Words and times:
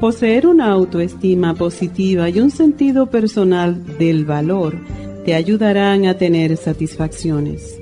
Poseer 0.00 0.46
una 0.46 0.70
autoestima 0.70 1.54
positiva 1.54 2.28
y 2.28 2.38
un 2.38 2.52
sentido 2.52 3.10
personal 3.10 3.98
del 3.98 4.24
valor 4.24 4.78
te 5.24 5.34
ayudarán 5.34 6.06
a 6.06 6.16
tener 6.16 6.56
satisfacciones. 6.56 7.80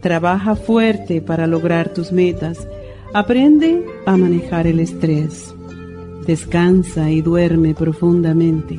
Trabaja 0.00 0.54
fuerte 0.54 1.20
para 1.20 1.48
lograr 1.48 1.92
tus 1.92 2.12
metas. 2.12 2.68
Aprende 3.12 3.84
a 4.06 4.16
manejar 4.16 4.68
el 4.68 4.78
estrés. 4.78 5.52
Descansa 6.24 7.10
y 7.10 7.20
duerme 7.20 7.74
profundamente. 7.74 8.78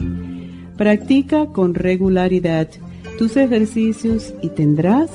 Practica 0.78 1.48
con 1.48 1.74
regularidad 1.76 2.70
tus 3.18 3.36
ejercicios 3.36 4.34
y 4.42 4.48
tendrás 4.48 5.12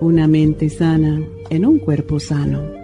una 0.00 0.26
mente 0.26 0.68
sana 0.68 1.22
en 1.48 1.64
un 1.64 1.78
cuerpo 1.78 2.18
sano. 2.18 2.77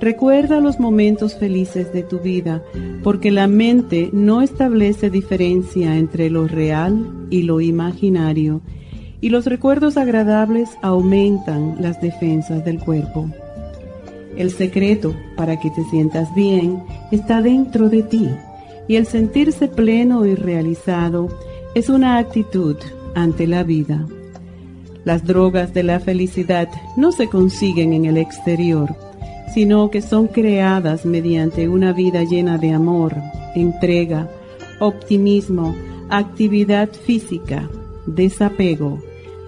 Recuerda 0.00 0.60
los 0.60 0.80
momentos 0.80 1.34
felices 1.36 1.92
de 1.92 2.02
tu 2.02 2.18
vida, 2.18 2.62
porque 3.02 3.30
la 3.30 3.46
mente 3.46 4.10
no 4.12 4.42
establece 4.42 5.08
diferencia 5.08 5.96
entre 5.96 6.30
lo 6.30 6.46
real 6.48 7.26
y 7.30 7.42
lo 7.42 7.60
imaginario, 7.60 8.60
y 9.20 9.30
los 9.30 9.46
recuerdos 9.46 9.96
agradables 9.96 10.70
aumentan 10.82 11.76
las 11.80 12.00
defensas 12.00 12.64
del 12.64 12.78
cuerpo. 12.80 13.30
El 14.36 14.50
secreto 14.50 15.14
para 15.36 15.60
que 15.60 15.70
te 15.70 15.84
sientas 15.84 16.34
bien 16.34 16.82
está 17.12 17.40
dentro 17.40 17.88
de 17.88 18.02
ti, 18.02 18.28
y 18.88 18.96
el 18.96 19.06
sentirse 19.06 19.68
pleno 19.68 20.26
y 20.26 20.34
realizado 20.34 21.28
es 21.74 21.88
una 21.88 22.18
actitud 22.18 22.76
ante 23.14 23.46
la 23.46 23.62
vida. 23.62 24.06
Las 25.04 25.24
drogas 25.24 25.72
de 25.72 25.82
la 25.82 26.00
felicidad 26.00 26.68
no 26.96 27.12
se 27.12 27.28
consiguen 27.28 27.92
en 27.92 28.06
el 28.06 28.16
exterior, 28.16 28.94
sino 29.52 29.90
que 29.90 30.02
son 30.02 30.28
creadas 30.28 31.04
mediante 31.04 31.68
una 31.68 31.92
vida 31.92 32.22
llena 32.24 32.58
de 32.58 32.72
amor, 32.72 33.14
entrega, 33.54 34.28
optimismo, 34.80 35.74
actividad 36.08 36.90
física, 36.90 37.68
desapego, 38.06 39.00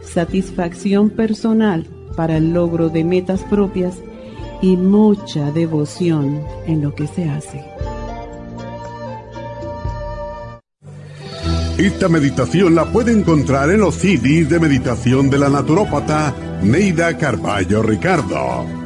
satisfacción 0.02 1.10
personal 1.10 1.86
para 2.16 2.36
el 2.36 2.52
logro 2.52 2.88
de 2.88 3.04
metas 3.04 3.42
propias 3.44 3.96
y 4.62 4.76
mucha 4.76 5.50
devoción 5.52 6.42
en 6.66 6.82
lo 6.82 6.94
que 6.94 7.06
se 7.06 7.28
hace. 7.28 7.64
Esta 11.78 12.08
meditación 12.08 12.74
la 12.74 12.86
puede 12.86 13.12
encontrar 13.12 13.70
en 13.70 13.80
los 13.80 13.96
CDs 13.96 14.48
de 14.48 14.58
meditación 14.58 15.28
de 15.28 15.38
la 15.38 15.50
naturópata 15.50 16.34
Neida 16.62 17.18
Carballo 17.18 17.82
Ricardo. 17.82 18.85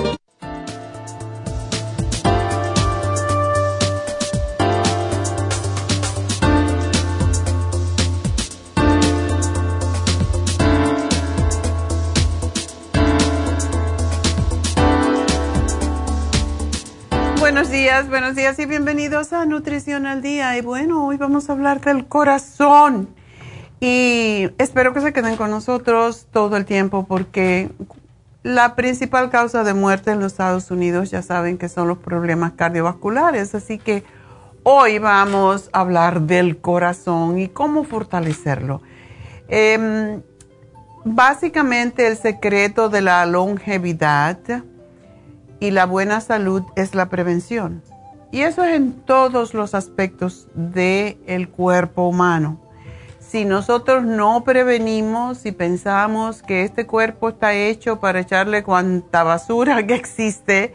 Buenos 18.01 18.35
días 18.35 18.57
y 18.57 18.65
bienvenidos 18.65 19.33
a 19.33 19.45
Nutrición 19.45 20.07
al 20.07 20.23
Día. 20.23 20.57
Y 20.57 20.61
bueno, 20.61 21.05
hoy 21.05 21.17
vamos 21.17 21.47
a 21.47 21.53
hablar 21.53 21.79
del 21.79 22.07
corazón. 22.07 23.07
Y 23.79 24.49
espero 24.57 24.93
que 24.93 25.01
se 25.01 25.13
queden 25.13 25.35
con 25.35 25.51
nosotros 25.51 26.25
todo 26.31 26.57
el 26.57 26.65
tiempo 26.65 27.05
porque 27.05 27.69
la 28.41 28.75
principal 28.75 29.29
causa 29.29 29.63
de 29.63 29.75
muerte 29.75 30.09
en 30.09 30.21
los 30.21 30.31
Estados 30.31 30.71
Unidos 30.71 31.11
ya 31.11 31.21
saben 31.21 31.59
que 31.59 31.69
son 31.69 31.87
los 31.87 31.99
problemas 31.99 32.53
cardiovasculares. 32.53 33.53
Así 33.53 33.77
que 33.77 34.03
hoy 34.63 34.97
vamos 34.97 35.69
a 35.71 35.81
hablar 35.81 36.21
del 36.21 36.57
corazón 36.57 37.37
y 37.37 37.47
cómo 37.47 37.83
fortalecerlo. 37.83 38.81
Em, 39.47 40.23
básicamente 41.05 42.07
el 42.07 42.17
secreto 42.17 42.89
de 42.89 43.01
la 43.01 43.23
longevidad 43.27 44.39
y 45.59 45.71
la 45.71 45.85
buena 45.85 46.21
salud 46.21 46.63
es 46.75 46.95
la 46.95 47.09
prevención. 47.09 47.81
Y 48.31 48.41
eso 48.41 48.63
es 48.63 48.75
en 48.75 48.93
todos 48.93 49.53
los 49.53 49.75
aspectos 49.75 50.47
del 50.55 51.49
cuerpo 51.49 52.07
humano. 52.07 52.59
Si 53.19 53.45
nosotros 53.45 54.03
no 54.03 54.43
prevenimos 54.43 55.45
y 55.45 55.51
pensamos 55.51 56.41
que 56.41 56.63
este 56.63 56.87
cuerpo 56.87 57.29
está 57.29 57.53
hecho 57.53 57.99
para 57.99 58.19
echarle 58.19 58.63
cuanta 58.63 59.23
basura 59.23 59.85
que 59.85 59.93
existe, 59.93 60.73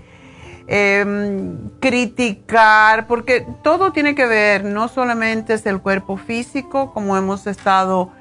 em, 0.69 1.71
criticar, 1.81 3.09
porque 3.09 3.47
todo 3.63 3.93
tiene 3.93 4.15
que 4.15 4.27
ver, 4.27 4.65
no 4.65 4.87
solamente 4.87 5.55
es 5.55 5.67
el 5.67 5.81
cuerpo 5.81 6.17
físico, 6.17 6.93
como 6.93 7.17
hemos 7.17 7.47
estado 7.49 8.13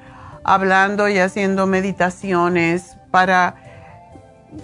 hablando 0.42 1.08
y 1.08 1.18
haciendo 1.18 1.66
meditaciones 1.66 2.96
para 3.10 3.67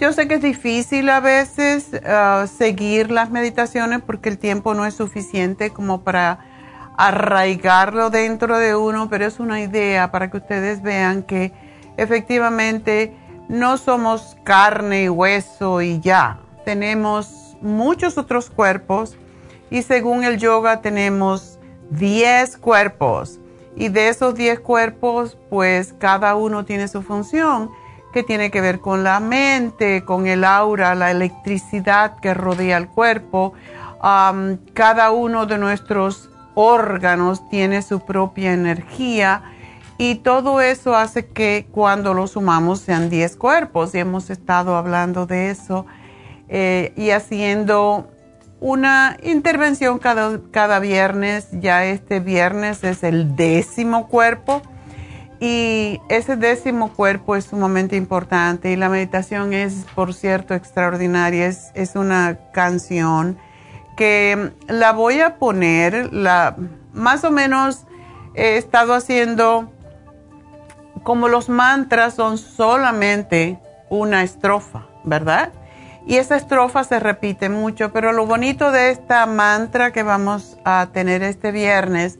yo 0.00 0.12
sé 0.12 0.28
que 0.28 0.34
es 0.34 0.42
difícil 0.42 1.08
a 1.10 1.20
veces 1.20 1.90
uh, 1.92 2.46
seguir 2.46 3.10
las 3.10 3.30
meditaciones 3.30 4.00
porque 4.02 4.28
el 4.28 4.38
tiempo 4.38 4.74
no 4.74 4.86
es 4.86 4.94
suficiente 4.94 5.70
como 5.70 6.02
para 6.02 6.38
arraigarlo 6.96 8.10
dentro 8.10 8.58
de 8.58 8.74
uno, 8.76 9.08
pero 9.10 9.26
es 9.26 9.40
una 9.40 9.60
idea 9.60 10.10
para 10.10 10.30
que 10.30 10.38
ustedes 10.38 10.82
vean 10.82 11.22
que 11.22 11.52
efectivamente 11.96 13.16
no 13.48 13.76
somos 13.76 14.36
carne 14.44 15.04
y 15.04 15.08
hueso 15.08 15.82
y 15.82 16.00
ya. 16.00 16.38
Tenemos 16.64 17.56
muchos 17.60 18.16
otros 18.16 18.48
cuerpos 18.48 19.16
y 19.70 19.82
según 19.82 20.24
el 20.24 20.38
yoga 20.38 20.80
tenemos 20.80 21.58
10 21.90 22.56
cuerpos 22.58 23.38
y 23.76 23.88
de 23.88 24.08
esos 24.08 24.34
10 24.34 24.60
cuerpos 24.60 25.36
pues 25.50 25.94
cada 25.98 26.36
uno 26.36 26.64
tiene 26.64 26.88
su 26.88 27.02
función 27.02 27.70
que 28.14 28.22
tiene 28.22 28.52
que 28.52 28.60
ver 28.60 28.78
con 28.78 29.02
la 29.02 29.18
mente, 29.18 30.04
con 30.04 30.28
el 30.28 30.44
aura, 30.44 30.94
la 30.94 31.10
electricidad 31.10 32.16
que 32.20 32.32
rodea 32.32 32.76
el 32.76 32.86
cuerpo. 32.86 33.54
cada 34.72 35.10
uno 35.10 35.46
de 35.46 35.58
nuestros 35.58 36.30
órganos 36.54 37.48
tiene 37.50 37.82
su 37.82 38.00
propia 38.00 38.52
energía 38.52 39.42
y 39.98 40.16
todo 40.16 40.60
eso 40.60 40.94
hace 40.94 41.26
que 41.26 41.66
cuando 41.72 42.14
lo 42.14 42.28
sumamos 42.28 42.80
sean 42.80 43.10
10 43.10 43.34
cuerpos 43.36 43.94
y 43.94 43.98
hemos 43.98 44.30
estado 44.30 44.76
hablando 44.76 45.26
de 45.26 45.50
eso 45.50 45.84
eh, 46.48 46.92
y 46.96 47.10
haciendo 47.10 48.08
una 48.60 49.16
intervención 49.24 49.98
cada, 49.98 50.40
cada 50.52 50.78
viernes. 50.78 51.48
Ya 51.50 51.84
este 51.84 52.20
viernes 52.20 52.84
es 52.84 53.02
el 53.02 53.34
décimo 53.34 54.06
cuerpo 54.06 54.62
y 55.40 56.00
ese 56.08 56.36
décimo 56.36 56.92
cuerpo 56.92 57.36
es 57.36 57.46
sumamente 57.46 57.96
importante 57.96 58.70
y 58.70 58.76
la 58.76 58.88
meditación 58.88 59.52
es, 59.52 59.86
por 59.94 60.14
cierto, 60.14 60.54
extraordinaria. 60.54 61.46
Es, 61.46 61.70
es 61.74 61.96
una 61.96 62.38
canción 62.52 63.38
que 63.96 64.52
la 64.68 64.92
voy 64.92 65.20
a 65.20 65.36
poner, 65.36 66.12
la, 66.12 66.56
más 66.92 67.24
o 67.24 67.30
menos 67.30 67.86
he 68.34 68.56
estado 68.56 68.94
haciendo 68.94 69.70
como 71.02 71.28
los 71.28 71.48
mantras 71.48 72.14
son 72.14 72.38
solamente 72.38 73.60
una 73.90 74.22
estrofa, 74.22 74.86
¿verdad? 75.04 75.52
Y 76.06 76.16
esa 76.16 76.36
estrofa 76.36 76.84
se 76.84 76.98
repite 77.00 77.48
mucho, 77.48 77.92
pero 77.92 78.12
lo 78.12 78.26
bonito 78.26 78.72
de 78.72 78.90
esta 78.90 79.24
mantra 79.26 79.92
que 79.92 80.02
vamos 80.02 80.58
a 80.64 80.88
tener 80.92 81.22
este 81.22 81.52
viernes 81.52 82.18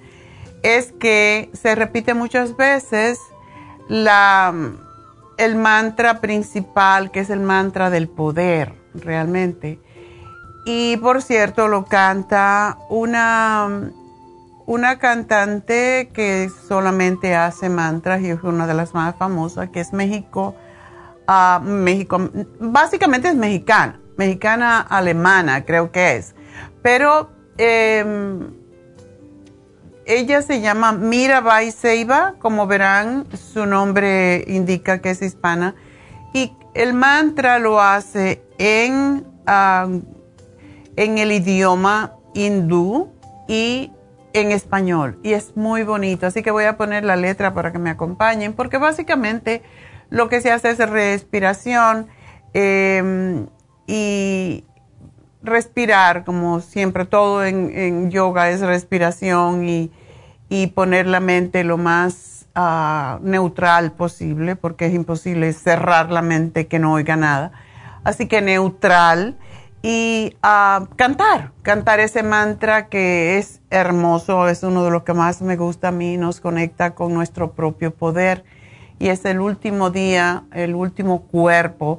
es 0.64 0.92
que 0.92 1.50
se 1.52 1.76
repite 1.76 2.14
muchas 2.14 2.56
veces 2.56 3.20
la, 3.88 4.52
el 5.38 5.54
mantra 5.54 6.20
principal, 6.20 7.12
que 7.12 7.20
es 7.20 7.30
el 7.30 7.40
mantra 7.40 7.90
del 7.90 8.08
poder, 8.08 8.74
realmente. 8.94 9.78
Y 10.66 10.96
por 10.96 11.22
cierto, 11.22 11.68
lo 11.68 11.84
canta 11.84 12.78
una 12.88 13.92
una 14.66 14.98
cantante 14.98 16.10
que 16.14 16.50
solamente 16.68 17.34
hace 17.34 17.68
mantras 17.68 18.22
y 18.22 18.30
es 18.30 18.42
una 18.42 18.66
de 18.66 18.74
las 18.74 18.94
más 18.94 19.14
famosas, 19.16 19.68
que 19.70 19.80
es 19.80 19.92
México, 19.92 20.54
uh, 21.28 21.60
México, 21.62 22.30
básicamente 22.60 23.28
es 23.28 23.34
mexicana, 23.34 24.00
mexicana 24.16 24.80
alemana 24.80 25.64
creo 25.64 25.92
que 25.92 26.16
es, 26.16 26.34
pero 26.82 27.30
em, 27.58 28.63
ella 30.06 30.42
se 30.42 30.60
llama 30.60 30.92
Mirabai 30.92 31.70
Seiba, 31.70 32.34
como 32.38 32.66
verán, 32.66 33.26
su 33.32 33.66
nombre 33.66 34.44
indica 34.46 35.00
que 35.00 35.10
es 35.10 35.22
hispana, 35.22 35.74
y 36.32 36.52
el 36.74 36.94
mantra 36.94 37.58
lo 37.58 37.80
hace 37.80 38.42
en, 38.58 39.26
en 39.46 41.18
el 41.18 41.32
idioma 41.32 42.12
hindú 42.34 43.12
y 43.46 43.92
en 44.34 44.50
español 44.50 45.18
y 45.22 45.32
es 45.32 45.56
muy 45.56 45.84
bonito. 45.84 46.26
Así 46.26 46.42
que 46.42 46.50
voy 46.50 46.64
a 46.64 46.76
poner 46.76 47.04
la 47.04 47.16
letra 47.16 47.54
para 47.54 47.72
que 47.72 47.78
me 47.78 47.90
acompañen, 47.90 48.52
porque 48.52 48.76
básicamente 48.76 49.62
lo 50.10 50.28
que 50.28 50.40
se 50.40 50.50
hace 50.50 50.70
es 50.70 50.78
respiración 50.78 52.08
em, 52.52 53.46
y 53.86 54.64
respirar, 55.44 56.24
como 56.24 56.60
siempre, 56.60 57.04
todo 57.04 57.44
en, 57.44 58.10
yoga 58.10 58.50
es 58.50 58.60
respiración 58.60 59.68
y, 59.68 59.90
poner 60.74 61.08
la 61.08 61.18
mente 61.18 61.64
lo 61.64 61.78
más 61.78 62.46
ah, 62.54 63.18
neutral 63.22 63.90
posible, 63.90 64.54
porque 64.54 64.86
es 64.86 64.94
imposible 64.94 65.52
cerrar 65.52 66.12
la 66.12 66.22
mente 66.22 66.68
que 66.68 66.78
no 66.78 66.92
oiga 66.92 67.16
nada. 67.16 67.50
Así 68.04 68.28
que 68.28 68.40
neutral 68.40 69.36
y 69.82 70.36
a 70.42 70.86
cantar, 70.96 71.50
cantar 71.62 72.00
ese 72.00 72.22
mantra 72.22 72.86
que 72.86 73.36
es 73.36 73.60
hermoso, 73.70 74.48
es 74.48 74.62
uno 74.62 74.84
de 74.84 74.90
los 74.90 75.02
que 75.02 75.12
más 75.12 75.42
me 75.42 75.56
gusta 75.56 75.88
a 75.88 75.90
mí, 75.92 76.16
nos 76.16 76.40
conecta 76.40 76.94
con 76.94 77.12
nuestro 77.12 77.52
propio 77.52 77.92
poder 77.92 78.44
y 78.98 79.08
es 79.08 79.24
el 79.24 79.40
último 79.40 79.90
día, 79.90 80.44
el 80.52 80.74
último 80.74 81.22
cuerpo. 81.22 81.98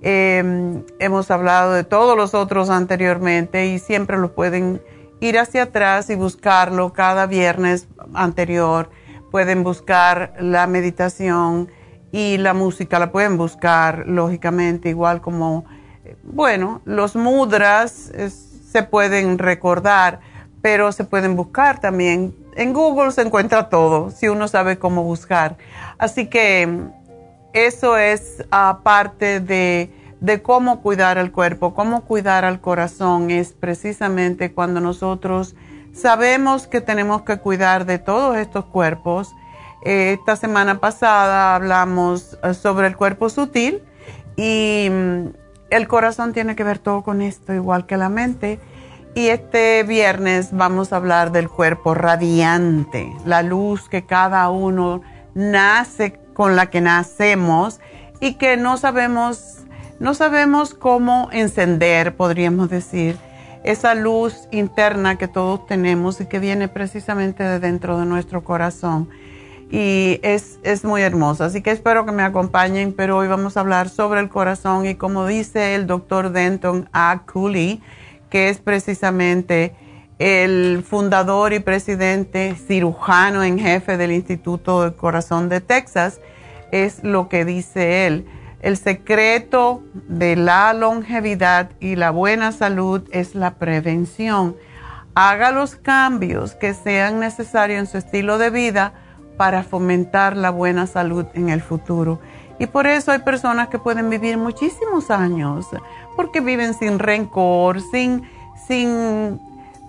Em, 0.00 0.84
hemos 1.00 1.30
hablado 1.30 1.72
de 1.72 1.84
todos 1.84 2.16
los 2.16 2.34
otros 2.34 2.70
anteriormente 2.70 3.66
y 3.66 3.78
siempre 3.78 4.16
lo 4.16 4.34
pueden 4.34 4.80
ir 5.20 5.38
hacia 5.38 5.64
atrás 5.64 6.08
y 6.10 6.14
buscarlo 6.14 6.92
cada 6.92 7.26
viernes 7.26 7.88
anterior. 8.14 8.90
Pueden 9.30 9.64
buscar 9.64 10.34
la 10.38 10.66
meditación 10.66 11.70
y 12.12 12.38
la 12.38 12.54
música, 12.54 12.98
la 12.98 13.10
pueden 13.10 13.36
buscar 13.36 14.04
lógicamente 14.06 14.88
igual 14.88 15.20
como 15.20 15.64
bueno, 16.22 16.80
los 16.84 17.16
mudras 17.16 18.12
se 18.70 18.82
pueden 18.82 19.38
recordar, 19.38 20.20
pero 20.62 20.92
se 20.92 21.04
pueden 21.04 21.36
buscar 21.36 21.80
también. 21.80 22.34
En 22.56 22.72
Google 22.72 23.12
se 23.12 23.22
encuentra 23.22 23.68
todo, 23.68 24.10
si 24.10 24.28
uno 24.28 24.48
sabe 24.48 24.78
cómo 24.78 25.02
buscar. 25.04 25.56
Así 25.98 26.26
que 26.26 26.88
eso 27.52 27.96
es 27.96 28.44
aparte 28.50 29.40
de, 29.40 29.90
de 30.20 30.42
cómo 30.42 30.80
cuidar 30.82 31.18
al 31.18 31.32
cuerpo, 31.32 31.74
cómo 31.74 32.04
cuidar 32.04 32.44
al 32.44 32.60
corazón, 32.60 33.30
es 33.30 33.52
precisamente 33.52 34.52
cuando 34.52 34.80
nosotros 34.80 35.54
sabemos 35.92 36.66
que 36.66 36.80
tenemos 36.80 37.22
que 37.22 37.38
cuidar 37.38 37.86
de 37.86 37.98
todos 37.98 38.36
estos 38.36 38.64
cuerpos. 38.66 39.34
esta 39.82 40.36
semana 40.36 40.80
pasada 40.80 41.54
hablamos 41.54 42.38
eh, 42.42 42.54
sobre 42.54 42.88
el 42.88 42.96
cuerpo 42.96 43.28
sutil 43.28 43.82
y 44.36 44.90
el 45.70 45.88
corazón 45.88 46.32
tiene 46.32 46.56
que 46.56 46.64
ver 46.64 46.78
todo 46.78 47.02
con 47.02 47.20
esto, 47.22 47.52
igual 47.52 47.86
que 47.86 47.96
la 47.96 48.08
mente. 48.08 48.58
Y 49.14 49.28
este 49.28 49.82
viernes 49.82 50.50
vamos 50.52 50.92
a 50.92 50.96
hablar 50.96 51.32
del 51.32 51.48
cuerpo 51.48 51.94
radiante, 51.94 53.12
la 53.24 53.42
luz 53.42 53.88
que 53.88 54.06
cada 54.06 54.48
uno 54.50 55.02
nace 55.34 56.20
con 56.38 56.54
la 56.54 56.70
que 56.70 56.80
nacemos 56.80 57.80
y 58.20 58.34
que 58.34 58.56
no 58.56 58.76
sabemos, 58.76 59.56
no 59.98 60.14
sabemos 60.14 60.72
cómo 60.72 61.30
encender, 61.32 62.14
podríamos 62.14 62.70
decir, 62.70 63.16
esa 63.64 63.96
luz 63.96 64.46
interna 64.52 65.18
que 65.18 65.26
todos 65.26 65.66
tenemos 65.66 66.20
y 66.20 66.26
que 66.26 66.38
viene 66.38 66.68
precisamente 66.68 67.42
de 67.42 67.58
dentro 67.58 67.98
de 67.98 68.06
nuestro 68.06 68.44
corazón 68.44 69.08
y 69.68 70.20
es, 70.22 70.60
es, 70.62 70.84
muy 70.84 71.02
hermosa. 71.02 71.46
Así 71.46 71.60
que 71.60 71.72
espero 71.72 72.06
que 72.06 72.12
me 72.12 72.22
acompañen, 72.22 72.92
pero 72.92 73.16
hoy 73.16 73.26
vamos 73.26 73.56
a 73.56 73.60
hablar 73.60 73.88
sobre 73.88 74.20
el 74.20 74.28
corazón 74.28 74.86
y 74.86 74.94
como 74.94 75.26
dice 75.26 75.74
el 75.74 75.88
doctor 75.88 76.30
Denton 76.30 76.88
A. 76.92 77.22
Cooley, 77.26 77.82
que 78.30 78.48
es 78.48 78.58
precisamente 78.58 79.74
el 80.18 80.84
fundador 80.88 81.52
y 81.52 81.60
presidente 81.60 82.56
cirujano 82.56 83.44
en 83.44 83.58
jefe 83.58 83.96
del 83.96 84.12
Instituto 84.12 84.82
del 84.82 84.94
Corazón 84.94 85.48
de 85.48 85.60
Texas, 85.60 86.20
es 86.72 87.04
lo 87.04 87.28
que 87.28 87.44
dice 87.44 88.06
él. 88.06 88.26
El 88.60 88.76
secreto 88.76 89.82
de 90.08 90.34
la 90.34 90.72
longevidad 90.72 91.70
y 91.78 91.94
la 91.94 92.10
buena 92.10 92.50
salud 92.50 93.02
es 93.12 93.36
la 93.36 93.54
prevención. 93.54 94.56
Haga 95.14 95.52
los 95.52 95.76
cambios 95.76 96.54
que 96.54 96.74
sean 96.74 97.20
necesarios 97.20 97.78
en 97.78 97.86
su 97.86 97.98
estilo 97.98 98.38
de 98.38 98.50
vida 98.50 98.94
para 99.36 99.62
fomentar 99.62 100.36
la 100.36 100.50
buena 100.50 100.88
salud 100.88 101.26
en 101.34 101.48
el 101.48 101.60
futuro. 101.62 102.20
Y 102.58 102.66
por 102.66 102.88
eso 102.88 103.12
hay 103.12 103.20
personas 103.20 103.68
que 103.68 103.78
pueden 103.78 104.10
vivir 104.10 104.36
muchísimos 104.36 105.12
años, 105.12 105.66
porque 106.16 106.40
viven 106.40 106.74
sin 106.74 106.98
rencor, 106.98 107.80
sin, 107.80 108.28
sin 108.66 109.40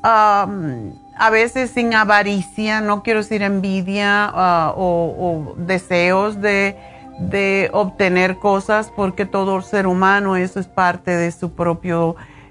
a 0.04 1.30
veces 1.30 1.72
sin 1.72 1.94
avaricia, 1.94 2.80
no 2.80 3.04
quiero 3.04 3.20
decir 3.20 3.42
envidia 3.42 4.32
ah, 4.34 4.74
o, 4.76 5.54
deseos 5.58 6.42
de, 6.42 6.78
de, 7.20 7.70
obtener 7.74 8.38
cosas, 8.38 8.92
porque 8.96 9.26
todo 9.26 9.62
ser 9.62 9.86
humano, 9.86 10.38
eso 10.38 10.62
es 10.62 10.68
parte 10.68 11.12
de 11.12 11.32
su 11.34 11.52
propia 11.52 11.98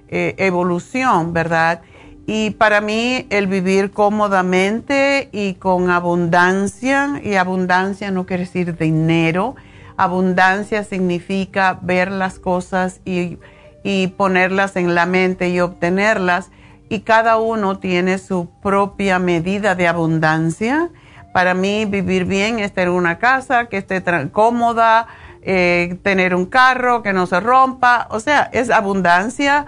eh, 0.09 0.35
evolución, 0.37 1.33
¿verdad? 1.33 1.81
Y 2.26 2.50
para 2.50 2.83
mí 2.83 3.26
el 3.31 3.47
vivir 3.47 3.90
cómodamente 3.90 5.31
y 5.33 5.55
con 5.55 5.88
abundancia, 5.88 7.23
y 7.25 7.37
abundancia 7.37 8.11
no 8.11 8.26
quiere 8.26 8.45
decir 8.45 8.76
dinero, 8.76 9.57
abundancia 9.97 10.85
significa 10.85 11.78
ver 11.81 12.11
las 12.11 12.38
cosas 12.38 13.00
y, 13.07 13.38
y 13.83 14.09
ponerlas 14.09 14.76
en 14.76 14.95
la 14.95 15.07
mente 15.07 15.49
y 15.49 15.61
obtenerlas. 15.61 16.50
Y 16.88 17.00
cada 17.00 17.38
uno 17.38 17.78
tiene 17.78 18.18
su 18.18 18.49
propia 18.62 19.18
medida 19.18 19.75
de 19.75 19.88
abundancia. 19.88 20.90
Para 21.33 21.54
mí 21.54 21.85
vivir 21.85 22.25
bien 22.25 22.59
es 22.59 22.73
tener 22.73 22.90
una 22.90 23.18
casa 23.18 23.66
que 23.66 23.76
esté 23.76 24.02
cómoda, 24.33 25.07
eh, 25.42 25.99
tener 26.02 26.35
un 26.35 26.47
carro 26.47 27.02
que 27.02 27.12
no 27.12 27.26
se 27.26 27.40
rompa. 27.40 28.09
O 28.11 28.21
sea, 28.21 28.49
es 28.52 28.71
abundancia 28.71 29.66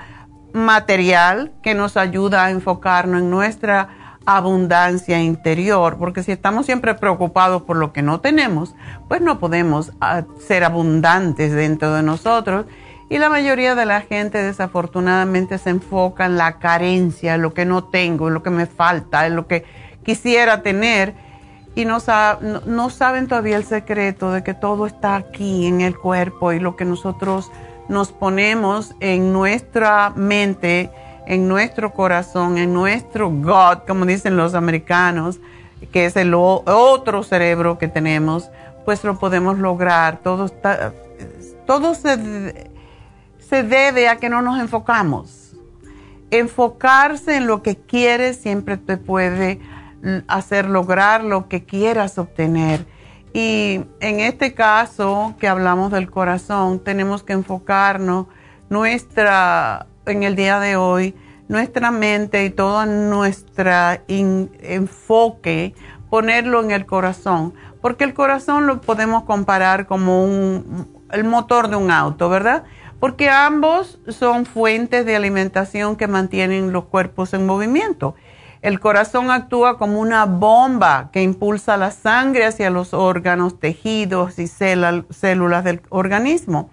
material 0.52 1.52
que 1.62 1.74
nos 1.74 1.96
ayuda 1.96 2.46
a 2.46 2.50
enfocarnos 2.50 3.20
en 3.20 3.30
nuestra 3.30 3.88
abundancia 4.26 5.20
interior, 5.20 5.96
porque 5.98 6.22
si 6.22 6.32
estamos 6.32 6.66
siempre 6.66 6.94
preocupados 6.94 7.62
por 7.62 7.76
lo 7.76 7.92
que 7.92 8.02
no 8.02 8.20
tenemos, 8.20 8.74
pues 9.08 9.20
no 9.20 9.38
podemos 9.38 9.92
ah, 10.00 10.22
ser 10.46 10.64
abundantes 10.64 11.52
dentro 11.52 11.94
de 11.94 12.02
nosotros 12.02 12.66
Y 13.10 13.18
la 13.18 13.28
mayoría 13.28 13.74
de 13.74 13.84
la 13.86 14.02
gente 14.02 14.40
desafortunadamente 14.40 15.58
se 15.58 15.70
enfoca 15.70 16.26
en 16.26 16.38
la 16.38 16.60
carencia, 16.60 17.34
en 17.34 17.42
lo 17.42 17.52
que 17.52 17.66
no 17.66 17.82
tengo, 17.82 18.28
en 18.28 18.34
lo 18.34 18.42
que 18.42 18.50
me 18.50 18.66
falta, 18.66 19.26
en 19.26 19.34
lo 19.34 19.48
que 19.48 19.64
quisiera 20.04 20.62
tener 20.62 21.14
y 21.74 21.84
no, 21.84 21.98
no, 22.66 22.90
saben 22.90 23.26
todavía 23.26 23.56
el 23.56 23.64
secreto 23.64 24.32
de 24.32 24.44
que 24.44 24.54
todo 24.54 24.86
está 24.86 25.16
aquí 25.16 25.66
en 25.66 25.80
el 25.80 25.96
cuerpo 25.98 26.52
y 26.52 26.60
lo 26.60 26.76
que 26.76 26.84
nosotros 26.84 27.50
nos 27.88 28.12
ponemos 28.12 28.94
en 29.00 29.32
nuestra 29.32 30.10
mente, 30.14 30.90
en 31.26 31.48
nuestro 31.48 31.92
corazón, 31.92 32.58
en 32.58 32.72
nuestro 32.72 33.30
God, 33.30 33.78
como 33.88 34.04
dicen 34.04 34.36
los 34.36 34.54
americanos, 34.54 35.40
que 35.92 36.06
es 36.06 36.16
el 36.16 36.34
otro 36.34 37.22
cerebro 37.24 37.78
que 37.78 37.88
tenemos, 37.88 38.50
pues 38.84 39.02
lo 39.02 39.18
podemos 39.18 39.58
lograr. 39.58 40.18
Todo, 40.22 40.46
está, 40.46 40.92
todo 41.66 41.94
se, 41.94 42.70
se 43.50 43.64
debe 43.64 44.08
a 44.08 44.16
que 44.16 44.30
no 44.30 44.40
nos 44.42 44.60
enfocamos. 44.60 45.56
Enfocarse 46.30 47.36
en 47.36 47.48
lo 47.48 47.64
que 47.64 47.76
quieres 47.76 48.36
siempre 48.36 48.76
te 48.76 48.96
puede 48.96 49.60
hacer 50.28 50.66
lograr 50.66 51.24
lo 51.24 51.48
que 51.48 51.64
quieras 51.64 52.16
obtener. 52.16 52.86
Y 53.32 53.80
en 53.98 54.20
este 54.20 54.54
caso 54.54 55.34
que 55.40 55.48
hablamos 55.48 55.90
del 55.90 56.08
corazón, 56.10 56.78
tenemos 56.78 57.24
que 57.24 57.32
enfocarnos 57.32 58.26
nuestra, 58.68 59.86
en 60.06 60.22
el 60.22 60.36
día 60.36 60.60
de 60.60 60.76
hoy, 60.76 61.16
nuestra 61.48 61.90
mente 61.90 62.44
y 62.44 62.50
todo 62.50 62.86
nuestro 62.86 63.72
enfoque, 64.06 65.74
ponerlo 66.08 66.62
en 66.62 66.70
el 66.70 66.86
corazón, 66.86 67.52
porque 67.80 68.04
el 68.04 68.14
corazón 68.14 68.68
lo 68.68 68.80
podemos 68.80 69.24
comparar 69.24 69.88
como 69.88 70.28
el 71.10 71.24
motor 71.24 71.68
de 71.68 71.74
un 71.74 71.90
auto, 71.90 72.28
¿verdad? 72.28 72.62
Porque 73.00 73.30
ambos 73.30 73.98
son 74.08 74.44
fuentes 74.44 75.06
de 75.06 75.16
alimentación 75.16 75.96
que 75.96 76.06
mantienen 76.06 76.70
los 76.70 76.84
cuerpos 76.84 77.32
en 77.32 77.46
movimiento. 77.46 78.14
El 78.60 78.78
corazón 78.78 79.30
actúa 79.30 79.78
como 79.78 80.00
una 80.00 80.26
bomba 80.26 81.08
que 81.12 81.22
impulsa 81.22 81.78
la 81.78 81.92
sangre 81.92 82.44
hacia 82.44 82.68
los 82.68 82.92
órganos, 82.92 83.58
tejidos 83.58 84.38
y 84.38 84.46
células 84.48 85.64
del 85.64 85.80
organismo. 85.88 86.68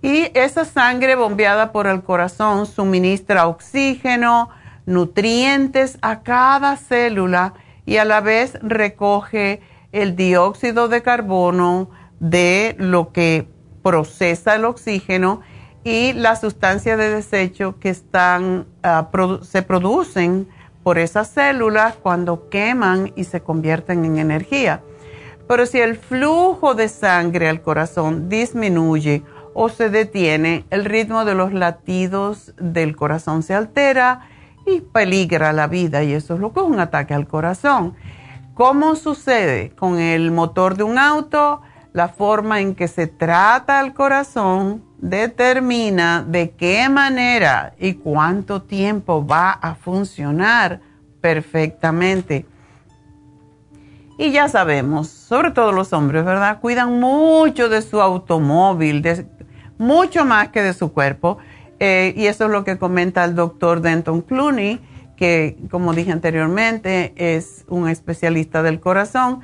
Y 0.00 0.30
esa 0.32 0.64
sangre 0.64 1.14
bombeada 1.14 1.72
por 1.72 1.86
el 1.86 2.02
corazón 2.02 2.64
suministra 2.64 3.46
oxígeno, 3.48 4.48
nutrientes 4.86 5.98
a 6.00 6.22
cada 6.22 6.78
célula 6.78 7.52
y 7.84 7.98
a 7.98 8.06
la 8.06 8.22
vez 8.22 8.58
recoge 8.62 9.60
el 9.92 10.16
dióxido 10.16 10.88
de 10.88 11.02
carbono 11.02 11.90
de 12.18 12.76
lo 12.78 13.12
que 13.12 13.46
procesa 13.82 14.54
el 14.54 14.64
oxígeno 14.64 15.40
y 15.84 16.12
las 16.12 16.40
sustancias 16.40 16.98
de 16.98 17.10
desecho 17.10 17.78
que 17.78 17.88
están, 17.88 18.66
ah, 18.82 19.08
se 19.42 19.62
producen 19.62 20.48
por 20.82 20.98
esas 20.98 21.28
células 21.28 21.96
cuando 21.96 22.48
queman 22.48 23.12
y 23.16 23.24
se 23.24 23.40
convierten 23.40 24.04
en 24.04 24.18
energía. 24.18 24.82
Pero 25.46 25.66
si 25.66 25.78
el 25.80 25.96
flujo 25.96 26.74
de 26.74 26.88
sangre 26.88 27.48
al 27.48 27.60
corazón 27.60 28.28
disminuye 28.28 29.22
o 29.52 29.68
se 29.68 29.90
detiene, 29.90 30.64
el 30.70 30.84
ritmo 30.84 31.24
de 31.24 31.34
los 31.34 31.52
latidos 31.52 32.54
del 32.56 32.94
corazón 32.94 33.42
se 33.42 33.54
altera 33.54 34.28
y 34.66 34.80
peligra 34.80 35.52
la 35.52 35.66
vida 35.66 36.02
y 36.02 36.12
eso 36.12 36.34
es 36.34 36.40
lo 36.40 36.52
que 36.52 36.60
es 36.60 36.66
un 36.66 36.78
ataque 36.78 37.14
al 37.14 37.26
corazón. 37.26 37.94
¿Cómo 38.54 38.94
sucede 38.94 39.70
con 39.70 39.98
el 39.98 40.30
motor 40.30 40.76
de 40.76 40.84
un 40.84 40.98
auto? 40.98 41.62
La 41.92 42.08
forma 42.08 42.60
en 42.60 42.74
que 42.74 42.86
se 42.86 43.06
trata 43.08 43.80
al 43.80 43.94
corazón 43.94 44.84
determina 44.98 46.24
de 46.26 46.50
qué 46.50 46.88
manera 46.88 47.74
y 47.78 47.94
cuánto 47.94 48.62
tiempo 48.62 49.26
va 49.26 49.50
a 49.50 49.74
funcionar 49.74 50.80
perfectamente. 51.20 52.46
Y 54.18 54.32
ya 54.32 54.48
sabemos, 54.48 55.08
sobre 55.08 55.50
todo 55.50 55.72
los 55.72 55.92
hombres, 55.92 56.24
¿verdad? 56.24 56.60
Cuidan 56.60 57.00
mucho 57.00 57.68
de 57.68 57.80
su 57.80 58.00
automóvil, 58.02 59.02
mucho 59.78 60.26
más 60.26 60.48
que 60.48 60.62
de 60.62 60.74
su 60.74 60.92
cuerpo. 60.92 61.38
Eh, 61.78 62.12
y 62.14 62.26
eso 62.26 62.44
es 62.44 62.50
lo 62.50 62.62
que 62.62 62.76
comenta 62.76 63.24
el 63.24 63.34
doctor 63.34 63.80
Denton 63.80 64.20
Clooney, 64.20 64.78
que 65.16 65.56
como 65.70 65.94
dije 65.94 66.12
anteriormente 66.12 67.14
es 67.16 67.64
un 67.68 67.88
especialista 67.88 68.62
del 68.62 68.78
corazón. 68.78 69.40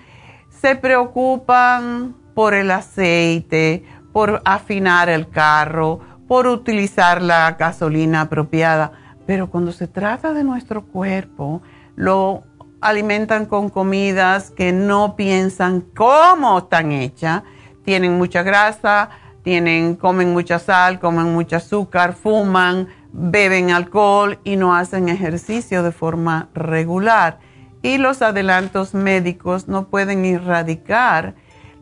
Se 0.50 0.76
preocupan 0.76 2.14
por 2.36 2.52
el 2.52 2.70
aceite, 2.70 3.82
por 4.12 4.42
afinar 4.44 5.08
el 5.08 5.30
carro, 5.30 6.00
por 6.28 6.46
utilizar 6.46 7.22
la 7.22 7.52
gasolina 7.52 8.20
apropiada. 8.20 8.92
Pero 9.24 9.48
cuando 9.48 9.72
se 9.72 9.88
trata 9.88 10.34
de 10.34 10.44
nuestro 10.44 10.84
cuerpo, 10.84 11.62
lo 11.94 12.42
alimentan 12.82 13.46
con 13.46 13.70
comidas 13.70 14.50
que 14.50 14.70
no 14.70 15.16
piensan 15.16 15.80
cómo 15.80 16.58
están 16.58 16.92
hechas. 16.92 17.42
Tienen 17.86 18.18
mucha 18.18 18.42
grasa, 18.42 19.08
tienen, 19.42 19.96
comen 19.96 20.34
mucha 20.34 20.58
sal, 20.58 21.00
comen 21.00 21.32
mucho 21.32 21.56
azúcar, 21.56 22.12
fuman, 22.12 22.88
beben 23.12 23.70
alcohol 23.70 24.40
y 24.44 24.56
no 24.56 24.76
hacen 24.76 25.08
ejercicio 25.08 25.82
de 25.82 25.90
forma 25.90 26.50
regular. 26.52 27.38
Y 27.80 27.96
los 27.96 28.20
adelantos 28.20 28.92
médicos 28.92 29.68
no 29.68 29.88
pueden 29.88 30.26
erradicar 30.26 31.34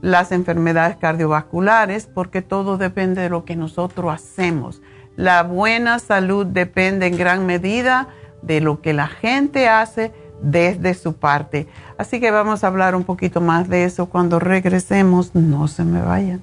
las 0.05 0.33
enfermedades 0.33 0.99
cardiovasculares 0.99 2.07
porque 2.13 2.43
todo 2.43 2.77
depende 2.77 3.23
de 3.23 3.31
lo 3.31 3.47
que 3.47 3.57
nosotros 3.57 4.13
hacemos. 4.13 4.83
La 5.17 5.43
buena 5.45 5.99
salud 5.99 6.45
depende 6.45 7.07
en 7.07 7.17
gran 7.17 7.47
medida 7.47 8.09
de 8.43 8.61
lo 8.61 8.83
que 8.83 8.93
la 8.93 9.07
gente 9.07 9.67
hace 9.67 10.13
desde 10.43 10.93
su 10.93 11.15
parte. 11.15 11.69
Así 11.97 12.21
que 12.21 12.31
vamos 12.31 12.65
a 12.65 12.67
hablar 12.67 12.95
un 12.95 13.05
poquito 13.05 13.41
más 13.41 13.71
de 13.71 13.85
eso 13.85 14.05
cuando 14.11 14.39
regresemos. 14.39 15.35
No 15.35 15.69
se 15.69 15.85
me 15.85 16.03
vayan. 16.03 16.43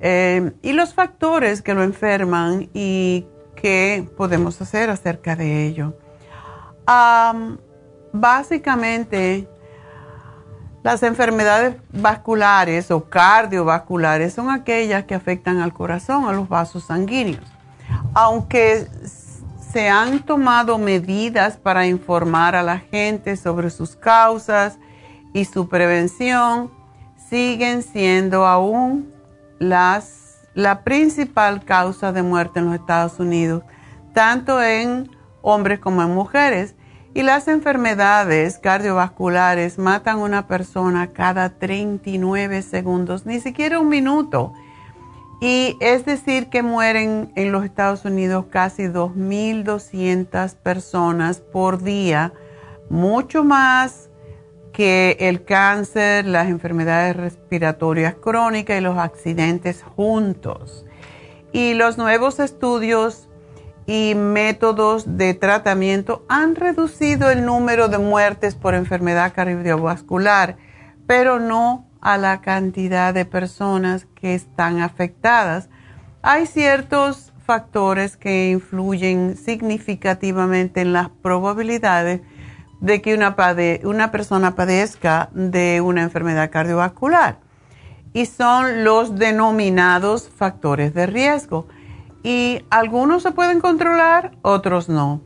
Eh, 0.00 0.52
y 0.62 0.72
los 0.72 0.94
factores 0.94 1.62
que 1.62 1.74
lo 1.74 1.82
enferman 1.82 2.68
y 2.74 3.26
qué 3.54 4.08
podemos 4.16 4.60
hacer 4.60 4.90
acerca 4.90 5.36
de 5.36 5.66
ello. 5.66 5.94
básicamente, 8.12 9.48
las 10.82 11.02
enfermedades 11.02 11.76
vasculares 11.92 12.90
o 12.92 13.04
cardiovasculares 13.08 14.32
son 14.34 14.50
aquellas 14.50 15.04
que 15.04 15.14
afectan 15.14 15.58
al 15.58 15.72
corazón, 15.72 16.28
a 16.28 16.32
los 16.32 16.48
vasos 16.48 16.84
sanguíneos. 16.84 17.44
Aunque 18.14 18.86
se 19.72 19.88
han 19.88 20.20
tomado 20.20 20.78
medidas 20.78 21.56
para 21.56 21.86
informar 21.86 22.54
a 22.54 22.62
la 22.62 22.78
gente 22.78 23.36
sobre 23.36 23.70
sus 23.70 23.96
causas 23.96 24.78
y 25.32 25.44
su 25.44 25.68
prevención, 25.68 26.70
siguen 27.28 27.82
siendo 27.82 28.46
aún 28.46 29.15
las, 29.58 30.48
la 30.54 30.82
principal 30.84 31.64
causa 31.64 32.12
de 32.12 32.22
muerte 32.22 32.60
en 32.60 32.66
los 32.66 32.74
Estados 32.74 33.18
Unidos, 33.18 33.62
tanto 34.12 34.62
en 34.62 35.10
hombres 35.42 35.78
como 35.78 36.02
en 36.02 36.14
mujeres. 36.14 36.74
Y 37.14 37.22
las 37.22 37.48
enfermedades 37.48 38.58
cardiovasculares 38.58 39.78
matan 39.78 40.18
a 40.18 40.22
una 40.22 40.46
persona 40.46 41.12
cada 41.14 41.58
39 41.58 42.60
segundos, 42.60 43.24
ni 43.24 43.40
siquiera 43.40 43.80
un 43.80 43.88
minuto. 43.88 44.52
Y 45.40 45.76
es 45.80 46.04
decir 46.04 46.48
que 46.48 46.62
mueren 46.62 47.32
en 47.36 47.52
los 47.52 47.64
Estados 47.64 48.04
Unidos 48.04 48.46
casi 48.50 48.84
2.200 48.84 50.54
personas 50.56 51.40
por 51.40 51.82
día, 51.82 52.32
mucho 52.90 53.44
más 53.44 54.10
que 54.76 55.16
el 55.20 55.42
cáncer, 55.42 56.26
las 56.26 56.48
enfermedades 56.48 57.16
respiratorias 57.16 58.14
crónicas 58.16 58.76
y 58.76 58.82
los 58.82 58.98
accidentes 58.98 59.82
juntos. 59.82 60.84
Y 61.50 61.72
los 61.72 61.96
nuevos 61.96 62.40
estudios 62.40 63.30
y 63.86 64.12
métodos 64.14 65.16
de 65.16 65.32
tratamiento 65.32 66.26
han 66.28 66.56
reducido 66.56 67.30
el 67.30 67.46
número 67.46 67.88
de 67.88 67.96
muertes 67.96 68.54
por 68.54 68.74
enfermedad 68.74 69.32
cardiovascular, 69.34 70.58
pero 71.06 71.40
no 71.40 71.88
a 72.02 72.18
la 72.18 72.42
cantidad 72.42 73.14
de 73.14 73.24
personas 73.24 74.06
que 74.14 74.34
están 74.34 74.82
afectadas. 74.82 75.70
Hay 76.20 76.44
ciertos 76.44 77.32
factores 77.46 78.18
que 78.18 78.50
influyen 78.50 79.38
significativamente 79.38 80.82
en 80.82 80.92
las 80.92 81.08
probabilidades 81.08 82.20
de 82.80 83.00
que 83.00 83.14
una, 83.14 83.36
una 83.84 84.10
persona 84.10 84.54
padezca 84.54 85.30
de 85.32 85.80
una 85.80 86.02
enfermedad 86.02 86.50
cardiovascular. 86.50 87.38
Y 88.12 88.26
son 88.26 88.84
los 88.84 89.16
denominados 89.16 90.28
factores 90.28 90.94
de 90.94 91.06
riesgo. 91.06 91.66
Y 92.22 92.64
algunos 92.70 93.22
se 93.22 93.32
pueden 93.32 93.60
controlar, 93.60 94.32
otros 94.42 94.88
no. 94.88 95.20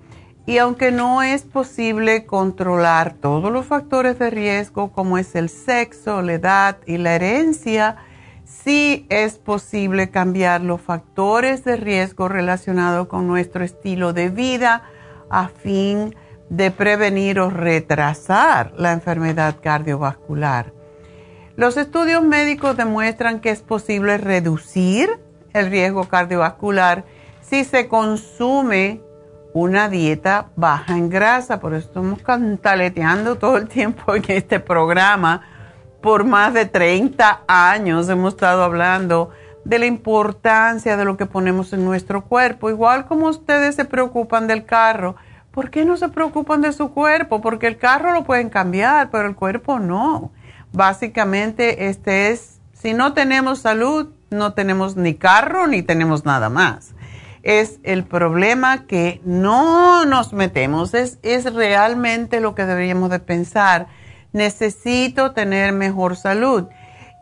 Y 0.47 0.59
aunque 0.59 0.91
no 0.91 1.23
es 1.23 1.43
posible 1.43 2.27
controlar 2.27 3.15
todos 3.15 3.53
los 3.53 3.67
factores 3.67 4.19
de 4.19 4.31
riesgo, 4.31 4.91
como 4.91 5.19
es 5.19 5.35
el 5.35 5.49
sexo, 5.49 6.23
la 6.23 6.33
edad 6.33 6.79
y 6.87 6.99
la 6.99 7.15
herencia, 7.15 7.97
sí 8.45 9.07
es 9.11 9.39
posible 9.39 10.11
cambiar 10.11 10.63
los 10.63 10.81
factores 10.81 11.63
de 11.65 11.77
riesgo 11.77 12.29
relacionados 12.29 13.07
con 13.07 13.29
nuestro 13.29 13.65
estilo 13.65 14.13
de 14.13 14.29
vida 14.29 14.83
a 15.31 15.49
fin 15.49 16.15
de 16.51 16.71
prevenir 16.71 17.39
o 17.41 17.49
retrasar 17.49 18.75
la 18.77 18.93
enfermedad 18.93 19.57
cardiovascular. 19.63 20.75
Los 21.57 21.77
estudios 21.77 22.23
médicos 22.23 22.77
demuestran 22.77 23.41
que 23.41 23.51
es 23.51 23.63
posible 23.63 24.19
reducir 24.19 25.09
el 25.53 25.71
riesgo 25.71 26.05
cardiovascular 26.05 27.05
si 27.41 27.65
se 27.65 27.89
consume 27.89 29.01
una 29.53 29.89
dieta 29.89 30.51
baja 30.57 30.97
en 30.97 31.09
grasa. 31.09 31.61
Por 31.61 31.75
eso 31.75 31.87
estamos 31.87 32.23
cantaleteando 32.23 33.39
todo 33.39 33.57
el 33.57 33.69
tiempo 33.69 34.15
en 34.15 34.25
este 34.29 34.61
programa. 34.61 35.43
Por 36.03 36.25
más 36.25 36.53
de 36.53 36.67
30 36.67 37.43
años 37.47 38.09
hemos 38.09 38.35
estado 38.35 38.65
hablando 38.65 39.31
de 39.65 39.79
la 39.79 39.87
importancia 39.87 40.97
de 40.97 41.05
lo 41.05 41.17
que 41.17 41.27
ponemos 41.27 41.73
en 41.73 41.85
nuestro 41.85 42.25
cuerpo. 42.25 42.71
Igual 42.71 43.07
como 43.07 43.29
ustedes 43.29 43.77
se 43.77 43.85
preocupan 43.85 44.47
del 44.47 44.65
carro 44.65 45.17
¿por 45.51 45.71
qué 45.71 45.85
no 45.85 45.97
se 45.97 46.09
preocupan 46.09 46.61
de 46.61 46.73
su 46.73 46.93
cuerpo? 46.93 47.41
Porque 47.41 47.67
el 47.67 47.79
carro 47.79 48.13
lo 48.13 48.25
pueden 48.25 48.51
cambiar, 48.51 49.11
pero 49.11 49.29
el 49.29 49.35
cuerpo 49.35 49.79
no. 49.79 50.33
Básicamente, 50.73 51.89
este 51.89 52.31
es, 52.31 52.61
si 52.73 52.95
no 52.95 53.13
tenemos 53.13 53.61
salud, 53.61 54.11
no 54.31 54.53
tenemos 54.53 54.97
ni 54.97 55.15
carro 55.15 55.67
ni 55.67 55.83
tenemos 55.83 56.25
nada 56.25 56.49
más. 56.49 56.95
Es 57.43 57.81
el 57.83 58.05
problema 58.05 58.87
que 58.87 59.21
no 59.25 60.05
nos 60.05 60.33
metemos, 60.33 60.95
es, 60.95 61.19
es 61.23 61.53
realmente 61.53 62.41
lo 62.41 62.55
que 62.55 62.67
deberíamos 62.67 63.11
de 63.11 63.19
pensar. 63.19 63.89
Necesito 64.33 65.33
tener 65.33 65.73
mejor 65.73 66.17
salud. 66.17 66.69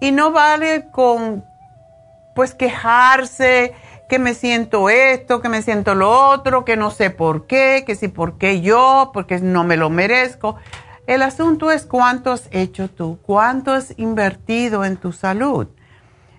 Y 0.00 0.12
no 0.12 0.30
vale 0.30 0.90
con, 0.90 1.44
pues, 2.34 2.54
quejarse 2.54 3.72
que 4.08 4.18
me 4.18 4.34
siento 4.34 4.88
esto, 4.88 5.40
que 5.40 5.48
me 5.48 5.62
siento 5.62 5.94
lo 5.94 6.10
otro, 6.10 6.64
que 6.64 6.76
no 6.76 6.90
sé 6.90 7.10
por 7.10 7.46
qué, 7.46 7.84
que 7.86 7.94
si 7.94 8.08
por 8.08 8.38
qué 8.38 8.60
yo, 8.60 9.10
porque 9.12 9.38
no 9.38 9.64
me 9.64 9.76
lo 9.76 9.90
merezco. 9.90 10.56
El 11.06 11.22
asunto 11.22 11.70
es 11.70 11.84
cuánto 11.84 12.32
has 12.32 12.48
hecho 12.50 12.88
tú, 12.88 13.18
cuánto 13.22 13.72
has 13.72 13.94
invertido 13.98 14.84
en 14.84 14.96
tu 14.96 15.12
salud. 15.12 15.68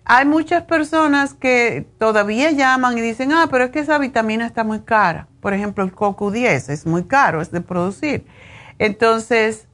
Hay 0.05 0.25
muchas 0.25 0.63
personas 0.63 1.35
que 1.35 1.87
todavía 1.99 2.49
llaman 2.51 2.97
y 2.97 3.01
dicen, 3.01 3.31
ah, 3.31 3.47
pero 3.51 3.65
es 3.65 3.69
que 3.69 3.79
esa 3.79 3.99
vitamina 3.99 4.47
está 4.47 4.63
muy 4.63 4.79
cara. 4.79 5.27
Por 5.39 5.53
ejemplo, 5.53 5.83
el 5.83 5.93
CoQ10 5.93 6.69
es 6.69 6.85
muy 6.87 7.03
caro, 7.03 7.41
es 7.41 7.51
de 7.51 7.61
producir. 7.61 8.25
Entonces, 8.79 9.67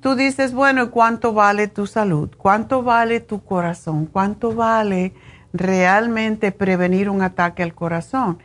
tú 0.00 0.16
dices, 0.16 0.52
bueno, 0.52 0.90
¿cuánto 0.90 1.32
vale 1.32 1.68
tu 1.68 1.86
salud? 1.86 2.30
¿Cuánto 2.36 2.82
vale 2.82 3.20
tu 3.20 3.44
corazón? 3.44 4.06
¿Cuánto 4.06 4.52
vale 4.52 5.14
realmente 5.52 6.52
prevenir 6.52 7.08
un 7.10 7.22
ataque 7.22 7.62
al 7.62 7.74
corazón. 7.74 8.38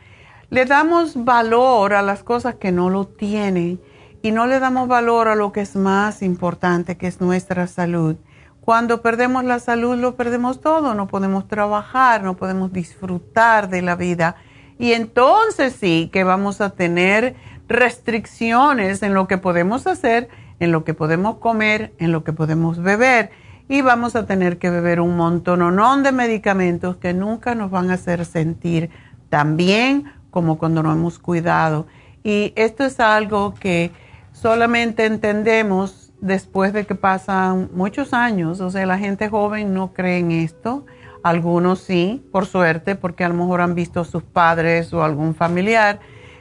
Le 0.50 0.64
damos 0.64 1.24
valor 1.24 1.94
a 1.94 2.02
las 2.02 2.22
cosas 2.22 2.56
que 2.56 2.72
no 2.72 2.90
lo 2.90 3.06
tienen 3.06 3.80
y 4.22 4.32
no 4.32 4.46
le 4.46 4.60
damos 4.60 4.88
valor 4.88 5.28
a 5.28 5.34
lo 5.34 5.52
que 5.52 5.60
es 5.60 5.76
más 5.76 6.22
importante, 6.22 6.96
que 6.96 7.06
es 7.06 7.20
nuestra 7.20 7.66
salud. 7.66 8.16
Cuando 8.60 9.00
perdemos 9.00 9.44
la 9.44 9.60
salud 9.60 9.96
lo 9.96 10.16
perdemos 10.16 10.60
todo, 10.60 10.94
no 10.94 11.06
podemos 11.06 11.46
trabajar, 11.46 12.24
no 12.24 12.36
podemos 12.36 12.72
disfrutar 12.72 13.68
de 13.68 13.82
la 13.82 13.94
vida. 13.94 14.36
Y 14.78 14.92
entonces 14.92 15.76
sí 15.78 16.10
que 16.12 16.24
vamos 16.24 16.60
a 16.60 16.70
tener 16.70 17.36
restricciones 17.68 19.02
en 19.02 19.14
lo 19.14 19.28
que 19.28 19.38
podemos 19.38 19.86
hacer, 19.86 20.28
en 20.58 20.72
lo 20.72 20.84
que 20.84 20.94
podemos 20.94 21.38
comer, 21.38 21.92
en 21.98 22.12
lo 22.12 22.24
que 22.24 22.32
podemos 22.32 22.82
beber. 22.82 23.30
Y 23.68 23.80
vamos 23.82 24.14
a 24.14 24.26
tener 24.26 24.58
que 24.58 24.70
beber 24.70 25.00
un 25.00 25.16
montón 25.16 26.02
de 26.02 26.12
medicamentos 26.12 26.96
que 26.96 27.12
nunca 27.12 27.54
nos 27.54 27.70
van 27.70 27.90
a 27.90 27.94
hacer 27.94 28.24
sentir 28.24 28.90
tan 29.28 29.56
bien 29.56 30.12
como 30.30 30.56
cuando 30.58 30.82
no 30.82 30.92
hemos 30.92 31.18
cuidado. 31.18 31.86
Y 32.22 32.52
esto 32.56 32.84
es 32.84 33.00
algo 33.00 33.54
que 33.54 33.90
solamente 34.32 35.06
entendemos 35.06 36.12
después 36.20 36.72
de 36.72 36.86
que 36.86 36.94
pasan 36.94 37.70
muchos 37.74 38.12
años. 38.12 38.60
O 38.60 38.70
sea, 38.70 38.86
la 38.86 38.98
gente 38.98 39.28
joven 39.28 39.74
no 39.74 39.92
cree 39.92 40.18
en 40.18 40.30
esto. 40.30 40.86
Algunos 41.22 41.80
sí, 41.80 42.24
por 42.30 42.46
suerte, 42.46 42.94
porque 42.94 43.24
a 43.24 43.28
lo 43.28 43.34
mejor 43.34 43.60
han 43.60 43.74
visto 43.74 44.00
a 44.00 44.04
sus 44.04 44.22
padres 44.22 44.92
o 44.92 45.02
algún 45.02 45.34
familiar 45.34 45.98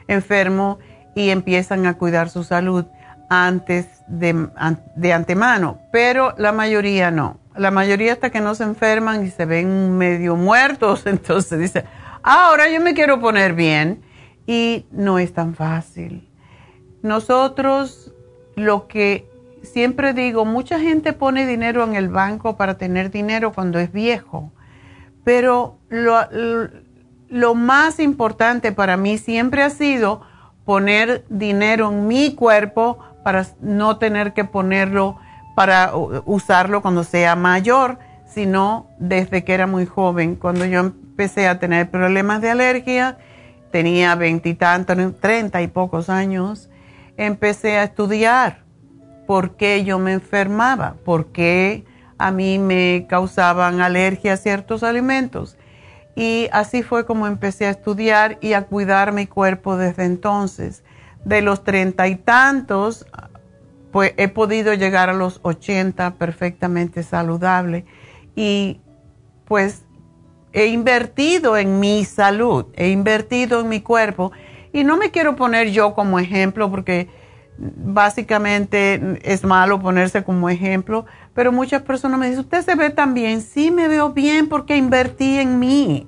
enfermo 0.08 0.78
y 1.16 1.30
empiezan 1.30 1.88
a 1.88 1.98
cuidar 1.98 2.30
su 2.30 2.44
salud 2.44 2.86
antes 3.30 3.88
de, 4.08 4.48
de, 4.96 5.14
antemano, 5.14 5.80
pero 5.92 6.34
la 6.38 6.52
mayoría 6.52 7.12
no. 7.12 7.40
La 7.56 7.72
mayoría 7.72 8.14
hasta 8.14 8.30
que 8.30 8.42
no 8.42 8.54
se 8.56 8.64
enferman 8.64 9.26
y 9.26 9.30
se 9.30 9.46
ven 9.46 9.98
medio 9.98 10.36
muertos, 10.36 11.04
entonces 11.06 11.60
dice, 11.60 11.86
ah, 12.24 12.48
ahora 12.50 12.70
yo 12.70 12.82
me 12.82 12.94
quiero 12.94 13.20
poner 13.20 13.54
bien 13.54 14.02
y 14.46 14.86
no 14.92 15.20
es 15.20 15.34
tan 15.34 15.56
fácil. 15.56 16.30
Nosotros 17.02 18.14
lo 18.56 18.88
que 18.88 19.30
siempre 19.64 20.14
digo, 20.14 20.46
mucha 20.46 20.80
gente 20.80 21.14
pone 21.14 21.46
dinero 21.46 21.84
en 21.84 21.96
el 21.96 22.10
banco 22.10 22.56
para 22.56 22.78
tener 22.78 23.12
dinero 23.12 23.52
cuando 23.54 23.80
es 23.80 23.92
viejo, 23.92 24.52
pero 25.24 25.78
lo, 25.90 26.20
lo 27.30 27.56
más 27.56 28.00
importante 28.00 28.72
para 28.72 28.98
mí 28.98 29.18
siempre 29.18 29.64
ha 29.64 29.70
sido 29.70 30.22
poner 30.66 31.26
dinero 31.30 31.90
en 31.90 32.08
mi 32.08 32.34
cuerpo 32.34 33.00
para 33.26 33.44
no 33.60 33.98
tener 33.98 34.34
que 34.34 34.44
ponerlo 34.44 35.18
para 35.56 35.94
usarlo 35.96 36.84
cuando 36.84 37.04
sea 37.04 37.36
mayor, 37.36 37.98
sino 38.28 38.86
desde 39.00 39.44
que 39.44 39.56
era 39.56 39.66
muy 39.66 39.88
joven. 39.88 40.36
Cuando 40.36 40.64
yo 40.66 40.82
empecé 40.82 41.48
a 41.48 41.58
tener 41.58 41.90
problemas 41.90 42.40
de 42.42 42.52
alergia, 42.52 43.18
tenía 43.72 44.14
veintitantos, 44.14 44.96
treinta 45.20 45.64
y 45.64 45.68
pocos 45.68 46.08
años, 46.08 46.70
empecé 47.18 47.80
a 47.80 47.86
estudiar 47.86 48.60
por 49.26 49.56
qué 49.56 49.84
yo 49.84 49.98
me 49.98 50.14
enfermaba, 50.14 50.94
por 51.04 51.32
qué 51.32 51.84
a 52.20 52.30
mí 52.30 52.60
me 52.60 53.08
causaban 53.10 53.82
alergia 53.82 54.34
a 54.34 54.38
ciertos 54.38 54.84
alimentos. 54.84 55.58
Y 56.16 56.48
así 56.52 56.84
fue 56.84 57.08
como 57.08 57.26
empecé 57.26 57.66
a 57.66 57.72
estudiar 57.72 58.38
y 58.40 58.54
a 58.54 58.68
cuidar 58.68 59.14
mi 59.14 59.26
cuerpo 59.26 59.78
desde 59.78 60.06
entonces. 60.06 60.84
De 61.26 61.42
los 61.42 61.64
treinta 61.64 62.08
y 62.08 62.16
tantos, 62.16 63.06
pues 63.92 64.14
he 64.18 64.28
podido 64.28 64.74
llegar 64.74 65.10
a 65.10 65.14
los 65.14 65.40
ochenta 65.42 66.14
perfectamente 66.14 67.04
saludable. 67.04 67.86
Y 68.36 68.80
pues 69.46 69.84
he 70.54 70.68
invertido 70.68 71.58
en 71.58 71.80
mi 71.80 72.06
salud, 72.06 72.68
he 72.76 72.90
invertido 72.90 73.62
en 73.62 73.70
mi 73.70 73.82
cuerpo. 73.82 74.32
Y 74.72 74.84
no 74.84 74.98
me 74.98 75.12
quiero 75.12 75.36
poner 75.36 75.72
yo 75.72 75.94
como 75.94 76.20
ejemplo 76.20 76.70
porque 76.72 77.10
básicamente 77.58 79.20
es 79.24 79.44
malo 79.44 79.82
ponerse 79.82 80.24
como 80.24 80.50
ejemplo, 80.50 81.06
pero 81.34 81.52
muchas 81.52 81.82
personas 81.82 82.20
me 82.20 82.28
dicen, 82.28 82.42
usted 82.42 82.62
se 82.64 82.76
ve 82.76 82.90
tan 82.90 83.14
bien, 83.14 83.42
sí 83.42 83.72
me 83.72 83.88
veo 83.88 84.12
bien 84.12 84.50
porque 84.50 84.76
invertí 84.76 85.40
en 85.40 85.60
mí. 85.60 86.08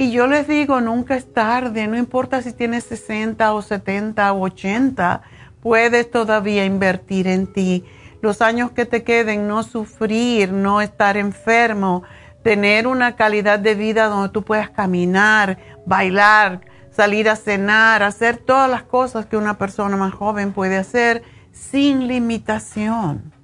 Y 0.00 0.12
yo 0.12 0.26
les 0.26 0.48
digo, 0.48 0.80
nunca 0.80 1.14
es 1.14 1.30
tarde, 1.30 1.86
no 1.86 1.94
importa 1.94 2.40
si 2.40 2.54
tienes 2.54 2.84
60 2.84 3.52
o 3.52 3.60
70 3.60 4.32
o 4.32 4.40
80, 4.44 5.20
puedes 5.60 6.10
todavía 6.10 6.64
invertir 6.64 7.26
en 7.26 7.52
ti. 7.52 7.84
Los 8.22 8.40
años 8.40 8.70
que 8.70 8.86
te 8.86 9.02
queden, 9.02 9.46
no 9.46 9.62
sufrir, 9.62 10.52
no 10.54 10.80
estar 10.80 11.18
enfermo, 11.18 12.02
tener 12.42 12.86
una 12.86 13.14
calidad 13.14 13.58
de 13.58 13.74
vida 13.74 14.06
donde 14.06 14.30
tú 14.30 14.42
puedas 14.42 14.70
caminar, 14.70 15.58
bailar, 15.84 16.62
salir 16.90 17.28
a 17.28 17.36
cenar, 17.36 18.02
hacer 18.02 18.38
todas 18.38 18.70
las 18.70 18.84
cosas 18.84 19.26
que 19.26 19.36
una 19.36 19.58
persona 19.58 19.98
más 19.98 20.14
joven 20.14 20.54
puede 20.54 20.78
hacer 20.78 21.24
sin 21.52 22.08
limitación. 22.08 23.34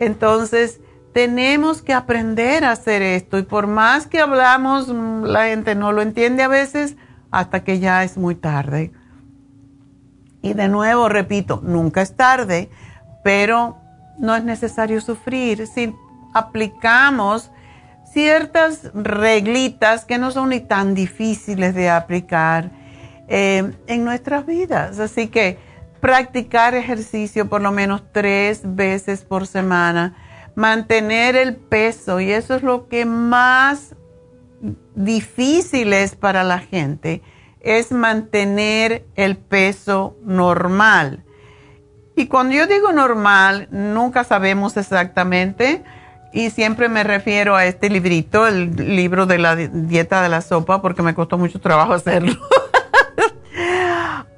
Entonces, 0.00 0.80
tenemos 1.16 1.80
que 1.80 1.94
aprender 1.94 2.62
a 2.62 2.72
hacer 2.72 3.00
esto 3.00 3.38
y 3.38 3.42
por 3.42 3.66
más 3.68 4.06
que 4.06 4.20
hablamos, 4.20 4.88
mm, 4.88 5.22
la 5.22 5.46
gente 5.46 5.74
no 5.74 5.90
lo 5.90 6.02
entiende 6.02 6.42
a 6.42 6.48
veces 6.48 6.96
hasta 7.30 7.64
que 7.64 7.78
ya 7.78 8.04
es 8.04 8.18
muy 8.18 8.34
tarde. 8.34 8.92
Y 10.42 10.52
de 10.52 10.68
nuevo, 10.68 11.08
repito, 11.08 11.62
nunca 11.64 12.02
es 12.02 12.16
tarde, 12.16 12.68
pero 13.24 13.78
no 14.18 14.36
es 14.36 14.44
necesario 14.44 15.00
sufrir 15.00 15.66
si 15.66 15.94
aplicamos 16.34 17.50
ciertas 18.04 18.90
reglitas 18.92 20.04
que 20.04 20.18
no 20.18 20.30
son 20.32 20.50
ni 20.50 20.60
tan 20.60 20.94
difíciles 20.94 21.74
de 21.74 21.88
aplicar 21.88 22.68
eh, 23.26 23.72
en 23.86 24.04
nuestras 24.04 24.44
vidas. 24.44 24.98
Así 24.98 25.28
que 25.28 25.58
practicar 26.02 26.74
ejercicio 26.74 27.48
por 27.48 27.62
lo 27.62 27.72
menos 27.72 28.02
tres 28.12 28.60
veces 28.62 29.22
por 29.22 29.46
semana, 29.46 30.14
mantener 30.56 31.36
el 31.36 31.54
peso, 31.54 32.18
y 32.18 32.32
eso 32.32 32.56
es 32.56 32.64
lo 32.64 32.88
que 32.88 33.04
más 33.04 33.94
difícil 34.96 35.92
es 35.92 36.16
para 36.16 36.42
la 36.42 36.58
gente, 36.58 37.22
es 37.60 37.92
mantener 37.92 39.06
el 39.14 39.36
peso 39.36 40.16
normal. 40.24 41.22
Y 42.16 42.26
cuando 42.26 42.54
yo 42.54 42.66
digo 42.66 42.92
normal, 42.92 43.68
nunca 43.70 44.24
sabemos 44.24 44.76
exactamente 44.78 45.84
y 46.32 46.50
siempre 46.50 46.88
me 46.88 47.04
refiero 47.04 47.54
a 47.54 47.66
este 47.66 47.90
librito, 47.90 48.46
el 48.46 48.74
libro 48.74 49.26
de 49.26 49.38
la 49.38 49.54
dieta 49.54 50.22
de 50.22 50.30
la 50.30 50.40
sopa, 50.40 50.80
porque 50.80 51.02
me 51.02 51.14
costó 51.14 51.38
mucho 51.38 51.60
trabajo 51.60 51.92
hacerlo. 51.92 52.34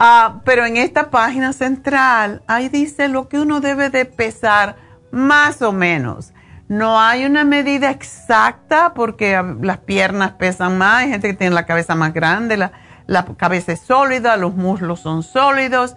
Ah, 0.00 0.42
pero 0.44 0.64
en 0.64 0.76
esta 0.76 1.10
página 1.10 1.52
central, 1.52 2.42
ahí 2.46 2.68
dice 2.68 3.08
lo 3.08 3.28
que 3.28 3.40
uno 3.40 3.60
debe 3.60 3.90
de 3.90 4.04
pesar 4.04 4.76
más 5.10 5.62
o 5.62 5.72
menos. 5.72 6.32
No 6.68 7.00
hay 7.00 7.24
una 7.24 7.44
medida 7.44 7.90
exacta 7.90 8.92
porque 8.94 9.34
ah, 9.34 9.56
las 9.60 9.78
piernas 9.78 10.32
pesan 10.32 10.76
más, 10.76 11.02
hay 11.02 11.10
gente 11.10 11.28
que 11.28 11.34
tiene 11.34 11.54
la 11.54 11.66
cabeza 11.66 11.94
más 11.94 12.12
grande, 12.12 12.56
la, 12.56 12.72
la 13.06 13.24
cabeza 13.24 13.72
es 13.72 13.80
sólida, 13.80 14.36
los 14.36 14.54
muslos 14.54 15.00
son 15.00 15.22
sólidos, 15.22 15.96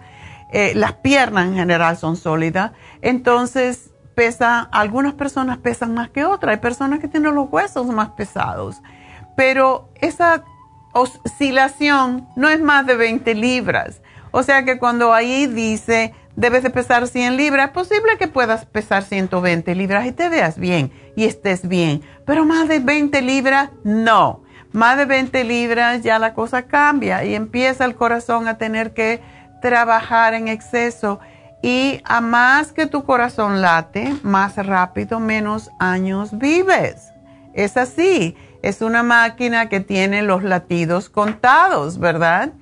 eh, 0.50 0.72
las 0.74 0.94
piernas 0.94 1.46
en 1.46 1.54
general 1.54 1.96
son 1.96 2.16
sólidas. 2.16 2.72
Entonces, 3.02 3.90
pesa, 4.14 4.60
algunas 4.72 5.14
personas 5.14 5.58
pesan 5.58 5.94
más 5.94 6.08
que 6.08 6.24
otras, 6.24 6.54
hay 6.54 6.60
personas 6.60 7.00
que 7.00 7.08
tienen 7.08 7.34
los 7.34 7.50
huesos 7.50 7.86
más 7.86 8.10
pesados, 8.10 8.80
pero 9.36 9.90
esa 10.00 10.44
oscilación 10.92 12.28
no 12.36 12.48
es 12.48 12.60
más 12.60 12.86
de 12.86 12.96
20 12.96 13.34
libras. 13.34 14.00
O 14.30 14.42
sea 14.42 14.64
que 14.64 14.78
cuando 14.78 15.12
ahí 15.12 15.46
dice 15.46 16.14
debes 16.36 16.62
de 16.62 16.70
pesar 16.70 17.06
100 17.06 17.36
libras, 17.36 17.70
posible 17.70 18.16
que 18.18 18.28
puedas 18.28 18.64
pesar 18.64 19.02
120 19.02 19.74
libras 19.74 20.06
y 20.06 20.12
te 20.12 20.28
veas 20.28 20.58
bien 20.58 20.92
y 21.16 21.24
estés 21.24 21.68
bien, 21.68 22.02
pero 22.24 22.44
más 22.44 22.68
de 22.68 22.78
20 22.78 23.20
libras 23.22 23.70
no. 23.84 24.42
Más 24.72 24.96
de 24.96 25.04
20 25.04 25.44
libras 25.44 26.02
ya 26.02 26.18
la 26.18 26.32
cosa 26.32 26.62
cambia 26.62 27.24
y 27.24 27.34
empieza 27.34 27.84
el 27.84 27.94
corazón 27.94 28.48
a 28.48 28.56
tener 28.56 28.94
que 28.94 29.20
trabajar 29.60 30.32
en 30.32 30.48
exceso 30.48 31.20
y 31.62 32.00
a 32.04 32.20
más 32.20 32.72
que 32.72 32.86
tu 32.86 33.04
corazón 33.04 33.60
late, 33.60 34.14
más 34.22 34.56
rápido, 34.56 35.20
menos 35.20 35.70
años 35.78 36.36
vives. 36.38 37.12
Es 37.54 37.76
así. 37.76 38.36
Es 38.62 38.80
una 38.80 39.02
máquina 39.02 39.68
que 39.68 39.80
tiene 39.80 40.22
los 40.22 40.44
latidos 40.44 41.08
contados, 41.08 41.98
¿verdad? 41.98 42.52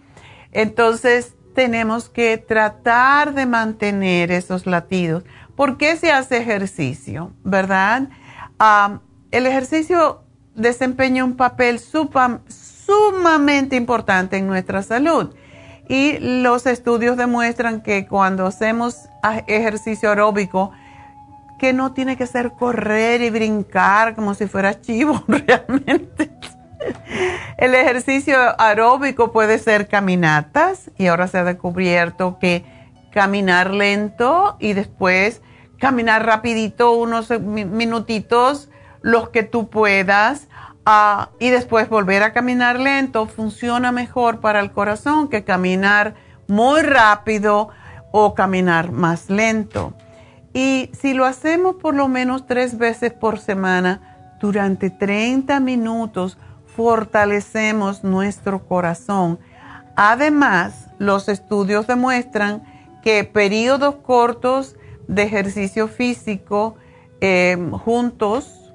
Entonces 0.51 1.35
tenemos 1.55 2.09
que 2.09 2.39
tratar 2.39 3.35
de 3.35 3.47
mantener 3.47 4.31
esos 4.31 4.67
latidos. 4.67 5.25
¿Por 5.57 5.77
qué 5.77 5.97
se 5.97 6.11
hace 6.13 6.39
ejercicio? 6.39 7.33
¿Verdad? 7.45 8.09
el 9.31 9.47
ejercicio 9.47 10.23
desempeña 10.55 11.25
un 11.25 11.37
papel 11.37 11.81
sumamente 11.81 13.77
importante 13.77 14.37
en 14.37 14.47
nuestra 14.47 14.83
salud 14.83 15.35
y 15.89 16.19
los 16.19 16.67
estudios 16.67 17.17
demuestran 17.17 17.83
que 17.83 18.07
cuando 18.07 18.47
hacemos 18.47 19.09
ejercicio 19.47 20.11
aeróbico, 20.11 20.73
que 21.59 21.73
no 21.73 21.93
tiene 21.93 22.17
que 22.17 22.27
ser 22.27 22.53
correr 22.53 23.23
y 23.23 23.31
brincar 23.31 24.15
como 24.15 24.35
si 24.35 24.47
fuera 24.47 24.81
chivo 24.81 25.25
realmente. 25.29 26.31
El 27.59 27.75
ejercicio 27.75 28.37
aeróbico 28.59 29.33
puede 29.33 29.59
ser 29.59 29.88
caminatas 29.88 30.90
y 30.97 31.07
ahora 31.07 31.29
se 31.29 31.38
ha 31.38 31.45
descubierto 31.45 32.38
que 32.38 32.64
caminar 33.12 33.73
lento 33.73 34.57
y 34.61 34.73
después 34.73 35.43
caminar 35.79 36.27
rapidito 36.27 36.93
unos 36.93 37.31
minutitos, 37.40 38.71
los 39.03 39.31
que 39.31 39.43
tú 39.43 39.71
puedas, 39.71 40.49
y 41.38 41.51
después 41.51 41.88
volver 41.88 42.23
a 42.23 42.33
caminar 42.33 42.81
lento 42.81 43.27
funciona 43.27 43.93
mejor 43.93 44.40
para 44.40 44.61
el 44.61 44.73
corazón 44.73 45.29
que 45.29 45.45
caminar 45.45 46.14
muy 46.49 46.83
rápido 46.83 47.69
o 48.12 48.35
caminar 48.35 48.90
más 48.90 49.31
lento. 49.31 49.95
Y 50.53 50.90
si 50.93 51.14
lo 51.14 51.27
hacemos 51.27 51.77
por 51.77 51.95
lo 51.95 52.09
menos 52.09 52.47
tres 52.47 52.77
veces 52.77 53.12
por 53.12 53.38
semana, 53.38 54.37
durante 54.40 54.90
30 54.90 55.61
minutos, 55.61 56.38
fortalecemos 56.77 58.05
nuestro 58.05 58.67
corazón. 58.67 59.39
Además, 59.97 60.89
los 60.99 61.29
estudios 61.29 61.87
demuestran 61.87 62.63
que 63.03 63.25
periodos 63.25 63.97
cortos 63.97 64.77
de 65.09 65.23
ejercicio 65.23 65.89
físico 65.89 66.77
eh, 67.21 67.57
juntos, 67.85 68.73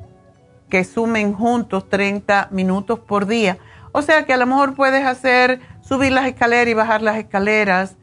que 0.69 0.83
sumen 0.83 1.33
juntos 1.33 1.89
30 1.89 2.49
minutos 2.51 2.99
por 2.99 3.27
día, 3.27 3.57
o 3.91 4.01
sea 4.01 4.25
que 4.25 4.33
a 4.33 4.37
lo 4.37 4.45
mejor 4.45 4.75
puedes 4.75 5.05
hacer 5.05 5.61
subir 5.81 6.11
las 6.11 6.27
escaleras 6.27 6.67
y 6.67 6.73
bajar 6.73 7.01
las 7.01 7.17
escaleras 7.17 7.95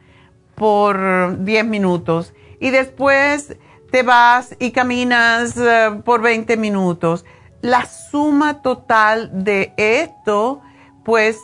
por 0.55 1.45
10 1.45 1.67
minutos 1.67 2.33
y 2.61 2.71
después 2.71 3.57
te 3.91 4.03
vas 4.03 4.57
y 4.59 4.71
caminas 4.71 5.57
eh, 5.59 6.01
por 6.05 6.23
20 6.23 6.57
minutos. 6.57 7.25
La 7.62 7.87
suma 7.87 8.61
total 8.61 9.31
de 9.44 9.72
esto, 9.77 10.61
pues, 11.05 11.38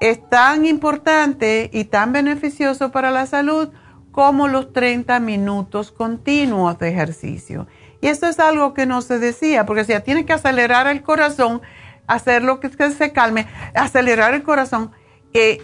es 0.00 0.28
tan 0.28 0.64
importante 0.64 1.70
y 1.72 1.84
tan 1.84 2.12
beneficioso 2.12 2.90
para 2.90 3.10
la 3.10 3.26
salud 3.26 3.68
como 4.10 4.48
los 4.48 4.72
30 4.72 5.20
minutos 5.20 5.92
continuos 5.92 6.78
de 6.78 6.88
ejercicio. 6.88 7.66
Y 8.00 8.08
esto 8.08 8.26
es 8.26 8.38
algo 8.38 8.74
que 8.74 8.86
no 8.86 9.02
se 9.02 9.18
decía, 9.18 9.66
porque 9.66 9.84
si 9.84 9.98
tienes 10.00 10.24
que 10.24 10.32
acelerar 10.32 10.86
el 10.86 11.02
corazón, 11.02 11.62
hacer 12.06 12.42
lo 12.42 12.60
que 12.60 12.70
se 12.70 13.12
calme, 13.12 13.46
acelerar 13.74 14.34
el 14.34 14.42
corazón. 14.42 14.92
Eh, 15.34 15.62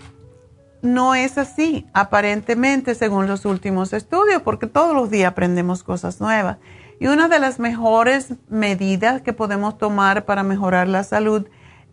no 0.82 1.14
es 1.14 1.38
así, 1.38 1.86
aparentemente, 1.94 2.94
según 2.94 3.26
los 3.26 3.46
últimos 3.46 3.92
estudios, 3.92 4.42
porque 4.42 4.66
todos 4.66 4.94
los 4.94 5.10
días 5.10 5.32
aprendemos 5.32 5.82
cosas 5.82 6.20
nuevas. 6.20 6.58
Y 7.00 7.06
una 7.08 7.28
de 7.28 7.40
las 7.40 7.58
mejores 7.58 8.34
medidas 8.48 9.22
que 9.22 9.32
podemos 9.32 9.78
tomar 9.78 10.24
para 10.24 10.42
mejorar 10.42 10.88
la 10.88 11.04
salud 11.04 11.46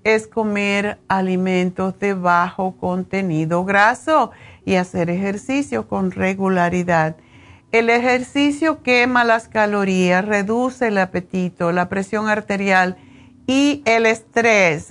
es 0.04 0.28
comer 0.28 1.00
alimentos 1.08 1.98
de 2.00 2.14
bajo 2.14 2.76
contenido 2.78 3.66
graso 3.66 4.32
y 4.66 4.76
hacer 4.76 5.10
ejercicio 5.10 5.88
con 5.88 6.12
regularidad. 6.12 7.16
El 7.72 7.90
ejercicio 7.90 8.84
quema 8.84 9.24
las 9.24 9.48
calorías, 9.48 10.26
reduce 10.26 10.88
el 10.88 10.98
apetito, 10.98 11.72
la 11.72 11.88
presión 11.88 12.28
arterial 12.28 12.98
y 13.48 13.82
el 13.86 14.06
estrés 14.06 14.90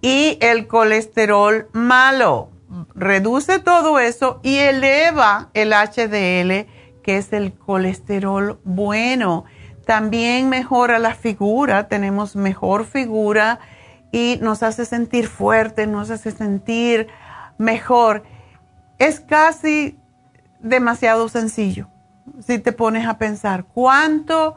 y 0.00 0.38
el 0.40 0.66
colesterol 0.66 1.68
malo. 1.72 2.50
Reduce 2.94 3.58
todo 3.58 3.98
eso 3.98 4.40
y 4.42 4.58
eleva 4.58 5.50
el 5.54 5.72
HDL, 5.72 6.66
que 7.02 7.18
es 7.18 7.32
el 7.32 7.54
colesterol 7.54 8.60
bueno. 8.64 9.44
También 9.86 10.48
mejora 10.48 10.98
la 10.98 11.14
figura, 11.14 11.88
tenemos 11.88 12.36
mejor 12.36 12.84
figura 12.84 13.58
y 14.12 14.38
nos 14.40 14.62
hace 14.62 14.84
sentir 14.84 15.26
fuerte, 15.26 15.86
nos 15.86 16.10
hace 16.10 16.30
sentir 16.30 17.08
mejor. 17.58 18.22
Es 18.98 19.20
casi 19.20 19.98
demasiado 20.60 21.28
sencillo 21.28 21.88
si 22.40 22.58
te 22.58 22.72
pones 22.72 23.06
a 23.06 23.18
pensar 23.18 23.64
cuánto 23.64 24.54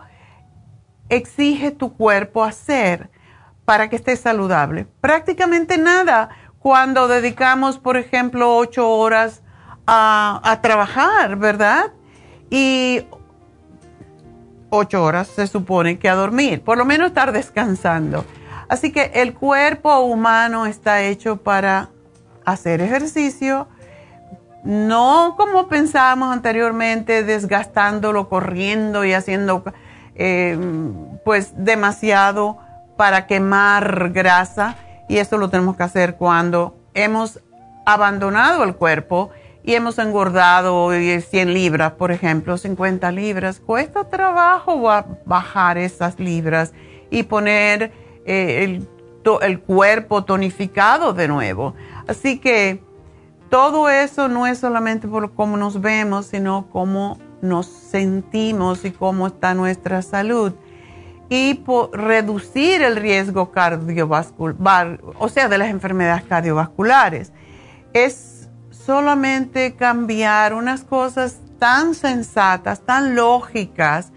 exige 1.09 1.71
tu 1.71 1.93
cuerpo 1.93 2.43
hacer 2.43 3.09
para 3.65 3.89
que 3.89 3.95
esté 3.95 4.15
saludable? 4.15 4.87
Prácticamente 5.01 5.77
nada 5.77 6.29
cuando 6.59 7.07
dedicamos, 7.07 7.77
por 7.77 7.97
ejemplo, 7.97 8.55
ocho 8.57 8.89
horas 8.89 9.43
a, 9.85 10.59
trabajar, 10.63 11.35
¿verdad? 11.35 11.91
Y 12.49 13.05
ocho 14.69 15.03
horas 15.03 15.27
se 15.27 15.47
supone 15.47 15.99
que 15.99 16.09
a 16.09 16.15
dormir, 16.15 16.61
por 16.61 16.77
lo 16.77 16.85
menos 16.85 17.07
estar 17.07 17.31
descansando. 17.31 18.25
Así 18.67 18.91
que 18.91 19.11
el 19.15 19.33
cuerpo 19.33 19.99
humano 19.99 20.65
está 20.65 21.01
hecho 21.03 21.37
para 21.37 21.89
hacer 22.45 22.81
ejercicio, 22.81 23.67
no 24.63 25.35
como 25.37 25.67
pensábamos 25.67 26.33
anteriormente, 26.33 27.23
desgastándolo, 27.23 28.27
corriendo 28.29 29.05
y 29.05 29.13
haciendo 29.13 29.63
eh, 30.15 30.57
pues 31.23 31.53
demasiado 31.55 32.57
para 32.97 33.27
quemar 33.27 34.11
grasa 34.11 34.75
y 35.07 35.17
eso 35.17 35.37
lo 35.37 35.49
tenemos 35.49 35.75
que 35.75 35.83
hacer 35.83 36.15
cuando 36.15 36.75
hemos 36.93 37.39
abandonado 37.85 38.63
el 38.63 38.75
cuerpo 38.75 39.29
y 39.65 39.73
hemos 39.73 39.97
engordado 39.97 40.91
100 40.91 41.53
libras, 41.53 41.93
por 41.93 42.11
ejemplo, 42.11 42.55
50 42.55 43.11
libras. 43.11 43.59
Cuesta 43.59 44.07
trabajo 44.09 44.79
bajar 45.25 45.79
esas 45.79 46.19
libras 46.19 46.71
y 47.09 47.23
poner 47.23 47.91
eh, 48.25 48.63
el, 48.63 48.87
el 49.41 49.59
cuerpo 49.59 50.23
tonificado 50.23 51.13
de 51.13 51.27
nuevo. 51.27 51.73
Así 52.07 52.37
que 52.37 52.79
todo 53.49 53.89
eso 53.89 54.27
no 54.27 54.45
es 54.45 54.59
solamente 54.59 55.07
por 55.07 55.33
cómo 55.33 55.57
nos 55.57 55.81
vemos, 55.81 56.27
sino 56.27 56.67
cómo 56.71 57.17
nos 57.41 57.65
sentimos 57.65 58.85
y 58.85 58.91
cómo 58.91 59.25
está 59.25 59.55
nuestra 59.55 60.03
salud 60.03 60.53
y 61.27 61.63
reducir 61.91 62.83
el 62.83 62.95
riesgo 62.95 63.51
cardiovascular, 63.51 64.99
o 65.17 65.27
sea, 65.27 65.49
de 65.49 65.57
las 65.57 65.69
enfermedades 65.69 66.23
cardiovasculares. 66.25 67.31
Es 67.93 68.34
solamente 68.85 69.75
cambiar 69.75 70.53
unas 70.53 70.83
cosas 70.83 71.39
tan 71.59 71.95
sensatas, 71.95 72.81
tan 72.81 73.15
lógicas. 73.15 74.11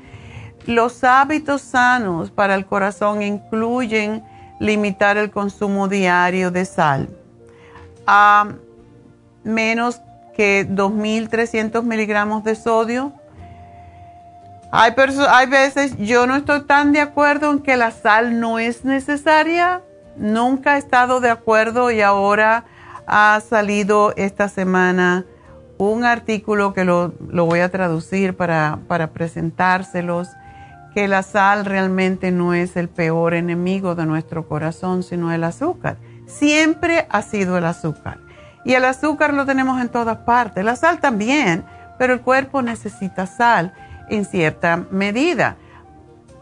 Los 0.67 1.05
hábitos 1.05 1.63
sanos 1.63 2.31
para 2.31 2.55
el 2.55 2.67
corazón 2.67 3.23
incluyen 3.23 4.23
limitar 4.61 5.17
el 5.17 5.31
consumo 5.31 5.89
diario 5.89 6.51
de 6.51 6.65
sal 6.65 7.09
a 8.11 8.49
menos 9.45 10.01
que 10.35 10.67
2.300 10.67 11.83
miligramos 11.83 12.43
de 12.43 12.55
sodio 12.55 13.13
hay, 14.71 14.95
hay 15.29 15.47
veces, 15.47 15.97
yo 15.99 16.27
no 16.27 16.37
estoy 16.37 16.63
tan 16.63 16.93
de 16.93 17.01
acuerdo 17.01 17.51
en 17.53 17.61
que 17.61 17.77
la 17.77 17.91
sal 17.91 18.39
no 18.39 18.59
es 18.59 18.85
necesaria. 18.85 19.81
Nunca 20.17 20.77
he 20.77 20.79
estado 20.79 21.21
de 21.21 21.31
acuerdo 21.31 21.91
y 21.91 22.03
ahora 22.03 22.65
ha 23.09 23.41
salido 23.41 24.13
esta 24.17 24.49
semana 24.49 25.25
un 25.79 26.05
artículo 26.05 26.75
que 26.75 26.85
lo, 26.85 27.13
voy 27.19 27.61
a 27.61 27.71
traducir 27.71 28.37
para, 28.37 28.81
para 28.87 29.13
presentárselos, 29.13 30.29
que 30.93 31.09
la 31.09 31.23
sal 31.23 31.65
realmente 31.65 32.31
no 32.31 32.53
es 32.53 32.77
el 32.77 32.89
peor 32.89 33.35
enemigo 33.35 33.95
de 33.95 34.05
nuestro 34.05 34.47
corazón, 34.47 35.03
sino 35.03 35.33
el 35.33 35.45
azúcar. 35.45 35.97
Siempre 36.27 37.07
ha 37.09 37.23
sido 37.23 37.57
el 37.57 37.65
azúcar. 37.65 38.19
Y 38.65 38.75
el 38.75 38.85
azúcar 38.85 39.33
lo 39.33 39.47
tenemos 39.47 39.81
en 39.81 39.89
todas 39.89 40.19
partes. 40.19 40.65
La 40.65 40.77
sal 40.77 41.01
también, 41.01 41.65
pero 41.99 42.13
el 42.13 42.21
cuerpo 42.21 42.61
necesita 42.61 43.27
sal 43.27 43.73
en 44.11 44.25
cierta 44.25 44.85
medida. 44.91 45.57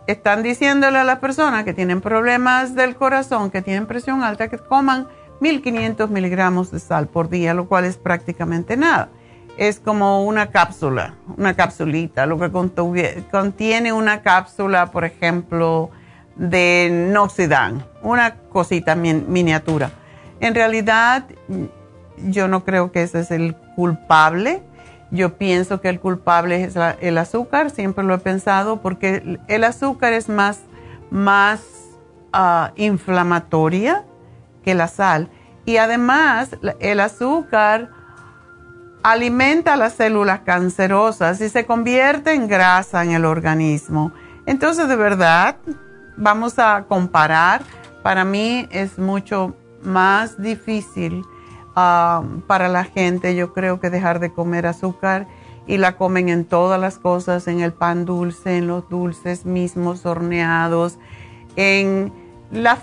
Están 0.06 0.42
diciéndole 0.42 0.98
a 0.98 1.04
las 1.04 1.18
personas 1.18 1.64
que 1.64 1.74
tienen 1.74 2.00
problemas 2.00 2.74
del 2.74 2.96
corazón, 2.96 3.50
que 3.50 3.62
tienen 3.62 3.86
presión 3.86 4.22
alta, 4.22 4.48
que 4.48 4.58
coman 4.58 5.06
1500 5.40 6.10
miligramos 6.10 6.70
de 6.70 6.80
sal 6.80 7.06
por 7.06 7.28
día, 7.28 7.54
lo 7.54 7.66
cual 7.66 7.84
es 7.84 7.96
prácticamente 7.96 8.76
nada. 8.76 9.08
Es 9.56 9.80
como 9.80 10.24
una 10.24 10.50
cápsula, 10.50 11.14
una 11.36 11.54
capsulita, 11.54 12.26
lo 12.26 12.38
que 12.38 12.50
contiene 13.30 13.92
una 13.92 14.22
cápsula, 14.22 14.90
por 14.90 15.04
ejemplo, 15.04 15.90
de 16.36 17.08
Noxidan, 17.12 17.84
una 18.02 18.34
cosita 18.34 18.94
miniatura. 18.94 19.90
En 20.40 20.54
realidad, 20.54 21.24
yo 22.26 22.48
no 22.48 22.64
creo 22.64 22.92
que 22.92 23.02
ese 23.02 23.20
es 23.20 23.30
el 23.30 23.56
culpable 23.74 24.62
yo 25.10 25.36
pienso 25.38 25.80
que 25.80 25.88
el 25.88 26.00
culpable 26.00 26.64
es 26.64 26.74
el 27.00 27.18
azúcar, 27.18 27.70
siempre 27.70 28.04
lo 28.04 28.14
he 28.14 28.18
pensado, 28.18 28.82
porque 28.82 29.38
el 29.46 29.64
azúcar 29.64 30.12
es 30.12 30.28
más, 30.28 30.60
más 31.10 31.62
ah, 32.32 32.72
inflamatoria 32.76 34.04
que 34.66 34.74
la 34.74 34.88
sal. 34.88 35.30
Y 35.64 35.78
además, 35.78 36.50
el 36.80 37.00
azúcar 37.00 37.90
alimenta 39.02 39.76
las 39.76 39.94
células 39.94 40.40
cancerosas 40.40 41.40
y 41.40 41.48
se 41.48 41.64
convierte 41.64 42.34
en 42.34 42.48
grasa 42.48 43.02
en 43.02 43.12
el 43.12 43.24
organismo. 43.24 44.12
Entonces, 44.44 44.88
de 44.88 44.96
verdad, 44.96 45.56
vamos 46.18 46.58
a 46.58 46.84
comparar. 46.86 47.62
Para 48.02 48.26
mí 48.26 48.68
es 48.70 48.98
mucho 48.98 49.56
más 49.82 50.40
difícil 50.42 51.24
Ah, 51.78 52.22
para 52.46 52.68
la 52.68 52.84
gente, 52.84 53.36
yo 53.36 53.52
creo 53.52 53.80
que 53.80 53.90
dejar 53.90 54.18
de 54.18 54.32
comer 54.32 54.66
azúcar 54.66 55.28
y 55.66 55.76
la 55.76 55.98
comen 55.98 56.30
en 56.30 56.46
todas 56.46 56.80
las 56.80 56.96
cosas, 56.96 57.48
en 57.48 57.60
el 57.60 57.74
pan 57.74 58.06
dulce, 58.06 58.56
en 58.56 58.66
los 58.66 58.88
dulces 58.88 59.44
mismos 59.44 60.06
horneados, 60.06 60.98
en 61.54 62.14
La, 62.50 62.78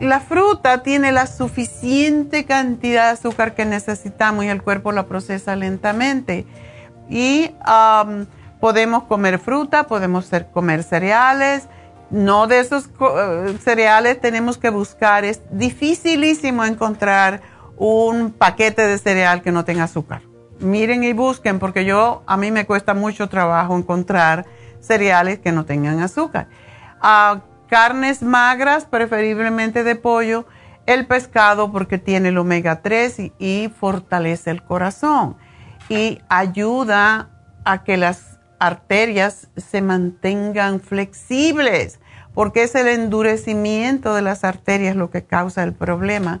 la, 0.00 0.20
fruta 0.20 0.82
tiene 0.82 1.10
la 1.10 1.26
suficiente 1.26 2.44
cantidad 2.44 3.06
de 3.06 3.10
azúcar 3.10 3.54
que 3.54 3.64
necesitamos 3.64 4.44
y 4.44 4.48
el 4.48 4.62
cuerpo 4.62 4.92
la 4.92 5.06
procesa 5.06 5.56
lentamente. 5.56 6.46
Y 7.10 7.50
podemos 8.60 9.04
comer 9.04 9.38
fruta, 9.38 9.86
podemos 9.86 10.30
comer 10.52 10.82
cereales. 10.82 11.68
No 12.10 12.46
de 12.46 12.60
esos 12.60 12.88
eh, 13.00 13.58
cereales 13.62 14.20
tenemos 14.20 14.56
que 14.56 14.70
buscar. 14.70 15.24
Es 15.24 15.42
dificilísimo 15.50 16.64
encontrar 16.64 17.42
un 17.76 18.32
paquete 18.32 18.86
de 18.86 18.98
cereal 18.98 19.42
que 19.42 19.52
no 19.52 19.64
tenga 19.64 19.84
azúcar. 19.84 20.22
Miren 20.60 21.04
y 21.04 21.12
busquen 21.12 21.58
porque 21.58 21.84
yo 21.84 22.22
a 22.26 22.36
mí 22.36 22.50
me 22.50 22.66
cuesta 22.66 22.94
mucho 22.94 23.28
trabajo 23.28 23.76
encontrar 23.76 24.46
cereales 24.80 25.38
que 25.38 25.52
no 25.52 25.64
tengan 25.64 26.00
azúcar. 26.00 26.48
Ah, 27.00 27.42
carnes 27.68 28.22
magras, 28.22 28.84
preferiblemente 28.86 29.84
de 29.84 29.94
pollo, 29.94 30.46
el 30.86 31.06
pescado 31.06 31.70
porque 31.70 31.98
tiene 31.98 32.30
el 32.30 32.38
omega 32.38 32.80
3 32.80 33.32
y, 33.38 33.70
fortalece 33.78 34.50
el 34.50 34.62
corazón 34.62 35.36
y 35.88 36.20
ayuda 36.28 37.30
a 37.64 37.84
que 37.84 37.96
las 37.96 38.38
arterias 38.58 39.48
se 39.56 39.82
mantengan 39.82 40.80
flexibles, 40.80 42.00
porque 42.34 42.62
es 42.62 42.74
el 42.74 42.88
endurecimiento 42.88 44.14
de 44.14 44.22
las 44.22 44.44
arterias 44.44 44.96
lo 44.96 45.10
que 45.10 45.24
causa 45.24 45.62
el 45.62 45.74
problema. 45.74 46.40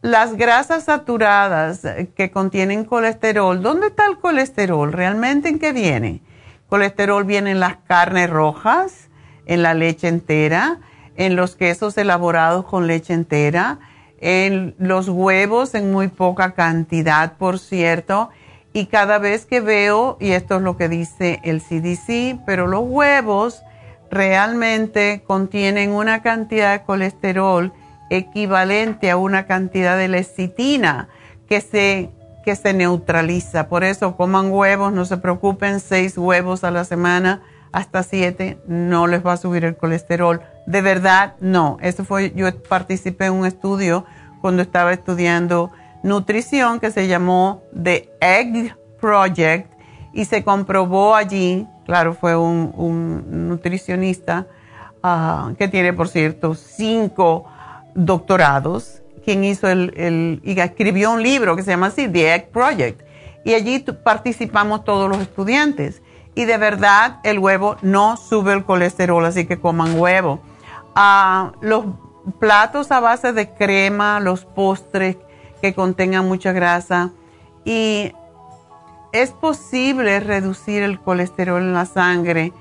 Las 0.00 0.36
grasas 0.36 0.84
saturadas 0.84 1.82
que 2.14 2.30
contienen 2.30 2.84
colesterol, 2.84 3.60
¿dónde 3.60 3.88
está 3.88 4.06
el 4.06 4.18
colesterol? 4.18 4.92
¿Realmente 4.92 5.48
en 5.48 5.58
qué 5.58 5.72
viene? 5.72 6.22
Colesterol 6.68 7.24
viene 7.24 7.50
en 7.50 7.60
las 7.60 7.78
carnes 7.78 8.30
rojas, 8.30 9.07
en 9.48 9.62
la 9.62 9.74
leche 9.74 10.06
entera, 10.06 10.78
en 11.16 11.34
los 11.34 11.56
quesos 11.56 11.98
elaborados 11.98 12.64
con 12.66 12.86
leche 12.86 13.14
entera, 13.14 13.80
en 14.20 14.74
los 14.78 15.08
huevos 15.08 15.74
en 15.74 15.90
muy 15.90 16.08
poca 16.08 16.52
cantidad, 16.52 17.36
por 17.36 17.58
cierto. 17.58 18.30
Y 18.72 18.86
cada 18.86 19.18
vez 19.18 19.46
que 19.46 19.60
veo, 19.60 20.16
y 20.20 20.30
esto 20.32 20.56
es 20.56 20.62
lo 20.62 20.76
que 20.76 20.88
dice 20.88 21.40
el 21.42 21.60
CDC, 21.60 22.44
pero 22.46 22.66
los 22.68 22.82
huevos 22.84 23.62
realmente 24.10 25.22
contienen 25.26 25.90
una 25.90 26.22
cantidad 26.22 26.72
de 26.72 26.84
colesterol 26.84 27.72
equivalente 28.10 29.10
a 29.10 29.16
una 29.16 29.46
cantidad 29.46 29.96
de 29.98 30.08
lecitina 30.08 31.08
que 31.48 31.60
se, 31.60 32.10
que 32.44 32.54
se 32.54 32.74
neutraliza. 32.74 33.68
Por 33.68 33.84
eso 33.84 34.16
coman 34.16 34.50
huevos, 34.50 34.92
no 34.92 35.04
se 35.04 35.16
preocupen, 35.16 35.80
seis 35.80 36.16
huevos 36.18 36.64
a 36.64 36.70
la 36.70 36.84
semana 36.84 37.42
hasta 37.72 38.02
siete, 38.02 38.58
no 38.66 39.06
les 39.06 39.24
va 39.24 39.34
a 39.34 39.36
subir 39.36 39.64
el 39.64 39.76
colesterol. 39.76 40.40
De 40.66 40.82
verdad, 40.82 41.34
no. 41.40 41.78
Eso 41.80 42.04
fue, 42.04 42.32
yo 42.34 42.46
participé 42.62 43.26
en 43.26 43.34
un 43.34 43.46
estudio 43.46 44.04
cuando 44.40 44.62
estaba 44.62 44.92
estudiando 44.92 45.70
nutrición 46.02 46.80
que 46.80 46.90
se 46.90 47.08
llamó 47.08 47.62
The 47.80 48.10
Egg 48.20 48.76
Project 49.00 49.72
y 50.12 50.24
se 50.24 50.42
comprobó 50.44 51.14
allí, 51.14 51.66
claro, 51.84 52.14
fue 52.14 52.36
un, 52.36 53.24
nutricionista 53.48 54.46
ah, 55.02 55.52
que 55.58 55.68
tiene, 55.68 55.92
por 55.92 56.08
cierto, 56.08 56.54
cinco 56.54 57.46
doctorados, 57.94 59.02
quien 59.24 59.44
hizo 59.44 59.68
el, 59.68 60.40
y 60.42 60.58
escribió 60.58 61.12
un 61.12 61.22
libro 61.22 61.56
que 61.56 61.62
se 61.62 61.70
llama 61.70 61.88
así, 61.88 62.08
The 62.08 62.34
Egg 62.34 62.50
Project. 62.50 63.02
Y 63.44 63.54
allí 63.54 63.78
participamos 64.02 64.84
todos 64.84 65.08
los 65.08 65.20
estudiantes 65.20 66.02
y 66.38 66.44
de 66.44 66.56
verdad 66.56 67.18
el 67.24 67.40
huevo 67.40 67.78
no 67.82 68.16
sube 68.16 68.52
el 68.52 68.64
colesterol, 68.64 69.24
así 69.24 69.44
que 69.44 69.58
coman 69.58 69.98
huevo. 69.98 70.38
Ah, 70.94 71.50
los 71.60 71.86
platos 72.38 72.92
a 72.92 73.00
base 73.00 73.32
de 73.32 73.50
crema, 73.50 74.20
los 74.20 74.44
postres 74.44 75.16
que 75.60 75.74
contengan 75.74 76.28
mucha 76.28 76.52
grasa 76.52 77.10
y 77.64 78.12
es 79.10 79.32
posible 79.32 80.20
reducir 80.20 80.84
el 80.84 81.00
colesterol 81.00 81.60
en 81.60 81.74
la 81.74 81.86
sangre 81.86 82.52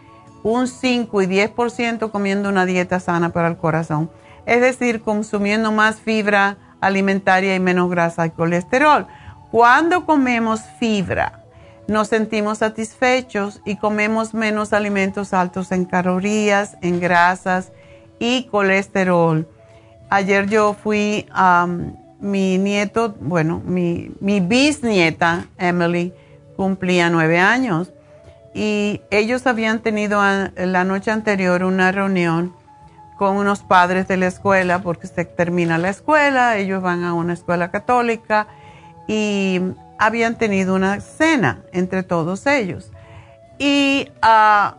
un 0.42 0.68
5 0.68 1.22
y 1.22 1.28
10% 1.28 2.10
comiendo 2.10 2.50
una 2.50 2.66
dieta 2.66 3.00
sana 3.00 3.30
para 3.30 3.48
el 3.48 3.58
corazón. 3.58 4.10
Es 4.48 4.60
decir, 4.60 5.04
consumiendo 5.04 5.72
más 5.72 5.98
fibra 5.98 6.58
alimentaria 6.82 7.54
y 7.54 7.60
menos 7.60 7.92
grasa 7.92 8.26
y 8.26 8.32
colesterol. 8.32 9.06
Cuando 9.52 10.04
comemos 10.04 10.62
fibra, 10.80 11.44
nos 11.88 12.10
sentimos 12.10 12.60
satisfechos 12.60 13.62
y 13.66 13.78
comemos 13.78 14.34
menos 14.34 14.74
alimentos 14.74 15.34
altos 15.34 15.72
en 15.72 15.86
calorías, 15.86 16.78
en 16.82 17.00
grasas 17.00 17.72
y 18.20 18.46
colesterol. 18.46 19.48
Ayer 20.10 20.48
yo 20.48 20.74
fui 20.74 21.26
a 21.32 21.68
mi 22.20 22.58
nieto, 22.58 23.16
bueno, 23.20 23.62
mi, 23.66 24.12
mi 24.20 24.40
bisnieta 24.40 25.46
Emily 25.58 26.14
cumplía 26.56 27.10
nueve 27.10 27.40
años 27.40 27.94
y 28.54 29.02
ellos 29.12 29.46
habían 29.46 29.80
tenido 29.80 30.22
la 30.56 30.84
noche 30.84 31.12
anterior 31.12 31.64
una 31.64 31.92
reunión 31.92 32.54
con 33.18 33.36
unos 33.36 33.62
padres 33.62 34.08
de 34.08 34.18
la 34.18 34.28
escuela 34.28 34.80
porque 34.80 35.08
se 35.08 35.26
termina 35.26 35.78
la 35.78 35.90
escuela, 35.90 36.58
ellos 36.58 36.82
van 36.82 37.04
a 37.04 37.14
una 37.14 37.34
escuela 37.34 37.70
católica 37.70 38.48
y 39.08 39.62
habían 40.00 40.38
tenido 40.38 40.76
una 40.76 41.00
cena 41.02 41.64
entre 41.72 42.04
todos 42.04 42.46
ellos. 42.48 42.92
Y 43.60 44.10
uh, 44.24 44.76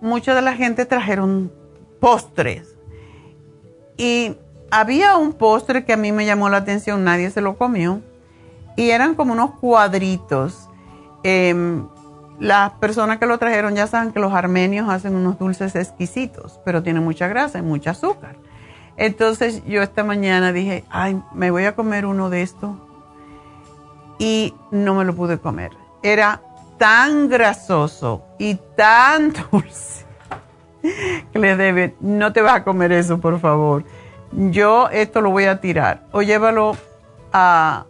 mucha 0.00 0.34
de 0.34 0.42
la 0.42 0.54
gente 0.54 0.86
trajeron 0.86 1.52
postres. 2.00 2.76
Y 3.96 4.36
había 4.70 5.16
un 5.16 5.32
postre 5.32 5.84
que 5.84 5.92
a 5.92 5.96
mí 5.96 6.12
me 6.12 6.26
llamó 6.26 6.48
la 6.48 6.58
atención, 6.58 7.04
nadie 7.04 7.30
se 7.30 7.40
lo 7.40 7.56
comió. 7.56 8.00
Y 8.76 8.90
eran 8.90 9.14
como 9.14 9.32
unos 9.32 9.52
cuadritos. 9.52 10.68
Em, 11.22 11.86
las 12.40 12.72
personas 12.72 13.18
que 13.18 13.26
lo 13.26 13.38
trajeron 13.38 13.74
ya 13.74 13.86
saben 13.86 14.12
que 14.12 14.18
los 14.18 14.32
armenios 14.32 14.88
hacen 14.88 15.14
unos 15.14 15.38
dulces 15.38 15.76
exquisitos, 15.76 16.60
pero 16.64 16.82
tienen 16.82 17.04
mucha 17.04 17.28
grasa 17.28 17.58
y 17.58 17.62
mucho 17.62 17.90
azúcar. 17.90 18.36
Entonces 18.96 19.64
yo 19.66 19.82
esta 19.82 20.04
mañana 20.04 20.52
dije, 20.52 20.84
ay, 20.90 21.20
me 21.32 21.50
voy 21.50 21.64
a 21.64 21.74
comer 21.74 22.06
uno 22.06 22.30
de 22.30 22.42
estos 22.42 22.76
y 24.24 24.54
no 24.70 24.94
me 24.94 25.04
lo 25.04 25.14
pude 25.14 25.38
comer. 25.38 25.72
Era 26.02 26.40
tan 26.78 27.28
grasoso 27.28 28.24
y 28.38 28.54
tan 28.74 29.34
dulce 29.52 30.06
que 31.30 31.38
le 31.38 31.56
debe, 31.56 31.94
no 32.00 32.32
te 32.32 32.40
vas 32.40 32.54
a 32.54 32.64
comer 32.64 32.90
eso, 32.92 33.20
por 33.20 33.38
favor. 33.38 33.84
Yo 34.32 34.88
esto 34.88 35.20
lo 35.20 35.30
voy 35.30 35.44
a 35.44 35.60
tirar 35.60 36.06
o 36.10 36.22
llévalo 36.22 36.74
a, 37.34 37.84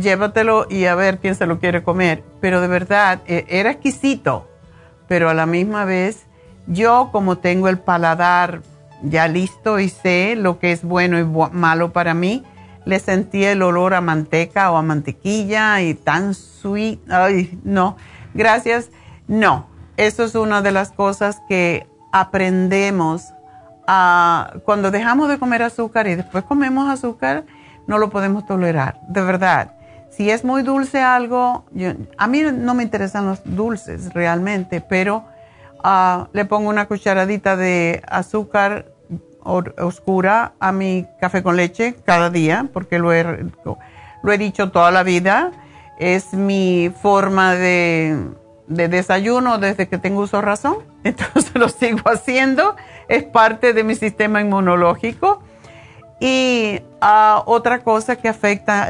llévatelo 0.00 0.66
y 0.70 0.84
a 0.84 0.94
ver 0.94 1.18
quién 1.18 1.34
se 1.34 1.46
lo 1.46 1.58
quiere 1.58 1.82
comer. 1.82 2.22
Pero 2.40 2.60
de 2.60 2.68
verdad, 2.68 3.20
e, 3.26 3.44
era 3.48 3.72
exquisito, 3.72 4.48
pero 5.08 5.28
a 5.30 5.34
la 5.34 5.46
misma 5.46 5.84
vez, 5.84 6.26
yo 6.68 7.08
como 7.10 7.38
tengo 7.38 7.68
el 7.68 7.80
paladar 7.80 8.62
ya 9.02 9.26
listo 9.26 9.80
y 9.80 9.88
sé 9.88 10.36
lo 10.36 10.60
que 10.60 10.70
es 10.70 10.84
bueno 10.84 11.18
y 11.18 11.24
malo 11.24 11.92
para 11.92 12.14
mí, 12.14 12.44
le 12.84 12.98
sentí 12.98 13.44
el 13.44 13.62
olor 13.62 13.94
a 13.94 14.00
manteca 14.00 14.70
o 14.72 14.76
a 14.76 14.82
mantequilla 14.82 15.80
y 15.82 15.94
tan 15.94 16.34
sweet. 16.34 17.00
Ay, 17.10 17.58
no, 17.64 17.96
gracias. 18.34 18.90
No, 19.28 19.66
eso 19.96 20.24
es 20.24 20.34
una 20.34 20.62
de 20.62 20.72
las 20.72 20.90
cosas 20.90 21.40
que 21.48 21.86
aprendemos 22.12 23.32
a, 23.86 24.54
cuando 24.64 24.90
dejamos 24.90 25.28
de 25.28 25.38
comer 25.38 25.62
azúcar 25.62 26.06
y 26.06 26.14
después 26.14 26.44
comemos 26.44 26.88
azúcar, 26.90 27.44
no 27.86 27.98
lo 27.98 28.10
podemos 28.10 28.46
tolerar, 28.46 29.00
de 29.08 29.22
verdad. 29.22 29.74
Si 30.10 30.30
es 30.30 30.44
muy 30.44 30.62
dulce 30.62 31.00
algo, 31.00 31.64
a 32.18 32.26
mí 32.26 32.42
no 32.42 32.74
me 32.74 32.82
interesan 32.82 33.26
los 33.26 33.40
dulces 33.44 34.12
realmente, 34.12 34.82
pero 34.82 35.24
ah, 35.82 36.28
le 36.32 36.44
pongo 36.44 36.68
una 36.68 36.86
cucharadita 36.86 37.56
de 37.56 38.02
azúcar 38.06 38.91
oscura 39.44 40.52
a 40.60 40.72
mi 40.72 41.06
café 41.20 41.42
con 41.42 41.56
leche 41.56 41.94
cada 42.04 42.30
día, 42.30 42.68
porque 42.72 42.98
lo 42.98 43.12
he, 43.12 43.24
lo 44.22 44.32
he 44.32 44.38
dicho 44.38 44.70
toda 44.70 44.90
la 44.90 45.02
vida. 45.02 45.52
Es 45.98 46.32
mi 46.32 46.92
forma 47.02 47.54
de, 47.54 48.30
desayuno 48.66 49.58
desde 49.58 49.88
que 49.88 49.98
tengo 49.98 50.22
uso 50.22 50.40
razón. 50.40 50.76
Entonces 51.04 51.52
lo 51.54 51.68
sigo 51.68 52.00
haciendo. 52.06 52.76
Es 53.08 53.24
parte 53.24 53.72
de 53.72 53.84
mi 53.84 53.94
sistema 53.94 54.40
inmunológico. 54.40 55.42
Y 56.20 56.80
ah, 57.00 57.42
otra 57.46 57.82
cosa 57.82 58.16
que 58.16 58.28
afecta 58.28 58.88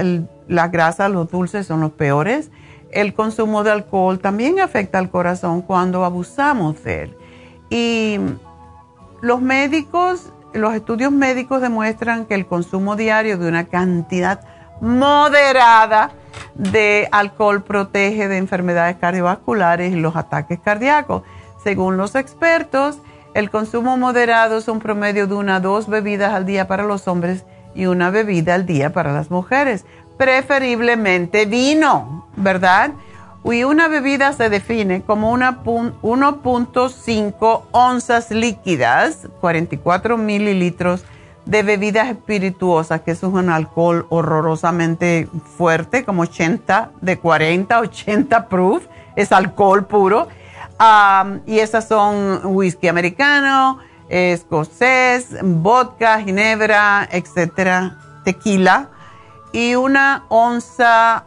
la 0.48 0.68
grasa, 0.68 1.08
los 1.08 1.30
dulces 1.30 1.66
son 1.66 1.80
los 1.80 1.92
peores. 1.92 2.50
El 2.90 3.14
consumo 3.14 3.64
de 3.64 3.70
alcohol 3.70 4.18
también 4.18 4.60
afecta 4.60 4.98
al 4.98 5.10
corazón 5.10 5.62
cuando 5.62 6.04
abusamos 6.04 6.84
de 6.84 7.04
él. 7.04 7.16
Y 7.70 8.18
los 9.22 9.40
médicos 9.40 10.30
los 10.54 10.74
estudios 10.74 11.12
médicos 11.12 11.60
demuestran 11.60 12.26
que 12.26 12.34
el 12.34 12.46
consumo 12.46 12.96
diario 12.96 13.38
de 13.38 13.48
una 13.48 13.64
cantidad 13.64 14.40
moderada 14.80 16.10
de 16.54 17.08
alcohol 17.12 17.62
protege 17.62 18.28
de 18.28 18.36
enfermedades 18.36 18.96
cardiovasculares 18.96 19.92
y 19.92 19.96
los 19.96 20.16
ataques 20.16 20.58
cardíacos. 20.60 21.22
Según 21.62 21.96
los 21.96 22.14
expertos, 22.14 22.98
El 23.34 23.50
consumo 23.50 23.96
moderado 23.96 24.58
es 24.58 24.68
un 24.68 24.78
promedio 24.78 25.26
de 25.26 25.34
una 25.34 25.56
a 25.56 25.60
dos 25.60 25.88
bebidas 25.88 26.34
al 26.34 26.44
día 26.44 26.68
para 26.68 26.84
los 26.84 27.08
hombres 27.08 27.44
y 27.74 27.86
una 27.86 28.10
bebida 28.10 28.54
al 28.54 28.66
día 28.66 28.92
para 28.92 29.12
las 29.12 29.30
mujeres, 29.30 29.86
preferiblemente 30.18 31.46
vino, 31.46 32.28
¿verdad? 32.36 32.90
Y 33.44 33.64
una 33.64 33.88
bebida 33.88 34.32
se 34.32 34.48
define 34.48 35.02
como 35.02 35.36
1.5 35.36 37.62
onzas 37.72 38.30
líquidas, 38.30 39.26
44 39.40 40.16
mililitros 40.16 41.04
de 41.44 41.64
bebidas 41.64 42.08
espirituosas, 42.08 43.00
que 43.00 43.10
es 43.10 43.22
un 43.24 43.50
alcohol 43.50 44.06
horrorosamente 44.10 45.28
fuerte, 45.56 46.04
como 46.04 46.22
80, 46.22 46.92
de 47.00 47.18
40, 47.18 47.80
80 47.80 48.48
proof, 48.48 48.84
es 49.16 49.32
alcohol 49.32 49.86
puro. 49.86 50.28
y 51.46 51.58
esas 51.58 51.88
son 51.88 52.42
whisky 52.44 52.86
americano, 52.86 53.80
escocés, 54.08 55.36
vodka, 55.42 56.20
ginebra, 56.20 57.08
etcétera, 57.10 57.98
tequila. 58.24 58.90
Y 59.52 59.74
una 59.74 60.26
onza 60.28 61.24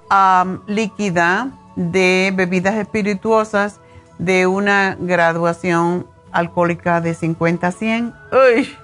líquida 0.65 1.51
de 1.75 2.31
bebidas 2.35 2.75
espirituosas 2.75 3.79
de 4.17 4.47
una 4.47 4.95
graduación 4.99 6.07
alcohólica 6.31 7.01
de 7.01 7.13
50 7.13 7.67
a 7.67 7.71
100. 7.71 8.13
Uy, 8.31 8.75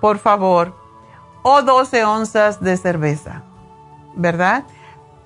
por 0.00 0.18
favor. 0.18 0.74
O 1.42 1.62
12 1.62 2.04
onzas 2.04 2.60
de 2.60 2.76
cerveza, 2.76 3.42
¿verdad? 4.14 4.64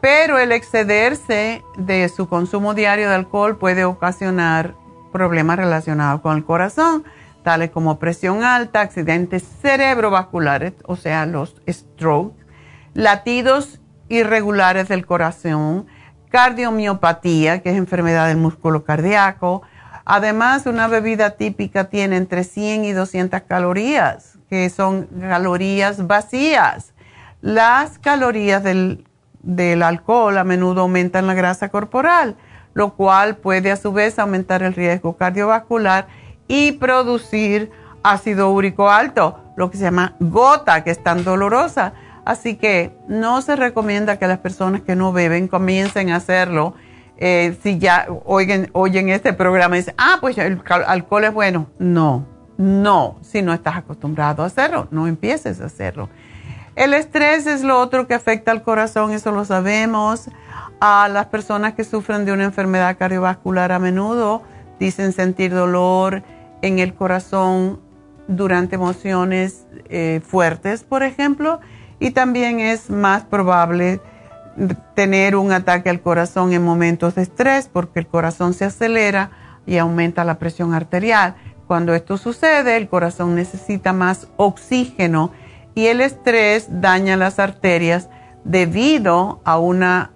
Pero 0.01 0.39
el 0.39 0.53
excederse 0.53 1.64
de 1.76 2.09
su 2.09 2.28
consumo 2.28 2.74
diario 2.74 3.09
de 3.09 3.14
alcohol 3.14 3.57
puede 3.57 3.85
ocasionar 3.85 4.74
problemas 5.12 5.57
relacionados 5.57 6.20
con 6.20 6.37
el 6.37 6.45
corazón, 6.45 7.05
tales 7.43 7.70
como 7.70 7.99
presión 7.99 8.45
alta, 8.45 8.80
accidentes 8.80 9.45
cerebrovasculares, 9.62 10.74
o 10.85 10.97
sea, 10.97 11.26
los 11.26 11.57
strokes, 11.68 12.45
latidos 12.95 13.80
irregulares 14.09 14.89
del 14.89 15.07
corazón, 15.07 15.87
cardiomiopatía, 16.35 17.62
que 17.62 17.70
es 17.70 17.76
enfermedad 17.76 18.26
del 18.26 18.39
músculo 18.39 18.82
cardíaco. 18.82 19.62
Además, 20.05 20.66
una 20.66 20.89
bebida 20.89 21.30
típica 21.30 21.85
tiene 21.85 22.16
entre 22.16 22.43
100 22.43 22.87
y 22.87 22.91
200 22.91 23.43
calorías, 23.43 24.37
que 24.51 24.68
son 24.68 25.07
calorías 25.20 26.09
vacías. 26.09 26.93
Las 27.41 28.01
calorías 28.01 28.64
del, 28.64 29.07
del 29.45 29.85
alcohol 29.85 30.37
a 30.37 30.43
menudo 30.43 30.80
aumentan 30.80 31.28
la 31.28 31.35
grasa 31.35 31.68
corporal, 31.68 32.35
lo 32.72 32.95
cual 32.95 33.37
puede 33.37 33.70
a 33.70 33.76
su 33.76 33.93
vez 33.93 34.18
aumentar 34.18 34.64
el 34.64 34.74
riesgo 34.74 35.16
cardiovascular 35.16 36.09
y 36.49 36.72
producir 36.72 37.70
ácido 38.03 38.51
úrico 38.51 38.91
alto, 38.91 39.39
lo 39.57 39.70
que 39.70 39.76
se 39.76 39.85
llama 39.85 40.16
gota, 40.18 40.82
que 40.82 40.91
es 40.91 41.01
tan 41.01 41.22
dolorosa. 41.22 41.93
Así 42.25 42.57
que 42.57 42.97
no 43.07 43.43
se 43.43 43.55
recomienda 43.55 44.18
que 44.18 44.27
las 44.27 44.39
personas 44.39 44.81
que 44.81 44.97
no 44.97 45.12
beben 45.12 45.47
comiencen 45.47 46.11
a 46.11 46.16
hacerlo. 46.16 46.75
Eh, 47.18 47.57
si 47.62 47.79
ya 47.79 48.07
oyen, 48.25 48.70
oyen 48.72 49.09
este 49.09 49.33
programa 49.33 49.77
y 49.77 49.81
dicen, 49.81 49.95
ah, 49.99 50.18
pues 50.20 50.39
el 50.39 50.61
alcohol 50.87 51.25
es 51.25 51.35
bueno. 51.35 51.68
No, 51.79 52.27
no, 52.57 53.18
si 53.20 53.43
no 53.43 53.53
estás 53.53 53.77
acostumbrado 53.77 54.43
a 54.43 54.47
hacerlo, 54.47 54.89
no 54.91 55.07
empieces 55.07 55.61
a 55.61 55.66
hacerlo. 55.66 56.09
El 56.77 56.93
estrés 56.95 57.47
es 57.47 57.62
lo 57.62 57.79
otro 57.79 58.09
que 58.09 58.14
afecta 58.14 58.51
al 58.51 58.62
corazón, 58.62 59.12
eso 59.12 59.31
lo 59.31 59.45
sabemos. 59.45 60.29
A 60.81 61.09
las 61.09 61.27
personas 61.27 61.75
que 61.75 61.85
sufren 61.85 62.25
de 62.25 62.33
una 62.33 62.45
enfermedad 62.45 62.97
cardiovascular 62.99 63.70
a 63.70 63.79
menudo 63.79 64.43
dicen 64.81 65.12
sentir 65.12 65.55
dolor 65.55 66.25
en 66.62 66.79
el 66.79 66.95
corazón 66.95 67.81
durante 68.27 68.75
emociones 68.75 69.66
eh, 69.89 70.20
fuertes, 70.27 70.83
por 70.83 71.03
ejemplo 71.03 71.61
y 72.05 72.11
también 72.11 72.61
es 72.61 72.90
más 72.90 73.24
probable 73.24 73.98
tener 74.94 75.36
un 75.36 75.52
ataque 75.52 75.88
al 75.88 76.02
corazón 76.02 76.52
en 76.52 76.62
momentos 76.62 77.14
de 77.14 77.22
estrés 77.22 77.70
porque 77.72 77.98
el 77.98 78.07
corazón 78.07 78.52
se 78.52 78.66
acelera 78.66 79.30
y 79.64 79.78
aumenta 79.78 80.22
la 80.22 80.38
presión 80.38 80.74
arterial. 80.74 81.34
Cuando 81.66 81.94
esto 81.94 82.18
sucede, 82.18 82.76
el 82.76 82.90
corazón 82.90 83.34
necesita 83.34 83.94
más 83.94 84.28
oxígeno 84.36 85.30
y 85.74 85.86
el 85.86 86.02
estrés 86.02 86.66
daña 86.68 87.16
las 87.16 87.38
arterias 87.38 88.11
debido 88.44 89.40
a 89.42 89.57
una 89.57 90.11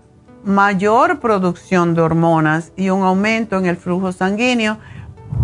mayor 0.45 1.20
producción 1.20 1.95
de 1.95 2.03
hormonas 2.03 2.70
y 2.76 2.91
un 2.91 3.03
aumento 3.03 3.57
en 3.57 3.64
el 3.64 3.78
flujo 3.78 4.12
sanguíneo 4.12 4.76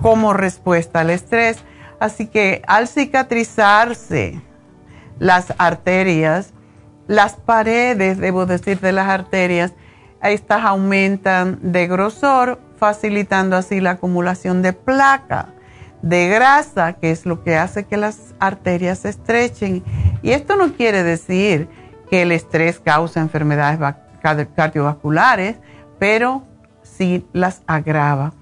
como 0.02 0.34
respuesta 0.34 1.00
al 1.00 1.08
estrés. 1.08 1.64
Así 2.00 2.26
que 2.26 2.60
al 2.66 2.86
cicatrizarse 2.86 4.42
las 5.18 5.54
arterias, 5.58 6.52
las 7.06 7.34
paredes, 7.34 8.18
debo 8.18 8.46
decir, 8.46 8.80
de 8.80 8.92
las 8.92 9.08
arterias, 9.08 9.72
estas 10.22 10.64
aumentan 10.64 11.58
de 11.62 11.86
grosor, 11.86 12.60
facilitando 12.78 13.56
así 13.56 13.80
la 13.80 13.90
acumulación 13.90 14.62
de 14.62 14.72
placa, 14.72 15.48
de 16.02 16.28
grasa, 16.28 16.94
que 16.94 17.10
es 17.10 17.26
lo 17.26 17.42
que 17.42 17.56
hace 17.56 17.84
que 17.84 17.96
las 17.96 18.34
arterias 18.38 19.00
se 19.00 19.10
estrechen. 19.10 19.82
Y 20.22 20.32
esto 20.32 20.56
no 20.56 20.72
quiere 20.74 21.02
decir 21.02 21.68
que 22.10 22.22
el 22.22 22.32
estrés 22.32 22.80
causa 22.80 23.20
enfermedades 23.20 23.78
cardiovasculares, 24.54 25.56
pero 25.98 26.42
sí 26.82 27.26
las 27.32 27.62
agrava. 27.66 28.32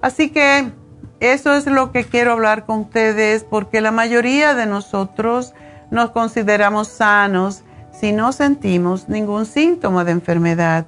Así 0.00 0.30
que 0.30 0.72
eso 1.20 1.54
es 1.54 1.66
lo 1.66 1.92
que 1.92 2.04
quiero 2.04 2.32
hablar 2.32 2.66
con 2.66 2.80
ustedes, 2.80 3.44
porque 3.44 3.80
la 3.80 3.92
mayoría 3.92 4.54
de 4.54 4.66
nosotros 4.66 5.54
nos 5.92 6.10
consideramos 6.10 6.88
sanos 6.88 7.62
si 7.92 8.12
no 8.12 8.32
sentimos 8.32 9.10
ningún 9.10 9.44
síntoma 9.44 10.04
de 10.04 10.12
enfermedad. 10.12 10.86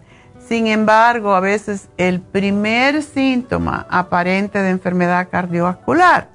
Sin 0.49 0.67
embargo, 0.67 1.35
a 1.35 1.41
veces 1.41 1.91
el 1.99 2.23
primer 2.23 3.03
síntoma 3.03 3.87
aparente 3.91 4.59
de 4.61 4.71
enfermedad 4.71 5.29
cardiovascular, 5.31 6.29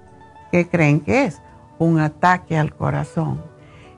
¿qué 0.51 0.69
creen 0.69 0.99
que 0.99 1.25
es? 1.25 1.41
Un 1.79 1.99
ataque 1.99 2.57
al 2.57 2.75
corazón. 2.75 3.41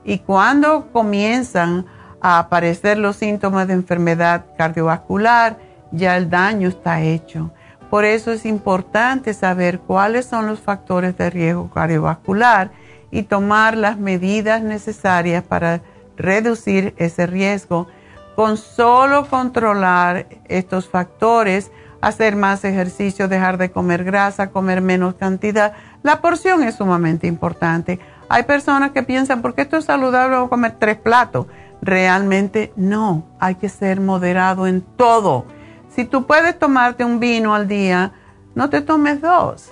Y 0.04 0.20
cuando 0.20 0.90
comienzan 0.90 1.84
a 2.22 2.38
aparecer 2.38 2.96
los 2.96 3.16
síntomas 3.16 3.68
de 3.68 3.74
enfermedad 3.74 4.46
cardiovascular, 4.56 5.58
ya 5.90 6.16
el 6.16 6.30
daño 6.30 6.68
está 6.68 7.02
hecho. 7.02 7.50
Por 7.90 8.06
eso 8.06 8.32
es 8.32 8.46
importante 8.46 9.34
saber 9.34 9.80
cuáles 9.80 10.24
son 10.24 10.46
los 10.46 10.60
factores 10.60 11.14
de 11.18 11.28
riesgo 11.28 11.70
cardiovascular 11.70 12.70
y 13.12 13.24
tomar 13.24 13.76
las 13.76 13.98
medidas 13.98 14.62
necesarias 14.62 15.44
para 15.44 15.82
reducir 16.16 16.94
ese 16.96 17.26
riesgo. 17.26 17.86
Con 18.34 18.56
solo 18.56 19.28
controlar 19.28 20.26
estos 20.48 20.88
factores, 20.88 21.70
hacer 22.00 22.34
más 22.34 22.64
ejercicio, 22.64 23.28
dejar 23.28 23.58
de 23.58 23.70
comer 23.70 24.02
grasa, 24.02 24.50
comer 24.50 24.80
menos 24.80 25.14
cantidad, 25.14 25.74
la 26.02 26.22
porción 26.22 26.62
es 26.64 26.76
sumamente 26.76 27.26
importante. 27.26 28.00
Hay 28.30 28.44
personas 28.44 28.92
que 28.92 29.02
piensan, 29.02 29.42
¿por 29.42 29.54
qué 29.54 29.62
esto 29.62 29.76
es 29.76 29.84
saludable? 29.84 30.38
Voy 30.38 30.46
a 30.46 30.48
comer 30.48 30.76
tres 30.80 30.96
platos. 30.96 31.46
Realmente 31.82 32.72
no, 32.76 33.26
hay 33.38 33.56
que 33.56 33.68
ser 33.68 34.00
moderado 34.00 34.66
en 34.66 34.80
todo. 34.80 35.44
Si 35.94 36.06
tú 36.06 36.26
puedes 36.26 36.58
tomarte 36.58 37.04
un 37.04 37.20
vino 37.20 37.54
al 37.54 37.68
día, 37.68 38.12
no 38.54 38.70
te 38.70 38.80
tomes 38.80 39.20
dos 39.20 39.70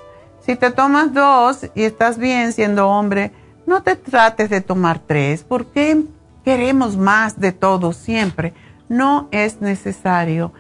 si 0.51 0.57
te 0.57 0.73
tomas 0.73 1.15
dos 1.15 1.71
y 1.77 1.85
estás 1.85 2.19
bien 2.19 2.53
siendo 2.53 2.89
hombre, 2.89 3.31
no 3.67 3.85
te 3.85 3.95
trates 3.95 4.51
de 4.51 4.61
tomar 4.61 4.99
tres 4.99 5.45
porque 5.45 6.03
queremos 6.45 6.97
más 6.97 7.39
de 7.39 7.53
todo 7.53 7.93
siempre. 7.93 8.53
No 8.89 9.29
es 9.31 9.61
necesario. 9.61 10.53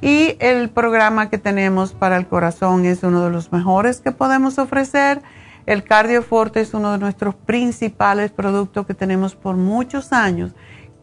Y 0.00 0.38
el 0.40 0.70
programa 0.70 1.28
que 1.28 1.36
tenemos 1.36 1.92
para 1.92 2.16
el 2.16 2.26
corazón 2.26 2.86
es 2.86 3.02
uno 3.02 3.22
de 3.22 3.30
los 3.30 3.52
mejores 3.52 4.00
que 4.00 4.12
podemos 4.12 4.58
ofrecer. 4.58 5.20
El 5.66 5.84
Cardioforte 5.84 6.62
es 6.62 6.72
uno 6.72 6.92
de 6.92 6.98
nuestros 6.98 7.34
principales 7.34 8.30
productos 8.30 8.86
que 8.86 8.94
tenemos 8.94 9.34
por 9.34 9.56
muchos 9.56 10.14
años, 10.14 10.52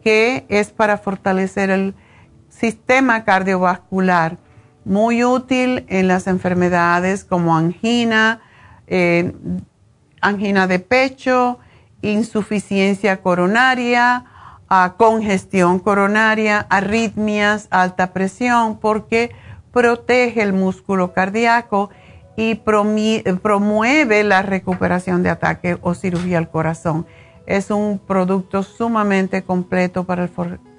que 0.04 0.48
es 0.50 0.72
para 0.72 0.98
fortalecer 0.98 1.70
el 1.70 1.94
sistema 2.50 3.24
cardiovascular 3.24 4.40
muy 4.86 5.24
útil 5.24 5.86
en 5.88 6.08
las 6.08 6.28
enfermedades 6.28 7.24
como 7.24 7.56
angina, 7.56 8.42
eh, 8.88 9.34
angina 10.22 10.68
de 10.68 10.80
pecho, 10.80 11.60
insuficiencia 12.02 13.22
coronaria, 13.22 14.26
congestión 14.98 15.80
coronaria, 15.80 16.66
arritmias, 16.70 17.68
alta 17.72 18.14
presión, 18.14 18.80
porque 18.80 19.32
protege 19.72 20.42
el 20.42 20.54
músculo 20.54 21.14
cardíaco 21.14 21.90
y 22.38 22.56
promueve 22.56 24.24
la 24.24 24.42
recuperación 24.42 25.24
de 25.24 25.30
ataque 25.30 25.78
o 25.82 25.94
cirugía 25.94 26.38
al 26.38 26.50
corazón. 26.50 27.06
Es 27.46 27.70
un 27.70 28.00
producto 28.00 28.64
sumamente 28.64 29.44
completo 29.44 30.06
para, 30.06 30.30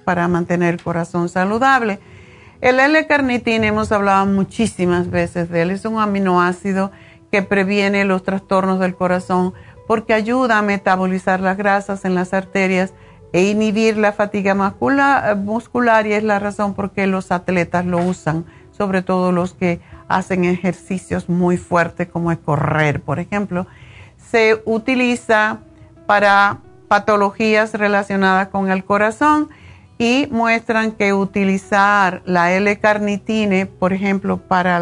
para 0.03 0.27
mantener 0.27 0.73
el 0.73 0.83
corazón 0.83 1.29
saludable 1.29 1.99
el 2.63 2.79
L-carnitina 2.79 3.67
hemos 3.67 3.91
hablado 3.91 4.25
muchísimas 4.25 5.09
veces 5.11 5.49
de 5.49 5.63
él, 5.63 5.71
es 5.71 5.83
un 5.83 5.99
aminoácido 5.99 6.91
que 7.29 7.41
previene 7.41 8.05
los 8.05 8.23
trastornos 8.23 8.79
del 8.79 8.95
corazón 8.95 9.53
porque 9.85 10.13
ayuda 10.13 10.59
a 10.59 10.61
metabolizar 10.61 11.41
las 11.41 11.57
grasas 11.57 12.05
en 12.05 12.15
las 12.15 12.33
arterias 12.33 12.93
e 13.33 13.49
inhibir 13.49 13.97
la 13.97 14.13
fatiga 14.13 14.55
muscular 14.55 16.07
y 16.07 16.13
es 16.13 16.23
la 16.23 16.39
razón 16.39 16.73
por 16.73 16.91
qué 16.91 17.05
los 17.05 17.33
atletas 17.33 17.85
lo 17.85 17.97
usan, 17.97 18.45
sobre 18.71 19.01
todo 19.01 19.33
los 19.33 19.53
que 19.53 19.81
hacen 20.07 20.45
ejercicios 20.45 21.27
muy 21.27 21.57
fuertes 21.57 22.07
como 22.07 22.31
es 22.31 22.37
correr, 22.37 23.01
por 23.01 23.19
ejemplo. 23.19 23.67
Se 24.31 24.61
utiliza 24.63 25.59
para 26.05 26.59
patologías 26.87 27.73
relacionadas 27.73 28.47
con 28.47 28.71
el 28.71 28.85
corazón 28.85 29.49
y 30.03 30.27
muestran 30.29 30.91
que 30.91 31.13
utilizar 31.13 32.23
la 32.25 32.51
L-carnitine, 32.51 33.67
por 33.67 33.93
ejemplo, 33.93 34.35
para 34.35 34.81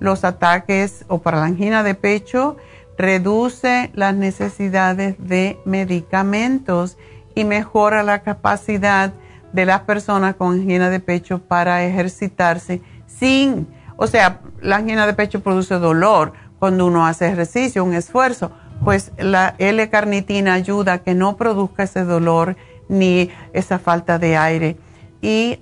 los 0.00 0.22
ataques 0.22 1.06
o 1.08 1.22
para 1.22 1.38
la 1.38 1.46
angina 1.46 1.82
de 1.82 1.94
pecho, 1.94 2.58
reduce 2.98 3.90
las 3.94 4.14
necesidades 4.14 5.14
de 5.18 5.58
medicamentos 5.64 6.98
y 7.34 7.44
mejora 7.44 8.02
la 8.02 8.18
capacidad 8.18 9.14
de 9.54 9.64
las 9.64 9.80
personas 9.80 10.34
con 10.34 10.52
angina 10.52 10.90
de 10.90 11.00
pecho 11.00 11.38
para 11.38 11.82
ejercitarse 11.82 12.82
sin, 13.06 13.66
o 13.96 14.06
sea, 14.06 14.42
la 14.60 14.76
angina 14.76 15.06
de 15.06 15.14
pecho 15.14 15.40
produce 15.40 15.76
dolor 15.76 16.34
cuando 16.58 16.84
uno 16.84 17.06
hace 17.06 17.28
ejercicio, 17.28 17.82
un 17.82 17.94
esfuerzo, 17.94 18.52
pues 18.84 19.12
la 19.16 19.54
L-carnitina 19.56 20.52
ayuda 20.52 20.92
a 20.92 20.98
que 20.98 21.14
no 21.14 21.38
produzca 21.38 21.84
ese 21.84 22.04
dolor 22.04 22.56
ni 22.90 23.30
esa 23.54 23.78
falta 23.78 24.18
de 24.18 24.36
aire. 24.36 24.76
Y 25.22 25.60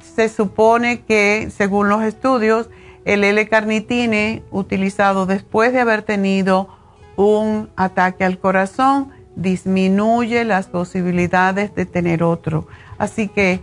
se 0.00 0.28
supone 0.28 1.02
que, 1.02 1.48
según 1.50 1.88
los 1.88 2.02
estudios, 2.02 2.68
el 3.04 3.24
L-carnitine 3.24 4.42
utilizado 4.50 5.24
después 5.26 5.72
de 5.72 5.80
haber 5.80 6.02
tenido 6.02 6.68
un 7.16 7.70
ataque 7.76 8.24
al 8.24 8.38
corazón 8.38 9.12
disminuye 9.36 10.44
las 10.44 10.66
posibilidades 10.66 11.74
de 11.74 11.86
tener 11.86 12.22
otro. 12.22 12.66
Así 12.98 13.28
que 13.28 13.60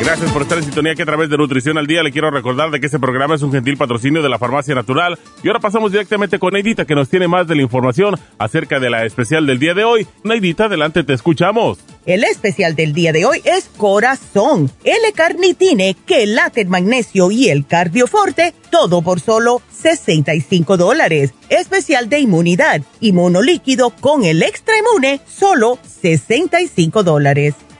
Gracias 0.00 0.32
por 0.32 0.42
estar 0.42 0.58
en 0.58 0.64
sintonía 0.64 0.94
que 0.94 1.02
a 1.02 1.06
través 1.06 1.30
de 1.30 1.38
Nutrición 1.38 1.78
al 1.78 1.86
Día 1.86 2.02
le 2.02 2.12
quiero 2.12 2.30
recordar 2.30 2.70
de 2.70 2.80
que 2.80 2.86
este 2.86 2.98
programa 2.98 3.36
es 3.36 3.42
un 3.42 3.52
gentil 3.52 3.76
patrocinio 3.76 4.22
de 4.22 4.28
la 4.28 4.38
Farmacia 4.38 4.74
Natural. 4.74 5.18
Y 5.42 5.48
ahora 5.48 5.60
pasamos 5.60 5.92
directamente 5.92 6.38
con 6.38 6.52
Neidita 6.52 6.84
que 6.84 6.94
nos 6.94 7.08
tiene 7.08 7.28
más 7.28 7.46
de 7.46 7.54
la 7.54 7.62
información 7.62 8.16
acerca 8.38 8.80
de 8.80 8.90
la 8.90 9.04
especial 9.06 9.46
del 9.46 9.58
día 9.58 9.72
de 9.72 9.84
hoy. 9.84 10.06
Neidita, 10.24 10.64
adelante, 10.64 11.04
te 11.04 11.14
escuchamos. 11.14 11.78
El 12.06 12.24
especial 12.24 12.76
del 12.76 12.92
día 12.92 13.12
de 13.12 13.24
hoy 13.24 13.40
es 13.44 13.70
Corazón, 13.78 14.70
L-Carnitine, 14.84 15.96
Quelate 16.04 16.66
Magnesio 16.66 17.30
y 17.30 17.48
el 17.48 17.66
Cardioforte, 17.66 18.52
todo 18.70 19.00
por 19.00 19.20
solo 19.20 19.62
65 19.72 20.76
dólares. 20.76 21.32
Especial 21.48 22.10
de 22.10 22.18
inmunidad, 22.18 22.82
inmunolíquido 23.00 23.90
con 23.90 24.24
el 24.24 24.42
extra 24.42 24.74
inmune, 24.76 25.20
solo 25.26 25.78
65 25.82 27.04
dólares. 27.04 27.54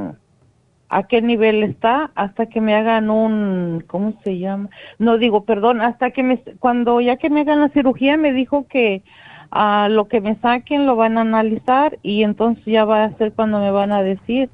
a 0.92 1.04
qué 1.04 1.22
nivel 1.22 1.62
está 1.62 2.10
hasta 2.14 2.46
que 2.46 2.60
me 2.60 2.74
hagan 2.74 3.08
un, 3.08 3.82
¿cómo 3.86 4.12
se 4.22 4.38
llama? 4.38 4.68
No 4.98 5.16
digo, 5.16 5.44
perdón, 5.44 5.80
hasta 5.80 6.10
que 6.10 6.22
me, 6.22 6.38
cuando 6.58 7.00
ya 7.00 7.16
que 7.16 7.30
me 7.30 7.40
hagan 7.40 7.60
la 7.60 7.70
cirugía 7.70 8.18
me 8.18 8.34
dijo 8.34 8.66
que 8.68 9.02
a 9.50 9.88
lo 9.88 10.08
que 10.08 10.20
me 10.20 10.36
saquen 10.36 10.84
lo 10.84 10.94
van 10.94 11.16
a 11.16 11.22
analizar 11.22 11.98
y 12.02 12.24
entonces 12.24 12.62
ya 12.66 12.84
va 12.84 13.04
a 13.04 13.16
ser 13.16 13.32
cuando 13.32 13.58
me 13.58 13.70
van 13.70 13.90
a 13.90 14.02
decir 14.02 14.50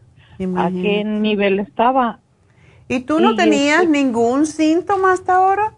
a 0.57 0.71
qué 0.71 1.03
nivel 1.05 1.59
estaba. 1.59 2.21
¿Y 2.87 3.01
tú 3.01 3.19
no 3.19 3.35
tenías 3.35 3.83
este 3.83 3.91
ningún 3.91 4.47
síntoma 4.47 5.15
hasta 5.15 5.39
ahora? 5.39 5.75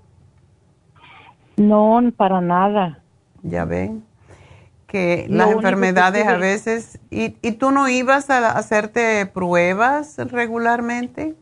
No, 1.57 2.03
para 2.15 2.43
nada. 2.43 2.99
Ya 3.43 3.65
ven 3.65 4.10
que 4.91 5.27
las 5.29 5.53
enfermedades 5.53 6.27
a 6.27 6.37
veces, 6.37 7.01
¿y, 7.11 7.37
¿y 7.43 7.53
tú 7.53 7.71
no 7.71 7.89
ibas 7.89 8.29
a 8.29 8.51
hacerte 8.51 9.25
pruebas 9.27 10.19
regularmente? 10.19 11.35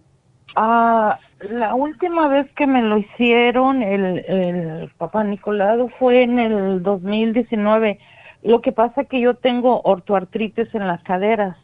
Ah, 0.54 1.18
la 1.40 1.74
última 1.74 2.28
vez 2.28 2.46
que 2.52 2.66
me 2.66 2.82
lo 2.82 2.98
hicieron, 2.98 3.82
el, 3.82 4.18
el 4.28 4.90
papá 4.98 5.24
Nicolado, 5.24 5.88
fue 5.98 6.24
en 6.24 6.38
el 6.38 6.82
2019. 6.82 7.98
Lo 8.42 8.60
que 8.60 8.72
pasa 8.72 9.04
que 9.04 9.20
yo 9.20 9.34
tengo 9.34 9.80
ortoartritis 9.82 10.74
en 10.74 10.86
las 10.86 11.02
caderas. 11.02 11.56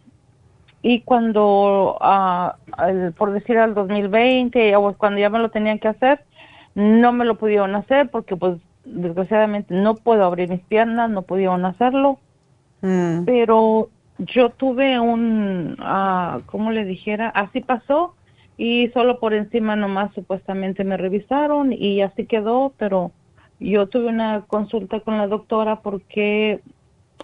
Y 0.80 1.02
cuando, 1.02 1.98
ah, 2.00 2.56
por 3.18 3.32
decir 3.32 3.58
al 3.58 3.74
2020, 3.74 4.74
o 4.76 4.94
cuando 4.94 5.20
ya 5.20 5.28
me 5.28 5.38
lo 5.38 5.50
tenían 5.50 5.78
que 5.78 5.88
hacer, 5.88 6.24
no 6.74 7.12
me 7.12 7.24
lo 7.24 7.36
pudieron 7.36 7.74
hacer 7.74 8.10
porque 8.10 8.36
pues 8.36 8.58
desgraciadamente 8.84 9.74
no 9.74 9.94
puedo 9.94 10.24
abrir 10.24 10.48
mis 10.48 10.60
piernas, 10.60 11.10
no 11.10 11.22
pudieron 11.22 11.64
hacerlo. 11.64 12.18
Mm. 12.82 13.24
Pero 13.24 13.88
yo 14.18 14.50
tuve 14.50 15.00
un, 15.00 15.76
ah, 15.80 16.40
¿cómo 16.46 16.70
le 16.70 16.84
dijera? 16.84 17.28
Así 17.28 17.60
pasó 17.60 18.14
y 18.56 18.88
solo 18.94 19.18
por 19.18 19.34
encima 19.34 19.74
nomás 19.74 20.12
supuestamente 20.14 20.84
me 20.84 20.96
revisaron 20.96 21.72
y 21.72 22.02
así 22.02 22.26
quedó, 22.26 22.72
pero 22.78 23.10
yo 23.58 23.88
tuve 23.88 24.06
una 24.06 24.44
consulta 24.46 25.00
con 25.00 25.18
la 25.18 25.26
doctora 25.26 25.80
porque, 25.80 26.60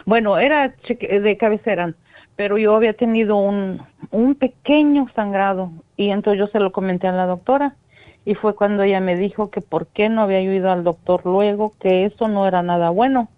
bueno, 0.06 0.38
era 0.38 0.74
de 0.88 1.36
cabecera, 1.36 1.94
pero 2.34 2.58
yo 2.58 2.74
había 2.74 2.94
tenido 2.94 3.36
un, 3.36 3.82
un 4.10 4.34
pequeño 4.34 5.06
sangrado 5.14 5.70
y 5.96 6.10
entonces 6.10 6.38
yo 6.38 6.46
se 6.48 6.58
lo 6.58 6.72
comenté 6.72 7.06
a 7.06 7.12
la 7.12 7.26
doctora 7.26 7.76
y 8.24 8.34
fue 8.34 8.54
cuando 8.54 8.82
ella 8.82 9.00
me 9.00 9.16
dijo 9.16 9.50
que 9.50 9.60
por 9.60 9.86
qué 9.86 10.08
no 10.08 10.22
había 10.22 10.40
ido 10.40 10.70
al 10.70 10.84
doctor 10.84 11.22
luego, 11.24 11.72
que 11.80 12.04
eso 12.04 12.28
no 12.28 12.46
era 12.46 12.62
nada 12.62 12.90
bueno. 12.90 13.28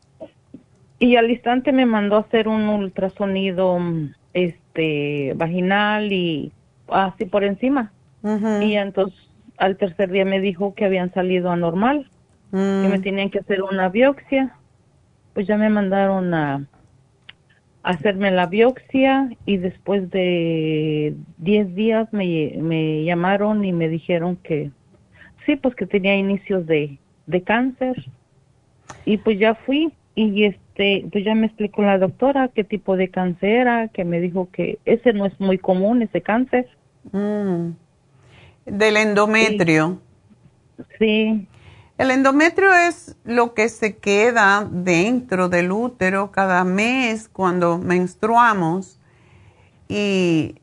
Y 0.99 1.17
al 1.17 1.31
instante 1.31 1.73
me 1.73 1.87
mandó 1.87 2.17
a 2.17 2.21
hacer 2.21 2.49
un 2.49 2.69
ultrasonido 2.69 3.79
este 4.35 5.35
vaginal 5.37 6.13
y 6.13 6.53
así 6.89 7.25
por 7.25 7.45
encima. 7.45 7.93
Y 8.61 8.75
entonces 8.75 9.19
al 9.59 9.77
tercer 9.77 10.11
día 10.11 10.25
me 10.25 10.41
dijo 10.41 10.75
que 10.75 10.85
habían 10.85 11.13
salido 11.13 11.51
anormal, 11.51 12.09
que 12.51 12.57
me 12.57 12.99
mm. 12.99 13.03
tenían 13.03 13.31
que 13.31 13.41
hacer 13.41 13.63
una 13.63 13.89
biopsia. 13.89 14.57
Pues 15.35 15.47
ya 15.47 15.57
me 15.57 15.71
mandaron 15.71 16.35
a, 16.35 16.67
hacerme 17.83 18.31
la 18.31 18.47
biopsia 18.47 19.31
y 19.45 19.57
después 19.57 20.11
de 20.11 21.15
10 21.39 21.75
días 21.75 22.13
me, 22.13 22.55
me 22.59 23.05
llamaron 23.05 23.65
y 23.65 23.73
me 23.73 23.89
dijeron 23.89 24.37
que 24.37 24.71
sí, 25.47 25.57
pues 25.57 25.75
que 25.75 25.87
tenía 25.87 26.17
inicios 26.17 26.67
de, 26.67 26.99
de 27.27 27.43
cáncer. 27.43 27.97
Y 29.05 29.17
pues 29.19 29.39
ya 29.39 29.55
fui 29.55 29.93
y 30.15 30.45
este, 30.45 31.07
pues 31.11 31.25
ya 31.25 31.35
me 31.35 31.47
explicó 31.47 31.83
la 31.83 31.99
doctora 31.99 32.49
qué 32.49 32.65
tipo 32.65 32.97
de 32.97 33.09
cáncer 33.09 33.51
era, 33.51 33.89
que 33.89 34.05
me 34.05 34.21
dijo 34.21 34.49
que 34.53 34.79
ese 34.85 35.13
no 35.13 35.27
es 35.27 35.39
muy 35.41 35.59
común, 35.59 36.03
ese 36.03 36.21
cáncer. 36.21 36.69
Mm. 37.11 37.71
Del 38.67 38.97
endometrio. 38.97 40.01
Sí. 40.99 41.47
El 42.03 42.11
endometrio 42.11 42.75
es 42.75 43.15
lo 43.23 43.55
que 43.55 43.69
se 43.69 43.97
queda 43.97 44.67
dentro 44.69 45.49
del 45.49 45.71
útero 45.71 46.33
cada 46.33 46.65
mes 46.65 47.29
cuando 47.29 47.79
menstruamos 47.79 48.99
y 49.87 50.57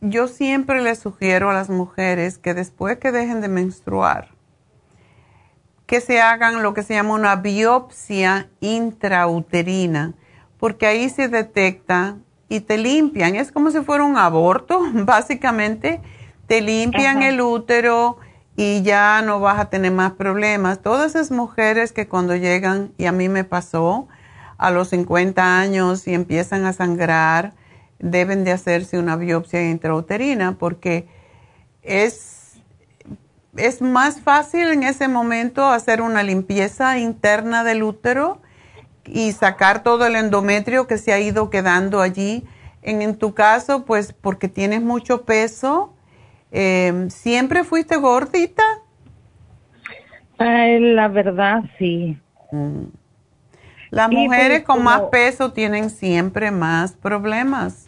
yo 0.00 0.26
siempre 0.26 0.82
les 0.82 0.98
sugiero 0.98 1.48
a 1.48 1.54
las 1.54 1.70
mujeres 1.70 2.38
que 2.38 2.54
después 2.54 2.98
que 2.98 3.12
dejen 3.12 3.40
de 3.40 3.46
menstruar, 3.46 4.30
que 5.86 6.00
se 6.00 6.20
hagan 6.20 6.60
lo 6.64 6.74
que 6.74 6.82
se 6.82 6.94
llama 6.94 7.14
una 7.14 7.36
biopsia 7.36 8.48
intrauterina, 8.58 10.14
porque 10.58 10.86
ahí 10.86 11.08
se 11.08 11.28
detecta 11.28 12.16
y 12.48 12.58
te 12.58 12.78
limpian. 12.78 13.36
Es 13.36 13.52
como 13.52 13.70
si 13.70 13.80
fuera 13.82 14.02
un 14.02 14.16
aborto, 14.16 14.82
básicamente. 14.92 16.00
Te 16.48 16.60
limpian 16.60 17.22
el 17.22 17.40
útero 17.40 18.18
y 18.56 18.82
ya 18.82 19.22
no 19.22 19.40
vas 19.40 19.58
a 19.58 19.70
tener 19.70 19.92
más 19.92 20.12
problemas. 20.12 20.80
Todas 20.80 21.14
esas 21.14 21.30
mujeres 21.30 21.92
que 21.92 22.06
cuando 22.06 22.36
llegan, 22.36 22.92
y 22.98 23.06
a 23.06 23.12
mí 23.12 23.28
me 23.28 23.44
pasó, 23.44 24.08
a 24.56 24.70
los 24.70 24.88
50 24.88 25.58
años 25.58 26.06
y 26.06 26.14
empiezan 26.14 26.64
a 26.64 26.72
sangrar, 26.72 27.54
deben 27.98 28.44
de 28.44 28.52
hacerse 28.52 28.98
una 28.98 29.16
biopsia 29.16 29.68
intrauterina 29.68 30.58
porque 30.58 31.08
es, 31.82 32.54
es 33.56 33.82
más 33.82 34.20
fácil 34.20 34.68
en 34.68 34.82
ese 34.82 35.08
momento 35.08 35.66
hacer 35.66 36.02
una 36.02 36.22
limpieza 36.22 36.98
interna 36.98 37.64
del 37.64 37.82
útero 37.82 38.40
y 39.06 39.32
sacar 39.32 39.82
todo 39.82 40.06
el 40.06 40.16
endometrio 40.16 40.86
que 40.86 40.98
se 40.98 41.12
ha 41.12 41.20
ido 41.20 41.50
quedando 41.50 42.00
allí. 42.00 42.46
En, 42.82 43.02
en 43.02 43.16
tu 43.16 43.34
caso, 43.34 43.84
pues 43.84 44.12
porque 44.12 44.48
tienes 44.48 44.82
mucho 44.82 45.24
peso, 45.24 45.93
Em, 46.56 47.10
¿Siempre 47.10 47.64
fuiste 47.64 47.96
gordita? 47.96 48.62
la 50.38 51.08
verdad, 51.08 51.64
sí. 51.78 52.16
Mm. 52.52 52.84
Las 53.90 54.08
mujeres 54.10 54.60
pues, 54.60 54.64
con 54.64 54.84
más 54.84 55.02
peso 55.10 55.52
tienen 55.52 55.90
siempre 55.90 56.52
más 56.52 56.92
problemas 56.92 57.86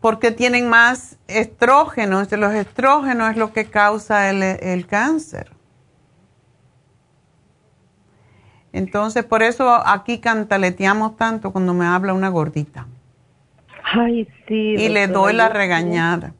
porque 0.00 0.32
tienen 0.32 0.68
más 0.68 1.18
estrógenos. 1.26 2.30
Los 2.30 2.52
estrógenos 2.52 3.30
es 3.30 3.36
lo 3.38 3.54
que 3.54 3.64
causa 3.64 4.28
el, 4.28 4.42
el 4.42 4.86
cáncer. 4.86 5.50
Entonces, 8.72 9.24
por 9.24 9.42
eso 9.42 9.70
aquí 9.86 10.18
cantaleteamos 10.18 11.16
tanto 11.16 11.52
cuando 11.52 11.72
me 11.72 11.86
habla 11.86 12.12
una 12.12 12.28
gordita. 12.28 12.86
Ay, 13.82 14.28
sí. 14.46 14.74
Y 14.76 14.88
le 14.90 15.06
doy 15.06 15.32
la 15.32 15.48
regañada. 15.48 16.34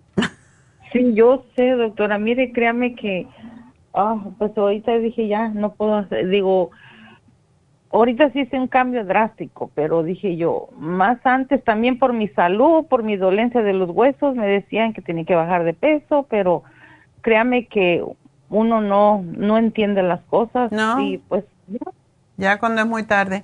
Sí, 0.94 1.12
yo 1.14 1.44
sé, 1.56 1.70
doctora. 1.72 2.18
Mire, 2.18 2.52
créame 2.52 2.94
que, 2.94 3.26
ah, 3.92 4.16
pues 4.38 4.56
ahorita 4.56 4.96
dije 4.98 5.26
ya, 5.26 5.48
no 5.48 5.72
puedo 5.72 5.96
hacer, 5.96 6.28
digo, 6.28 6.70
ahorita 7.90 8.30
sí 8.30 8.40
hice 8.42 8.58
un 8.58 8.68
cambio 8.68 9.04
drástico, 9.04 9.72
pero 9.74 10.04
dije 10.04 10.36
yo, 10.36 10.68
más 10.78 11.18
antes 11.26 11.62
también 11.64 11.98
por 11.98 12.12
mi 12.12 12.28
salud, 12.28 12.86
por 12.86 13.02
mi 13.02 13.16
dolencia 13.16 13.60
de 13.60 13.72
los 13.72 13.90
huesos, 13.90 14.36
me 14.36 14.46
decían 14.46 14.92
que 14.92 15.02
tenía 15.02 15.24
que 15.24 15.34
bajar 15.34 15.64
de 15.64 15.74
peso, 15.74 16.26
pero 16.30 16.62
créame 17.22 17.66
que 17.66 18.04
uno 18.48 18.80
no 18.80 19.24
no 19.24 19.58
entiende 19.58 20.02
las 20.02 20.20
cosas 20.22 20.70
no. 20.70 21.00
y 21.00 21.18
pues 21.18 21.44
ya. 22.36 22.58
cuando 22.60 22.82
es 22.82 22.86
muy 22.86 23.02
tarde. 23.02 23.42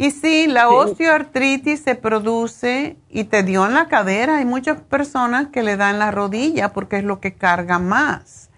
Y 0.00 0.12
sí, 0.12 0.46
la 0.46 0.68
osteoartritis 0.68 1.80
se 1.80 1.96
produce 1.96 2.96
y 3.10 3.24
te 3.24 3.42
dio 3.42 3.66
en 3.66 3.74
la 3.74 3.88
cadera. 3.88 4.36
Hay 4.38 4.44
muchas 4.44 4.80
personas 4.80 5.48
que 5.48 5.64
le 5.64 5.76
dan 5.76 5.98
la 5.98 6.12
rodilla 6.12 6.72
porque 6.72 6.98
es 6.98 7.04
lo 7.04 7.18
que 7.18 7.34
carga 7.34 7.80
más. 7.80 8.48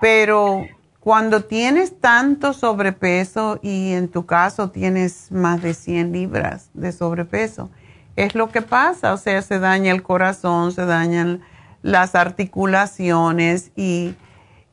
Pero 0.00 0.66
cuando 0.98 1.44
tienes 1.44 2.00
tanto 2.00 2.52
sobrepeso 2.52 3.60
y 3.62 3.92
en 3.92 4.08
tu 4.08 4.26
caso 4.26 4.70
tienes 4.70 5.30
más 5.30 5.62
de 5.62 5.72
100 5.72 6.10
libras 6.10 6.68
de 6.74 6.90
sobrepeso, 6.90 7.70
es 8.16 8.34
lo 8.34 8.50
que 8.50 8.60
pasa. 8.60 9.12
O 9.12 9.18
sea, 9.18 9.40
se 9.42 9.60
daña 9.60 9.92
el 9.92 10.02
corazón, 10.02 10.72
se 10.72 10.84
dañan 10.84 11.42
las 11.82 12.16
articulaciones 12.16 13.70
y 13.76 14.16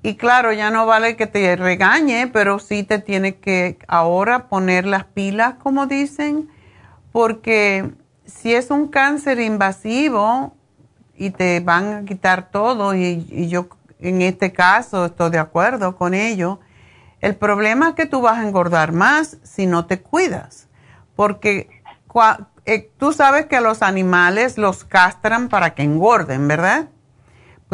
y 0.06 0.16
claro, 0.16 0.52
ya 0.52 0.70
no 0.70 0.86
vale 0.86 1.16
que 1.16 1.28
te 1.28 1.56
regañe, 1.56 2.28
pero 2.28 2.60
sí 2.60 2.84
te 2.84 3.00
tiene 3.00 3.36
que 3.36 3.80
ahora 3.88 4.50
poner 4.50 4.86
las 4.86 5.06
pilas, 5.06 5.56
como 5.56 5.88
dicen, 5.88 6.50
porque 7.14 7.90
si 8.26 8.54
es 8.54 8.70
un 8.70 8.90
cáncer 8.90 9.40
invasivo 9.40 10.58
y 11.16 11.30
te 11.30 11.62
van 11.62 11.94
a 11.94 12.04
quitar 12.04 12.52
todo, 12.52 12.94
y, 12.94 13.48
yo 13.48 13.70
en 14.02 14.22
este 14.22 14.52
caso 14.52 15.06
estoy 15.06 15.32
de 15.32 15.40
acuerdo 15.40 15.96
con 15.96 16.14
ello, 16.14 16.60
el 17.22 17.38
problema 17.38 17.90
es 17.90 17.96
que 17.96 18.06
tú 18.06 18.20
vas 18.20 18.40
a 18.40 18.46
engordar 18.46 18.92
más 18.92 19.38
si 19.44 19.68
no 19.68 19.86
te 19.86 20.02
cuidas, 20.02 20.68
porque 21.16 21.82
eh, 22.66 22.92
tú 22.98 23.14
sabes 23.14 23.46
que 23.46 23.62
los 23.62 23.82
animales 23.82 24.58
los 24.58 24.84
castran 24.84 25.48
para 25.48 25.74
que 25.76 25.84
engorden, 25.84 26.46
¿verdad? 26.50 26.90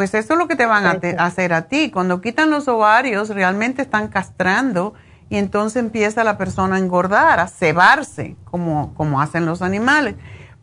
Pues 0.00 0.14
eso 0.14 0.32
es 0.32 0.38
lo 0.38 0.48
que 0.48 0.56
te 0.56 0.64
van 0.64 0.86
a, 0.86 0.98
hacer 1.22 1.52
a 1.52 1.68
ti. 1.68 1.90
Cuando 1.90 2.22
quitan 2.22 2.48
los 2.48 2.68
ovarios, 2.68 3.28
realmente 3.28 3.82
están 3.82 4.08
castrando 4.08 4.94
y 5.28 5.36
entonces 5.36 5.78
empieza 5.78 6.24
la 6.24 6.38
persona 6.38 6.76
a 6.76 6.78
engordar, 6.78 7.38
a 7.38 7.48
cebarse, 7.48 8.34
como, 8.46 8.94
como 8.94 9.20
hacen 9.20 9.44
los 9.44 9.60
animales. 9.60 10.14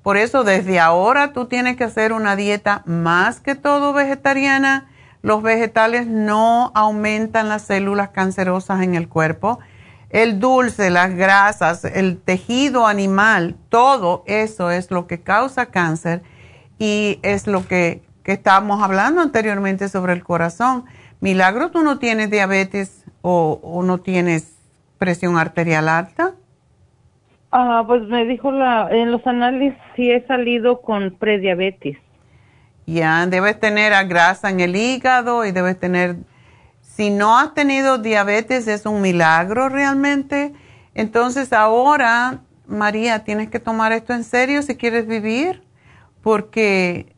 Por 0.01 0.17
eso 0.17 0.43
desde 0.43 0.79
ahora 0.79 1.33
tú 1.33 1.45
tienes 1.45 1.77
que 1.77 1.83
hacer 1.83 2.13
una 2.13 2.35
dieta 2.35 2.81
más 2.87 3.39
que 3.39 3.53
todo 3.53 3.93
vegetariana. 3.93 4.89
Los 5.21 5.43
vegetales 5.43 6.07
no 6.07 6.71
aumentan 6.73 7.47
las 7.47 7.61
células 7.61 8.09
cancerosas 8.09 8.81
en 8.81 8.95
el 8.95 9.07
cuerpo. 9.07 9.59
El 10.09 10.39
dulce, 10.39 10.89
las 10.89 11.13
grasas, 11.13 11.85
el 11.85 12.17
tejido 12.19 12.87
animal, 12.87 13.55
todo 13.69 14.23
eso 14.25 14.71
es 14.71 14.89
lo 14.89 15.05
que 15.05 15.21
causa 15.21 15.67
cáncer 15.67 16.23
y 16.79 17.19
es 17.21 17.45
lo 17.45 17.67
que 17.67 18.06
que 18.27 18.33
estábamos 18.33 18.83
hablando 18.83 19.21
anteriormente 19.21 19.87
sobre 19.87 20.11
el 20.11 20.21
corazón. 20.21 20.83
Milagro, 21.21 21.71
¿tú 21.71 21.81
no 21.81 21.97
tienes 21.97 22.29
diabetes 22.29 23.05
o, 23.21 23.81
no 23.85 23.99
tienes 23.99 24.53
presión 24.97 25.37
arterial 25.37 25.87
alta? 25.87 26.33
Ah, 27.53 27.85
pues 27.87 28.01
me 28.09 28.25
dijo 28.25 28.51
la, 28.51 28.89
en 28.91 29.13
los 29.13 29.25
análisis 29.25 29.79
sí 29.95 30.11
he 30.11 30.27
salido 30.27 30.81
con 30.81 31.15
prediabetes. 31.17 31.97
Ya, 32.85 33.25
debes 33.27 33.57
tener 33.61 33.93
grasa 34.09 34.49
en 34.49 34.59
el 34.59 34.75
hígado 34.75 35.45
y 35.45 35.53
debes 35.53 35.79
tener, 35.79 36.17
si 36.81 37.09
no 37.09 37.37
has 37.37 37.53
tenido 37.53 37.97
diabetes 37.97 38.67
es 38.67 38.85
un 38.85 39.01
milagro 39.01 39.69
realmente. 39.69 40.51
Entonces 40.95 41.53
ahora, 41.53 42.41
María, 42.67 43.23
tienes 43.23 43.49
que 43.49 43.61
tomar 43.61 43.93
esto 43.93 44.13
en 44.13 44.25
serio 44.25 44.61
si 44.63 44.75
quieres 44.75 45.07
vivir, 45.07 45.63
porque 46.21 47.15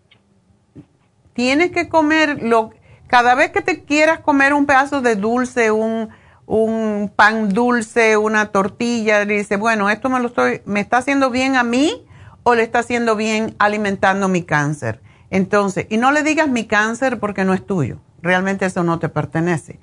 tienes 1.40 1.72
que 1.72 1.88
comer 1.88 2.44
lo, 2.44 2.72
cada 3.08 3.34
vez 3.34 3.52
que 3.52 3.62
te 3.62 3.86
quieras 3.86 4.20
comer 4.20 4.54
un 4.54 4.66
pedazo 4.66 5.00
de 5.00 5.16
dulce, 5.16 5.72
un, 5.72 6.10
un 6.46 7.10
pan 7.16 7.48
dulce, 7.48 8.18
una 8.18 8.48
tortilla, 8.48 9.24
le 9.24 9.38
dice, 9.38 9.56
bueno, 9.56 9.90
esto 9.90 10.10
me 10.10 10.20
lo 10.20 10.28
estoy, 10.28 10.62
me 10.66 10.82
está 10.82 10.98
haciendo 10.98 11.30
bien 11.30 11.56
a 11.56 11.64
mí 11.64 12.06
o 12.44 12.56
le 12.56 12.64
está 12.64 12.80
haciendo 12.80 13.16
bien 13.16 13.56
alimentando 13.58 14.28
mi 14.28 14.44
cáncer. 14.44 15.00
Entonces, 15.30 15.86
y 15.88 15.96
no 15.96 16.12
le 16.12 16.24
digas 16.24 16.50
mi 16.50 16.68
cáncer 16.68 17.22
porque 17.22 17.46
no 17.46 17.54
es 17.54 17.66
tuyo, 17.66 18.00
realmente 18.22 18.66
eso 18.66 18.84
no 18.84 19.00
te 19.00 19.08
pertenece 19.08 19.80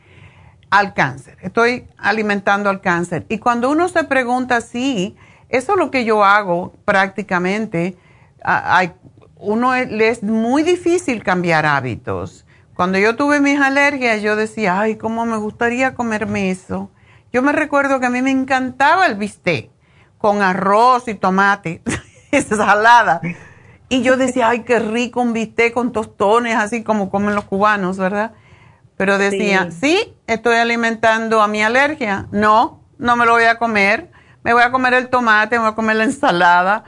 al 0.68 0.92
cáncer. 0.92 1.38
Estoy 1.40 1.86
alimentando 1.96 2.68
al 2.68 2.82
cáncer. 2.82 3.24
Y 3.30 3.38
cuando 3.38 3.70
uno 3.70 3.88
se 3.88 4.04
pregunta 4.04 4.60
sí, 4.60 5.16
eso 5.48 5.72
es 5.72 5.78
lo 5.78 5.90
que 5.90 6.04
yo 6.04 6.22
hago 6.22 6.74
prácticamente. 6.84 7.96
Hay 8.44 8.92
uno 9.38 9.74
le 9.74 10.08
es 10.08 10.22
muy 10.22 10.62
difícil 10.62 11.22
cambiar 11.22 11.66
hábitos. 11.66 12.46
Cuando 12.74 12.98
yo 12.98 13.16
tuve 13.16 13.40
mis 13.40 13.60
alergias, 13.60 14.22
yo 14.22 14.36
decía, 14.36 14.80
ay, 14.80 14.96
cómo 14.96 15.24
me 15.24 15.36
gustaría 15.36 15.94
comerme 15.94 16.50
eso. 16.50 16.90
Yo 17.32 17.42
me 17.42 17.52
recuerdo 17.52 18.00
que 18.00 18.06
a 18.06 18.10
mí 18.10 18.22
me 18.22 18.30
encantaba 18.30 19.06
el 19.06 19.14
bistec 19.14 19.70
con 20.18 20.42
arroz 20.42 21.08
y 21.08 21.14
tomate, 21.14 21.82
salada. 22.48 23.20
Y 23.88 24.02
yo 24.02 24.16
decía, 24.16 24.48
ay, 24.48 24.62
qué 24.64 24.78
rico 24.78 25.20
un 25.20 25.32
bistec 25.32 25.72
con 25.72 25.92
tostones, 25.92 26.56
así 26.56 26.82
como 26.82 27.10
comen 27.10 27.34
los 27.34 27.44
cubanos, 27.44 27.98
¿verdad? 27.98 28.32
Pero 28.96 29.18
decía, 29.18 29.68
sí. 29.70 30.14
estoy 30.26 30.56
alimentando 30.56 31.42
a 31.42 31.48
mi 31.48 31.62
alergia. 31.62 32.26
No, 32.30 32.80
no 32.98 33.16
me 33.16 33.26
lo 33.26 33.32
voy 33.32 33.44
a 33.44 33.58
comer. 33.58 34.10
Me 34.42 34.54
voy 34.54 34.62
a 34.62 34.70
comer 34.70 34.94
el 34.94 35.08
tomate, 35.08 35.56
me 35.56 35.64
voy 35.64 35.72
a 35.72 35.74
comer 35.74 35.96
la 35.96 36.04
ensalada 36.04 36.84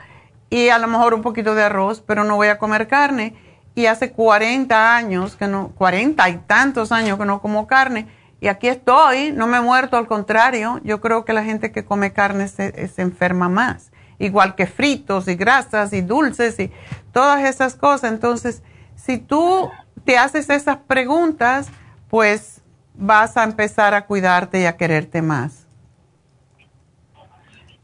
y 0.50 0.68
a 0.68 0.78
lo 0.78 0.88
mejor 0.88 1.14
un 1.14 1.22
poquito 1.22 1.54
de 1.54 1.64
arroz, 1.64 2.02
pero 2.06 2.24
no 2.24 2.36
voy 2.36 2.48
a 2.48 2.58
comer 2.58 2.88
carne. 2.88 3.34
Y 3.74 3.86
hace 3.86 4.12
40 4.12 4.96
años 4.96 5.36
que 5.36 5.46
no, 5.46 5.72
40 5.76 6.28
y 6.28 6.36
tantos 6.38 6.90
años 6.90 7.18
que 7.18 7.24
no 7.24 7.40
como 7.40 7.66
carne. 7.66 8.08
Y 8.40 8.48
aquí 8.48 8.68
estoy, 8.68 9.32
no 9.32 9.46
me 9.46 9.58
he 9.58 9.60
muerto, 9.60 9.96
al 9.96 10.06
contrario, 10.06 10.80
yo 10.84 11.00
creo 11.00 11.24
que 11.24 11.32
la 11.32 11.44
gente 11.44 11.72
que 11.72 11.84
come 11.84 12.12
carne 12.12 12.48
se, 12.48 12.88
se 12.88 13.02
enferma 13.02 13.48
más. 13.48 13.90
Igual 14.18 14.54
que 14.54 14.66
fritos 14.66 15.28
y 15.28 15.34
grasas 15.34 15.92
y 15.92 16.00
dulces 16.00 16.58
y 16.58 16.72
todas 17.12 17.44
esas 17.44 17.74
cosas. 17.76 18.12
Entonces, 18.12 18.62
si 18.96 19.18
tú 19.18 19.70
te 20.04 20.18
haces 20.18 20.50
esas 20.50 20.78
preguntas, 20.78 21.68
pues 22.08 22.62
vas 22.94 23.36
a 23.36 23.44
empezar 23.44 23.94
a 23.94 24.06
cuidarte 24.06 24.60
y 24.60 24.64
a 24.66 24.76
quererte 24.76 25.22
más. 25.22 25.66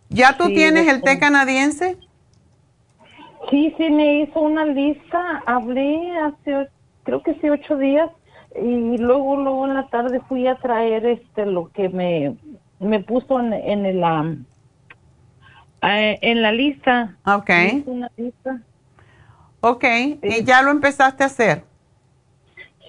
¿Ya 0.09 0.37
tú 0.37 0.47
tienes 0.49 0.89
el 0.89 1.03
té 1.03 1.19
canadiense? 1.19 1.99
Sí, 3.51 3.75
sí, 3.77 3.91
me 3.91 4.21
hizo 4.23 4.41
una 4.41 4.65
lista, 4.65 5.43
hablé 5.47 6.17
hace, 6.19 6.69
creo 7.03 7.23
que 7.23 7.35
sí, 7.35 7.49
ocho 7.49 7.77
días, 7.77 8.11
y 8.57 8.99
luego, 8.99 9.37
luego 9.37 9.67
en 9.67 9.75
la 9.75 9.89
tarde 9.89 10.21
fui 10.29 10.47
a 10.47 10.57
traer 10.57 11.05
este, 11.05 11.45
lo 11.47 11.71
que 11.73 11.89
me, 11.89 12.37
me 12.79 13.01
puso 13.01 13.41
en, 13.41 13.53
en 13.53 13.87
el, 13.87 14.03
eh, 15.83 16.19
en 16.23 16.43
la 16.43 16.53
lista. 16.53 17.17
Ok. 17.27 17.51
Una 17.87 18.11
lista. 18.17 18.61
Ok, 19.61 19.85
¿y 20.23 20.45
ya 20.45 20.63
lo 20.63 20.71
empezaste 20.71 21.23
a 21.23 21.27
hacer? 21.27 21.65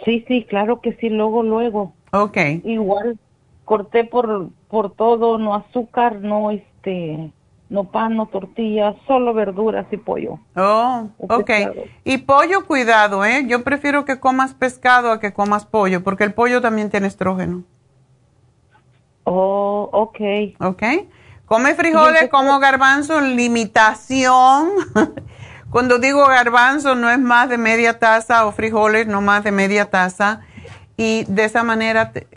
Sí, 0.03 0.23
sí, 0.27 0.43
claro 0.43 0.81
que 0.81 0.93
sí, 0.97 1.09
luego, 1.09 1.41
luego. 1.41 1.93
Ok. 2.11 2.37
Igual, 2.63 3.17
corté 3.63 4.03
por, 4.03 4.49
por 4.67 4.93
todo, 4.93 5.37
no 5.37 5.55
azúcar, 5.55 6.21
no 6.21 6.51
este 6.51 7.31
no 7.69 7.85
pan, 7.85 8.15
no 8.15 8.27
tortillas, 8.27 8.95
solo 9.07 9.33
verduras 9.33 9.87
y 9.91 9.97
pollo. 9.97 10.39
Oh, 10.55 11.09
ok. 11.17 11.49
Y 12.03 12.19
pollo, 12.19 12.65
cuidado, 12.65 13.25
¿eh? 13.25 13.45
Yo 13.47 13.63
prefiero 13.63 14.05
que 14.05 14.19
comas 14.19 14.53
pescado 14.53 15.11
a 15.11 15.19
que 15.19 15.33
comas 15.33 15.65
pollo, 15.65 16.03
porque 16.03 16.23
el 16.23 16.33
pollo 16.33 16.61
también 16.61 16.89
tiene 16.89 17.07
estrógeno. 17.07 17.63
Oh, 19.23 19.89
ok. 19.91 20.19
Ok. 20.59 20.83
Come 21.45 21.75
frijoles, 21.75 22.29
como 22.29 22.59
garbanzo, 22.59 23.21
limitación. 23.21 24.69
Cuando 25.69 25.99
digo 25.99 26.25
garbanzo 26.25 26.95
no 26.95 27.09
es 27.09 27.19
más 27.19 27.49
de 27.49 27.57
media 27.57 27.99
taza 27.99 28.45
o 28.45 28.51
frijoles 28.51 29.07
no 29.07 29.21
más 29.21 29.43
de 29.43 29.51
media 29.51 29.89
taza. 29.89 30.41
Y 30.97 31.25
de 31.25 31.45
esa 31.45 31.63
manera 31.63 32.11
te 32.13 32.27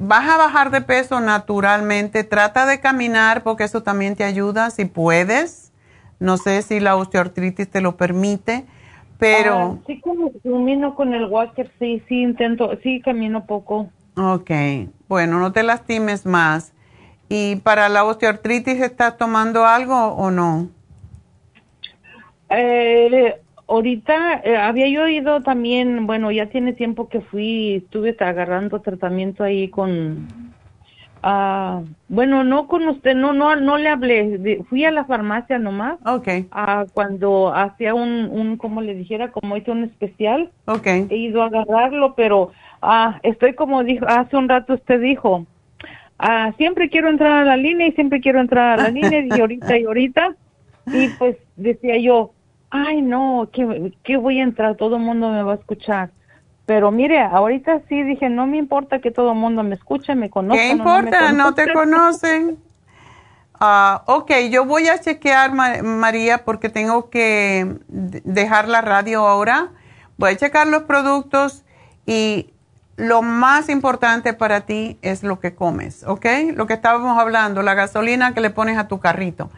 vas 0.00 0.28
a 0.28 0.36
bajar 0.36 0.70
de 0.70 0.80
peso 0.80 1.20
naturalmente. 1.20 2.24
Trata 2.24 2.66
de 2.66 2.80
caminar 2.80 3.42
porque 3.42 3.64
eso 3.64 3.82
también 3.82 4.16
te 4.16 4.24
ayuda 4.24 4.70
si 4.70 4.84
puedes. 4.84 5.72
No 6.18 6.36
sé 6.36 6.62
si 6.62 6.80
la 6.80 6.96
osteoartritis 6.96 7.70
te 7.70 7.80
lo 7.80 7.96
permite, 7.96 8.66
pero... 9.18 9.54
Ah, 9.54 9.76
sí, 9.86 10.02
camino 10.42 10.94
con 10.94 11.14
el 11.14 11.24
walker, 11.26 11.70
sí, 11.78 12.02
sí, 12.08 12.20
intento, 12.20 12.70
sí, 12.82 13.00
camino 13.00 13.46
poco. 13.46 13.88
Ok, 14.16 14.50
bueno, 15.08 15.38
no 15.38 15.52
te 15.52 15.62
lastimes 15.62 16.26
más. 16.26 16.74
¿Y 17.30 17.56
para 17.56 17.88
la 17.88 18.04
osteoartritis 18.04 18.82
estás 18.82 19.16
tomando 19.16 19.64
algo 19.64 20.08
o 20.08 20.30
no? 20.30 20.68
Eh, 22.50 23.40
ahorita 23.70 24.42
eh, 24.44 24.56
había 24.56 24.88
yo 24.88 25.08
ido 25.08 25.40
también, 25.42 26.06
bueno, 26.06 26.30
ya 26.30 26.46
tiene 26.46 26.72
tiempo 26.72 27.08
que 27.08 27.20
fui, 27.20 27.76
estuve 27.76 28.16
agarrando 28.18 28.80
tratamiento 28.80 29.44
ahí 29.44 29.68
con 29.68 30.28
Ah, 31.22 31.82
bueno, 32.08 32.44
no 32.44 32.66
con 32.66 32.88
usted, 32.88 33.14
no, 33.14 33.32
no, 33.32 33.54
no 33.56 33.76
le 33.76 33.88
hablé. 33.88 34.62
Fui 34.68 34.84
a 34.84 34.90
la 34.90 35.04
farmacia 35.04 35.58
nomás. 35.58 35.98
Okay. 36.04 36.46
Ah, 36.50 36.86
cuando 36.94 37.54
hacía 37.54 37.94
un, 37.94 38.28
un, 38.30 38.56
como 38.56 38.80
le 38.80 38.94
dijera, 38.94 39.30
como 39.30 39.56
hice 39.56 39.70
un 39.70 39.84
especial. 39.84 40.50
Okay. 40.64 41.06
He 41.10 41.16
ido 41.16 41.42
a 41.42 41.46
agarrarlo, 41.46 42.14
pero 42.14 42.52
ah, 42.80 43.20
estoy 43.22 43.54
como 43.54 43.84
dijo, 43.84 44.06
hace 44.08 44.36
un 44.36 44.48
rato 44.48 44.74
usted 44.74 45.00
dijo, 45.00 45.46
ah, 46.18 46.52
siempre 46.56 46.88
quiero 46.88 47.10
entrar 47.10 47.32
a 47.32 47.44
la 47.44 47.56
línea 47.56 47.88
y 47.88 47.92
siempre 47.92 48.20
quiero 48.20 48.40
entrar 48.40 48.78
a 48.78 48.82
la 48.84 48.88
línea 48.88 49.20
y 49.20 49.40
ahorita 49.40 49.78
y 49.78 49.84
ahorita. 49.84 50.34
Y 50.86 51.08
pues 51.18 51.36
decía 51.56 51.98
yo, 51.98 52.32
ay 52.70 53.02
no, 53.02 53.48
que, 53.52 53.92
que 54.02 54.16
voy 54.16 54.40
a 54.40 54.44
entrar, 54.44 54.76
todo 54.76 54.96
el 54.96 55.02
mundo 55.02 55.30
me 55.30 55.42
va 55.42 55.52
a 55.52 55.56
escuchar. 55.56 56.10
Pero 56.66 56.92
mire, 56.92 57.20
ahorita 57.20 57.80
sí 57.88 58.02
dije, 58.04 58.28
no 58.28 58.46
me 58.46 58.56
importa 58.56 59.00
que 59.00 59.10
todo 59.10 59.32
el 59.32 59.38
mundo 59.38 59.64
me 59.64 59.74
escuche, 59.74 60.14
me 60.14 60.30
conozca. 60.30 60.62
¿Qué 60.62 60.68
importa? 60.68 61.32
No, 61.32 61.52
te 61.52 61.72
conocen. 61.72 62.58
Ah, 63.58 64.04
ok, 64.06 64.30
yo 64.50 64.64
voy 64.64 64.86
a 64.86 65.00
chequear, 65.00 65.52
María, 65.52 66.44
porque 66.44 66.68
tengo 66.68 67.10
que 67.10 67.76
dejar 67.88 68.68
la 68.68 68.82
radio 68.82 69.26
ahora. 69.26 69.70
Voy 70.16 70.30
a 70.30 70.36
checar 70.36 70.68
los 70.68 70.84
productos 70.84 71.64
y 72.06 72.50
lo 72.96 73.22
más 73.22 73.68
importante 73.68 74.32
para 74.32 74.60
ti 74.60 74.96
es 75.02 75.22
lo 75.22 75.40
que 75.40 75.54
comes, 75.54 76.04
¿ok? 76.06 76.26
Lo 76.54 76.66
que 76.66 76.74
estábamos 76.74 77.18
hablando, 77.18 77.62
la 77.62 77.74
gasolina 77.74 78.32
que 78.32 78.40
le 78.40 78.50
pones 78.50 78.78
a 78.78 78.88
tu 78.88 79.00
carrito. 79.00 79.50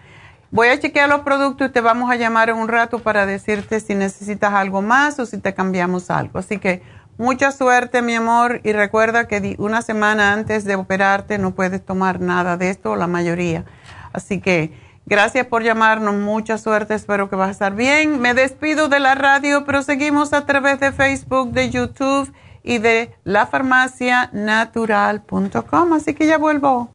Voy 0.53 0.69
a 0.69 0.79
chequear 0.79 1.09
los 1.09 1.23
productos 1.23 1.69
y 1.69 1.73
te 1.73 1.81
vamos 1.81 2.09
a 2.11 2.15
llamar 2.15 2.51
en 2.51 2.57
un 2.57 2.69
rato 2.69 3.01
para 3.01 3.27
decirte 3.27 3.81
si 3.81 3.97
necesitas 3.97 4.53
algo 4.53 4.83
más 4.83 5.19
o 5.19 5.27
si 5.27 5.39
te 5.39 5.55
cambiamos 5.55 6.11
algo. 6.11 6.39
Así 6.39 6.59
que 6.59 6.83
Mucha 7.19 7.53
suerte, 7.53 8.01
mi 8.01 8.15
amor, 8.15 8.63
y 8.65 8.73
recuerda 8.73 9.29
que 9.29 9.55
una 9.59 9.83
semana 9.83 10.33
antes 10.33 10.65
de 10.65 10.77
operarte 10.77 11.37
no 11.37 11.55
puedes 11.55 11.85
tomar 11.85 12.21
nada 12.21 12.57
de 12.57 12.71
esto, 12.71 12.97
la 12.97 13.07
mayoría. 13.07 13.67
Así 14.15 14.41
que 14.41 14.73
gracias 15.05 15.47
por 15.47 15.63
llamarnos, 15.63 16.15
mucha 16.15 16.57
suerte, 16.57 16.95
espero 16.95 17.29
que 17.29 17.37
vas 17.37 17.49
a 17.49 17.53
estar 17.53 17.75
bien. 17.75 18.19
Me 18.21 18.33
despido 18.33 18.89
de 18.89 18.99
la 18.99 19.15
radio, 19.15 19.67
pero 19.67 19.83
seguimos 19.83 20.33
a 20.33 20.47
través 20.47 20.81
de 20.81 20.91
Facebook, 20.91 21.53
de 21.53 21.69
YouTube 21.69 22.33
y 22.63 22.79
de 22.79 23.15
lafarmacianatural.com, 23.25 25.93
así 25.93 26.15
que 26.15 26.27
ya 26.27 26.39
vuelvo. 26.39 26.95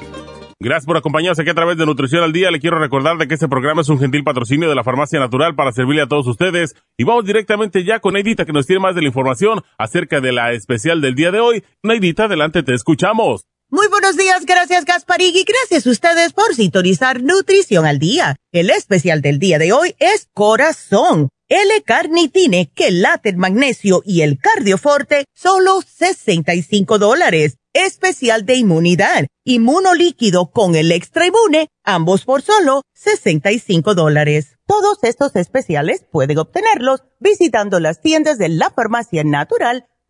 Gracias 0.65 0.87
por 0.87 0.97
acompañarnos 0.97 1.39
aquí 1.39 1.51
a 1.51 1.55
través 1.55 1.77
de 1.77 1.85
Nutrición 1.85 2.23
al 2.23 2.33
Día. 2.33 2.51
Le 2.51 2.59
quiero 2.59 2.79
recordar 2.79 3.19
de 3.19 3.29
que 3.29 3.35
este 3.35 3.49
programa 3.49 3.83
es 3.83 3.91
un 3.91 3.99
gentil 3.99 4.25
patrocinio 4.25 4.67
de 4.67 4.75
la 4.75 4.83
Farmacia 4.83 5.21
Natural 5.21 5.55
para 5.55 5.73
servirle 5.73 6.01
a 6.01 6.07
todos 6.07 6.27
ustedes. 6.27 6.75
Y 6.97 7.05
vamos 7.05 7.27
directamente 7.27 7.85
ya 7.85 8.01
con 8.01 8.15
Neidita 8.15 8.47
que 8.47 8.55
nos 8.55 8.67
tiene 8.67 8.81
más 8.81 8.95
de 8.95 9.03
la 9.03 9.09
información 9.09 9.61
acerca 9.77 10.23
de 10.23 10.33
la 10.33 10.53
especial 10.53 11.03
del 11.03 11.17
día 11.17 11.33
de 11.33 11.41
hoy. 11.41 11.65
Neidita, 11.83 12.25
adelante, 12.25 12.63
te 12.63 12.73
escuchamos. 12.73 13.45
Muy 13.71 13.89
buenos 13.89 14.17
días, 14.17 14.47
gracias 14.47 14.85
Gasparig 14.85 15.35
y 15.35 15.45
gracias 15.45 15.87
a 15.87 15.91
ustedes 15.91 16.33
por 16.33 16.55
sintonizar 16.55 17.23
Nutrición 17.23 17.87
al 17.87 17.99
Día. 17.99 18.37
El 18.53 18.71
especial 18.71 19.21
del 19.21 19.39
día 19.39 19.59
de 19.59 19.73
hoy 19.73 19.97
es 19.99 20.29
Corazón. 20.33 21.29
L-Carnitine, 21.49 22.71
quelate, 22.75 23.33
magnesio 23.35 24.03
y 24.05 24.21
el 24.21 24.39
cardioforte, 24.39 25.25
solo 25.35 25.83
65 25.83 26.99
dólares 26.99 27.57
especial 27.75 28.47
de 28.47 28.55
inmunidad, 28.55 29.27
inmunolíquido 29.45 30.51
con 30.53 30.77
el 30.77 30.93
extra 30.93 31.27
inmune, 31.27 31.69
ambos 31.83 32.25
por 32.25 32.41
solo 32.41 32.83
65 32.95 33.95
dólares. 33.95 34.57
Todos 34.67 34.99
estos 35.03 35.37
especiales 35.37 36.07
pueden 36.11 36.39
obtenerlos 36.39 37.03
visitando 37.19 37.81
las 37.81 38.01
tiendas 38.01 38.39
de 38.39 38.49
la 38.49 38.71
farmacia 38.71 39.25
natural 39.25 39.87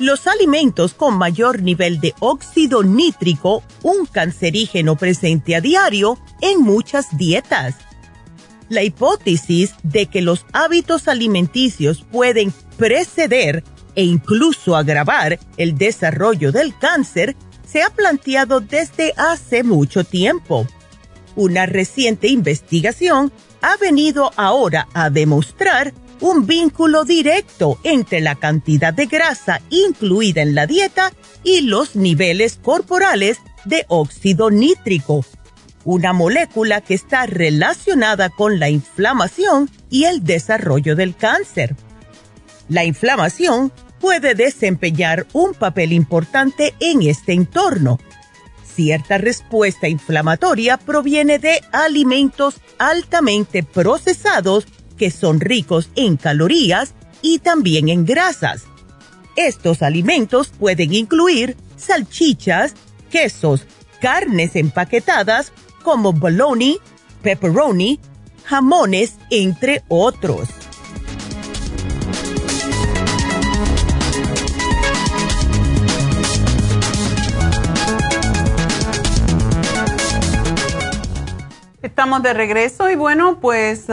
Los 0.00 0.26
alimentos 0.26 0.94
con 0.94 1.18
mayor 1.18 1.60
nivel 1.60 2.00
de 2.00 2.14
óxido 2.20 2.82
nítrico, 2.82 3.62
un 3.82 4.06
cancerígeno 4.06 4.96
presente 4.96 5.54
a 5.54 5.60
diario 5.60 6.18
en 6.40 6.62
muchas 6.62 7.18
dietas. 7.18 7.74
La 8.70 8.82
hipótesis 8.82 9.74
de 9.82 10.06
que 10.06 10.22
los 10.22 10.46
hábitos 10.54 11.06
alimenticios 11.06 12.02
pueden 12.10 12.50
preceder 12.78 13.62
e 13.94 14.02
incluso 14.02 14.74
agravar 14.74 15.38
el 15.58 15.76
desarrollo 15.76 16.50
del 16.50 16.74
cáncer 16.78 17.36
se 17.66 17.82
ha 17.82 17.90
planteado 17.90 18.60
desde 18.60 19.12
hace 19.18 19.64
mucho 19.64 20.04
tiempo. 20.04 20.66
Una 21.36 21.66
reciente 21.66 22.28
investigación 22.28 23.30
ha 23.60 23.76
venido 23.76 24.30
ahora 24.36 24.88
a 24.94 25.10
demostrar 25.10 25.92
un 26.20 26.46
vínculo 26.46 27.04
directo 27.04 27.78
entre 27.82 28.20
la 28.20 28.34
cantidad 28.34 28.92
de 28.92 29.06
grasa 29.06 29.60
incluida 29.70 30.42
en 30.42 30.54
la 30.54 30.66
dieta 30.66 31.12
y 31.42 31.62
los 31.62 31.96
niveles 31.96 32.58
corporales 32.62 33.38
de 33.64 33.84
óxido 33.88 34.50
nítrico, 34.50 35.24
una 35.84 36.12
molécula 36.12 36.80
que 36.80 36.94
está 36.94 37.26
relacionada 37.26 38.28
con 38.28 38.58
la 38.58 38.68
inflamación 38.68 39.70
y 39.88 40.04
el 40.04 40.24
desarrollo 40.24 40.94
del 40.94 41.16
cáncer. 41.16 41.74
La 42.68 42.84
inflamación 42.84 43.72
puede 44.00 44.34
desempeñar 44.34 45.26
un 45.32 45.54
papel 45.54 45.92
importante 45.92 46.74
en 46.80 47.02
este 47.02 47.32
entorno. 47.32 47.98
Cierta 48.74 49.18
respuesta 49.18 49.88
inflamatoria 49.88 50.76
proviene 50.78 51.38
de 51.38 51.60
alimentos 51.72 52.60
altamente 52.78 53.62
procesados 53.62 54.66
que 55.00 55.10
son 55.10 55.40
ricos 55.40 55.88
en 55.96 56.18
calorías 56.18 56.92
y 57.22 57.38
también 57.38 57.88
en 57.88 58.04
grasas. 58.04 58.64
Estos 59.34 59.80
alimentos 59.80 60.48
pueden 60.48 60.92
incluir 60.92 61.56
salchichas, 61.78 62.74
quesos, 63.10 63.64
carnes 64.02 64.56
empaquetadas 64.56 65.52
como 65.82 66.12
bologna, 66.12 66.74
pepperoni, 67.22 67.98
jamones, 68.44 69.14
entre 69.30 69.82
otros. 69.88 70.50
Estamos 81.80 82.22
de 82.22 82.34
regreso 82.34 82.90
y 82.90 82.96
bueno, 82.96 83.40
pues 83.40 83.86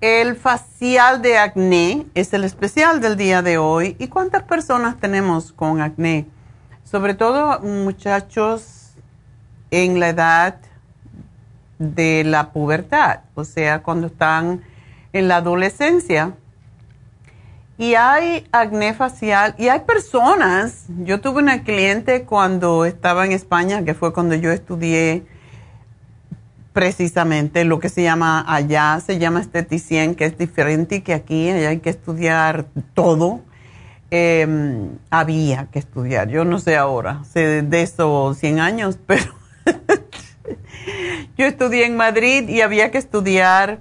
el 0.00 0.36
facial 0.36 1.22
de 1.22 1.38
acné 1.38 2.06
es 2.14 2.32
el 2.34 2.44
especial 2.44 3.00
del 3.00 3.16
día 3.16 3.42
de 3.42 3.58
hoy. 3.58 3.96
¿Y 3.98 4.08
cuántas 4.08 4.42
personas 4.42 4.98
tenemos 4.98 5.52
con 5.52 5.80
acné? 5.80 6.26
Sobre 6.84 7.14
todo 7.14 7.60
muchachos 7.60 8.92
en 9.70 9.98
la 9.98 10.10
edad 10.10 10.56
de 11.78 12.24
la 12.24 12.52
pubertad, 12.52 13.20
o 13.34 13.44
sea, 13.44 13.82
cuando 13.82 14.06
están 14.06 14.62
en 15.12 15.28
la 15.28 15.36
adolescencia. 15.36 16.34
Y 17.78 17.94
hay 17.94 18.46
acné 18.52 18.94
facial 18.94 19.54
y 19.58 19.68
hay 19.68 19.80
personas, 19.80 20.86
yo 20.88 21.20
tuve 21.20 21.42
una 21.42 21.62
cliente 21.62 22.24
cuando 22.24 22.86
estaba 22.86 23.26
en 23.26 23.32
España, 23.32 23.84
que 23.84 23.92
fue 23.92 24.14
cuando 24.14 24.34
yo 24.34 24.50
estudié 24.50 25.26
precisamente 26.76 27.64
lo 27.64 27.80
que 27.80 27.88
se 27.88 28.02
llama 28.02 28.44
allá, 28.46 29.00
se 29.00 29.18
llama 29.18 29.40
esteticien, 29.40 30.14
que 30.14 30.26
es 30.26 30.36
diferente 30.36 31.02
que 31.02 31.14
aquí, 31.14 31.48
allá 31.48 31.70
hay 31.70 31.78
que 31.78 31.88
estudiar 31.88 32.66
todo. 32.92 33.40
Em, 34.10 34.90
había 35.08 35.68
que 35.72 35.78
estudiar, 35.78 36.28
yo 36.28 36.44
no 36.44 36.58
sé 36.58 36.76
ahora, 36.76 37.24
sé 37.24 37.62
de 37.62 37.80
eso 37.80 38.34
100 38.34 38.60
años, 38.60 38.98
pero 39.06 39.24
yo 41.38 41.46
estudié 41.46 41.86
en 41.86 41.96
Madrid 41.96 42.46
y 42.46 42.60
había 42.60 42.90
que 42.90 42.98
estudiar 42.98 43.78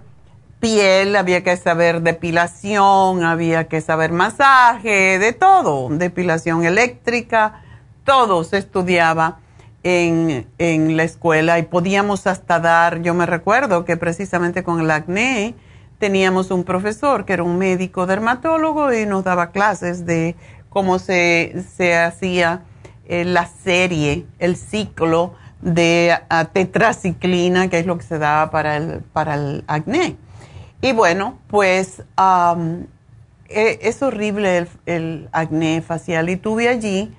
piel, 0.61 1.17
había 1.17 1.43
que 1.43 1.57
saber 1.57 2.01
depilación, 2.01 3.25
había 3.25 3.67
que 3.67 3.81
saber 3.81 4.13
masaje, 4.13 5.19
de 5.19 5.33
todo, 5.33 5.89
depilación 5.89 6.63
eléctrica, 6.63 7.61
todo 8.05 8.45
se 8.45 8.57
estudiaba 8.57 9.39
en, 9.85 10.47
en 10.57 10.97
la 10.97 11.03
escuela 11.03 11.59
y 11.59 11.63
podíamos 11.63 12.25
hasta 12.25 12.59
dar, 12.59 13.03
yo 13.03 13.13
me 13.13 13.27
recuerdo 13.27 13.85
que 13.85 13.97
precisamente 13.97 14.63
con 14.63 14.81
el 14.81 14.89
acné 14.89 15.53
teníamos 15.99 16.49
un 16.49 16.63
profesor 16.63 17.23
que 17.23 17.33
era 17.33 17.43
un 17.43 17.59
médico 17.59 18.07
dermatólogo 18.07 18.91
y 18.91 19.05
nos 19.05 19.23
daba 19.23 19.51
clases 19.51 20.07
de 20.07 20.35
cómo 20.69 20.97
se, 20.97 21.63
se 21.77 21.95
hacía 21.95 22.63
eh, 23.07 23.25
la 23.25 23.45
serie, 23.45 24.25
el 24.39 24.55
ciclo 24.55 25.35
de 25.61 26.17
tetraciclina, 26.51 27.69
que 27.69 27.77
es 27.77 27.85
lo 27.85 27.99
que 27.99 28.03
se 28.03 28.17
daba 28.17 28.49
para 28.49 28.77
el, 28.77 29.01
para 29.13 29.35
el 29.35 29.63
acné. 29.67 30.17
Y 30.81 30.93
bueno, 30.93 31.37
pues 31.47 32.01
e, 33.49 33.79
es 33.81 34.01
horrible 34.01 34.57
el, 34.57 34.67
el, 34.87 35.29
acné 35.31 35.83
facial. 35.83 36.29
Y 36.29 36.37
tuve 36.37 36.69
allí 36.69 37.13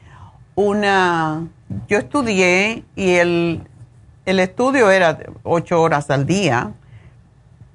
una, 0.56 1.46
yo 1.86 1.98
estudié 1.98 2.84
y 2.96 3.14
el, 3.14 3.62
el 4.24 4.40
estudio 4.40 4.90
era 4.90 5.18
ocho 5.44 5.80
horas 5.80 6.10
al 6.10 6.26
día 6.26 6.72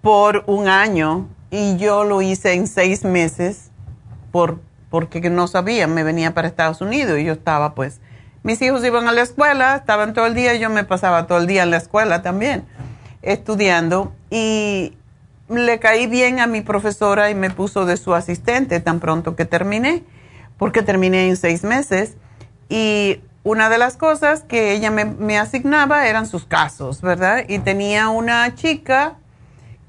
por 0.02 0.44
un 0.48 0.68
año 0.68 1.30
y 1.50 1.78
yo 1.78 2.04
lo 2.04 2.22
hice 2.22 2.54
en 2.54 2.68
seis 2.68 3.06
meses 3.06 3.72
por, 4.32 4.60
porque 4.90 5.22
no 5.30 5.48
sabía, 5.48 5.88
me 5.88 6.04
venía 6.04 6.34
para 6.34 6.50
Estados 6.50 6.82
Unidos 6.82 7.18
y 7.20 7.24
yo 7.24 7.34
estaba 7.34 7.74
pues 7.76 8.02
mis 8.44 8.60
hijos 8.64 8.84
iban 8.84 9.08
a 9.08 9.12
la 9.12 9.22
escuela, 9.22 9.76
estaban 9.76 10.14
todo 10.14 10.26
el 10.26 10.34
día, 10.34 10.56
yo 10.56 10.72
me 10.72 10.84
pasaba 10.84 11.28
todo 11.28 11.38
el 11.38 11.46
día 11.46 11.62
en 11.62 11.70
la 11.70 11.78
escuela 11.78 12.24
también, 12.24 12.64
estudiando. 13.22 14.14
Y 14.32 14.98
le 15.48 15.80
caí 15.80 16.08
bien 16.08 16.40
a 16.40 16.48
mi 16.48 16.62
profesora 16.62 17.30
y 17.30 17.36
me 17.36 17.52
puso 17.52 17.86
de 17.86 17.98
su 17.98 18.16
asistente 18.16 18.80
tan 18.80 19.00
pronto 19.00 19.36
que 19.36 19.46
terminé, 19.46 20.04
porque 20.58 20.82
terminé 20.82 21.28
en 21.28 21.38
seis 21.38 21.64
meses. 21.64 22.16
Y 22.72 23.20
una 23.44 23.70
de 23.70 23.78
las 23.78 23.98
cosas 23.98 24.44
que 24.44 24.72
ella 24.72 24.92
me, 24.92 25.04
me 25.04 25.38
asignaba 25.38 26.08
eran 26.08 26.26
sus 26.26 26.46
casos, 26.46 27.02
¿verdad? 27.02 27.44
Y 27.50 27.60
tenía 27.60 28.08
una 28.08 28.56
chica 28.56 29.16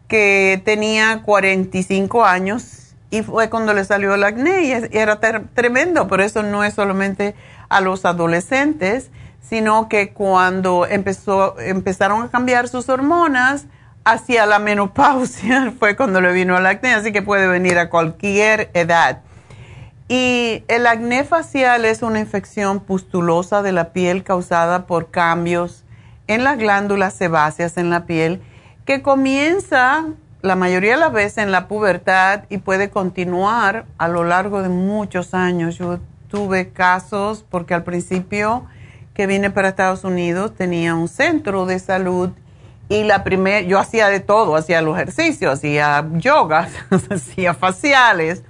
que 0.09 0.61
tenía 0.65 1.23
45 1.23 2.25
años 2.25 2.97
y 3.13 3.23
fue 3.23 3.49
cuando 3.51 3.73
le 3.73 3.85
salió 3.85 4.15
el 4.15 4.25
acné 4.25 4.65
y 4.65 4.97
era 4.97 5.21
tremendo, 5.55 6.09
pero 6.09 6.25
eso 6.25 6.43
no 6.43 6.65
es 6.65 6.75
solamente 6.75 7.37
a 7.69 7.81
los 7.81 8.05
adolescentes, 8.05 9.11
sino 9.41 9.89
que 9.89 10.13
cuando 10.13 10.87
empezó, 10.87 11.57
empezaron 11.61 12.25
a 12.25 12.31
cambiar 12.31 12.69
sus 12.69 12.89
hormonas 12.89 13.67
hacia 14.03 14.45
la 14.47 14.59
menopausia 14.59 15.73
fue 15.79 15.95
cuando 15.95 16.21
le 16.21 16.33
vino 16.33 16.59
el 16.59 16.67
acné, 16.67 16.95
así 16.95 17.13
que 17.13 17.23
puede 17.23 17.47
venir 17.47 17.79
a 17.79 17.91
cualquier 17.91 18.71
edad. 18.75 19.21
Y 20.09 20.65
el 20.69 20.87
acné 20.87 21.25
facial 21.25 21.85
es 21.85 22.03
una 22.03 22.21
infección 22.21 22.81
pustulosa 22.81 23.63
de 23.63 23.73
la 23.73 23.93
piel 23.93 24.25
causada 24.25 24.87
por 24.87 25.11
cambios 25.11 25.85
en 26.27 26.45
las 26.45 26.59
glándulas 26.59 27.15
sebáceas 27.15 27.77
en 27.77 27.91
la 27.91 28.07
piel 28.07 28.43
que 28.85 29.03
comienza 29.03 30.07
la 30.43 30.57
mayoría 30.57 30.95
de 30.95 31.01
las 31.01 31.13
veces 31.13 31.39
en 31.39 31.53
la 31.53 31.69
pubertad 31.69 32.45
y 32.49 32.59
puede 32.59 32.91
continuar 32.91 33.87
a 33.97 34.09
lo 34.09 34.25
largo 34.25 34.63
de 34.63 34.69
muchos 34.69 35.35
años. 35.35 35.79
Yo 35.79 36.01
tuve 36.29 36.71
casos 36.71 37.45
porque 37.49 37.75
al 37.75 37.85
principio 37.85 38.67
que 39.15 39.27
vine 39.27 39.51
para 39.51 39.69
Estados 39.69 40.05
Unidos 40.05 40.55
tenía 40.57 40.95
un 40.95 41.07
centro 41.07 41.65
de 41.65 41.79
salud 41.79 42.31
y 42.89 43.05
la 43.05 43.23
primera, 43.25 43.61
yo 43.61 43.79
hacía 43.79 44.09
de 44.09 44.21
todo, 44.21 44.57
hacía 44.57 44.83
los 44.83 44.97
ejercicios, 44.97 45.55
hacía 45.55 46.07
yoga, 46.15 46.69
hacía 47.11 47.55
faciales. 47.55 48.43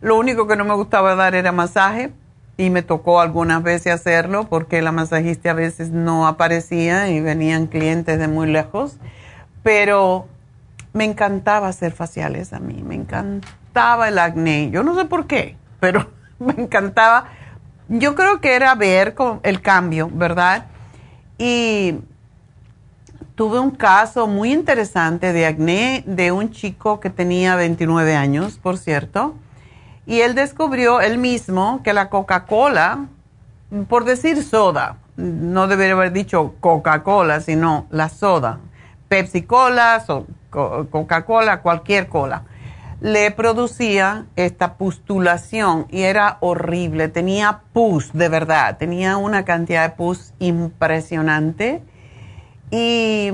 Lo 0.00 0.16
único 0.18 0.46
que 0.46 0.56
no 0.56 0.64
me 0.64 0.74
gustaba 0.74 1.14
dar 1.14 1.34
era 1.34 1.52
masaje 1.52 2.10
y 2.56 2.70
me 2.70 2.82
tocó 2.82 3.20
algunas 3.20 3.62
veces 3.62 3.92
hacerlo 3.92 4.48
porque 4.48 4.80
la 4.80 4.92
masajista 4.92 5.50
a 5.50 5.54
veces 5.54 5.90
no 5.90 6.26
aparecía 6.26 7.10
y 7.10 7.20
venían 7.20 7.66
clientes 7.66 8.18
de 8.18 8.28
muy 8.28 8.50
lejos, 8.50 8.96
pero 9.62 10.26
me 10.92 11.04
encantaba 11.04 11.68
hacer 11.68 11.92
faciales 11.92 12.52
a 12.52 12.60
mí, 12.60 12.82
me 12.82 12.94
encantaba 12.94 14.08
el 14.08 14.18
acné, 14.18 14.70
yo 14.70 14.82
no 14.82 14.94
sé 14.94 15.04
por 15.04 15.26
qué, 15.26 15.56
pero 15.80 16.10
me 16.38 16.54
encantaba. 16.54 17.26
Yo 17.88 18.14
creo 18.14 18.40
que 18.40 18.54
era 18.54 18.74
ver 18.74 19.14
el 19.42 19.60
cambio, 19.60 20.10
¿verdad? 20.12 20.66
Y 21.38 21.96
tuve 23.34 23.58
un 23.58 23.70
caso 23.70 24.26
muy 24.26 24.52
interesante 24.52 25.32
de 25.32 25.46
acné 25.46 26.04
de 26.06 26.30
un 26.30 26.50
chico 26.50 27.00
que 27.00 27.10
tenía 27.10 27.56
29 27.56 28.14
años, 28.14 28.58
por 28.58 28.78
cierto, 28.78 29.34
y 30.06 30.20
él 30.20 30.34
descubrió 30.34 31.00
él 31.00 31.18
mismo 31.18 31.82
que 31.82 31.92
la 31.92 32.08
Coca-Cola, 32.08 33.06
por 33.88 34.04
decir 34.04 34.42
soda, 34.42 34.96
no 35.16 35.68
debería 35.68 35.94
haber 35.94 36.12
dicho 36.12 36.54
Coca-Cola, 36.60 37.40
sino 37.40 37.86
la 37.90 38.08
soda, 38.08 38.60
Pepsi-Cola, 39.08 40.04
Coca-Cola, 40.50 41.60
cualquier 41.62 42.08
cola 42.08 42.44
le 43.00 43.30
producía 43.30 44.26
esta 44.36 44.74
pustulación 44.74 45.86
y 45.90 46.02
era 46.02 46.36
horrible. 46.40 47.08
Tenía 47.08 47.60
pus, 47.72 48.12
de 48.12 48.28
verdad, 48.28 48.76
tenía 48.76 49.16
una 49.16 49.44
cantidad 49.44 49.88
de 49.88 49.96
pus 49.96 50.34
impresionante. 50.38 51.82
Y 52.70 53.32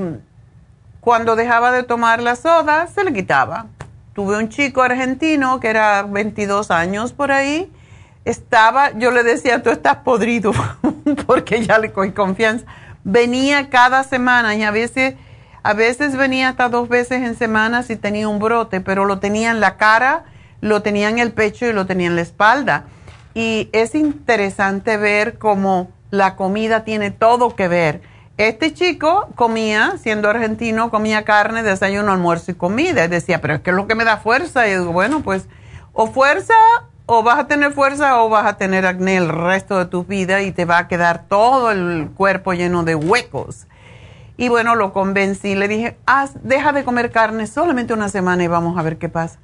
cuando 1.01 1.37
dejaba 1.37 1.73
de 1.73 1.83
tomar 1.83 2.23
la 2.23 2.37
soda, 2.37 2.87
se 2.87 3.05
le 3.05 3.13
quitaba. 3.13 3.67
Tuve 4.17 4.39
un 4.39 4.49
chico 4.49 4.81
argentino 4.81 5.61
que 5.61 5.69
era 5.69 6.03
22 6.03 6.71
años 6.71 7.13
por 7.13 7.31
ahí. 7.31 7.71
Estaba, 8.25 8.97
yo 8.97 9.11
le 9.11 9.23
decía, 9.23 9.63
tú 9.63 9.69
estás 9.69 9.97
podrido, 9.97 10.53
porque 11.27 11.63
ya 11.63 11.79
le 11.79 11.93
cogí 11.93 12.13
confianza. 12.13 12.65
Venía 13.05 13.69
cada 13.69 14.05
semana 14.05 14.55
y 14.55 14.63
a 14.63 14.71
veces 14.71 15.17
a 15.63 15.75
veces 15.75 16.17
venía 16.17 16.49
hasta 16.49 16.71
dos 16.71 16.89
veces 16.89 17.25
en 17.25 17.37
semana 17.37 17.83
si 17.83 17.97
tenía 17.97 18.27
un 18.27 18.39
brote, 18.39 18.81
pero 18.81 19.05
lo 19.05 19.19
tenía 19.19 19.51
en 19.51 19.61
la 19.61 19.77
cara, 19.77 20.25
lo 20.63 20.81
tenía 20.81 21.11
en 21.11 21.19
el 21.19 21.33
pecho 21.33 21.67
y 21.67 21.75
lo 21.75 21.85
tenía 21.85 22.07
en 22.07 22.17
la 22.17 22.23
espalda. 22.23 22.85
Y 23.35 23.69
es 23.73 23.95
interesante 23.95 24.97
ver 24.97 25.37
cómo 25.37 25.91
la 26.11 26.37
comida 26.37 26.85
tiene 26.85 27.11
todo 27.11 27.55
que 27.55 27.69
ver. 27.69 28.01
Este 28.39 28.75
chico 28.75 29.29
comía, 29.35 29.95
siendo 29.99 30.29
argentino, 30.29 30.91
comía 30.91 31.25
carne, 31.25 31.63
desayuno, 31.63 32.13
almuerzo 32.13 32.51
y 32.51 32.55
comida. 32.55 33.05
Y 33.05 33.09
decía, 33.09 33.41
pero 33.41 33.55
es 33.55 33.61
que 33.61 33.71
es 33.71 33.77
lo 33.77 33.87
que 33.87 33.95
me 33.95 34.05
da 34.05 34.19
fuerza. 34.19 34.69
Y 34.69 34.73
digo, 34.73 34.93
bueno, 34.93 35.23
pues 35.23 35.49
o 35.95 36.07
fuerza, 36.07 36.55
o 37.07 37.23
vas 37.23 37.39
a 37.39 37.47
tener 37.47 37.73
fuerza, 37.73 38.23
o 38.23 38.29
vas 38.29 38.45
a 38.45 38.59
tener 38.59 38.85
acné 38.85 39.17
el 39.17 39.31
resto 39.31 39.79
de 39.79 39.87
tu 39.87 40.05
vida 40.05 40.43
y 40.43 40.53
te 40.53 40.67
va 40.67 40.77
a 40.77 40.89
quedar 40.89 41.25
todo 41.29 41.71
el 41.71 42.11
cuerpo 42.15 42.53
lleno 42.53 42.85
de 42.85 42.95
huecos. 42.95 43.67
Y 44.37 44.51
bueno, 44.51 44.75
lo 44.75 44.93
convencí, 44.93 45.55
le 45.55 45.67
dije, 45.67 45.97
Haz, 46.05 46.33
deja 46.43 46.73
de 46.73 46.85
comer 46.85 47.11
carne 47.11 47.47
solamente 47.47 47.95
una 47.95 48.11
semana 48.11 48.45
y 48.45 48.49
vamos 48.49 48.77
a 48.77 48.83
ver 48.83 48.99
qué 48.99 49.09
pasa. 49.09 49.39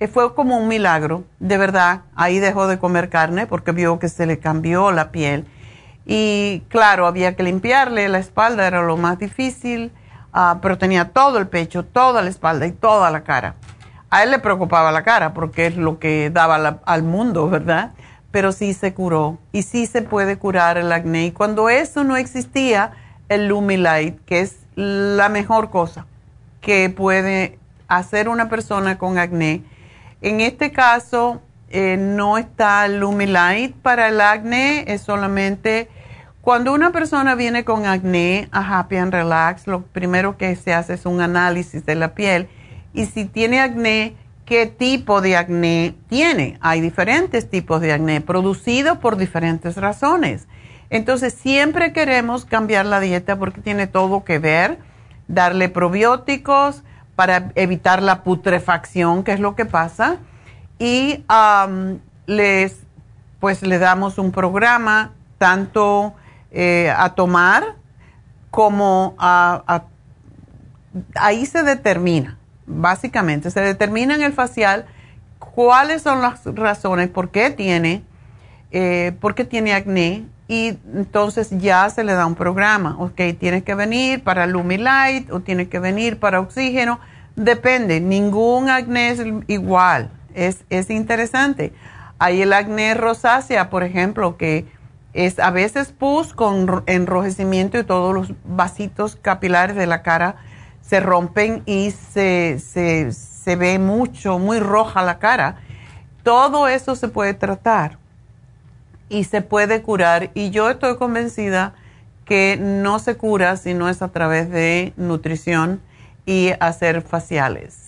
Eh, 0.00 0.06
fue 0.08 0.34
como 0.34 0.58
un 0.58 0.68
milagro, 0.68 1.24
de 1.38 1.56
verdad. 1.56 2.02
Ahí 2.14 2.40
dejó 2.40 2.66
de 2.66 2.78
comer 2.78 3.08
carne 3.08 3.46
porque 3.46 3.72
vio 3.72 3.98
que 3.98 4.10
se 4.10 4.26
le 4.26 4.38
cambió 4.38 4.92
la 4.92 5.10
piel. 5.10 5.46
Y 6.06 6.62
claro, 6.68 7.06
había 7.06 7.34
que 7.36 7.42
limpiarle 7.42 8.08
la 8.08 8.18
espalda, 8.18 8.66
era 8.66 8.82
lo 8.82 8.96
más 8.96 9.18
difícil, 9.18 9.92
uh, 10.34 10.60
pero 10.60 10.78
tenía 10.78 11.10
todo 11.10 11.38
el 11.38 11.48
pecho, 11.48 11.84
toda 11.84 12.22
la 12.22 12.30
espalda 12.30 12.66
y 12.66 12.72
toda 12.72 13.10
la 13.10 13.22
cara. 13.22 13.54
A 14.10 14.22
él 14.22 14.30
le 14.30 14.38
preocupaba 14.38 14.92
la 14.92 15.02
cara 15.02 15.34
porque 15.34 15.66
es 15.66 15.76
lo 15.76 15.98
que 15.98 16.30
daba 16.30 16.58
la, 16.58 16.80
al 16.84 17.02
mundo, 17.02 17.48
¿verdad? 17.48 17.92
Pero 18.30 18.52
sí 18.52 18.74
se 18.74 18.92
curó 18.94 19.38
y 19.52 19.62
sí 19.62 19.86
se 19.86 20.02
puede 20.02 20.38
curar 20.38 20.76
el 20.78 20.92
acné. 20.92 21.26
Y 21.26 21.32
cuando 21.32 21.68
eso 21.68 22.04
no 22.04 22.16
existía, 22.16 22.92
el 23.28 23.48
Lumilight, 23.48 24.24
que 24.24 24.40
es 24.40 24.58
la 24.76 25.28
mejor 25.28 25.70
cosa 25.70 26.06
que 26.60 26.90
puede 26.90 27.58
hacer 27.88 28.28
una 28.28 28.48
persona 28.48 28.98
con 28.98 29.18
acné. 29.18 29.62
En 30.20 30.40
este 30.40 30.72
caso, 30.72 31.42
eh, 31.76 31.96
no 31.98 32.38
está 32.38 32.86
Lumilight 32.86 33.74
para 33.74 34.06
el 34.06 34.20
acné, 34.20 34.84
es 34.86 35.02
solamente 35.02 35.88
cuando 36.40 36.72
una 36.72 36.92
persona 36.92 37.34
viene 37.34 37.64
con 37.64 37.84
acné 37.84 38.48
a 38.52 38.78
Happy 38.78 38.96
and 38.96 39.12
Relax, 39.12 39.66
lo 39.66 39.82
primero 39.82 40.36
que 40.36 40.54
se 40.54 40.72
hace 40.72 40.94
es 40.94 41.04
un 41.04 41.20
análisis 41.20 41.84
de 41.84 41.96
la 41.96 42.14
piel 42.14 42.48
y 42.92 43.06
si 43.06 43.24
tiene 43.24 43.58
acné, 43.58 44.14
qué 44.44 44.66
tipo 44.66 45.20
de 45.20 45.36
acné 45.36 45.96
tiene. 46.08 46.58
Hay 46.60 46.80
diferentes 46.80 47.50
tipos 47.50 47.80
de 47.80 47.92
acné 47.92 48.20
producido 48.20 49.00
por 49.00 49.16
diferentes 49.16 49.76
razones. 49.76 50.46
Entonces 50.90 51.34
siempre 51.34 51.92
queremos 51.92 52.44
cambiar 52.44 52.86
la 52.86 53.00
dieta 53.00 53.36
porque 53.36 53.60
tiene 53.60 53.88
todo 53.88 54.22
que 54.22 54.38
ver, 54.38 54.78
darle 55.26 55.68
probióticos 55.68 56.84
para 57.16 57.50
evitar 57.56 58.00
la 58.00 58.22
putrefacción, 58.22 59.24
que 59.24 59.32
es 59.32 59.40
lo 59.40 59.56
que 59.56 59.64
pasa, 59.64 60.18
y 60.78 61.24
les 62.26 62.76
pues 63.40 63.62
le 63.62 63.78
damos 63.78 64.16
un 64.16 64.32
programa 64.32 65.12
tanto 65.36 66.14
eh, 66.50 66.90
a 66.96 67.14
tomar 67.14 67.74
como 68.50 69.14
a, 69.18 69.82
ahí 71.14 71.44
se 71.44 71.62
determina, 71.62 72.38
básicamente, 72.66 73.50
se 73.50 73.60
determina 73.60 74.14
en 74.14 74.22
el 74.22 74.32
facial 74.32 74.86
cuáles 75.38 76.02
son 76.02 76.22
las 76.22 76.44
razones 76.46 77.08
por 77.08 77.30
qué 77.30 77.50
tiene, 77.50 78.02
eh, 78.70 79.12
por 79.20 79.34
qué 79.34 79.44
tiene 79.44 79.74
acné, 79.74 80.24
y 80.46 80.78
entonces 80.94 81.50
ya 81.50 81.88
se 81.90 82.04
le 82.04 82.12
da 82.12 82.26
un 82.26 82.34
programa, 82.34 82.96
ok, 82.98 83.20
tienes 83.38 83.62
que 83.62 83.74
venir 83.74 84.22
para 84.22 84.46
Lumilight 84.46 85.30
o 85.30 85.40
tienes 85.40 85.68
que 85.68 85.78
venir 85.78 86.18
para 86.18 86.40
oxígeno, 86.40 87.00
depende, 87.34 88.00
ningún 88.00 88.68
acné 88.68 89.10
es 89.10 89.20
igual, 89.48 90.10
es, 90.34 90.64
es 90.70 90.90
interesante. 90.90 91.72
Hay 92.18 92.42
el 92.42 92.52
acné 92.52 92.94
rosácea, 92.94 93.70
por 93.70 93.82
ejemplo, 93.82 94.36
que 94.36 94.66
es 95.14 95.38
a 95.38 95.50
veces 95.50 95.92
pus 95.92 96.34
con 96.34 96.82
enrojecimiento 96.86 97.78
y 97.78 97.84
todos 97.84 98.14
los 98.14 98.32
vasitos 98.44 99.16
capilares 99.16 99.76
de 99.76 99.86
la 99.86 100.02
cara 100.02 100.36
se 100.80 101.00
rompen 101.00 101.62
y 101.66 101.92
se, 101.92 102.58
se, 102.58 103.12
se 103.12 103.56
ve 103.56 103.78
mucho, 103.78 104.38
muy 104.38 104.58
roja 104.58 105.02
la 105.02 105.18
cara. 105.18 105.56
Todo 106.22 106.68
eso 106.68 106.96
se 106.96 107.08
puede 107.08 107.34
tratar 107.34 107.98
y 109.08 109.24
se 109.24 109.40
puede 109.40 109.82
curar. 109.82 110.30
Y 110.34 110.50
yo 110.50 110.70
estoy 110.70 110.96
convencida 110.96 111.74
que 112.24 112.58
no 112.60 112.98
se 112.98 113.16
cura 113.16 113.56
si 113.56 113.74
no 113.74 113.88
es 113.88 114.02
a 114.02 114.08
través 114.08 114.50
de 114.50 114.92
nutrición 114.96 115.80
y 116.26 116.50
hacer 116.60 117.02
faciales. 117.02 117.83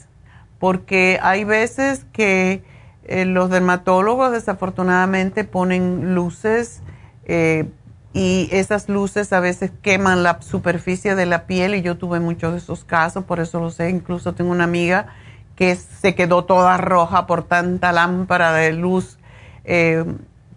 Porque 0.59 1.19
hay 1.23 1.45
veces 1.45 2.07
que 2.13 2.63
eh, 3.05 3.25
los 3.25 3.51
dermatólogos 3.51 4.33
desafortunadamente 4.33 5.45
ponen 5.45 6.15
luces 6.15 6.83
eh, 7.25 7.69
y 8.13 8.49
esas 8.51 8.89
luces 8.89 9.33
a 9.33 9.41
veces 9.41 9.71
queman 9.83 10.23
la 10.23 10.41
superficie 10.41 11.15
de 11.15 11.27
la 11.27 11.47
piel 11.47 11.75
y 11.75 11.83
yo 11.83 11.99
tuve 11.99 12.19
muchos 12.21 12.53
de 12.53 12.59
esos 12.59 12.85
casos, 12.85 13.25
por 13.25 13.41
eso 13.41 13.61
lo 13.61 13.71
sé. 13.71 13.91
Incluso 13.91 14.35
tengo 14.35 14.51
una 14.51 14.65
amiga 14.65 15.09
que 15.55 15.77
se 15.77 16.15
quedó 16.15 16.45
toda 16.45 16.79
roja 16.79 17.27
por 17.27 17.43
tanta 17.43 17.93
lámpara 17.93 18.53
de 18.53 18.73
luz. 18.73 19.19
Eh, 19.65 20.05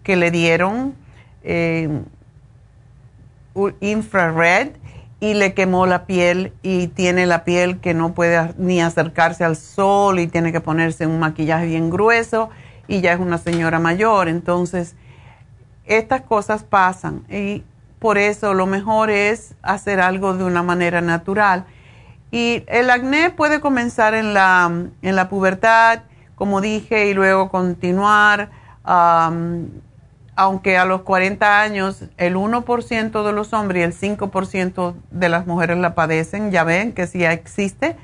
que 0.02 0.16
le 0.16 0.30
dieron 0.30 0.94
infrared 3.80 4.70
y 5.20 5.34
le 5.34 5.52
quemó 5.52 5.86
la 5.86 6.06
piel 6.06 6.54
y 6.62 6.88
tiene 6.88 7.26
la 7.26 7.44
piel 7.44 7.78
que 7.78 7.92
no 7.92 8.14
puede 8.14 8.54
ni 8.56 8.80
acercarse 8.80 9.44
al 9.44 9.56
sol 9.56 10.18
y 10.18 10.26
tiene 10.26 10.50
que 10.50 10.60
ponerse 10.60 11.06
un 11.06 11.20
maquillaje 11.20 11.66
bien 11.66 11.90
grueso 11.90 12.48
y 12.88 13.02
ya 13.02 13.12
es 13.12 13.20
una 13.20 13.36
señora 13.36 13.78
mayor. 13.78 14.28
Entonces, 14.28 14.96
estas 15.84 16.22
cosas 16.22 16.64
pasan 16.64 17.24
y 17.30 17.62
por 17.98 18.16
eso 18.16 18.54
lo 18.54 18.66
mejor 18.66 19.10
es 19.10 19.54
hacer 19.62 20.00
algo 20.00 20.34
de 20.34 20.44
una 20.44 20.62
manera 20.62 21.02
natural. 21.02 21.66
Y 22.30 22.64
el 22.66 22.88
acné 22.88 23.30
puede 23.30 23.60
comenzar 23.60 24.14
en 24.14 24.32
la, 24.32 24.72
en 25.02 25.16
la 25.16 25.28
pubertad, 25.28 26.04
como 26.34 26.62
dije, 26.62 27.08
y 27.08 27.14
luego 27.14 27.50
continuar 27.50 28.50
aunque 30.40 30.78
a 30.78 30.86
los 30.86 31.02
40 31.02 31.60
años 31.60 32.04
el 32.16 32.34
1% 32.34 33.26
de 33.26 33.32
los 33.32 33.52
hombres 33.52 34.02
y 34.02 34.06
el 34.06 34.18
5% 34.18 34.94
de 35.10 35.28
las 35.28 35.46
mujeres 35.46 35.76
la 35.76 35.94
padecen, 35.94 36.50
ya 36.50 36.64
ven 36.64 36.94
que 36.94 37.06
sí 37.06 37.22
existe, 37.22 37.94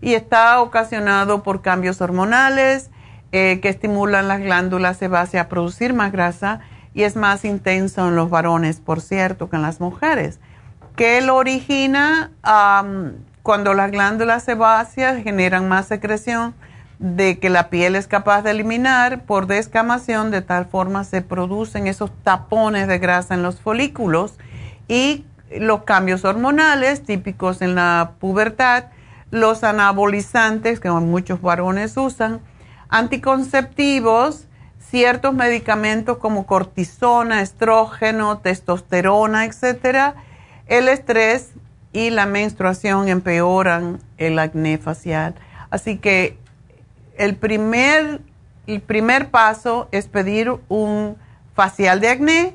y 0.00 0.14
está 0.14 0.60
ocasionado 0.60 1.44
por 1.44 1.62
cambios 1.62 2.00
hormonales 2.00 2.90
eh, 3.30 3.60
que 3.62 3.68
estimulan 3.68 4.26
las 4.26 4.40
glándulas 4.40 4.96
sebáceas 4.96 5.46
a 5.46 5.48
producir 5.48 5.94
más 5.94 6.10
grasa 6.10 6.58
y 6.92 7.04
es 7.04 7.14
más 7.14 7.44
intenso 7.44 8.08
en 8.08 8.16
los 8.16 8.30
varones, 8.30 8.80
por 8.80 9.00
cierto, 9.00 9.48
que 9.48 9.54
en 9.54 9.62
las 9.62 9.78
mujeres. 9.78 10.40
¿Qué 10.96 11.20
lo 11.20 11.36
origina? 11.36 12.32
cuando 13.44 13.74
las 13.74 13.92
glándulas 13.92 14.42
sebáceas 14.42 15.22
generan 15.22 15.68
más 15.68 15.86
secreción, 15.86 16.52
de 16.98 17.38
que 17.38 17.50
la 17.50 17.68
piel 17.68 17.94
es 17.94 18.06
capaz 18.06 18.42
de 18.42 18.52
eliminar 18.52 19.22
por 19.24 19.46
descamación, 19.46 20.30
de 20.30 20.42
tal 20.42 20.66
forma 20.66 21.04
se 21.04 21.20
producen 21.22 21.86
esos 21.86 22.10
tapones 22.22 22.88
de 22.88 22.98
grasa 22.98 23.34
en 23.34 23.42
los 23.42 23.60
folículos 23.60 24.34
y 24.88 25.24
los 25.50 25.82
cambios 25.82 26.24
hormonales 26.24 27.04
típicos 27.04 27.60
en 27.60 27.74
la 27.74 28.12
pubertad, 28.18 28.84
los 29.30 29.62
anabolizantes 29.64 30.80
que 30.80 30.90
muchos 30.90 31.42
varones 31.42 31.96
usan, 31.96 32.40
anticonceptivos, 32.88 34.46
ciertos 34.78 35.34
medicamentos 35.34 36.18
como 36.18 36.46
cortisona, 36.46 37.42
estrógeno, 37.42 38.38
testosterona, 38.38 39.44
etcétera, 39.44 40.14
el 40.66 40.88
estrés 40.88 41.50
y 41.92 42.10
la 42.10 42.26
menstruación 42.26 43.08
empeoran 43.08 43.98
el 44.16 44.38
acné 44.38 44.78
facial. 44.78 45.34
Así 45.70 45.98
que 45.98 46.38
el 47.18 47.36
primer, 47.36 48.20
el 48.66 48.80
primer 48.80 49.30
paso 49.30 49.88
es 49.92 50.08
pedir 50.08 50.52
un 50.68 51.16
facial 51.54 52.00
de 52.00 52.08
acné 52.08 52.54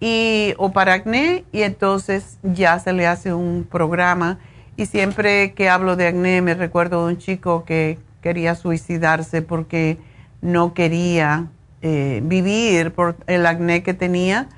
y, 0.00 0.54
o 0.58 0.72
para 0.72 0.94
acné 0.94 1.44
y 1.52 1.62
entonces 1.62 2.38
ya 2.42 2.78
se 2.78 2.92
le 2.92 3.06
hace 3.06 3.34
un 3.34 3.66
programa. 3.70 4.38
Y 4.76 4.86
siempre 4.86 5.52
que 5.52 5.68
hablo 5.68 5.96
de 5.96 6.06
acné 6.06 6.42
me 6.42 6.54
recuerdo 6.54 7.06
de 7.06 7.12
un 7.12 7.18
chico 7.18 7.64
que 7.64 7.98
quería 8.22 8.54
suicidarse 8.54 9.42
porque 9.42 9.98
no 10.40 10.74
quería 10.74 11.48
eh, 11.82 12.20
vivir 12.24 12.92
por 12.92 13.16
el 13.26 13.46
acné 13.46 13.82
que 13.82 13.94
tenía 13.94 14.48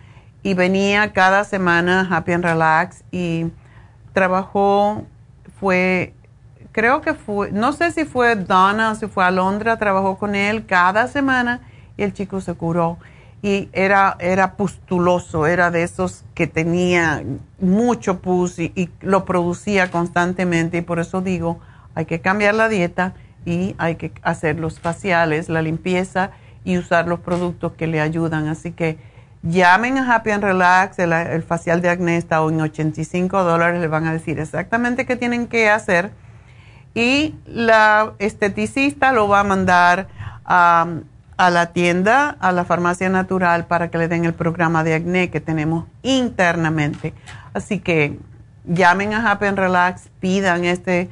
y 0.43 0.55
venía 0.55 1.13
cada 1.13 1.45
semana 1.45 2.09
Happy 2.11 2.33
and 2.33 2.45
Relax 2.45 3.05
y 3.13 3.47
trabajó, 4.13 5.05
fue 5.61 6.15
creo 6.73 7.03
que 7.03 7.15
fue, 7.15 7.53
no 7.53 7.73
sé 7.73 7.93
si 7.93 8.05
fue 8.05 8.35
Donna 8.35 8.95
si 8.95 9.07
fue 9.07 9.25
Alondra, 9.25 9.77
trabajó 9.77 10.19
con 10.19 10.35
él 10.35 10.67
cada 10.67 11.07
semana 11.07 11.61
y 11.97 12.03
el 12.03 12.13
chico 12.13 12.41
se 12.41 12.55
curó. 12.55 12.99
Y 13.45 13.69
era, 13.73 14.17
era 14.21 14.55
pustuloso, 14.55 15.47
era 15.47 15.73
de 15.73 15.83
esos 15.83 16.25
que 16.35 16.47
tenía 16.47 17.25
mucho 17.61 18.21
pus 18.21 18.59
y, 18.61 18.91
lo 19.01 19.25
producía 19.25 19.91
constantemente. 19.91 20.79
Y 20.79 20.83
por 20.83 21.01
eso 21.01 21.21
digo, 21.21 21.59
hay 21.97 22.05
que 22.05 22.21
cambiar 22.21 22.55
la 22.55 22.69
dieta 22.69 23.15
y 23.45 23.75
hay 23.79 23.97
que 23.97 24.13
hacer 24.23 24.61
los 24.61 24.79
faciales, 24.79 25.49
la 25.49 25.61
limpieza 25.61 26.31
y 26.65 26.79
usar 26.79 27.09
los 27.09 27.19
productos 27.19 27.73
que 27.73 27.89
le 27.89 28.01
ayudan. 28.01 28.47
Así 28.47 28.71
que 28.71 28.97
llamen 29.43 29.99
a 29.99 30.15
Happy 30.15 30.31
and 30.31 30.45
Relax, 30.45 31.01
el, 31.01 31.13
el 31.13 31.43
facial 31.43 31.83
de 31.83 31.89
acné 31.91 32.19
está 32.19 32.37
en 32.37 32.61
85 32.61 33.43
dólares, 33.43 33.81
le 33.81 33.89
van 33.89 34.07
a 34.07 34.13
decir 34.13 34.39
exactamente 34.39 35.05
qué 35.05 35.17
tienen 35.17 35.49
que 35.49 35.69
hacer 35.69 36.13
y 36.95 37.35
la 37.47 38.15
esteticista 38.19 39.13
lo 39.13 39.29
va 39.29 39.41
a 39.41 39.45
mandar 39.45 40.09
a, 40.45 40.87
la 41.39 41.73
tienda, 41.73 42.37
a 42.41 42.53
la 42.53 42.65
farmacia 42.65 43.09
natural, 43.09 43.67
para 43.67 43.91
que 43.91 43.99
le 43.99 44.09
den 44.09 44.25
el 44.25 44.35
programa 44.35 44.85
de 44.85 44.95
acné 44.95 45.31
que 45.31 45.41
tenemos 45.41 45.87
internamente. 46.03 47.15
Así 47.53 47.81
que 47.81 48.19
llamen 48.65 49.13
a 49.15 49.31
Happy 49.31 49.47
and 49.47 49.59
Relax, 49.59 50.09
pidan 50.21 50.65
este 50.65 51.11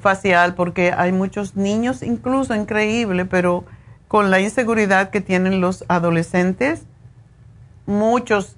facial 0.00 0.54
porque 0.54 0.92
hay 0.96 1.12
muchos 1.12 1.56
niños, 1.56 2.02
incluso 2.02 2.54
increíble, 2.54 3.24
pero 3.24 3.64
con 4.08 4.30
la 4.30 4.40
inseguridad 4.40 5.10
que 5.10 5.20
tienen 5.20 5.60
los 5.60 5.84
adolescentes, 5.88 6.84
muchos 7.86 8.56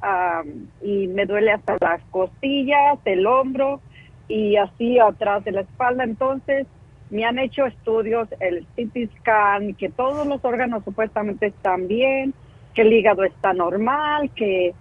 y 0.82 1.08
me 1.08 1.26
duele 1.26 1.52
hasta 1.52 1.78
las 1.80 2.02
costillas, 2.12 3.00
el 3.06 3.26
hombro 3.26 3.82
y 4.28 4.56
así 4.56 5.00
atrás 5.00 5.44
de 5.44 5.52
la 5.52 5.62
espalda. 5.62 6.04
Entonces, 6.04 6.68
me 7.10 7.26
han 7.26 7.40
hecho 7.40 7.66
estudios, 7.66 8.30
el 8.40 8.66
CT 8.76 9.14
scan, 9.20 9.74
que 9.74 9.90
todos 9.90 10.26
los 10.26 10.44
órganos 10.46 10.84
supuestamente 10.84 11.48
están 11.48 11.88
bien, 11.88 12.34
que 12.74 12.84
el 12.84 12.94
hígado 12.94 13.24
está 13.26 13.54
normal, 13.54 14.32
que, 14.36 14.74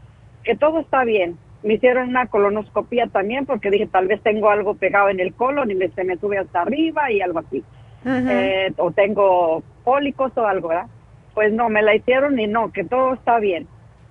que 0.44 0.54
todo 0.54 0.78
está 0.80 1.04
bien. 1.04 1.36
Me 1.62 1.74
hicieron 1.74 2.08
una 2.08 2.26
colonoscopia 2.26 3.08
también 3.08 3.46
porque 3.46 3.70
dije 3.70 3.86
tal 3.86 4.06
vez 4.06 4.22
tengo 4.22 4.48
algo 4.48 4.74
pegado 4.74 5.08
en 5.08 5.20
el 5.20 5.34
colon 5.34 5.70
y 5.70 5.74
me, 5.74 5.88
se 5.88 6.04
me 6.04 6.16
sube 6.16 6.38
hasta 6.38 6.62
arriba 6.62 7.10
y 7.10 7.20
algo 7.20 7.40
así. 7.40 7.64
Eh, 8.04 8.72
o 8.78 8.90
tengo 8.92 9.62
pólicos 9.84 10.32
o 10.36 10.46
algo, 10.46 10.68
¿verdad? 10.68 10.86
Pues 11.34 11.52
no, 11.52 11.68
me 11.68 11.82
la 11.82 11.94
hicieron 11.94 12.38
y 12.38 12.46
no, 12.46 12.72
que 12.72 12.84
todo 12.84 13.14
está 13.14 13.38
bien. 13.38 13.66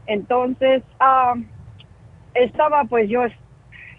Entonces, 0.06 0.84
ah, 1.00 1.36
estaba 2.34 2.84
pues 2.86 3.10
yo 3.10 3.22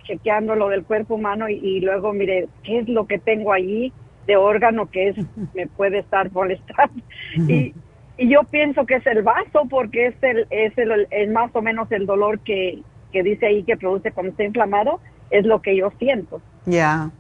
chequeando 0.04 0.54
lo 0.54 0.68
del 0.68 0.84
cuerpo 0.84 1.14
humano 1.14 1.48
y, 1.48 1.54
y, 1.54 1.80
luego 1.80 2.12
mire, 2.12 2.48
¿qué 2.62 2.80
es 2.80 2.88
lo 2.88 3.06
que 3.06 3.18
tengo 3.18 3.52
allí? 3.52 3.92
de 4.26 4.36
órgano 4.36 4.86
que 4.86 5.08
es 5.08 5.16
me 5.54 5.66
puede 5.66 5.98
estar 5.98 6.30
molestando 6.32 7.02
y, 7.48 7.74
y 8.16 8.28
yo 8.28 8.44
pienso 8.44 8.86
que 8.86 8.96
es 8.96 9.06
el 9.06 9.22
vaso 9.22 9.66
porque 9.68 10.08
es 10.08 10.14
el 10.22 10.46
es 10.50 10.76
el 10.78 11.08
es 11.10 11.30
más 11.30 11.50
o 11.54 11.62
menos 11.62 11.90
el 11.90 12.06
dolor 12.06 12.38
que, 12.40 12.82
que 13.12 13.22
dice 13.22 13.46
ahí 13.46 13.62
que 13.64 13.76
produce 13.76 14.12
cuando 14.12 14.30
está 14.30 14.44
inflamado 14.44 15.00
es 15.30 15.44
lo 15.46 15.60
que 15.62 15.76
yo 15.76 15.92
siento 15.98 16.40
ya 16.66 17.10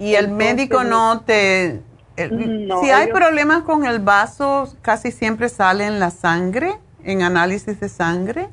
y 0.00 0.16
el 0.16 0.28
médico 0.28 0.82
no 0.82 1.20
te 1.20 1.80
si 2.16 2.90
hay 2.90 3.12
problemas 3.12 3.62
con 3.62 3.86
el 3.86 4.00
vaso 4.00 4.74
casi 4.82 5.12
siempre 5.12 5.48
sale 5.48 5.86
en 5.86 6.00
la 6.00 6.10
sangre 6.10 6.74
en 7.04 7.22
análisis 7.22 7.78
de 7.78 7.88
sangre 7.88 8.48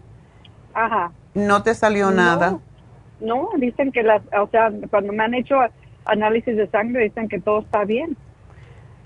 ajá 0.75 1.11
no 1.33 1.63
te 1.63 1.73
salió 1.73 2.11
nada 2.11 2.59
no, 3.19 3.49
dicen 3.57 3.91
que 3.91 4.03
las, 4.03 4.21
o 4.39 4.47
sea, 4.47 4.71
cuando 4.89 5.13
me 5.13 5.23
han 5.23 5.33
hecho 5.33 5.55
análisis 6.05 6.55
de 6.55 6.67
sangre 6.67 7.05
dicen 7.05 7.27
que 7.27 7.39
todo 7.39 7.59
está 7.59 7.83
bien. 7.83 8.15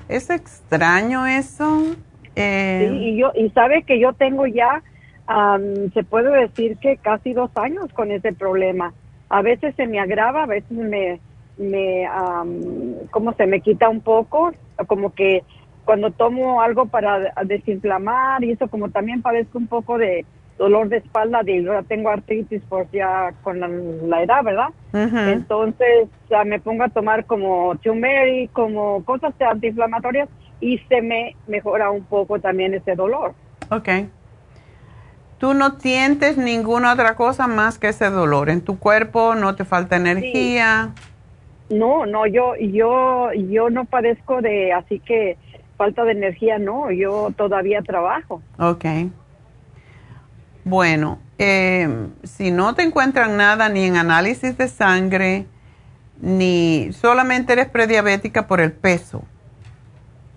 Es 0.09 0.29
extraño 0.29 1.25
eso. 1.25 1.95
Eh, 2.35 2.87
sí, 2.89 2.95
y 2.97 3.17
yo 3.17 3.31
y 3.35 3.49
sabe 3.51 3.83
que 3.83 3.99
yo 3.99 4.13
tengo 4.13 4.45
ya, 4.47 4.83
se 5.93 6.03
puede 6.03 6.41
decir 6.41 6.77
que 6.77 6.97
casi 6.97 7.33
dos 7.33 7.51
años 7.55 7.91
con 7.93 8.11
ese 8.11 8.33
problema. 8.33 8.93
A 9.29 9.41
veces 9.41 9.73
se 9.75 9.87
me 9.87 9.99
agrava, 9.99 10.43
a 10.43 10.47
veces 10.47 10.71
me, 10.71 11.21
me, 11.61 12.07
como 13.11 13.33
se 13.33 13.45
me 13.45 13.61
quita 13.61 13.89
un 13.89 14.01
poco, 14.01 14.51
como 14.87 15.13
que 15.13 15.43
cuando 15.85 16.11
tomo 16.11 16.61
algo 16.61 16.85
para 16.87 17.33
desinflamar 17.45 18.43
y 18.43 18.51
eso, 18.51 18.67
como 18.67 18.89
también 18.89 19.21
padezco 19.21 19.57
un 19.57 19.67
poco 19.67 19.97
de 19.97 20.25
dolor 20.57 20.89
de 20.89 20.97
espalda, 20.97 21.41
de, 21.43 21.63
yo 21.63 21.83
tengo 21.83 22.09
artritis 22.09 22.61
por 22.69 22.89
ya 22.91 23.33
con 23.41 23.59
la, 23.59 24.23
edad, 24.23 24.43
¿verdad? 24.43 24.69
Entonces 24.93 26.07
ya 26.29 26.43
me 26.43 26.59
pongo 26.59 26.83
a 26.83 26.89
tomar 26.89 27.25
como 27.25 27.75
turmeric, 27.77 28.51
como 28.51 29.03
cosas 29.03 29.33
antiinflamatorias 29.39 30.29
y 30.59 30.77
se 30.89 31.01
me 31.01 31.35
mejora 31.47 31.89
un 31.89 32.03
poco 32.03 32.39
también 32.39 32.73
ese 32.73 32.95
dolor. 32.95 33.33
Ok. 33.69 33.89
¿Tú 35.39 35.55
no 35.55 35.79
sientes 35.79 36.37
ninguna 36.37 36.93
otra 36.93 37.15
cosa 37.15 37.47
más 37.47 37.79
que 37.79 37.87
ese 37.87 38.11
dolor? 38.11 38.51
¿En 38.51 38.61
tu 38.61 38.77
cuerpo 38.77 39.33
no 39.33 39.55
te 39.55 39.65
falta 39.65 39.95
energía? 39.95 40.91
No, 41.71 42.05
no, 42.05 42.27
yo, 42.27 42.55
yo, 42.57 43.31
yo 43.33 43.69
no 43.69 43.85
padezco 43.85 44.41
de, 44.41 44.73
así 44.73 44.99
que 44.99 45.37
falta 45.77 46.03
de 46.03 46.11
energía, 46.11 46.59
no, 46.59 46.91
yo 46.91 47.31
todavía 47.35 47.81
trabajo. 47.81 48.41
Ok. 48.59 48.85
Bueno, 50.63 51.19
eh, 51.39 51.87
si 52.23 52.51
no 52.51 52.75
te 52.75 52.83
encuentran 52.83 53.37
nada 53.37 53.69
ni 53.69 53.85
en 53.85 53.95
análisis 53.95 54.57
de 54.57 54.67
sangre, 54.67 55.45
ni 56.21 56.89
solamente 56.91 57.53
eres 57.53 57.69
prediabética 57.69 58.45
por 58.45 58.61
el 58.61 58.71
peso. 58.71 59.23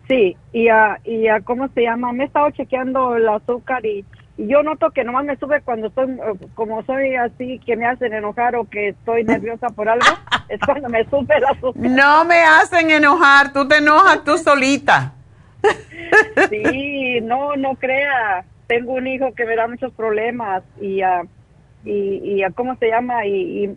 Sí, 0.08 0.36
y 0.52 0.68
a, 0.68 1.00
y 1.04 1.28
a, 1.28 1.40
¿cómo 1.40 1.68
se 1.68 1.82
llama? 1.82 2.12
Me 2.12 2.24
he 2.24 2.26
estado 2.26 2.50
chequeando 2.50 3.16
el 3.16 3.28
azúcar 3.28 3.84
y, 3.84 4.04
yo 4.36 4.62
noto 4.62 4.90
que 4.90 5.04
nomás 5.04 5.24
me 5.24 5.36
sube 5.36 5.60
cuando 5.62 5.88
estoy, 5.88 6.16
como 6.54 6.82
soy 6.84 7.14
así, 7.14 7.60
que 7.60 7.76
me 7.76 7.86
hacen 7.86 8.12
enojar 8.12 8.56
o 8.56 8.64
que 8.68 8.88
estoy 8.88 9.24
nerviosa 9.24 9.68
por 9.68 9.88
algo, 9.88 10.06
es 10.48 10.60
cuando 10.60 10.88
me 10.88 11.04
sube 11.04 11.36
el 11.36 11.44
azúcar. 11.44 11.82
No 11.82 12.24
me 12.24 12.40
hacen 12.42 12.90
enojar, 12.90 13.52
tú 13.52 13.66
te 13.68 13.78
enojas 13.78 14.24
tú 14.24 14.38
solita. 14.38 15.12
Sí, 16.50 17.20
no, 17.22 17.56
no 17.56 17.74
crea 17.74 18.44
tengo 18.66 18.92
un 18.92 19.06
hijo 19.06 19.34
que 19.34 19.44
me 19.44 19.56
da 19.56 19.68
muchos 19.68 19.92
problemas 19.92 20.62
y, 20.80 21.02
uh, 21.02 21.28
y, 21.84 22.42
y 22.42 22.52
¿cómo 22.54 22.76
se 22.76 22.88
llama? 22.88 23.26
Y, 23.26 23.76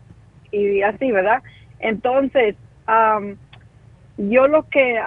y, 0.52 0.82
así, 0.82 1.12
¿verdad? 1.12 1.44
Entonces, 1.80 2.56
yo 4.18 4.48
lo 4.48 4.64
que 4.70 4.98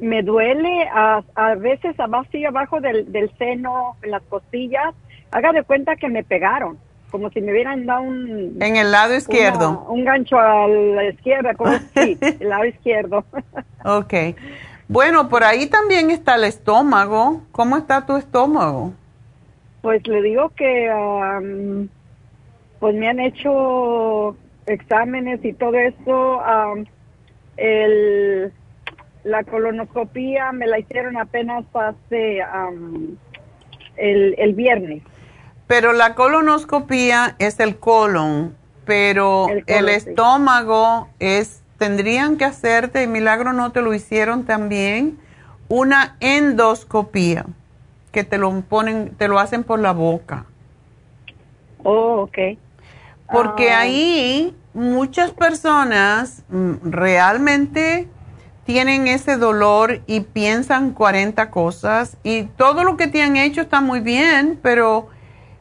me 0.00 0.22
duele 0.22 0.88
a, 0.92 1.22
a 1.34 1.54
veces 1.54 1.94
así 1.98 2.44
abajo 2.44 2.80
del, 2.80 3.10
del 3.12 3.30
seno, 3.38 3.96
en 4.02 4.10
las 4.10 4.22
costillas, 4.22 4.94
haga 5.30 5.52
de 5.52 5.62
cuenta 5.62 5.96
que 5.96 6.08
me 6.08 6.24
pegaron, 6.24 6.78
como 7.10 7.30
si 7.30 7.40
me 7.40 7.52
hubieran 7.52 7.86
dado 7.86 8.02
un... 8.02 8.56
En 8.60 8.76
el 8.76 8.90
lado 8.90 9.14
izquierdo. 9.14 9.86
un 9.88 10.04
gancho 10.04 10.38
a 10.38 10.66
la 10.66 11.04
izquierda, 11.04 11.54
como 11.54 11.72
sí, 11.94 12.18
el 12.20 12.48
lado 12.48 12.64
izquierdo. 12.64 13.24
ok. 13.84 14.14
Bueno, 14.88 15.28
por 15.28 15.44
ahí 15.44 15.66
también 15.66 16.10
está 16.10 16.34
el 16.34 16.44
estómago. 16.44 17.42
¿Cómo 17.52 17.76
está 17.76 18.06
tu 18.06 18.16
estómago? 18.16 18.92
Pues 19.82 20.04
le 20.06 20.20
digo 20.22 20.50
que 20.50 20.90
pues 22.80 22.94
me 22.96 23.08
han 23.08 23.20
hecho 23.20 24.36
exámenes 24.66 25.44
y 25.44 25.52
todo 25.52 25.74
eso. 25.74 26.42
el, 27.56 28.52
la 29.24 29.44
colonoscopía 29.44 30.52
me 30.52 30.66
la 30.66 30.78
hicieron 30.78 31.16
apenas 31.16 31.64
hace 31.74 32.40
el, 33.96 34.34
el 34.38 34.54
viernes. 34.54 35.02
Pero 35.66 35.92
la 35.92 36.14
colonoscopía 36.14 37.36
es 37.38 37.60
el 37.60 37.76
colon, 37.76 38.56
pero 38.84 39.46
el, 39.66 39.88
estómago 39.88 41.08
es 41.20 41.62
tendrían 41.78 42.36
que 42.36 42.44
hacerte, 42.44 43.02
y 43.02 43.06
milagro 43.06 43.52
no 43.52 43.72
te 43.72 43.80
lo 43.80 43.94
hicieron 43.94 44.44
también, 44.44 45.18
una 45.68 46.16
endoscopía, 46.20 47.46
que 48.10 48.24
te 48.24 48.36
lo 48.36 48.50
ponen, 48.62 49.14
te 49.16 49.28
lo 49.28 49.38
hacen 49.38 49.62
por 49.62 49.78
la 49.78 49.92
boca. 49.92 50.44
Oh, 51.84 52.22
ok. 52.22 52.58
Porque 53.32 53.70
ah. 53.70 53.80
ahí 53.80 54.56
muchas 54.74 55.30
personas 55.30 56.42
mm, 56.48 56.74
realmente 56.82 58.08
tienen 58.72 59.08
ese 59.08 59.36
dolor 59.36 59.98
y 60.06 60.20
piensan 60.20 60.92
40 60.92 61.50
cosas 61.50 62.16
y 62.22 62.44
todo 62.56 62.84
lo 62.84 62.96
que 62.96 63.08
te 63.08 63.20
han 63.20 63.36
hecho 63.36 63.62
está 63.62 63.80
muy 63.80 63.98
bien, 63.98 64.60
pero 64.62 65.08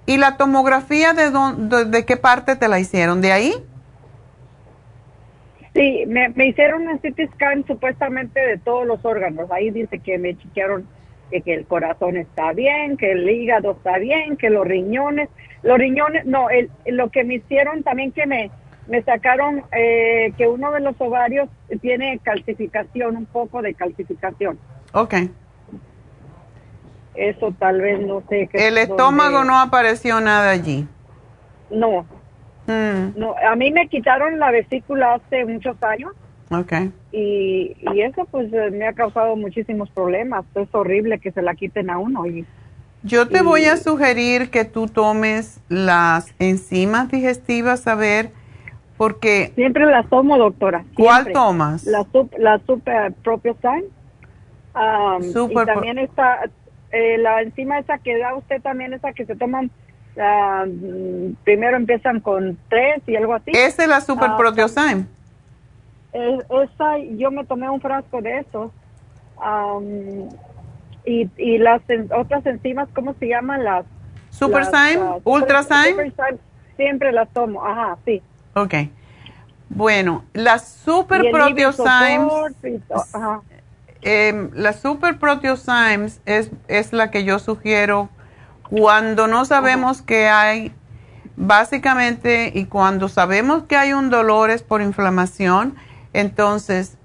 ¿y 0.05 0.17
la 0.17 0.37
tomografía 0.37 1.13
de, 1.13 1.31
dónde, 1.31 1.85
de 1.85 2.05
qué 2.05 2.17
parte 2.17 2.55
te 2.55 2.67
la 2.67 2.79
hicieron? 2.79 3.19
¿De 3.21 3.31
ahí? 3.31 3.53
Sí, 5.73 6.03
me, 6.05 6.31
hicieron 6.45 6.87
un 6.87 6.99
CT 6.99 7.33
scan 7.33 7.65
supuestamente 7.65 8.39
de 8.39 8.59
todos 8.59 8.85
los 8.85 9.03
órganos. 9.03 9.49
Ahí 9.51 9.71
dice 9.71 9.97
que 9.97 10.19
me 10.19 10.37
chequearon 10.37 10.87
que, 11.31 11.41
el 11.51 11.65
corazón 11.65 12.15
está 12.15 12.53
bien, 12.53 12.95
que 12.95 13.13
el 13.13 13.27
hígado 13.27 13.71
está 13.71 13.97
bien, 13.97 14.37
que 14.37 14.51
los 14.51 14.67
riñones, 14.67 15.29
los 15.63 15.79
riñones, 15.79 16.25
no, 16.25 16.51
el, 16.51 16.69
lo 16.85 17.09
que 17.09 17.23
me 17.23 17.35
hicieron 17.35 17.81
también 17.81 18.11
que 18.11 18.27
me, 18.27 18.51
me 18.89 19.03
sacaron 19.03 19.63
eh, 19.71 20.33
que 20.37 20.47
uno 20.47 20.71
de 20.71 20.81
los 20.81 20.99
ovarios 20.99 21.47
tiene 21.81 22.19
calcificación, 22.23 23.15
un 23.15 23.25
poco 23.25 23.61
de 23.61 23.73
calcificación. 23.75 24.57
Ok. 24.93 25.13
Eso 27.13 27.53
tal 27.59 27.81
vez 27.81 27.99
no 28.05 28.23
sé. 28.29 28.49
El 28.53 28.77
estómago 28.77 29.43
no 29.43 29.59
apareció 29.59 30.19
nada 30.21 30.51
allí. 30.51 30.87
No. 31.69 32.05
Mm. 32.65 33.17
No, 33.17 33.35
a 33.37 33.55
mí 33.55 33.71
me 33.71 33.87
quitaron 33.87 34.39
la 34.39 34.51
vesícula 34.51 35.15
hace 35.15 35.45
muchos 35.45 35.81
años. 35.83 36.11
Ok. 36.49 36.73
Y, 37.11 37.75
y 37.93 38.01
eso 38.01 38.25
pues 38.31 38.51
eh, 38.51 38.71
me 38.71 38.87
ha 38.87 38.93
causado 38.93 39.35
muchísimos 39.35 39.89
problemas. 39.91 40.45
Es 40.55 40.67
horrible 40.73 41.19
que 41.19 41.31
se 41.31 41.41
la 41.41 41.53
quiten 41.53 41.89
a 41.89 41.99
uno. 41.99 42.25
Y, 42.25 42.45
Yo 43.03 43.27
te 43.27 43.41
voy 43.43 43.65
a 43.65 43.77
sugerir 43.77 44.49
que 44.49 44.65
tú 44.65 44.87
tomes 44.87 45.59
las 45.69 46.33
enzimas 46.39 47.09
digestivas, 47.09 47.85
a 47.87 47.95
ver, 47.95 48.31
porque... 48.99 49.53
Siempre 49.55 49.85
las 49.85 50.07
tomo, 50.09 50.37
doctora. 50.37 50.83
¿Cuál 50.93 51.31
tomas? 51.31 51.85
La, 51.85 52.05
la 52.37 52.59
Super 52.67 53.13
Propio 53.23 53.55
Um, 54.75 55.23
super 55.23 55.63
y 55.63 55.65
también 55.65 55.97
está 55.97 56.41
eh, 56.91 57.17
la 57.17 57.41
enzima 57.41 57.79
esa 57.79 57.97
que 57.97 58.17
da 58.17 58.35
usted 58.35 58.61
también, 58.61 58.93
esa 58.93 59.13
que 59.13 59.25
se 59.25 59.35
toman 59.35 59.71
uh, 60.17 61.33
primero 61.43 61.77
empiezan 61.77 62.19
con 62.19 62.57
tres 62.69 63.01
y 63.07 63.15
algo 63.15 63.33
así. 63.33 63.51
Esa 63.51 63.83
es 63.83 63.89
la 63.89 64.01
Super 64.01 64.31
uh, 64.31 64.37
esa, 66.61 66.97
yo 67.17 67.31
me 67.31 67.45
tomé 67.45 67.69
un 67.69 67.79
frasco 67.79 68.21
de 68.21 68.39
eso. 68.39 68.73
Um, 69.37 70.29
y, 71.05 71.29
y 71.37 71.57
las 71.57 71.81
otras 72.13 72.45
enzimas, 72.45 72.89
¿cómo 72.93 73.13
se 73.13 73.29
llaman? 73.29 73.63
Las 73.63 73.85
Super 74.29 74.63
uh, 74.63 75.21
Ultra 75.23 75.63
siempre 76.75 77.13
las 77.13 77.29
tomo, 77.29 77.65
ajá, 77.65 77.97
sí. 78.05 78.21
Ok. 78.59 78.73
Bueno, 79.69 80.25
las 80.33 80.67
Super 80.67 81.29
Proteosymes, 81.31 82.33
eh, 84.01 84.49
la 84.53 84.73
Super 84.73 85.19
Proteosymes 85.19 86.21
es, 86.25 86.51
es 86.67 86.91
la 86.91 87.11
que 87.11 87.23
yo 87.23 87.37
sugiero 87.37 88.09
cuando 88.69 89.27
no 89.27 89.45
sabemos 89.45 90.01
que 90.01 90.27
hay, 90.27 90.71
básicamente, 91.35 92.51
y 92.53 92.65
cuando 92.65 93.09
sabemos 93.09 93.63
que 93.63 93.75
hay 93.75 93.93
un 93.93 94.09
dolor 94.09 94.49
es 94.49 94.63
por 94.63 94.81
inflamación, 94.81 95.75
entonces, 96.13 96.97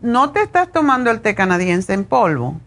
¿no 0.00 0.32
te 0.32 0.40
estás 0.40 0.70
tomando 0.70 1.10
el 1.10 1.20
té 1.20 1.34
canadiense 1.34 1.92
en 1.92 2.04
polvo? 2.04 2.60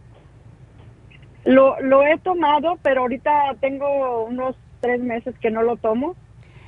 Lo, 1.43 1.79
lo 1.81 2.03
he 2.03 2.17
tomado, 2.19 2.77
pero 2.81 3.01
ahorita 3.01 3.55
tengo 3.59 4.25
unos 4.25 4.55
tres 4.81 5.01
meses 5.01 5.35
que 5.39 5.51
no 5.51 5.61
lo 5.61 5.77
tomo. 5.77 6.15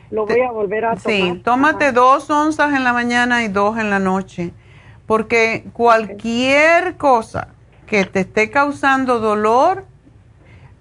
Lo 0.10 0.26
voy 0.26 0.42
a 0.42 0.52
volver 0.52 0.86
a 0.86 0.96
tomar. 0.96 1.36
Sí, 1.36 1.42
tómate 1.44 1.92
dos 1.92 2.30
onzas 2.30 2.74
en 2.74 2.84
la 2.84 2.94
mañana 2.94 3.44
y 3.44 3.50
dos 3.50 3.78
en 3.78 3.90
la 3.90 4.00
noche, 4.00 4.54
porque 5.06 5.66
cualquier 5.74 6.96
cosa 6.98 7.50
que 7.88 8.06
te 8.06 8.22
esté 8.22 8.50
causando 8.50 9.20
dolor 9.20 9.86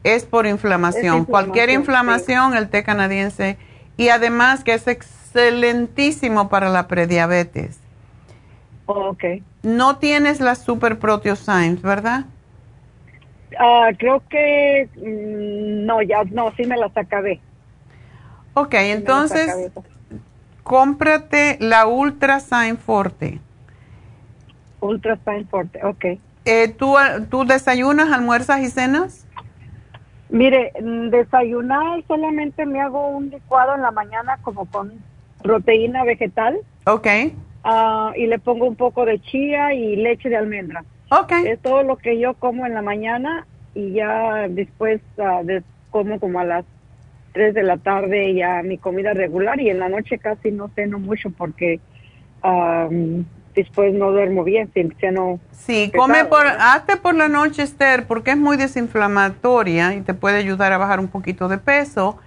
es 0.05 0.25
por 0.25 0.47
inflamación. 0.47 1.25
cualquier 1.25 1.71
inflamación, 1.71 2.57
el 2.57 2.69
té 2.69 2.85
canadiense, 2.85 3.59
y 3.97 4.09
además 4.11 4.63
que 4.63 4.75
es 4.75 4.87
excelentísimo 4.87 6.49
para 6.49 6.69
la 6.69 6.87
prediabetes. 6.87 7.81
ok. 8.87 9.25
No 9.63 9.97
tienes 9.97 10.41
las 10.41 10.59
super 10.63 10.99
proteosymes, 11.01 11.83
¿verdad? 11.83 12.27
Ah, 13.59 13.91
creo 13.99 14.23
que 14.29 14.89
mm, 14.97 15.87
no, 15.87 16.03
ya 16.03 16.23
no, 16.31 16.53
sí 16.57 16.65
me 16.65 16.77
las 16.77 16.97
acabé. 16.97 17.41
Ok, 18.59 18.73
entonces 18.73 19.71
cómprate 20.63 21.59
la 21.61 21.87
Ultra 21.87 22.41
Sign 22.41 22.79
Forte. 22.79 23.39
Ultra 24.81 25.19
Sign 25.27 25.47
Forte, 25.47 25.85
ok. 25.85 26.05
Eh, 26.47 26.69
¿tú, 26.69 26.95
¿Tú 27.29 27.45
desayunas, 27.45 28.11
almuerzas 28.11 28.63
y 28.63 28.71
cenas? 28.71 29.27
Mire, 30.31 30.73
desayunar 30.81 32.03
solamente 32.09 32.65
me 32.65 32.81
hago 32.81 33.09
un 33.09 33.29
licuado 33.29 33.75
en 33.75 33.83
la 33.83 33.91
mañana 33.91 34.39
como 34.41 34.65
con 34.65 34.91
proteína 35.43 36.05
vegetal. 36.05 36.57
Ok. 36.87 37.07
Uh, 37.63 38.15
y 38.17 38.27
le 38.27 38.39
pongo 38.39 38.67
un 38.67 38.77
poco 38.77 39.05
de 39.05 39.21
chía 39.21 39.75
y 39.75 39.97
leche 39.97 40.31
de 40.31 40.37
almendra. 40.37 40.83
Ok. 41.11 41.33
Es 41.45 41.61
todo 41.61 41.83
lo 41.83 41.97
que 41.99 42.19
yo 42.19 42.33
como 42.33 42.65
en 42.65 42.73
la 42.73 42.81
mañana 42.81 43.47
y 43.75 43.93
ya 43.93 44.49
después 44.49 45.03
uh, 45.19 45.45
de, 45.45 45.63
como 45.91 46.19
como 46.19 46.41
a 46.41 46.45
las 46.45 46.65
3 47.37 47.53
de 47.53 47.63
la 47.65 47.77
tarde 47.77 48.35
ya 48.35 48.63
mi 48.63 48.79
comida 48.79 49.13
regular 49.13 49.61
y 49.61 49.69
en 49.69 49.79
la 49.79 49.91
noche 49.91 50.17
casi 50.17 50.51
no 50.51 50.71
ceno 50.75 50.99
mucho 50.99 51.29
porque 51.29 51.81
después 53.55 53.93
no 53.93 54.11
duermo 54.11 54.43
bien, 54.43 54.71
si 54.75 55.07
no 55.11 55.39
Sí, 55.51 55.93
come 55.95 56.25
por, 56.25 56.47
hazte 56.47 56.97
por 56.97 57.15
la 57.15 57.29
noche, 57.29 57.63
Esther, 57.63 58.07
porque 58.07 58.31
es 58.31 58.37
muy 58.39 58.57
desinflamatoria 58.57 59.95
y 59.95 60.01
te 60.01 60.15
puede 60.15 60.39
ayudar 60.39 60.73
a 60.73 60.79
bajar 60.79 60.99
un 60.99 61.09
poquito 61.09 61.49
de 61.49 61.59
peso. 61.59 62.19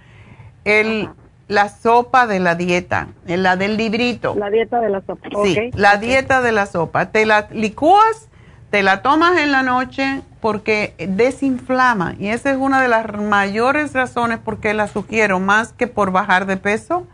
El, 0.64 1.08
la 1.48 1.68
sopa 1.68 2.28
de 2.28 2.38
la 2.38 2.54
dieta, 2.54 3.08
la 3.26 3.56
del 3.56 3.76
librito. 3.76 4.36
La 4.36 4.50
dieta 4.50 4.80
de 4.80 4.90
la 4.90 5.00
sopa. 5.00 5.28
Sí, 5.42 5.70
la 5.74 5.96
dieta 5.96 6.42
de 6.42 6.52
la 6.52 6.66
sopa. 6.66 7.10
Te 7.10 7.26
la 7.26 7.48
licúas, 7.50 8.28
te 8.70 8.82
la 8.84 9.02
tomas 9.02 9.38
en 9.38 9.50
la 9.50 9.62
noche 9.62 10.22
porque 10.40 10.94
desinflama. 10.98 12.14
Y 12.18 12.28
esa 12.28 12.50
es 12.50 12.56
una 12.56 12.80
de 12.80 12.88
las 12.88 13.06
mayores 13.14 13.92
razones 13.92 14.38
por 14.38 14.58
qué 14.58 14.74
la 14.74 14.88
sugiero, 14.88 15.38
más 15.40 15.72
que 15.72 15.86
por 15.86 16.10
bajar 16.10 16.46
de 16.46 16.56
peso, 16.56 17.06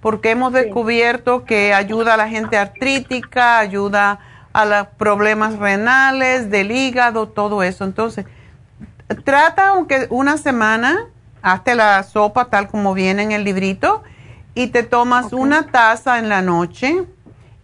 porque 0.00 0.30
hemos 0.30 0.52
descubierto 0.52 1.44
que 1.44 1.72
ayuda 1.72 2.14
a 2.14 2.16
la 2.16 2.28
gente 2.28 2.56
artrítica, 2.56 3.58
ayuda 3.58 4.20
a 4.52 4.64
los 4.64 4.86
problemas 4.98 5.58
renales, 5.58 6.50
del 6.50 6.70
hígado, 6.70 7.28
todo 7.28 7.62
eso. 7.62 7.84
Entonces, 7.84 8.26
trata 9.24 9.68
aunque 9.68 10.06
una 10.10 10.36
semana, 10.36 11.06
hazte 11.42 11.74
la 11.74 12.02
sopa 12.02 12.46
tal 12.46 12.68
como 12.68 12.94
viene 12.94 13.22
en 13.22 13.32
el 13.32 13.44
librito 13.44 14.02
y 14.54 14.68
te 14.68 14.82
tomas 14.82 15.32
una 15.32 15.66
taza 15.66 16.18
en 16.18 16.28
la 16.28 16.42
noche 16.42 17.04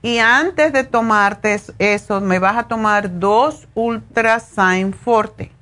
y 0.03 0.19
antes 0.19 0.73
de 0.73 0.83
tomarte 0.83 1.61
eso, 1.79 2.21
me 2.21 2.41
vas 2.41 2.57
a 2.57 2.65
tomar 2.65 3.21
dos 3.21 3.69
Ultra 3.75 4.41
Sign 4.41 4.93
Forte. 4.93 5.53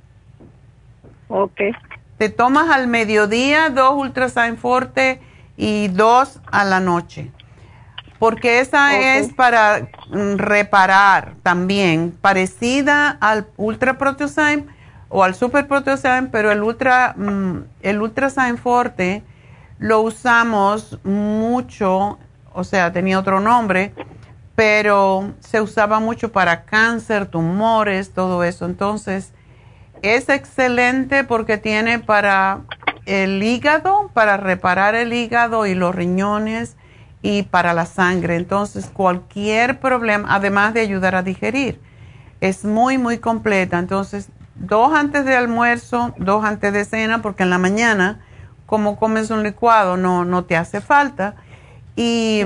Ok. 1.28 1.60
Te 2.16 2.30
tomas 2.30 2.70
al 2.70 2.86
mediodía 2.86 3.68
dos 3.68 3.94
Ultra 3.94 4.28
Sign 4.30 4.56
Forte 4.56 5.20
y 5.56 5.88
dos 5.88 6.40
a 6.50 6.64
la 6.64 6.80
noche. 6.80 7.30
Porque 8.18 8.60
esa 8.60 8.98
es 8.98 9.32
para 9.32 9.88
mm, 10.10 10.36
reparar 10.36 11.34
también, 11.42 12.16
parecida 12.20 13.16
al 13.20 13.46
Ultra 13.56 13.96
Proteosyme 13.98 14.66
o 15.10 15.24
al 15.24 15.34
Super 15.34 15.66
Proteosyme, 15.66 16.28
pero 16.30 16.50
el 16.50 16.62
Ultra, 16.62 17.14
mm, 17.16 17.58
el 17.82 18.58
Forte 18.58 19.22
lo 19.78 20.00
usamos 20.00 20.98
mucho, 21.04 22.18
o 22.52 22.64
sea, 22.64 22.92
tenía 22.92 23.18
otro 23.18 23.40
nombre, 23.40 23.94
pero 24.60 25.32
se 25.40 25.62
usaba 25.62 26.00
mucho 26.00 26.32
para 26.32 26.64
cáncer, 26.64 27.24
tumores, 27.24 28.12
todo 28.12 28.44
eso. 28.44 28.66
Entonces, 28.66 29.32
es 30.02 30.28
excelente 30.28 31.24
porque 31.24 31.56
tiene 31.56 31.98
para 31.98 32.60
el 33.06 33.42
hígado, 33.42 34.10
para 34.12 34.36
reparar 34.36 34.94
el 34.94 35.14
hígado 35.14 35.64
y 35.64 35.74
los 35.74 35.94
riñones 35.94 36.76
y 37.22 37.44
para 37.44 37.72
la 37.72 37.86
sangre. 37.86 38.36
Entonces, 38.36 38.90
cualquier 38.92 39.80
problema, 39.80 40.28
además 40.30 40.74
de 40.74 40.82
ayudar 40.82 41.14
a 41.14 41.22
digerir, 41.22 41.80
es 42.42 42.66
muy, 42.66 42.98
muy 42.98 43.16
completa. 43.16 43.78
Entonces, 43.78 44.28
dos 44.56 44.92
antes 44.92 45.24
de 45.24 45.36
almuerzo, 45.36 46.12
dos 46.18 46.44
antes 46.44 46.74
de 46.74 46.84
cena, 46.84 47.22
porque 47.22 47.44
en 47.44 47.48
la 47.48 47.56
mañana, 47.56 48.20
como 48.66 48.98
comes 48.98 49.30
un 49.30 49.42
licuado, 49.42 49.96
no, 49.96 50.26
no 50.26 50.44
te 50.44 50.58
hace 50.58 50.82
falta. 50.82 51.36
Y 51.96 52.42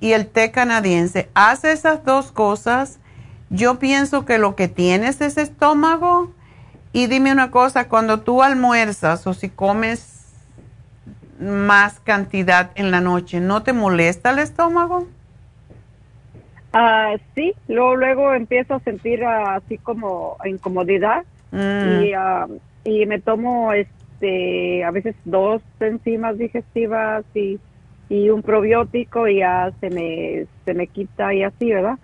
y 0.00 0.12
el 0.12 0.26
té 0.26 0.50
canadiense. 0.50 1.28
Haz 1.34 1.64
esas 1.64 2.04
dos 2.04 2.32
cosas. 2.32 2.98
Yo 3.50 3.78
pienso 3.78 4.24
que 4.24 4.38
lo 4.38 4.56
que 4.56 4.68
tienes 4.68 5.20
es 5.20 5.38
estómago. 5.38 6.32
Y 6.92 7.06
dime 7.06 7.32
una 7.32 7.50
cosa, 7.50 7.88
cuando 7.88 8.20
tú 8.20 8.42
almuerzas 8.42 9.26
o 9.26 9.34
si 9.34 9.48
comes 9.48 10.16
más 11.38 12.00
cantidad 12.00 12.70
en 12.74 12.90
la 12.90 13.00
noche, 13.00 13.40
¿no 13.40 13.62
te 13.62 13.72
molesta 13.72 14.30
el 14.30 14.38
estómago? 14.38 15.06
Ah, 16.72 17.16
sí, 17.34 17.54
luego, 17.68 17.96
luego 17.96 18.34
empiezo 18.34 18.74
a 18.74 18.80
sentir 18.80 19.24
así 19.24 19.78
como 19.78 20.36
incomodidad 20.44 21.24
mm. 21.50 22.02
y, 22.02 22.12
ah, 22.14 22.46
y 22.84 23.06
me 23.06 23.20
tomo 23.20 23.72
este 23.72 24.84
a 24.84 24.90
veces 24.90 25.14
dos 25.24 25.62
enzimas 25.80 26.38
digestivas 26.38 27.24
y 27.34 27.58
y 28.08 28.30
un 28.30 28.42
probiótico 28.42 29.26
y 29.28 29.38
ya 29.38 29.72
se 29.80 29.90
me, 29.90 30.46
se 30.64 30.74
me 30.74 30.86
quita 30.86 31.34
y 31.34 31.42
así, 31.42 31.70
¿verdad? 31.72 31.98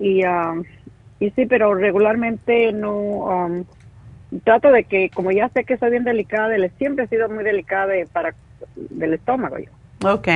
Y, 0.00 0.24
um, 0.24 0.64
y 1.20 1.30
sí, 1.30 1.46
pero 1.46 1.74
regularmente 1.74 2.72
no, 2.72 2.94
um, 2.94 3.64
trato 4.44 4.70
de 4.70 4.84
que, 4.84 5.10
como 5.10 5.30
ya 5.30 5.48
sé 5.50 5.64
que 5.64 5.76
soy 5.76 5.90
bien 5.90 6.04
delicada, 6.04 6.54
siempre 6.78 7.04
he 7.04 7.08
sido 7.08 7.28
muy 7.28 7.44
delicada 7.44 7.92
para, 8.12 8.34
del 8.76 9.14
estómago 9.14 9.58
yo. 9.58 9.70
Ok. 10.10 10.28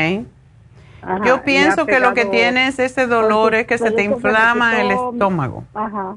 Ajá, 1.03 1.25
Yo 1.25 1.43
pienso 1.43 1.87
que 1.87 2.01
lo 2.01 2.15
que 2.15 2.25
tienes 2.25 2.79
ese 2.79 3.07
dolor 3.07 3.55
es 3.55 3.67
que 3.67 3.79
se 3.79 3.91
te 3.91 4.03
inflama 4.03 4.81
el 4.81 4.91
estómago. 4.91 5.65
Ajá. 5.75 6.17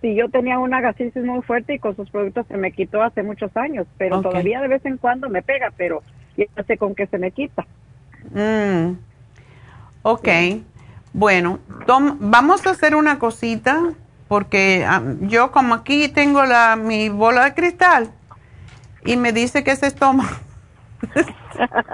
Sí, 0.00 0.14
yo 0.14 0.28
tenía 0.28 0.60
una 0.60 0.80
gastritis 0.80 1.24
muy 1.24 1.42
fuerte 1.42 1.74
y 1.74 1.78
con 1.80 1.96
sus 1.96 2.08
productos 2.08 2.46
se 2.46 2.56
me 2.56 2.70
quitó 2.70 3.02
hace 3.02 3.24
muchos 3.24 3.56
años, 3.56 3.86
pero 3.96 4.22
todavía 4.22 4.60
de 4.60 4.68
vez 4.68 4.84
en 4.86 4.96
cuando 4.96 5.28
me 5.28 5.42
pega, 5.42 5.72
pero 5.76 6.02
ya 6.36 6.46
sé 6.68 6.78
con 6.78 6.94
qué 6.94 7.06
se 7.06 7.18
me 7.18 7.32
quita. 7.32 7.66
Mm. 8.32 8.96
Ok. 10.02 10.28
Bueno, 11.12 11.58
tom- 11.86 12.16
vamos 12.20 12.66
a 12.66 12.70
hacer 12.70 12.94
una 12.94 13.18
cosita 13.18 13.80
porque 14.28 14.84
ah, 14.86 15.02
yo 15.22 15.50
como 15.52 15.74
aquí 15.74 16.08
tengo 16.08 16.44
la 16.44 16.76
mi 16.76 17.08
bola 17.08 17.44
de 17.44 17.54
cristal 17.54 18.10
y 19.04 19.16
me 19.16 19.32
dice 19.32 19.64
que 19.64 19.70
es 19.72 19.82
estómago. 19.82 20.28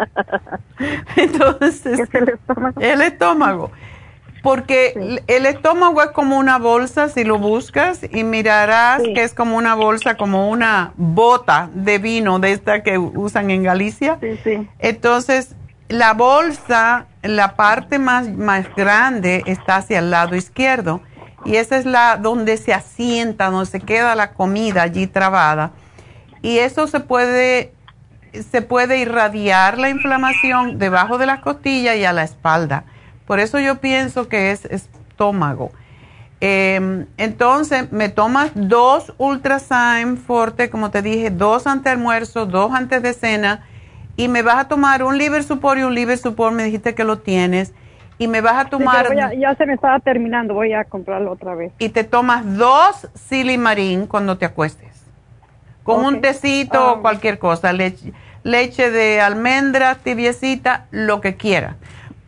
Entonces, 1.16 2.00
¿Qué 2.10 2.18
es 2.18 2.22
el 2.22 2.28
estómago? 2.30 2.80
el 2.80 3.02
estómago. 3.02 3.70
Porque 4.42 5.22
el 5.26 5.46
estómago 5.46 6.02
es 6.02 6.10
como 6.10 6.36
una 6.36 6.58
bolsa, 6.58 7.08
si 7.08 7.24
lo 7.24 7.38
buscas, 7.38 8.00
y 8.12 8.24
mirarás 8.24 9.00
Sí. 9.02 9.14
que 9.14 9.24
es 9.24 9.32
como 9.32 9.56
una 9.56 9.74
bolsa, 9.74 10.18
como 10.18 10.50
una 10.50 10.92
bota 10.96 11.70
de 11.72 11.96
vino 11.98 12.38
de 12.40 12.52
esta 12.52 12.82
que 12.82 12.98
usan 12.98 13.50
en 13.50 13.62
Galicia. 13.62 14.18
Sí, 14.20 14.38
sí. 14.44 14.68
Entonces, 14.80 15.54
la 15.88 16.14
bolsa, 16.14 17.06
la 17.22 17.56
parte 17.56 17.98
más, 17.98 18.28
más 18.28 18.66
grande 18.74 19.42
está 19.46 19.76
hacia 19.76 19.98
el 19.98 20.10
lado 20.10 20.34
izquierdo 20.34 21.00
y 21.44 21.56
esa 21.56 21.76
es 21.76 21.84
la 21.84 22.16
donde 22.16 22.56
se 22.56 22.72
asienta, 22.72 23.50
donde 23.50 23.70
se 23.70 23.80
queda 23.80 24.14
la 24.14 24.32
comida 24.32 24.82
allí 24.82 25.06
trabada. 25.06 25.72
Y 26.42 26.58
eso 26.58 26.86
se 26.86 27.00
puede, 27.00 27.72
se 28.50 28.62
puede 28.62 28.98
irradiar 28.98 29.78
la 29.78 29.90
inflamación 29.90 30.78
debajo 30.78 31.18
de 31.18 31.26
las 31.26 31.40
costillas 31.40 31.96
y 31.96 32.04
a 32.04 32.12
la 32.12 32.24
espalda. 32.24 32.84
Por 33.26 33.40
eso 33.40 33.58
yo 33.58 33.80
pienso 33.80 34.28
que 34.28 34.50
es 34.50 34.64
estómago. 34.66 35.70
Eh, 36.40 37.06
entonces, 37.16 37.90
me 37.92 38.10
tomas 38.10 38.50
dos 38.54 39.14
Ultrasign 39.16 40.18
Forte, 40.18 40.68
como 40.68 40.90
te 40.90 41.00
dije, 41.00 41.30
dos 41.30 41.66
antes 41.66 41.84
de 41.84 41.90
almuerzo, 41.90 42.44
dos 42.44 42.72
antes 42.72 43.02
de 43.02 43.14
cena, 43.14 43.66
y 44.16 44.28
me 44.28 44.42
vas 44.42 44.56
a 44.56 44.68
tomar 44.68 45.02
un 45.02 45.18
liver 45.18 45.42
support 45.42 45.78
y 45.78 45.82
un 45.82 45.94
liver 45.94 46.18
support, 46.18 46.54
me 46.54 46.64
dijiste 46.64 46.94
que 46.94 47.04
lo 47.04 47.18
tienes, 47.18 47.72
y 48.18 48.28
me 48.28 48.40
vas 48.40 48.66
a 48.66 48.68
tomar, 48.70 49.06
a- 49.06 49.34
ya 49.34 49.54
se 49.56 49.66
me 49.66 49.74
estaba 49.74 49.98
terminando, 50.00 50.54
voy 50.54 50.72
a 50.72 50.84
comprarlo 50.84 51.32
otra 51.32 51.54
vez. 51.54 51.72
y 51.78 51.88
te 51.88 52.04
tomas 52.04 52.56
dos 52.56 53.08
silimarín 53.14 54.06
cuando 54.06 54.38
te 54.38 54.44
acuestes, 54.46 55.02
con 55.82 56.04
un 56.04 56.20
tecito 56.20 56.78
Ah. 56.78 56.92
o 56.92 57.02
cualquier 57.02 57.38
cosa, 57.38 57.72
leche, 57.72 58.12
leche 58.44 58.90
de 58.90 59.20
almendras, 59.20 59.98
tibiecita, 59.98 60.86
lo 60.90 61.20
que 61.20 61.36
quieras. 61.36 61.76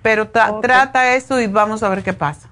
Pero 0.03 0.31
tra- 0.33 0.61
trata 0.61 1.15
eso 1.15 1.41
y 1.41 1.47
vamos 1.47 1.83
a 1.83 1.89
ver 1.89 2.03
qué 2.03 2.13
pasa. 2.13 2.49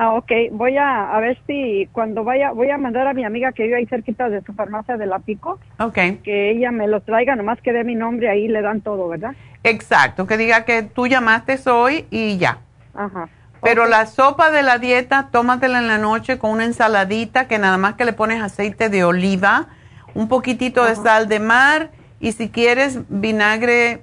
Ah, 0.00 0.12
ok. 0.14 0.30
Voy 0.52 0.76
a, 0.76 1.12
a 1.12 1.18
ver 1.18 1.36
si 1.48 1.88
cuando 1.90 2.22
vaya, 2.22 2.52
voy 2.52 2.70
a 2.70 2.78
mandar 2.78 3.08
a 3.08 3.14
mi 3.14 3.24
amiga 3.24 3.50
que 3.50 3.64
vive 3.64 3.78
ahí 3.78 3.86
cerquita 3.86 4.28
de 4.28 4.42
su 4.42 4.52
farmacia 4.52 4.96
de 4.96 5.06
La 5.06 5.18
Pico, 5.18 5.58
Ok. 5.80 6.22
que 6.22 6.52
ella 6.52 6.70
me 6.70 6.86
los 6.86 7.04
traiga, 7.04 7.34
nomás 7.34 7.60
que 7.60 7.72
dé 7.72 7.82
mi 7.82 7.96
nombre 7.96 8.30
ahí 8.30 8.46
le 8.46 8.62
dan 8.62 8.80
todo, 8.80 9.08
¿verdad? 9.08 9.32
Exacto, 9.64 10.28
que 10.28 10.36
diga 10.36 10.64
que 10.64 10.84
tú 10.84 11.08
llamaste 11.08 11.58
hoy 11.68 12.06
y 12.10 12.38
ya. 12.38 12.58
Ajá. 12.94 13.28
Pero 13.60 13.86
la 13.86 14.06
sopa 14.06 14.52
de 14.52 14.62
la 14.62 14.78
dieta, 14.78 15.30
tómatela 15.32 15.80
en 15.80 15.88
la 15.88 15.98
noche 15.98 16.38
con 16.38 16.52
una 16.52 16.64
ensaladita 16.64 17.48
que 17.48 17.58
nada 17.58 17.76
más 17.76 17.94
que 17.94 18.04
le 18.04 18.12
pones 18.12 18.40
aceite 18.40 18.90
de 18.90 19.02
oliva, 19.02 19.66
un 20.14 20.28
poquitito 20.28 20.84
de 20.84 20.94
sal 20.94 21.26
de 21.26 21.40
mar 21.40 21.90
y 22.20 22.30
si 22.30 22.50
quieres 22.50 23.00
vinagre 23.08 24.02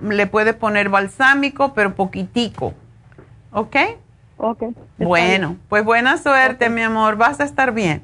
le 0.00 0.28
puedes 0.28 0.54
poner 0.54 0.88
balsámico, 0.88 1.74
pero 1.74 1.96
poquitico. 1.96 2.74
¿Ok? 3.50 3.76
Ok. 4.44 4.64
Bueno, 4.98 5.48
bien. 5.50 5.60
pues 5.68 5.84
buena 5.84 6.16
suerte, 6.16 6.68
mi 6.68 6.82
amor, 6.82 7.16
vas 7.16 7.38
a 7.38 7.44
estar 7.44 7.72
bien. 7.72 8.02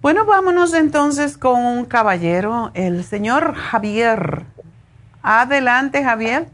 Bueno, 0.00 0.24
vámonos 0.24 0.72
entonces 0.72 1.36
con 1.36 1.60
un 1.60 1.84
caballero, 1.84 2.70
el 2.72 3.04
señor 3.04 3.52
Javier. 3.52 4.44
Adelante, 5.22 6.02
Javier. 6.02 6.46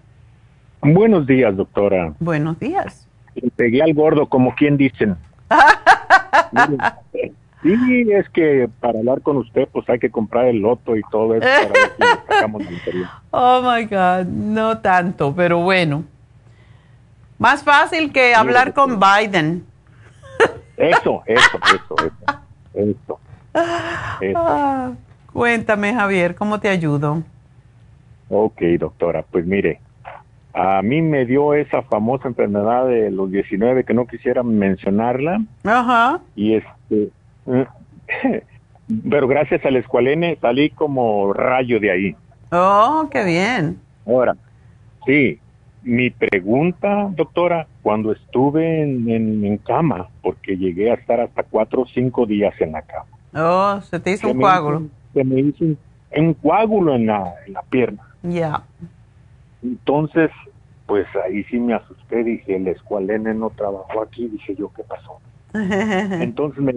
Buenos 0.82 1.24
días, 1.24 1.56
doctora. 1.56 2.14
Buenos 2.18 2.58
días. 2.58 3.06
Le 3.36 3.50
Pegué 3.50 3.80
al 3.80 3.94
gordo, 3.94 4.28
como 4.28 4.54
quien 4.54 4.76
dicen. 4.76 5.16
Sí, 7.62 8.06
es 8.10 8.26
que 8.30 8.70
para 8.80 9.00
hablar 9.00 9.20
con 9.20 9.36
usted, 9.36 9.68
pues 9.70 9.86
hay 9.90 9.98
que 9.98 10.10
comprar 10.10 10.46
el 10.46 10.60
loto 10.60 10.96
y 10.96 11.02
todo 11.10 11.34
eso 11.34 11.46
para 11.46 11.68
ver 11.68 11.92
si 11.94 12.02
le 12.02 12.34
sacamos 12.34 12.64
la 12.64 12.70
lotería. 12.70 13.10
Oh 13.32 13.60
my 13.60 13.84
God, 13.84 14.26
no 14.32 14.78
tanto, 14.78 15.34
pero 15.36 15.58
bueno. 15.58 16.04
Más 17.40 17.64
fácil 17.64 18.12
que 18.12 18.34
hablar 18.34 18.74
con 18.74 19.00
Biden. 19.00 19.64
Eso, 20.76 21.22
eso, 21.24 21.58
eso, 21.74 21.94
eso. 21.96 22.40
Eso. 22.74 23.20
eso. 24.20 24.38
Ah, 24.38 24.92
cuéntame, 25.32 25.94
Javier, 25.94 26.34
¿cómo 26.34 26.60
te 26.60 26.68
ayudo? 26.68 27.22
Ok, 28.28 28.60
doctora, 28.78 29.24
pues 29.30 29.46
mire, 29.46 29.80
a 30.52 30.82
mí 30.82 31.00
me 31.00 31.24
dio 31.24 31.54
esa 31.54 31.80
famosa 31.80 32.28
enfermedad 32.28 32.86
de 32.86 33.10
los 33.10 33.30
19 33.30 33.84
que 33.84 33.94
no 33.94 34.06
quisiera 34.06 34.42
mencionarla 34.42 35.40
Ajá. 35.64 36.20
y 36.36 36.56
este, 36.56 37.08
pero 39.10 39.26
gracias 39.28 39.64
al 39.64 39.76
escualene 39.76 40.36
salí 40.42 40.68
como 40.68 41.32
rayo 41.32 41.80
de 41.80 41.90
ahí. 41.90 42.16
Oh, 42.52 43.08
qué 43.10 43.24
bien. 43.24 43.80
Ahora, 44.06 44.36
sí, 45.06 45.40
mi 45.82 46.10
pregunta, 46.10 47.10
doctora, 47.16 47.66
cuando 47.82 48.12
estuve 48.12 48.82
en, 48.82 49.08
en- 49.10 49.44
en 49.44 49.58
cama, 49.58 50.08
porque 50.22 50.56
llegué 50.56 50.90
a 50.90 50.94
estar 50.94 51.20
hasta 51.20 51.42
cuatro 51.42 51.82
o 51.82 51.86
cinco 51.86 52.26
días 52.26 52.54
en 52.60 52.72
la 52.72 52.82
cama. 52.82 53.06
Oh, 53.34 53.80
se 53.80 53.98
te 54.00 54.12
hizo 54.12 54.26
se 54.26 54.32
un 54.32 54.40
coágulo. 54.40 54.80
hizo- 54.80 54.90
se 55.14 55.24
me 55.24 55.40
hizo 55.40 55.64
un, 55.64 55.78
un 56.16 56.34
coágulo 56.34 56.94
en 56.94 57.06
la, 57.06 57.34
en 57.46 57.52
la 57.54 57.62
pierna. 57.62 58.02
Ya. 58.22 58.62
Entonces, 59.62 60.30
pues 60.86 61.06
ahí 61.24 61.44
sí 61.44 61.58
me 61.58 61.74
asusté, 61.74 62.24
dije, 62.24 62.56
el 62.56 62.66
escualene 62.68 63.34
no 63.34 63.50
trabajó 63.50 64.02
aquí, 64.02 64.26
dije 64.28 64.54
yo, 64.56 64.70
¿qué 64.74 64.82
pasó? 64.82 65.20
Entonces 66.22 66.62
me, 66.62 66.74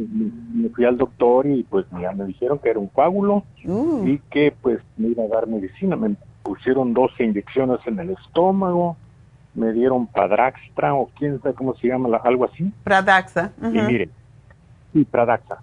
fui 0.69 0.85
al 0.85 0.97
doctor 0.97 1.45
y 1.47 1.63
pues 1.63 1.85
ya 2.01 2.11
me 2.11 2.25
dijeron 2.25 2.59
que 2.59 2.69
era 2.69 2.79
un 2.79 2.87
coágulo 2.87 3.43
Uh, 3.65 4.05
y 4.05 4.17
que 4.29 4.53
pues 4.61 4.79
me 4.97 5.07
iba 5.09 5.23
a 5.23 5.27
dar 5.27 5.47
medicina. 5.47 5.95
Me 5.95 6.15
pusieron 6.43 6.93
12 6.93 7.23
inyecciones 7.23 7.79
en 7.87 7.99
el 7.99 8.11
estómago, 8.11 8.97
me 9.55 9.71
dieron 9.71 10.07
Padraxtra 10.07 10.93
o 10.93 11.09
quién 11.17 11.41
sabe 11.41 11.55
cómo 11.55 11.75
se 11.75 11.87
llama, 11.87 12.09
la- 12.09 12.17
algo 12.17 12.45
así. 12.45 12.71
Pradaxa. 12.83 13.51
Y 13.61 13.65
miren, 13.67 14.11
sí, 14.91 15.05
Pradaxa. 15.05 15.57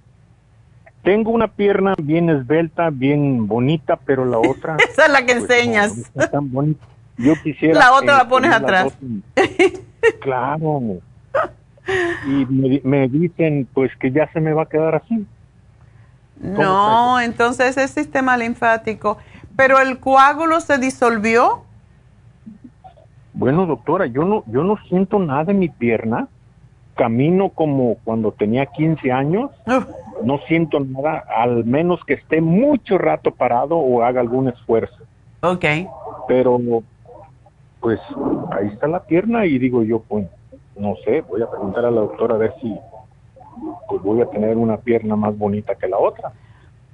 Tengo 1.02 1.30
una 1.30 1.48
pierna 1.48 1.94
bien 2.02 2.28
esbelta, 2.28 2.90
bien 2.90 3.46
bonita, 3.46 3.96
pero 3.96 4.24
la 4.24 4.38
otra... 4.38 4.76
Esa 4.90 5.06
es 5.06 5.12
la 5.12 5.20
que 5.24 5.36
pues, 5.36 5.50
enseñas. 5.50 5.96
no 5.96 6.02
está 6.02 6.30
tan 6.30 6.50
bonita. 6.50 6.84
Yo 7.16 7.34
quisiera... 7.42 7.78
La 7.78 7.92
otra 7.92 8.16
la 8.18 8.22
eh, 8.22 8.26
pones 8.28 8.50
tener 8.50 8.70
las 8.70 8.86
atrás. 8.86 8.98
Claro. 10.20 10.80
Y 12.26 12.46
me, 12.46 12.80
me 12.84 13.08
dicen 13.08 13.68
pues 13.74 13.90
que 13.96 14.10
ya 14.10 14.30
se 14.32 14.40
me 14.40 14.52
va 14.54 14.62
a 14.62 14.66
quedar 14.66 14.94
así. 14.94 15.26
No, 16.40 17.20
entonces 17.20 17.76
es 17.76 17.90
sistema 17.90 18.36
linfático. 18.36 19.18
Pero 19.60 19.78
el 19.78 20.00
coágulo 20.00 20.58
se 20.60 20.78
disolvió. 20.78 21.60
Bueno, 23.34 23.66
doctora, 23.66 24.06
yo 24.06 24.24
no, 24.24 24.42
yo 24.46 24.64
no 24.64 24.78
siento 24.88 25.18
nada 25.18 25.52
en 25.52 25.58
mi 25.58 25.68
pierna. 25.68 26.28
Camino 26.94 27.50
como 27.50 27.96
cuando 28.02 28.32
tenía 28.32 28.64
15 28.64 29.12
años. 29.12 29.50
Uf, 29.66 29.86
No 30.24 30.38
siento 30.48 30.80
nada, 30.80 31.24
al 31.36 31.66
menos 31.66 32.02
que 32.06 32.14
esté 32.14 32.40
mucho 32.40 32.96
rato 32.96 33.32
parado 33.32 33.76
o 33.76 34.02
haga 34.02 34.22
algún 34.22 34.48
esfuerzo. 34.48 34.96
ok. 35.42 35.66
Pero, 36.26 36.58
pues, 37.80 38.00
ahí 38.52 38.68
está 38.68 38.86
la 38.86 39.00
pierna 39.00 39.44
y 39.44 39.58
digo 39.58 39.82
yo, 39.82 40.00
pues, 40.00 40.26
no 40.74 40.94
sé, 41.04 41.20
voy 41.20 41.42
a 41.42 41.50
preguntar 41.50 41.84
a 41.84 41.90
la 41.90 42.00
doctora 42.00 42.36
a 42.36 42.38
ver 42.38 42.54
si 42.62 42.78
pues 43.88 44.00
voy 44.02 44.22
a 44.22 44.26
tener 44.30 44.56
una 44.56 44.78
pierna 44.78 45.16
más 45.16 45.36
bonita 45.36 45.74
que 45.74 45.86
la 45.86 45.98
otra. 45.98 46.32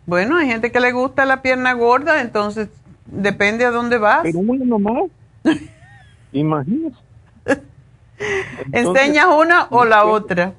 Bueno, 0.06 0.36
hay 0.36 0.46
gente 0.46 0.70
que 0.70 0.80
le 0.80 0.92
gusta 0.92 1.24
la 1.24 1.42
pierna 1.42 1.72
gorda, 1.72 2.20
entonces 2.20 2.68
depende 3.06 3.64
a 3.64 3.70
dónde 3.70 3.98
vas. 3.98 4.20
Pero 4.22 4.38
una 4.38 4.64
nomás. 4.64 5.10
Entonces, 8.72 9.02
¿Enseñas 9.02 9.26
una 9.26 9.66
o 9.70 9.84
la 9.84 10.06
otra? 10.06 10.54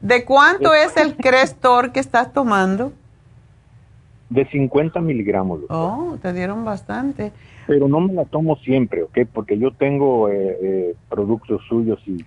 ¿De 0.00 0.24
cuánto 0.24 0.74
es 0.74 0.96
el 0.96 1.16
Crestor 1.16 1.92
que 1.92 2.00
estás 2.00 2.32
tomando? 2.32 2.92
De 4.30 4.44
50 4.46 5.00
miligramos. 5.00 5.60
Oh, 5.68 6.16
te 6.20 6.32
dieron 6.32 6.64
bastante. 6.64 7.32
Pero 7.66 7.88
no 7.88 8.00
me 8.00 8.12
la 8.12 8.24
tomo 8.24 8.56
siempre, 8.56 9.02
¿ok? 9.02 9.18
Porque 9.32 9.58
yo 9.58 9.72
tengo 9.72 10.28
eh, 10.28 10.58
eh, 10.62 10.94
productos 11.08 11.62
suyos 11.68 12.00
y 12.06 12.24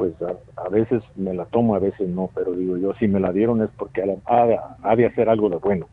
pues 0.00 0.14
a, 0.22 0.62
a 0.64 0.68
veces 0.70 1.02
me 1.14 1.34
la 1.34 1.44
tomo, 1.44 1.74
a 1.74 1.78
veces 1.78 2.08
no. 2.08 2.30
Pero 2.34 2.52
digo 2.52 2.78
yo, 2.78 2.94
si 2.94 3.06
me 3.06 3.20
la 3.20 3.32
dieron 3.32 3.62
es 3.62 3.68
porque 3.76 4.00
ha, 4.02 4.06
ha- 4.34 4.76
ha 4.82 4.96
de 4.96 5.04
hacer 5.04 5.28
algo 5.28 5.50
de 5.50 5.56
bueno. 5.56 5.88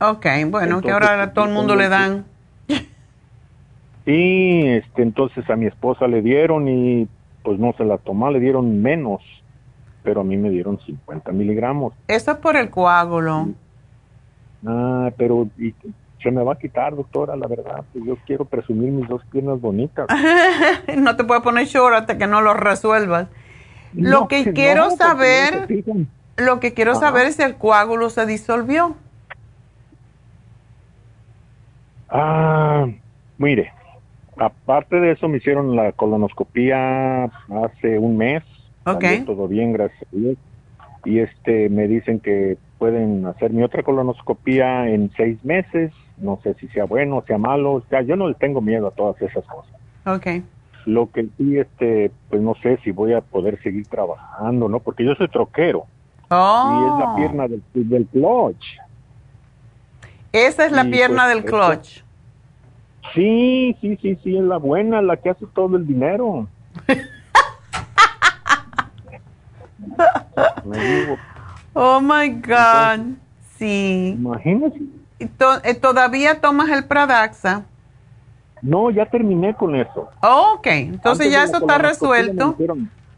Ok, 0.00 0.24
bueno, 0.48 0.80
que 0.80 0.90
ahora 0.90 1.22
a 1.22 1.32
todo 1.34 1.44
el 1.44 1.50
mundo 1.50 1.76
le 1.76 1.90
dan. 1.90 2.24
Sí, 4.06 4.62
este, 4.66 5.02
entonces 5.02 5.48
a 5.50 5.56
mi 5.56 5.66
esposa 5.66 6.06
le 6.06 6.22
dieron 6.22 6.68
y 6.68 7.06
pues 7.42 7.58
no 7.58 7.74
se 7.76 7.84
la 7.84 7.98
tomó, 7.98 8.30
le 8.30 8.40
dieron 8.40 8.80
menos, 8.80 9.20
pero 10.02 10.22
a 10.22 10.24
mí 10.24 10.38
me 10.38 10.48
dieron 10.48 10.78
50 10.80 11.30
miligramos. 11.32 11.92
Eso 12.08 12.30
es 12.32 12.38
por 12.38 12.56
el 12.56 12.70
coágulo. 12.70 13.48
Ah, 14.66 15.10
pero 15.18 15.48
y, 15.58 15.74
se 16.24 16.30
me 16.30 16.42
va 16.42 16.54
a 16.54 16.58
quitar, 16.58 16.96
doctora, 16.96 17.36
la 17.36 17.46
verdad. 17.46 17.84
Yo 17.94 18.16
quiero 18.26 18.46
presumir 18.46 18.90
mis 18.90 19.06
dos 19.06 19.22
piernas 19.26 19.60
bonitas. 19.60 20.08
no 20.96 21.14
te 21.14 21.22
puedes 21.22 21.44
poner 21.44 21.66
short 21.66 21.94
hasta 21.94 22.18
que 22.18 22.26
no 22.26 22.40
lo 22.40 22.54
resuelvas. 22.54 23.28
lo 23.92 24.26
que 24.26 24.52
quiero 24.54 24.90
saber, 24.90 25.68
lo 26.36 26.58
que 26.58 26.72
quiero 26.72 26.94
saber 26.94 27.26
es 27.26 27.36
si 27.36 27.42
el 27.42 27.56
coágulo 27.56 28.08
se 28.08 28.24
disolvió. 28.26 28.96
Ah, 32.08 32.86
mire, 33.36 33.72
aparte 34.38 35.00
de 35.00 35.12
eso 35.12 35.28
me 35.28 35.36
hicieron 35.36 35.76
la 35.76 35.92
colonoscopía 35.92 37.24
hace 37.24 37.98
un 37.98 38.16
mes. 38.16 38.42
Ok. 38.86 39.04
todo 39.26 39.46
bien, 39.46 39.72
gracias 39.72 40.02
a 40.02 40.16
Dios. 40.16 40.36
Y 41.04 41.18
este, 41.18 41.68
me 41.68 41.86
dicen 41.86 42.18
que 42.18 42.56
pueden 42.78 43.26
hacer 43.26 43.52
mi 43.52 43.62
otra 43.62 43.82
colonoscopía 43.82 44.88
en 44.88 45.10
seis 45.16 45.44
meses. 45.44 45.92
No 46.16 46.38
sé 46.42 46.54
si 46.54 46.68
sea 46.68 46.84
bueno 46.84 47.18
o 47.18 47.24
sea 47.24 47.38
malo. 47.38 47.72
O 47.74 47.82
sea, 47.88 48.02
yo 48.02 48.16
no 48.16 48.28
le 48.28 48.34
tengo 48.34 48.60
miedo 48.60 48.88
a 48.88 48.90
todas 48.92 49.20
esas 49.20 49.44
cosas. 49.44 49.72
Ok. 50.06 50.26
Lo 50.86 51.10
que 51.10 51.26
sí, 51.38 51.58
este, 51.58 52.10
pues 52.28 52.42
no 52.42 52.54
sé 52.62 52.78
si 52.84 52.90
voy 52.90 53.14
a 53.14 53.20
poder 53.20 53.60
seguir 53.62 53.86
trabajando, 53.86 54.68
¿no? 54.68 54.80
Porque 54.80 55.04
yo 55.04 55.14
soy 55.14 55.28
troquero. 55.28 55.86
Oh. 56.30 56.70
Y 56.70 56.84
es 56.92 56.98
la 57.06 57.16
pierna 57.16 57.48
del, 57.48 57.62
del 57.72 58.06
clutch. 58.06 58.64
Esa 60.32 60.66
es 60.66 60.72
la 60.72 60.84
Y, 60.84 60.90
pierna 60.90 61.24
pues, 61.24 61.34
del 61.34 61.44
clutch. 61.44 62.02
Sí, 63.14 63.76
sí, 63.80 63.96
sí, 64.02 64.18
sí, 64.22 64.36
es 64.36 64.42
la 64.42 64.56
buena, 64.58 65.00
la 65.00 65.16
que 65.16 65.30
hace 65.30 65.46
todo 65.54 65.76
el 65.76 65.86
dinero. 65.86 66.48
Me 70.64 70.78
digo, 70.78 71.16
Oh 71.74 72.00
my 72.00 72.28
God. 72.30 73.14
sí. 73.58 74.14
imagínese. 74.18 74.80
¿Y 75.18 75.26
to- 75.26 75.62
eh, 75.64 75.74
¿Todavía 75.74 76.40
tomas 76.40 76.68
el 76.70 76.84
Pradaxa? 76.84 77.64
No, 78.62 78.90
ya 78.90 79.06
terminé 79.06 79.54
con 79.54 79.76
eso. 79.76 80.08
Oh, 80.22 80.54
ok, 80.56 80.66
entonces 80.66 81.26
Antes 81.26 81.32
ya 81.32 81.44
eso 81.44 81.58
está 81.58 81.78
me 81.78 81.84
resuelto. 81.88 82.56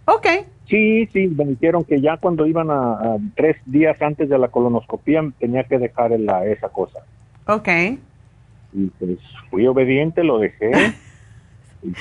Ok, 0.07 0.27
Sí, 0.69 1.07
sí, 1.13 1.29
me 1.29 1.45
dijeron 1.45 1.85
que 1.85 2.01
ya 2.01 2.17
cuando 2.17 2.45
iban 2.45 2.71
a, 2.73 2.93
a 2.95 3.17
tres 3.37 3.57
días 3.67 4.03
antes 4.03 4.29
de 4.29 4.37
la 4.37 4.49
colonoscopia 4.49 5.23
tenía 5.39 5.63
que 5.63 5.79
dejar 5.79 6.11
la, 6.19 6.45
esa 6.45 6.69
cosa. 6.69 6.99
ok. 7.47 7.69
Y 8.73 8.87
pues 8.99 9.19
fui 9.51 9.67
obediente, 9.67 10.23
lo 10.25 10.39
dejé. 10.39 10.71
Pues, 11.83 11.95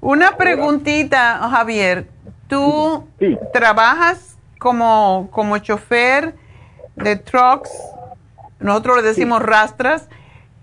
Una 0.00 0.36
preguntita, 0.38 1.36
Javier. 1.50 2.06
¿Tú 2.48 3.04
Sí. 3.18 3.36
trabajas 3.52 4.38
como, 4.58 5.28
como 5.30 5.58
chofer 5.58 6.34
de 6.94 7.16
trucks? 7.16 7.70
Nosotros 8.60 8.96
le 8.96 9.02
decimos 9.02 9.42
rastras. 9.42 10.08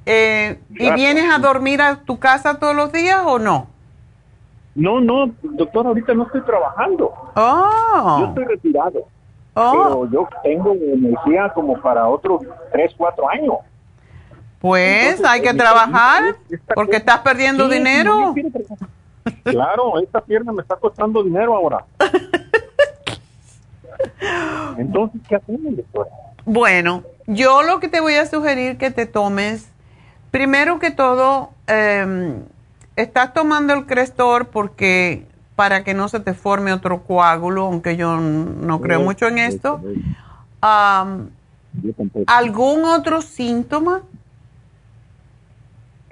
eh, 0.06 0.60
¿Y 0.72 0.92
vienes 0.92 1.34
a 1.34 1.38
dormir 1.40 1.82
a 1.82 2.04
tu 2.04 2.20
casa 2.20 2.60
todos 2.60 2.76
los 2.76 2.92
días 2.92 3.22
o 3.26 3.40
no? 3.40 3.68
no, 4.76 5.00
no, 5.00 5.32
doctor, 5.44 5.86
ahorita 5.86 6.16
no 6.16 6.24
estoy 6.26 6.42
trabajando. 6.42 7.14
Yo 7.36 7.42
Oh, 7.42 8.26
estoy 8.30 8.46
retirado. 8.46 9.08
oh, 9.54 9.72
Pero 9.72 10.12
yo 10.12 10.28
tengo 10.44 10.74
energía 10.74 11.52
como 11.54 11.80
para 11.80 12.08
otros 12.08 12.42
tres, 12.72 12.92
cuatro 12.98 13.30
años. 13.30 13.58
pues 14.60 15.04
Entonces, 15.12 15.26
hay 15.28 15.42
que 15.42 15.54
trabajar 15.54 16.24
esta 16.50 16.74
porque 16.74 16.96
estás 16.98 17.20
perdiendo 17.20 17.70
Sí, 17.70 17.76
dinero. 17.76 18.34
yo. 18.36 18.44
Claro, 19.46 20.00
esta 20.00 20.20
pierna 20.22 20.52
me 20.52 20.64
está 20.64 20.76
costando 20.76 21.24
dinero 21.24 21.56
ahora. 21.56 21.86
Entonces, 24.78 25.22
¿qué 25.28 25.36
hacemos, 25.36 25.76
doctora? 25.78 26.10
Bueno, 26.46 27.04
yo 27.28 27.64
lo 27.64 27.80
que 27.80 27.88
te 27.88 28.02
voy 28.02 28.16
a 28.16 28.26
sugerir 28.26 28.78
que 28.78 28.92
te 28.92 29.06
tomes, 29.06 29.72
primero 30.32 30.80
que 30.80 30.92
todo, 30.92 31.52
eh, 31.68 32.36
estás 32.96 33.34
tomando 33.34 33.74
el 33.74 33.86
Crestor 33.86 34.48
porque 34.48 35.26
para 35.56 35.84
que 35.84 35.94
no 35.94 36.08
se 36.08 36.20
te 36.20 36.34
forme 36.34 36.74
otro 36.74 37.04
coágulo, 37.04 37.66
aunque 37.66 37.96
yo 37.96 38.18
no 38.18 38.82
creo 38.82 39.02
mucho 39.02 39.28
en 39.28 39.38
esto. 39.38 39.82
¿Algún 42.28 42.86
otro 42.86 43.22
síntoma? 43.22 44.02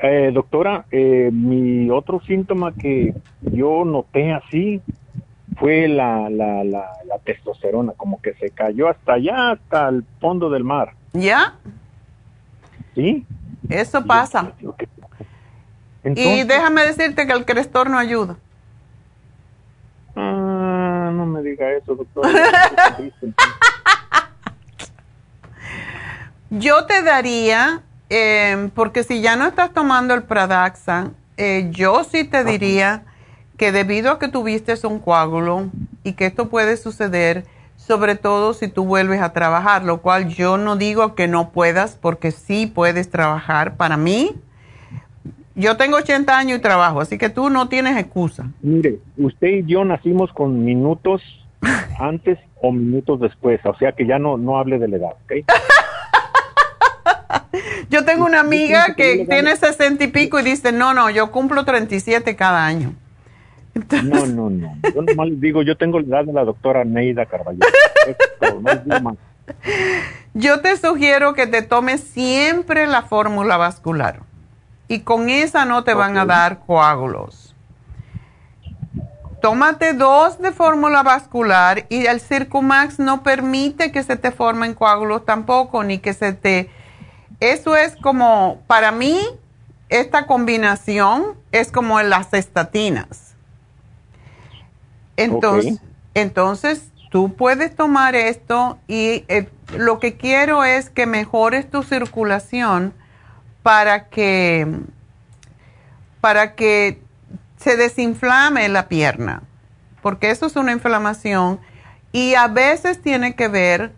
Eh, 0.03 0.31
doctora, 0.33 0.85
eh, 0.91 1.29
mi 1.31 1.89
otro 1.89 2.21
síntoma 2.21 2.73
que 2.73 3.13
yo 3.41 3.85
noté 3.85 4.33
así 4.33 4.81
fue 5.57 5.87
la, 5.87 6.29
la, 6.29 6.63
la, 6.63 6.89
la 7.05 7.17
testosterona, 7.23 7.93
como 7.97 8.21
que 8.21 8.33
se 8.35 8.49
cayó 8.51 8.87
hasta 8.89 9.13
allá, 9.13 9.51
hasta 9.51 9.89
el 9.89 10.03
fondo 10.19 10.49
del 10.49 10.63
mar. 10.63 10.93
¿Ya? 11.13 11.55
¿Sí? 12.95 13.25
Eso 13.69 14.03
pasa. 14.05 14.53
Yo, 14.59 14.75
¿qué- 14.75 14.87
Y 16.15 16.43
déjame 16.43 16.83
decirte 16.83 17.27
que 17.27 17.33
el 17.33 17.45
Crestor 17.45 17.89
no 17.89 17.97
ayuda. 17.99 18.37
ah, 20.15 21.11
no 21.13 21.25
me 21.25 21.41
diga 21.43 21.69
eso, 21.71 21.95
triste. 21.95 23.33
Yo 26.49 26.85
te 26.85 27.01
daría, 27.01 27.81
eh, 28.09 28.69
porque 28.75 29.03
si 29.03 29.21
ya 29.21 29.35
no 29.37 29.45
estás 29.47 29.71
tomando 29.71 30.13
el 30.13 30.23
Pradaxa, 30.23 31.11
eh, 31.37 31.69
yo 31.71 32.03
sí 32.03 32.25
te 32.25 32.43
diría 32.43 33.03
que 33.61 33.71
debido 33.71 34.09
a 34.09 34.17
que 34.17 34.27
tuviste 34.27 34.73
un 34.87 34.97
coágulo 34.97 35.69
y 36.03 36.13
que 36.13 36.25
esto 36.25 36.49
puede 36.49 36.77
suceder, 36.77 37.43
sobre 37.75 38.15
todo 38.15 38.55
si 38.55 38.67
tú 38.67 38.85
vuelves 38.85 39.21
a 39.21 39.33
trabajar, 39.33 39.83
lo 39.83 40.01
cual 40.01 40.29
yo 40.29 40.57
no 40.57 40.77
digo 40.77 41.13
que 41.13 41.27
no 41.27 41.51
puedas, 41.51 41.95
porque 41.95 42.31
sí 42.31 42.65
puedes 42.65 43.11
trabajar. 43.11 43.77
Para 43.77 43.97
mí, 43.97 44.31
yo 45.53 45.77
tengo 45.77 45.97
80 45.97 46.35
años 46.35 46.57
y 46.57 46.61
trabajo, 46.63 47.01
así 47.01 47.19
que 47.19 47.29
tú 47.29 47.51
no 47.51 47.69
tienes 47.69 47.99
excusa. 47.99 48.49
Mire, 48.63 48.97
usted 49.15 49.49
y 49.49 49.63
yo 49.67 49.85
nacimos 49.85 50.33
con 50.33 50.65
minutos 50.65 51.21
antes 51.99 52.39
o 52.63 52.71
minutos 52.71 53.19
después, 53.19 53.63
o 53.63 53.75
sea 53.77 53.91
que 53.91 54.07
ya 54.07 54.17
no, 54.17 54.39
no 54.39 54.57
hable 54.57 54.79
de 54.79 54.87
la 54.87 54.97
edad, 54.97 55.11
¿ok? 55.25 55.33
Yo 57.91 58.05
tengo 58.05 58.25
una 58.25 58.39
amiga 58.39 58.95
que 58.95 59.27
tiene 59.29 59.55
60 59.55 60.03
y 60.03 60.07
pico 60.07 60.39
y 60.39 60.43
dice, 60.43 60.71
no, 60.71 60.95
no, 60.95 61.11
yo 61.11 61.29
cumplo 61.29 61.63
37 61.63 62.35
cada 62.35 62.65
año. 62.65 62.95
No, 64.03 64.25
no, 64.25 64.49
no. 64.49 64.75
Yo 64.93 65.01
nomás 65.01 65.29
les 65.29 65.39
digo, 65.39 65.61
yo 65.61 65.77
tengo 65.77 65.99
la 65.99 66.07
edad 66.07 66.25
de 66.25 66.33
la 66.33 66.43
doctora 66.43 66.83
Neida 66.83 67.25
Carballo. 67.25 67.59
Esto, 68.07 68.61
no. 69.01 69.17
Yo 70.33 70.61
te 70.61 70.77
sugiero 70.77 71.33
que 71.33 71.47
te 71.47 71.61
tomes 71.61 72.01
siempre 72.01 72.87
la 72.87 73.03
fórmula 73.03 73.57
vascular 73.57 74.21
y 74.87 74.99
con 75.01 75.29
esa 75.29 75.65
no 75.65 75.83
te 75.83 75.93
van 75.93 76.17
a 76.17 76.25
dar 76.25 76.59
coágulos. 76.65 77.55
Tómate 79.41 79.93
dos 79.93 80.39
de 80.39 80.51
fórmula 80.51 81.01
vascular 81.01 81.85
y 81.89 82.05
el 82.05 82.19
Circumax 82.19 82.99
no 82.99 83.23
permite 83.23 83.91
que 83.91 84.03
se 84.03 84.15
te 84.15 84.31
formen 84.31 84.73
coágulos 84.73 85.25
tampoco, 85.25 85.83
ni 85.83 85.97
que 85.97 86.13
se 86.13 86.33
te... 86.33 86.69
Eso 87.39 87.75
es 87.75 87.95
como, 87.95 88.61
para 88.67 88.91
mí, 88.91 89.19
esta 89.89 90.27
combinación 90.27 91.35
es 91.51 91.71
como 91.71 91.99
las 92.01 92.33
estatinas. 92.33 93.30
Entonces, 95.23 95.79
entonces 96.13 96.91
tú 97.09 97.35
puedes 97.35 97.75
tomar 97.75 98.15
esto 98.15 98.79
y 98.87 99.25
eh, 99.27 99.49
lo 99.77 99.99
que 99.99 100.15
quiero 100.15 100.63
es 100.63 100.89
que 100.89 101.05
mejores 101.05 101.69
tu 101.69 101.83
circulación 101.83 102.93
para 103.63 104.07
que 104.09 104.67
para 106.21 106.55
que 106.55 107.01
se 107.57 107.75
desinflame 107.75 108.69
la 108.69 108.87
pierna, 108.87 109.43
porque 110.01 110.31
eso 110.31 110.45
es 110.45 110.55
una 110.55 110.71
inflamación 110.71 111.59
y 112.11 112.35
a 112.35 112.47
veces 112.47 113.01
tiene 113.01 113.35
que 113.35 113.47
ver 113.47 113.91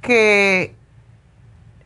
que 0.00 0.74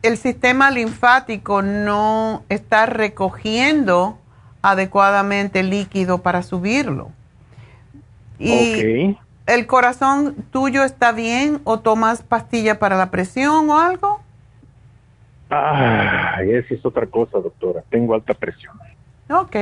el 0.01 0.17
sistema 0.17 0.71
linfático 0.71 1.61
no 1.61 2.43
está 2.49 2.85
recogiendo 2.85 4.17
adecuadamente 4.61 5.63
líquido 5.63 6.19
para 6.19 6.43
subirlo. 6.43 7.11
Y. 8.41 9.17
¿El 9.47 9.67
corazón 9.67 10.35
tuyo 10.51 10.83
está 10.83 11.11
bien 11.11 11.61
o 11.63 11.79
tomas 11.79 12.21
pastilla 12.21 12.79
para 12.79 12.97
la 12.97 13.11
presión 13.11 13.69
o 13.69 13.79
algo? 13.79 14.21
Ah, 15.49 16.37
esa 16.43 16.73
es 16.73 16.85
otra 16.85 17.05
cosa, 17.05 17.39
doctora. 17.39 17.83
Tengo 17.89 18.13
alta 18.13 18.33
presión. 18.33 18.79
Ok. 19.29 19.55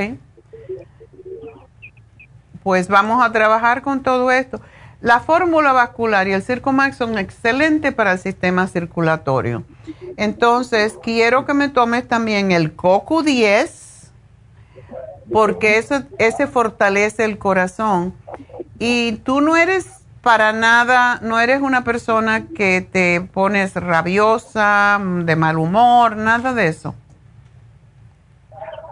Pues 2.62 2.88
vamos 2.88 3.22
a 3.22 3.32
trabajar 3.32 3.82
con 3.82 4.02
todo 4.02 4.30
esto. 4.30 4.60
La 5.00 5.20
fórmula 5.20 5.72
vascular 5.72 6.28
y 6.28 6.32
el 6.32 6.42
Circumax 6.42 6.96
son 6.96 7.18
excelentes 7.18 7.92
para 7.94 8.12
el 8.12 8.18
sistema 8.18 8.66
circulatorio. 8.66 9.64
Entonces, 10.16 10.98
quiero 11.02 11.46
que 11.46 11.54
me 11.54 11.68
tomes 11.68 12.06
también 12.06 12.52
el 12.52 12.76
CoQ10 12.76 13.80
porque 15.32 15.78
eso 15.78 16.02
ese 16.18 16.46
fortalece 16.46 17.24
el 17.24 17.38
corazón. 17.38 18.14
Y 18.82 19.12
tú 19.24 19.42
no 19.42 19.58
eres 19.58 20.00
para 20.22 20.54
nada, 20.54 21.20
no 21.22 21.38
eres 21.38 21.60
una 21.60 21.84
persona 21.84 22.46
que 22.56 22.80
te 22.80 23.20
pones 23.20 23.74
rabiosa, 23.74 24.98
de 25.24 25.36
mal 25.36 25.58
humor, 25.58 26.16
nada 26.16 26.54
de 26.54 26.68
eso. 26.68 26.94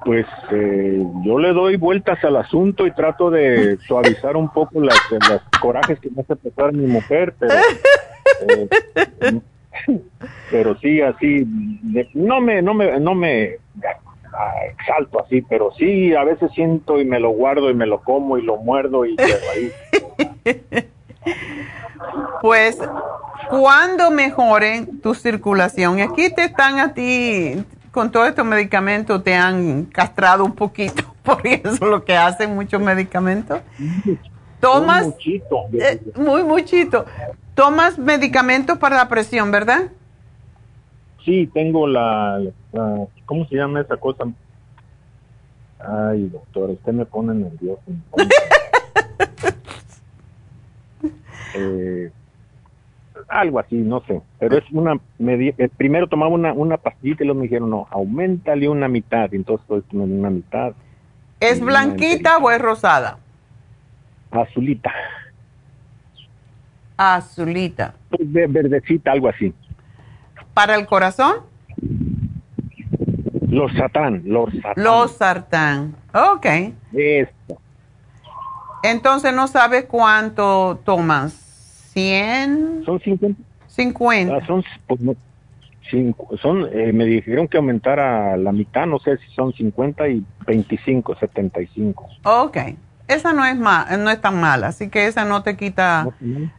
Pues 0.05 0.27
eh, 0.51 1.03
yo 1.25 1.39
le 1.39 1.55
doy 1.55 1.77
vueltas 1.77 2.23
al 2.23 2.37
asunto 2.37 2.87
y 2.87 2.93
trato 2.93 3.31
de 3.31 3.79
suavizar 3.87 4.37
un 4.37 4.51
poco 4.51 4.79
las, 4.83 4.99
corajes 5.59 5.99
que 6.01 6.11
me 6.11 6.21
hace 6.21 6.37
pasar 6.37 6.75
mi 6.75 6.87
mujer, 6.87 7.35
pero, 7.39 7.55
eh, 8.47 9.41
pero 10.51 10.79
sí, 10.81 11.01
así, 11.01 11.47
no 12.13 12.43
me, 12.43 12.61
no 12.61 12.75
me, 12.75 13.01
no 13.01 13.15
me 13.15 13.57
exalto 14.71 15.25
así, 15.25 15.43
pero 15.43 15.73
sí, 15.73 16.15
a 16.15 16.25
veces 16.25 16.51
siento 16.53 17.01
y 17.01 17.05
me 17.05 17.21
lo 17.21 17.31
guardo 17.31 17.71
y 17.71 17.75
me 17.75 17.87
lo 17.87 18.01
como 18.03 18.39
y 18.39 18.43
lo 18.43 18.57
muerdo 18.57 19.05
y 19.05 19.17
ahí. 19.21 19.73
Pues, 22.41 22.79
cuando 23.51 24.11
mejore 24.11 24.87
tu 25.03 25.15
circulación, 25.15 25.99
y 25.99 26.03
aquí 26.03 26.31
te 26.31 26.45
están 26.45 26.79
a 26.79 26.95
ti, 26.95 27.65
con 27.91 28.13
todos 28.13 28.29
estos 28.29 28.45
medicamentos, 28.45 29.23
te 29.25 29.35
han 29.35 29.85
castrado 29.87 30.45
un 30.45 30.55
poquito, 30.55 31.03
porque 31.23 31.61
eso 31.65 31.75
es 31.75 31.81
lo 31.81 32.05
que 32.05 32.17
hacen 32.17 32.55
muchos 32.55 32.81
medicamentos. 32.81 33.61
Tomas, 34.61 35.03
muy 35.03 35.13
muchito. 35.13 35.57
Eh, 35.73 36.01
muy 36.17 36.43
muchito. 36.43 37.05
Tomas 37.55 37.99
medicamentos 37.99 38.79
para 38.79 38.97
la 38.97 39.09
presión, 39.09 39.51
¿verdad? 39.51 39.91
Sí, 41.29 41.47
tengo 41.53 41.87
la, 41.87 42.41
¿cómo 43.27 43.47
se 43.49 43.57
llama 43.57 43.83
esa 43.83 43.99
cosa? 43.99 44.25
Ay, 45.79 46.27
doctor, 46.29 46.71
usted 46.71 46.93
me 46.95 47.05
pone 47.05 47.35
nervioso. 47.35 47.83
eh, 51.55 52.11
algo 53.29 53.59
así, 53.59 53.77
no 53.77 54.01
sé, 54.07 54.23
pero 54.39 54.57
es 54.57 54.65
una, 54.73 54.99
eh, 55.19 55.69
primero 55.77 56.07
tomaba 56.07 56.31
una, 56.31 56.55
una 56.55 56.79
pastillita 56.79 57.25
y 57.25 57.27
luego 57.27 57.41
me 57.41 57.45
dijeron, 57.45 57.69
no, 57.69 57.87
aumentale 57.91 58.67
una 58.67 58.89
mitad, 58.89 59.35
entonces 59.35 59.65
estoy 59.65 59.83
tomando 59.83 60.15
una 60.15 60.31
mitad. 60.31 60.73
¿Es 61.41 61.61
blanquita 61.61 62.39
o 62.39 62.51
es 62.51 62.59
rosada? 62.59 63.19
Azulita. 64.31 64.95
Azulita. 66.97 67.95
Pues 68.09 68.33
verdecita, 68.33 69.13
algo 69.13 69.29
así. 69.29 69.53
¿Para 70.59 70.75
el 70.75 70.87
corazón? 70.87 71.37
Los 73.49 73.73
satán, 73.75 74.23
los 74.25 74.53
satán. 74.55 74.75
Los 74.83 75.13
sartán, 75.13 75.95
ok. 76.13 76.47
Esto. 76.93 77.61
Entonces 78.83 79.33
no 79.33 79.47
sabes 79.47 79.85
cuánto 79.85 80.81
tomas. 80.85 81.93
¿100? 81.95 82.85
Son 82.85 82.99
50. 82.99 83.41
50. 83.69 84.35
Ah, 84.35 84.45
son, 84.49 84.65
pues, 84.89 85.01
son 86.43 86.69
eh, 86.73 86.93
me 86.93 87.05
dijeron 87.05 87.47
que 87.47 87.59
aumentara 87.59 88.37
la 88.37 88.51
mitad, 88.51 88.85
no 88.85 88.99
sé 88.99 89.17
si 89.19 89.33
son 89.37 89.53
50 89.53 90.09
y 90.09 90.25
25, 90.45 91.15
75. 91.21 92.09
Ok. 92.25 92.57
Esa 93.07 93.33
no 93.33 93.45
es, 93.45 93.55
no 93.57 94.11
es 94.11 94.21
tan 94.21 94.41
mala, 94.41 94.67
así 94.67 94.89
que 94.89 95.07
esa 95.07 95.25
no 95.25 95.45
te 95.45 95.57
quita 95.57 96.09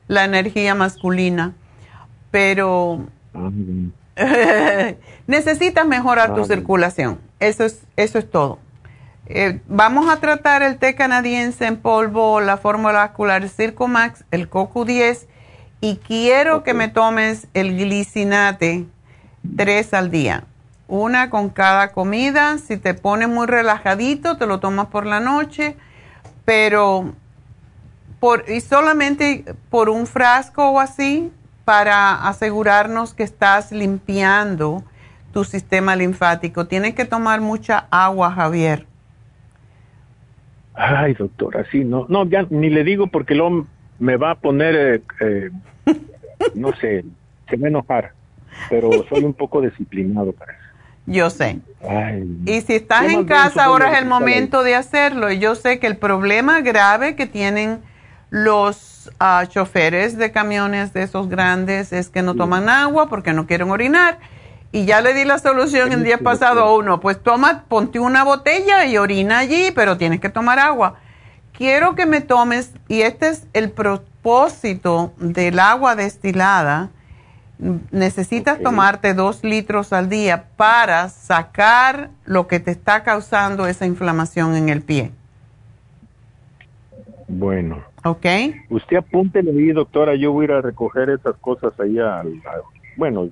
la 0.08 0.24
energía 0.24 0.74
masculina. 0.74 1.54
Pero 2.32 3.10
necesitas 5.28 5.88
mejorar 5.88 6.36
tu 6.36 6.46
circulación. 6.46 7.20
Eso 7.40 7.64
es, 7.64 7.82
eso 7.96 8.20
es 8.20 8.30
todo. 8.30 8.60
Eh, 9.26 9.62
vamos 9.68 10.10
a 10.10 10.20
tratar 10.20 10.64
el 10.64 10.78
té 10.78 10.96
canadiense 10.96 11.68
en 11.68 11.78
polvo, 11.78 12.42
la 12.42 12.58
fórmula 12.58 12.94
vascular 12.94 13.48
Circomax, 13.48 14.24
el 14.32 14.50
CoQ10 14.50 15.28
y 15.82 15.98
quiero 15.98 16.64
que 16.64 16.74
me 16.74 16.88
tomes 16.88 17.48
el 17.54 17.78
glicinate 17.78 18.86
tres 19.56 19.94
al 19.94 20.10
día. 20.10 20.46
Una 20.88 21.30
con 21.30 21.50
cada 21.50 21.92
comida. 21.92 22.58
Si 22.58 22.78
te 22.78 22.96
pones 22.96 23.30
muy 23.30 23.46
relajadito, 23.46 24.38
te 24.38 24.48
lo 24.48 24.60
tomas 24.60 24.88
por 24.88 25.06
la 25.06 25.20
noche, 25.20 25.78
pero 26.44 27.14
por, 28.20 28.50
y 28.50 28.62
solamente 28.62 29.46
por 29.70 29.90
un 29.90 30.08
frasco 30.08 30.70
o 30.70 30.80
así 30.80 31.32
para 31.70 32.28
asegurarnos 32.28 33.14
que 33.14 33.22
estás 33.22 33.72
limpiando 33.72 34.84
tu 35.32 35.44
sistema 35.44 35.96
linfático. 35.96 36.66
Tienes 36.66 36.96
que 36.96 37.06
tomar 37.06 37.42
mucha 37.42 37.86
agua, 37.92 38.32
Javier. 38.32 38.88
Ay, 40.74 41.14
doctora, 41.14 41.64
sí, 41.72 41.84
no, 41.84 42.08
no, 42.10 42.28
ya 42.28 42.48
ni 42.50 42.72
le 42.72 42.84
digo 42.84 43.06
porque 43.06 43.36
lo 43.36 43.68
me 44.00 44.18
va 44.18 44.32
a 44.32 44.36
poner, 44.40 44.76
eh, 44.76 45.02
eh, 45.20 45.52
no 46.56 46.74
sé, 46.74 47.06
se 47.48 47.58
me 47.58 47.68
enojar, 47.68 48.14
pero 48.68 48.90
soy 49.08 49.24
un 49.24 49.36
poco 49.36 49.62
disciplinado 49.62 50.32
para 50.32 50.54
eso. 50.54 50.64
Yo 51.06 51.30
sé. 51.30 51.60
y 52.48 52.62
si 52.62 52.74
estás 52.74 53.14
en 53.14 53.26
casa, 53.26 53.66
ahora 53.66 53.92
es 53.92 54.00
el 54.00 54.08
momento 54.08 54.64
de 54.64 54.74
hacerlo. 54.74 55.32
Y 55.32 55.38
yo 55.38 55.54
sé 55.54 55.78
que 55.78 55.86
el 55.86 55.98
problema 55.98 56.62
grave 56.62 57.16
que 57.16 57.28
tienen 57.28 57.82
los 58.32 58.89
uh, 59.20 59.46
choferes 59.48 60.18
de 60.18 60.32
camiones 60.32 60.94
de 60.94 61.04
esos 61.04 61.30
grandes 61.30 61.94
es 61.94 62.10
que 62.10 62.22
no 62.22 62.36
toman 62.36 62.70
agua 62.70 63.10
porque 63.10 63.34
no 63.34 63.48
quieren 63.48 63.72
orinar. 63.72 64.20
Y 64.72 64.86
ya 64.86 65.02
le 65.02 65.14
di 65.14 65.26
la 65.26 65.40
solución 65.40 65.92
el 65.92 66.04
día 66.04 66.20
pasado 66.20 66.62
a 66.62 66.76
uno, 66.76 67.00
pues 67.00 67.22
toma, 67.22 67.64
ponte 67.68 68.00
una 68.00 68.24
botella 68.24 68.86
y 68.86 68.98
orina 68.98 69.40
allí, 69.40 69.72
pero 69.72 69.98
tienes 69.98 70.20
que 70.20 70.30
tomar 70.30 70.60
agua. 70.60 70.96
Quiero 71.54 71.96
que 71.96 72.06
me 72.06 72.22
tomes, 72.22 72.72
y 72.88 73.02
este 73.02 73.30
es 73.30 73.48
el 73.54 73.72
propósito 73.72 75.12
del 75.18 75.60
agua 75.60 75.96
destilada, 75.96 76.90
necesitas 77.92 78.62
tomarte 78.62 79.14
dos 79.14 79.44
litros 79.44 79.92
al 79.92 80.08
día 80.08 80.46
para 80.56 81.10
sacar 81.10 82.12
lo 82.26 82.48
que 82.48 82.60
te 82.60 82.72
está 82.72 83.04
causando 83.04 83.68
esa 83.68 83.86
inflamación 83.86 84.56
en 84.56 84.70
el 84.70 84.82
pie. 84.82 85.12
Bueno. 87.30 87.84
Ok. 88.04 88.26
Usted 88.70 88.98
apúntele 88.98 89.52
ahí, 89.52 89.72
doctora, 89.72 90.16
yo 90.16 90.34
voy 90.34 90.44
a 90.44 90.46
ir 90.46 90.52
a 90.52 90.62
recoger 90.62 91.10
esas 91.10 91.36
cosas 91.38 91.72
ahí 91.80 91.98
al 92.00 92.42
bueno, 93.00 93.30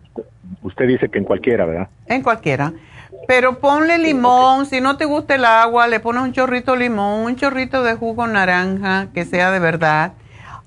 usted 0.64 0.88
dice 0.88 1.10
que 1.10 1.18
en 1.20 1.26
cualquiera, 1.26 1.66
¿verdad? 1.66 1.90
En 2.08 2.24
cualquiera. 2.24 2.72
Pero 3.28 3.60
ponle 3.60 3.98
limón, 3.98 4.66
si 4.66 4.80
no 4.80 4.96
te 4.96 5.04
gusta 5.04 5.36
el 5.36 5.44
agua, 5.44 5.88
le 5.88 6.00
pones 6.00 6.24
un 6.24 6.32
chorrito 6.32 6.72
de 6.72 6.80
limón, 6.80 7.26
un 7.26 7.36
chorrito 7.36 7.84
de 7.84 7.96
jugo 7.96 8.26
naranja, 8.28 9.08
que 9.14 9.26
sea 9.26 9.52
de 9.52 9.60
verdad. 9.60 10.14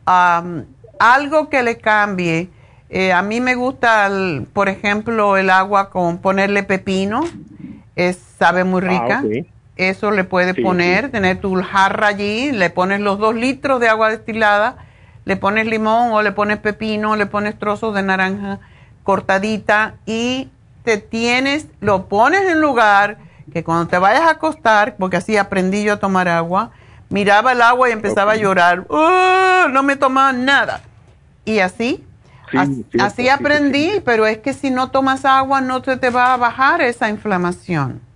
algo 0.05 1.49
que 1.49 1.63
le 1.63 1.79
cambie. 1.79 2.51
Eh, 2.91 3.13
a 3.13 3.23
mí 3.23 3.41
me 3.41 3.55
gusta, 3.55 4.11
por 4.53 4.69
ejemplo, 4.69 5.39
el 5.39 5.49
agua 5.49 5.89
con 5.89 6.19
ponerle 6.19 6.63
pepino, 6.63 7.23
es, 7.97 8.17
sabe 8.17 8.65
muy 8.65 8.83
ah, 8.85 8.89
rica. 8.89 9.23
Eso 9.81 10.11
le 10.11 10.25
puedes 10.25 10.55
poner, 10.61 11.11
tener 11.11 11.41
tu 11.41 11.55
jarra 11.63 12.09
allí, 12.09 12.53
le 12.53 12.69
pones 12.69 13.01
los 13.01 13.19
dos 13.19 13.35
litros 13.35 13.81
de 13.81 13.89
agua 13.89 14.11
destilada, 14.11 14.77
le 15.25 15.37
pones 15.37 15.67
limón 15.67 16.13
o 16.13 16.21
le 16.21 16.33
pones 16.33 16.59
pepino, 16.59 17.17
le 17.17 17.25
pones 17.25 17.59
trozos 17.59 17.95
de 17.95 18.03
naranja 18.03 18.59
cortadita 19.05 19.95
y 20.05 20.51
te 20.85 20.99
tienes, 20.99 21.67
lo 21.81 22.09
pones 22.09 22.43
en 22.43 22.61
lugar 22.61 23.17
que 23.51 23.65
cuando 23.65 23.87
te 23.87 23.97
vayas 23.97 24.25
a 24.25 24.33
acostar, 24.33 24.97
porque 24.99 25.17
así 25.17 25.39
aprendí 25.39 25.83
yo 25.83 25.95
a 25.95 25.99
tomar 25.99 26.29
agua, 26.29 26.73
miraba 27.09 27.53
el 27.53 27.63
agua 27.63 27.89
y 27.89 27.93
empezaba 27.93 28.33
a 28.33 28.37
llorar, 28.37 28.85
¡Oh! 28.89 29.65
no 29.71 29.83
me 29.83 29.97
tomaba 29.97 30.35
nada. 30.35 30.83
Y 31.47 31.61
así, 31.61 32.05
así, 32.99 33.31
aprendí, 33.31 34.03
pero 34.05 34.27
es 34.27 34.37
que 34.37 34.53
si 34.53 34.71
no 34.71 34.91
tomas 34.91 35.25
agua 35.25 35.63
no 35.63 35.81
te, 35.81 35.97
te 35.97 36.11
va 36.11 36.35
a 36.35 36.37
bajar 36.37 36.83
esa 36.83 37.09
inflamación. 37.09 38.10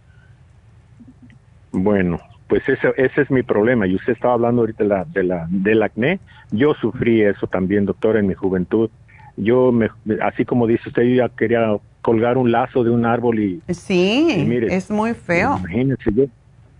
Bueno, 1.74 2.20
pues 2.48 2.68
ese, 2.68 2.94
ese 2.96 3.22
es 3.22 3.30
mi 3.30 3.42
problema. 3.42 3.86
Y 3.86 3.94
usted 3.94 4.14
estaba 4.14 4.34
hablando 4.34 4.62
ahorita 4.62 4.84
de 4.84 4.88
la, 4.88 5.04
de 5.04 5.24
la, 5.24 5.46
del 5.50 5.82
acné. 5.82 6.20
Yo 6.50 6.74
sufrí 6.74 7.22
eso 7.22 7.46
también, 7.46 7.84
doctor, 7.84 8.16
en 8.16 8.26
mi 8.26 8.34
juventud 8.34 8.90
yo, 9.36 9.72
me, 9.72 9.88
así 10.22 10.44
como 10.44 10.66
dice 10.66 10.88
usted, 10.88 11.02
yo 11.02 11.16
ya 11.16 11.28
quería 11.28 11.76
colgar 12.02 12.36
un 12.36 12.52
lazo 12.52 12.84
de 12.84 12.90
un 12.90 13.04
árbol 13.04 13.40
y... 13.40 13.62
Sí, 13.72 14.46
es 14.68 14.90
muy 14.90 15.14
feo. 15.14 15.56
Imagínese 15.58 16.12
yo. 16.12 16.24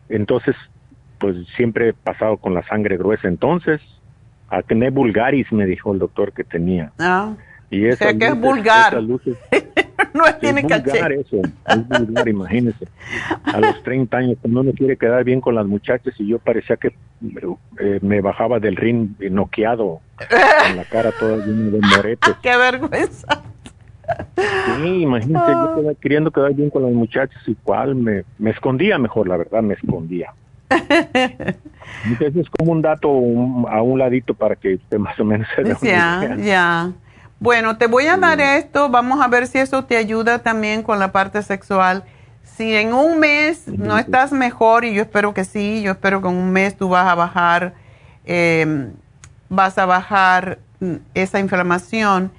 Entonces, 0.09 0.55
pues 1.19 1.37
siempre 1.57 1.89
he 1.89 1.93
pasado 1.93 2.37
con 2.37 2.55
la 2.55 2.63
sangre 2.67 2.97
gruesa. 2.97 3.27
Entonces, 3.27 3.81
acné 4.49 4.91
vulgaris 4.91 5.51
me 5.53 5.67
dijo 5.67 5.93
el 5.93 5.99
doctor 5.99 6.33
que 6.33 6.45
tenía. 6.45 6.93
Ah. 6.99 7.35
Y 7.71 7.89
o 7.89 7.97
sea, 7.97 8.17
que 8.17 8.27
es 8.27 8.39
vulgar. 8.39 8.95
no 10.19 10.27
es, 10.27 10.39
tiene 10.39 10.63
vulgar 10.63 11.13
eso, 11.13 11.39
es 11.43 11.89
vulgar, 11.89 12.29
imagínese. 12.29 12.87
A 13.45 13.59
los 13.59 13.83
30 13.83 14.17
años, 14.17 14.39
cuando 14.41 14.61
uno 14.61 14.73
quiere 14.73 14.97
quedar 14.97 15.25
bien 15.25 15.41
con 15.41 15.57
las 15.57 15.67
muchachas 15.67 16.15
y 16.19 16.29
yo 16.29 16.39
parecía 16.39 16.77
que 16.77 16.95
eh, 17.81 17.99
me 18.01 18.21
bajaba 18.21 18.61
del 18.61 18.77
ring 18.77 19.11
noqueado, 19.31 20.01
con 20.17 20.77
la 20.77 20.85
cara 20.85 21.11
toda 21.19 21.45
llena 21.45 21.71
de 21.71 21.81
moretes. 21.81 22.35
¡Qué 22.43 22.57
vergüenza! 22.57 23.43
Sí, 24.37 25.03
imagínese, 25.03 25.47
yo 25.47 25.75
estaba 25.77 25.95
queriendo 25.95 26.31
quedar 26.31 26.55
bien 26.55 26.71
con 26.71 26.83
las 26.83 26.93
muchachas 26.93 27.43
y 27.47 27.55
cual 27.55 27.95
me, 27.95 28.25
me 28.39 28.51
escondía 28.51 28.99
mejor, 28.99 29.27
la 29.27 29.37
verdad, 29.37 29.63
me 29.63 29.75
escondía. 29.75 30.33
Entonces 32.05 32.37
es 32.37 32.51
como 32.51 32.73
un 32.73 32.83
dato 32.83 33.09
a 33.09 33.83
un 33.83 33.99
ladito 33.99 34.35
para 34.35 34.57
que 34.57 34.75
usted 34.75 34.99
más 34.99 35.19
o 35.19 35.25
menos 35.25 35.49
se 35.57 35.63
dé 35.63 35.77
Ya, 35.83 36.37
ya. 36.39 36.93
Bueno, 37.41 37.77
te 37.77 37.89
voy 37.89 38.07
a 38.07 38.17
dar 38.17 38.41
esto, 38.41 38.89
vamos 38.89 39.21
a 39.21 39.29
ver 39.29 39.47
si 39.47 39.59
eso 39.59 39.85
te 39.85 39.97
ayuda 39.97 40.39
también 40.39 40.83
con 40.83 40.99
la 40.99 41.13
parte 41.13 41.43
sexual. 41.43 42.05
Si 42.43 42.75
en 42.75 42.95
un 42.95 43.19
mes 43.19 43.67
no 43.67 43.99
estás 43.99 44.33
mejor, 44.33 44.85
y 44.85 44.95
yo 44.95 45.03
espero 45.03 45.35
que 45.35 45.45
sí, 45.45 45.83
yo 45.83 45.93
espero 45.93 46.23
que 46.23 46.29
en 46.29 46.35
un 46.35 46.53
mes 46.53 46.77
tú 46.77 46.89
vas 46.89 47.07
a 47.07 47.15
bajar, 47.15 47.75
em, 48.25 48.93
vas 49.49 49.77
a 49.79 49.87
bajar 49.87 50.59
mm, 50.81 50.95
esa 51.15 51.41
inflamación. 51.41 52.31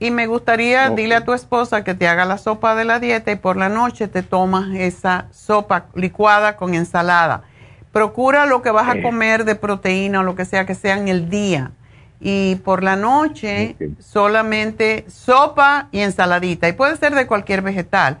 Y 0.00 0.10
me 0.10 0.26
gustaría, 0.26 0.90
dile 0.90 1.16
a 1.16 1.24
tu 1.24 1.34
esposa 1.34 1.84
que 1.84 1.94
te 1.94 2.08
haga 2.08 2.24
la 2.24 2.38
sopa 2.38 2.74
de 2.74 2.84
la 2.84 3.00
dieta 3.00 3.30
y 3.30 3.36
por 3.36 3.56
la 3.56 3.68
noche 3.68 4.08
te 4.08 4.22
tomas 4.22 4.74
esa 4.74 5.26
sopa 5.30 5.86
licuada 5.94 6.56
con 6.56 6.74
ensalada. 6.74 7.42
Procura 7.92 8.46
lo 8.46 8.62
que 8.62 8.70
vas 8.70 8.88
a 8.88 9.02
comer 9.02 9.44
de 9.44 9.56
proteína 9.56 10.20
o 10.20 10.22
lo 10.22 10.36
que 10.36 10.44
sea 10.44 10.66
que 10.66 10.74
sea 10.74 10.96
en 10.96 11.08
el 11.08 11.28
día 11.28 11.72
y 12.20 12.56
por 12.56 12.82
la 12.82 12.96
noche 12.96 13.76
solamente 14.00 15.04
sopa 15.08 15.88
y 15.92 16.00
ensaladita. 16.00 16.68
Y 16.68 16.72
puede 16.72 16.96
ser 16.96 17.14
de 17.14 17.26
cualquier 17.26 17.62
vegetal, 17.62 18.18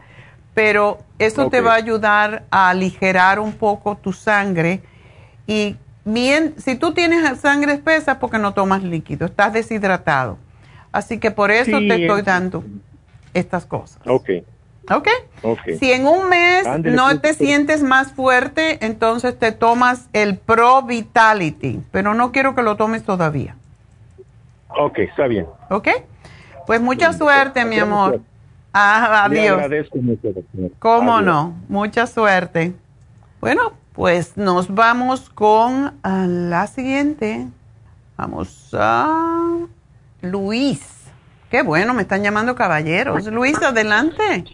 pero 0.54 0.98
eso 1.18 1.50
te 1.50 1.60
va 1.60 1.72
a 1.72 1.76
ayudar 1.76 2.44
a 2.50 2.70
aligerar 2.70 3.40
un 3.40 3.52
poco 3.52 3.96
tu 3.96 4.12
sangre. 4.12 4.82
Y 5.46 5.76
bien, 6.04 6.54
si 6.58 6.76
tú 6.76 6.92
tienes 6.92 7.38
sangre 7.40 7.72
espesa, 7.72 8.18
porque 8.18 8.38
no 8.38 8.54
tomas 8.54 8.82
líquido, 8.82 9.26
estás 9.26 9.52
deshidratado. 9.52 10.38
Así 10.92 11.18
que 11.18 11.30
por 11.30 11.50
eso 11.50 11.78
te 11.78 12.02
estoy 12.02 12.22
dando 12.22 12.64
estas 13.34 13.66
cosas. 13.66 14.00
Ok. 14.06 14.30
¿Ok? 14.90 15.08
Si 15.78 15.92
en 15.92 16.06
un 16.06 16.30
mes 16.30 16.66
no 16.82 17.20
te 17.20 17.34
sientes 17.34 17.82
más 17.82 18.12
fuerte, 18.12 18.84
entonces 18.84 19.38
te 19.38 19.52
tomas 19.52 20.08
el 20.14 20.38
Pro 20.38 20.82
Vitality, 20.82 21.82
pero 21.90 22.14
no 22.14 22.32
quiero 22.32 22.54
que 22.54 22.62
lo 22.62 22.76
tomes 22.76 23.04
todavía. 23.04 23.54
Ok, 24.68 24.98
está 24.98 25.26
bien. 25.26 25.46
Ok. 25.70 25.88
Pues 26.66 26.80
mucha 26.80 27.12
suerte, 27.12 27.64
mi 27.64 27.78
amor. 27.78 28.20
Ah, 28.72 29.24
adiós. 29.24 29.54
agradezco 29.54 29.98
mucho, 29.98 30.28
¿Cómo 30.78 31.20
no? 31.20 31.56
Mucha 31.68 32.06
suerte. 32.06 32.74
Bueno, 33.40 33.72
pues 33.94 34.36
nos 34.36 34.72
vamos 34.72 35.30
con 35.30 35.94
ah, 36.02 36.26
la 36.28 36.66
siguiente. 36.66 37.46
Vamos 38.16 38.70
a 38.78 39.66
Luis. 40.20 41.10
Qué 41.50 41.62
bueno, 41.62 41.94
me 41.94 42.02
están 42.02 42.22
llamando 42.22 42.54
caballeros. 42.54 43.26
Luis, 43.26 43.60
adelante. 43.62 44.44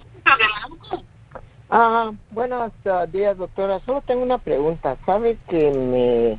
Ah, 1.69 2.13
buenos 2.31 2.73
ah, 2.87 3.07
días, 3.07 3.37
doctora. 3.37 3.81
Solo 3.85 4.01
tengo 4.03 4.23
una 4.23 4.39
pregunta. 4.39 4.97
¿Sabe 5.05 5.37
que 5.49 5.71
me 5.73 6.39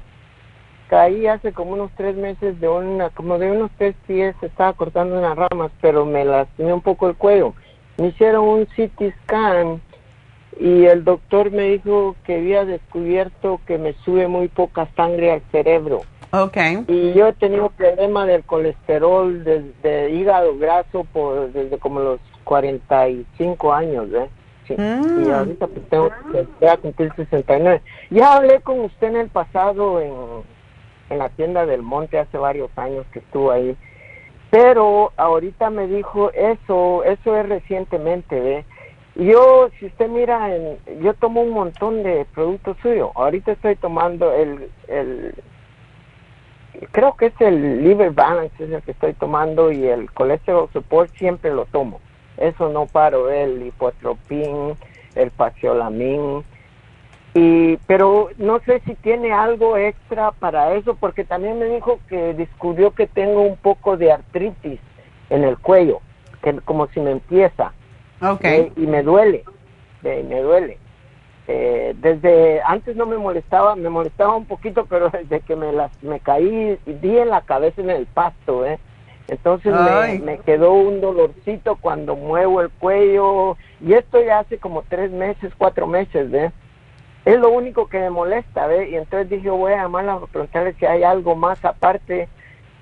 caí 0.89 1.27
hace 1.27 1.51
como 1.51 1.73
unos 1.73 1.91
tres 1.95 2.15
meses 2.15 2.59
de 2.59 2.67
una, 2.67 3.09
como 3.09 3.37
de 3.37 3.51
unos 3.51 3.71
tres 3.77 3.95
pies, 4.07 4.35
estaba 4.41 4.73
cortando 4.73 5.17
unas 5.17 5.37
ramas, 5.37 5.71
pero 5.81 6.05
me 6.05 6.25
lastimé 6.25 6.73
un 6.73 6.81
poco 6.81 7.07
el 7.07 7.15
cuello. 7.15 7.53
Me 7.97 8.07
hicieron 8.07 8.45
un 8.45 8.65
CT 8.65 9.13
scan 9.23 9.81
y 10.59 10.85
el 10.85 11.03
doctor 11.03 11.51
me 11.51 11.63
dijo 11.63 12.15
que 12.23 12.35
había 12.35 12.65
descubierto 12.65 13.59
que 13.65 13.77
me 13.77 13.93
sube 14.05 14.27
muy 14.27 14.47
poca 14.47 14.87
sangre 14.95 15.31
al 15.31 15.41
cerebro. 15.51 16.03
Okay. 16.31 16.83
Y 16.87 17.13
yo 17.13 17.27
he 17.27 17.33
tenido 17.33 17.69
problema 17.69 18.25
del 18.25 18.43
colesterol, 18.43 19.43
de, 19.43 20.11
hígado 20.11 20.57
graso, 20.57 21.05
por, 21.13 21.51
desde 21.53 21.77
como 21.77 22.01
los 22.01 22.19
45 22.43 23.73
años, 23.73 24.07
¿eh? 24.13 24.29
Sí. 24.67 24.73
Y 24.73 24.81
mm. 24.81 25.31
ahorita 25.31 25.67
pues 25.67 25.89
tengo 25.89 26.09
que 26.31 26.77
cumplir 26.81 27.13
69. 27.15 27.81
Ya 28.09 28.33
hablé 28.33 28.59
con 28.61 28.79
usted 28.81 29.07
en 29.07 29.17
el 29.17 29.29
pasado 29.29 30.01
en 30.01 30.11
en 31.09 31.19
la 31.19 31.29
tienda 31.29 31.65
del 31.65 31.81
monte 31.81 32.19
hace 32.19 32.37
varios 32.37 32.69
años 32.77 33.05
que 33.11 33.19
estuvo 33.19 33.51
ahí. 33.51 33.75
Pero 34.49 35.11
ahorita 35.17 35.69
me 35.69 35.87
dijo 35.87 36.31
eso, 36.33 37.03
eso 37.03 37.35
es 37.35 37.49
recientemente, 37.49 38.39
¿ve? 38.39 38.65
Yo, 39.15 39.69
si 39.79 39.85
usted 39.85 40.09
mira, 40.09 40.53
en, 40.53 40.77
yo 41.01 41.13
tomo 41.13 41.41
un 41.41 41.51
montón 41.51 42.03
de 42.03 42.25
productos 42.33 42.77
suyos. 42.81 43.11
Ahorita 43.15 43.53
estoy 43.53 43.75
tomando 43.75 44.33
el, 44.33 44.69
el, 44.87 45.35
creo 46.91 47.15
que 47.15 47.27
es 47.27 47.41
el 47.41 47.83
liver 47.83 48.11
balance 48.11 48.63
es 48.63 48.71
el 48.71 48.81
que 48.81 48.91
estoy 48.91 49.13
tomando 49.13 49.71
y 49.71 49.85
el 49.87 50.11
colesterol 50.11 50.69
support 50.73 51.11
siempre 51.15 51.53
lo 51.53 51.65
tomo. 51.65 52.01
Eso 52.37 52.69
no 52.69 52.85
paro, 52.87 53.31
el 53.31 53.65
hipotropín, 53.65 54.75
el 55.15 55.31
paciolamin, 55.31 56.43
y, 57.37 57.75
pero 57.85 58.29
no 58.37 58.59
sé 58.59 58.81
si 58.85 58.95
tiene 58.95 59.33
algo 59.33 59.75
extra 59.75 60.31
para 60.31 60.73
eso, 60.73 60.95
porque 60.95 61.25
también 61.25 61.59
me 61.59 61.65
dijo 61.65 61.99
que 62.07 62.33
descubrió 62.33 62.91
que 62.91 63.07
tengo 63.07 63.41
un 63.41 63.57
poco 63.57 63.97
de 63.97 64.13
artritis 64.13 64.79
en 65.29 65.43
el 65.43 65.57
cuello, 65.57 65.99
que 66.41 66.53
como 66.61 66.87
si 66.87 67.01
me 67.01 67.11
empieza. 67.11 67.73
Okay. 68.21 68.61
Eh, 68.61 68.71
y 68.77 68.87
me 68.87 69.03
duele, 69.03 69.43
me 70.01 70.41
duele. 70.41 70.77
Eh, 71.49 71.93
desde 71.97 72.61
antes 72.63 72.95
no 72.95 73.05
me 73.05 73.17
molestaba, 73.17 73.75
me 73.75 73.89
molestaba 73.89 74.33
un 74.33 74.45
poquito, 74.45 74.85
pero 74.89 75.09
desde 75.09 75.41
que 75.41 75.57
me 75.57 75.73
las 75.73 75.91
me 76.01 76.21
caí 76.21 76.79
di 76.85 77.17
en 77.17 77.29
la 77.29 77.41
cabeza 77.41 77.81
en 77.81 77.89
el 77.89 78.05
pasto, 78.05 78.65
¿eh? 78.65 78.79
Entonces 79.27 79.73
me, 79.73 80.19
me, 80.19 80.37
quedó 80.37 80.71
un 80.71 81.01
dolorcito 81.01 81.75
cuando 81.81 82.15
muevo 82.15 82.61
el 82.61 82.69
cuello 82.69 83.57
y 83.81 83.93
esto 83.93 84.23
ya 84.23 84.39
hace 84.39 84.57
como 84.57 84.83
tres 84.83 85.11
meses, 85.11 85.51
cuatro 85.57 85.87
meses, 85.87 86.31
¿ves? 86.31 86.53
Es 87.25 87.39
lo 87.39 87.49
único 87.49 87.87
que 87.87 87.99
me 87.99 88.11
molesta, 88.11 88.67
¿ve? 88.67 88.89
Y 88.91 88.95
entonces 88.95 89.29
dije, 89.29 89.49
voy 89.49 89.73
a 89.73 89.83
llamarla 89.83 90.13
a 90.13 90.27
preguntarle 90.27 90.73
si 90.73 90.85
hay 90.85 91.03
algo 91.03 91.35
más 91.35 91.63
aparte 91.65 92.29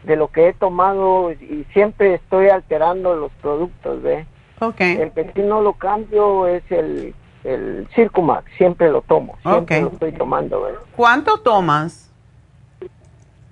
de 0.03 0.15
lo 0.17 0.27
que 0.27 0.49
he 0.49 0.53
tomado 0.53 1.31
y 1.31 1.65
siempre 1.71 2.15
estoy 2.15 2.49
alterando 2.49 3.15
los 3.15 3.31
productos, 3.41 4.01
¿ve? 4.01 4.25
Okay. 4.59 4.97
El 4.97 5.11
que 5.11 5.31
si 5.33 5.41
no 5.41 5.61
lo 5.61 5.73
cambio 5.73 6.47
es 6.47 6.63
el, 6.71 7.15
el 7.45 7.87
Circumax, 7.95 8.51
siempre 8.57 8.91
lo 8.91 9.01
tomo, 9.01 9.37
siempre 9.41 9.81
lo 9.81 9.87
estoy 9.87 10.11
tomando. 10.11 10.67
¿Cuánto 10.95 11.37
tomas? 11.37 12.11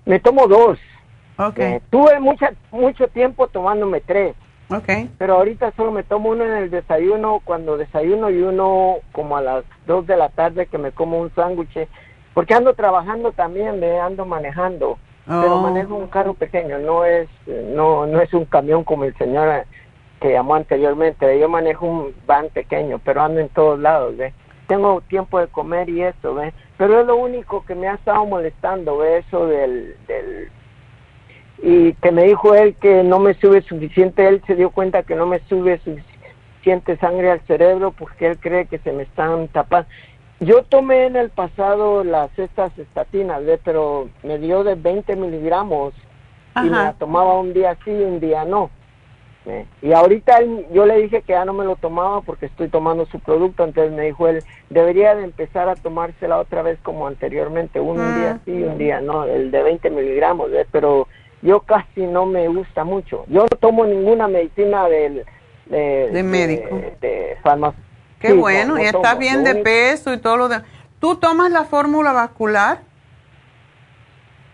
Me 0.06 0.20
tomo 0.20 0.48
dos. 0.48 0.78
Okay. 1.38 1.74
Eh, 1.74 1.82
tuve 1.90 2.20
mucha, 2.20 2.52
mucho 2.72 3.08
tiempo 3.08 3.48
tomándome 3.48 4.02
tres. 4.02 4.36
Okay. 4.72 5.10
Pero 5.18 5.36
ahorita 5.36 5.74
solo 5.76 5.92
me 5.92 6.04
tomo 6.04 6.30
uno 6.30 6.46
en 6.46 6.54
el 6.54 6.72
desayuno, 6.72 7.42
cuando 7.44 7.78
desayuno 7.78 8.30
y 8.30 8.42
uno 8.42 8.98
como 9.12 9.36
a 9.36 9.42
las 9.42 9.66
dos 9.86 10.08
de 10.08 10.16
la 10.16 10.30
tarde 10.30 10.68
que 10.68 10.78
me 10.78 10.92
como 10.92 11.20
un 11.20 11.34
sándwich, 11.36 11.88
porque 12.34 12.54
ando 12.54 12.74
trabajando 12.74 13.34
también, 13.34 13.80
me 13.80 14.00
ando 14.00 14.26
manejando, 14.26 14.98
pero 15.26 15.58
oh. 15.58 15.62
manejo 15.62 15.96
un 15.96 16.08
carro 16.08 16.34
pequeño, 16.34 16.80
no 16.80 17.04
es, 17.04 17.28
no, 17.48 18.06
no 18.06 18.22
es 18.22 18.34
un 18.34 18.46
camión 18.46 18.86
como 18.86 19.04
el 19.04 19.18
señor 19.18 19.66
que 20.22 20.32
llamó 20.32 20.56
anteriormente, 20.56 21.40
yo 21.40 21.50
manejo 21.50 21.86
un 21.86 22.16
van 22.26 22.48
pequeño, 22.50 23.00
pero 23.04 23.22
ando 23.24 23.42
en 23.42 23.50
todos 23.50 23.80
lados, 23.80 24.16
¿ve? 24.16 24.34
Tengo 24.68 25.02
tiempo 25.02 25.40
de 25.40 25.48
comer 25.48 25.90
y 25.90 26.04
eso, 26.04 26.36
¿ve? 26.36 26.54
Pero 26.78 27.02
es 27.02 27.08
lo 27.08 27.18
único 27.18 27.66
que 27.66 27.76
me 27.76 27.90
ha 27.90 27.96
estado 27.96 28.26
molestando, 28.26 29.00
¿ve? 29.00 29.18
Eso 29.18 29.48
del, 29.48 29.98
del 30.08 30.50
y 31.62 31.94
que 31.94 32.12
me 32.12 32.24
dijo 32.24 32.56
él 32.56 32.76
que 32.76 33.04
no 33.04 33.20
me 33.20 33.36
sube 33.36 33.62
suficiente, 33.62 34.28
él 34.28 34.42
se 34.48 34.56
dio 34.56 34.72
cuenta 34.72 35.04
que 35.04 35.16
no 35.16 35.28
me 35.28 35.40
sube 35.48 35.80
suficiente 35.80 36.98
sangre 36.98 37.32
al 37.32 37.42
cerebro 37.42 37.92
porque 37.92 38.28
él 38.28 38.40
cree 38.40 38.66
que 38.66 38.80
se 38.80 38.92
me 38.92 39.04
están 39.04 39.48
tapando. 39.50 39.88
Yo 40.40 40.64
tomé 40.64 41.06
en 41.06 41.16
el 41.16 41.30
pasado 41.30 42.04
las 42.04 42.38
estas 42.40 42.76
estatinas, 42.80 43.42
pero 43.64 44.10
me 44.24 44.40
dio 44.40 44.64
de 44.64 44.74
20 44.74 45.16
miligramos 45.16 45.94
y 46.56 46.62
me 46.62 46.70
la 46.72 46.94
tomaba 46.94 47.40
un 47.40 47.54
día 47.54 47.78
sí 47.86 47.92
y 47.92 48.04
un 48.04 48.20
día 48.20 48.44
no. 48.44 48.72
Y 49.82 49.92
ahorita 49.92 50.40
yo 50.72 50.86
le 50.86 51.02
dije 51.02 51.22
que 51.24 51.34
ya 51.34 51.46
no 51.46 51.54
me 51.54 51.66
lo 51.66 51.76
tomaba 51.76 52.22
porque 52.22 52.46
estoy 52.46 52.70
tomando 52.70 53.06
su 53.08 53.20
producto, 53.20 53.64
entonces 53.64 53.92
me 53.92 54.04
dijo 54.04 54.28
él, 54.28 54.44
debería 54.70 55.16
de 55.16 55.24
empezar 55.24 55.68
a 55.68 55.76
tomársela 55.76 56.38
otra 56.38 56.62
vez 56.62 56.78
como 56.84 57.08
anteriormente, 57.08 57.80
un, 57.80 57.98
día 57.98 58.40
sí 58.46 58.52
y 58.52 58.64
un 58.64 58.78
día 58.78 59.02
no, 59.02 59.24
el 59.24 59.50
de 59.50 59.64
20 59.64 59.90
miligramos, 59.90 60.52
pero 60.72 61.08
yo 61.42 61.62
casi 61.62 62.02
no 62.02 62.26
me 62.26 62.48
gusta 62.48 62.84
mucho. 62.84 63.26
Yo 63.28 63.42
no 63.42 63.58
tomo 63.60 63.86
ninguna 63.86 64.28
medicina 64.28 64.88
del, 64.88 65.26
de, 65.66 66.24
médico. 66.24 66.80
De, 67.00 67.38
farmacia. 67.42 67.82
Qué 68.20 68.34
bueno, 68.34 68.80
y 68.80 68.84
estás 68.84 69.18
bien 69.18 69.44
de 69.44 69.56
peso 69.56 70.14
y 70.14 70.18
todo 70.18 70.38
lo 70.38 70.50
de... 70.50 70.62
¿Tú 71.00 71.16
tomas 71.16 71.52
la 71.52 71.64
fórmula 71.64 72.12
vascular? 72.12 72.82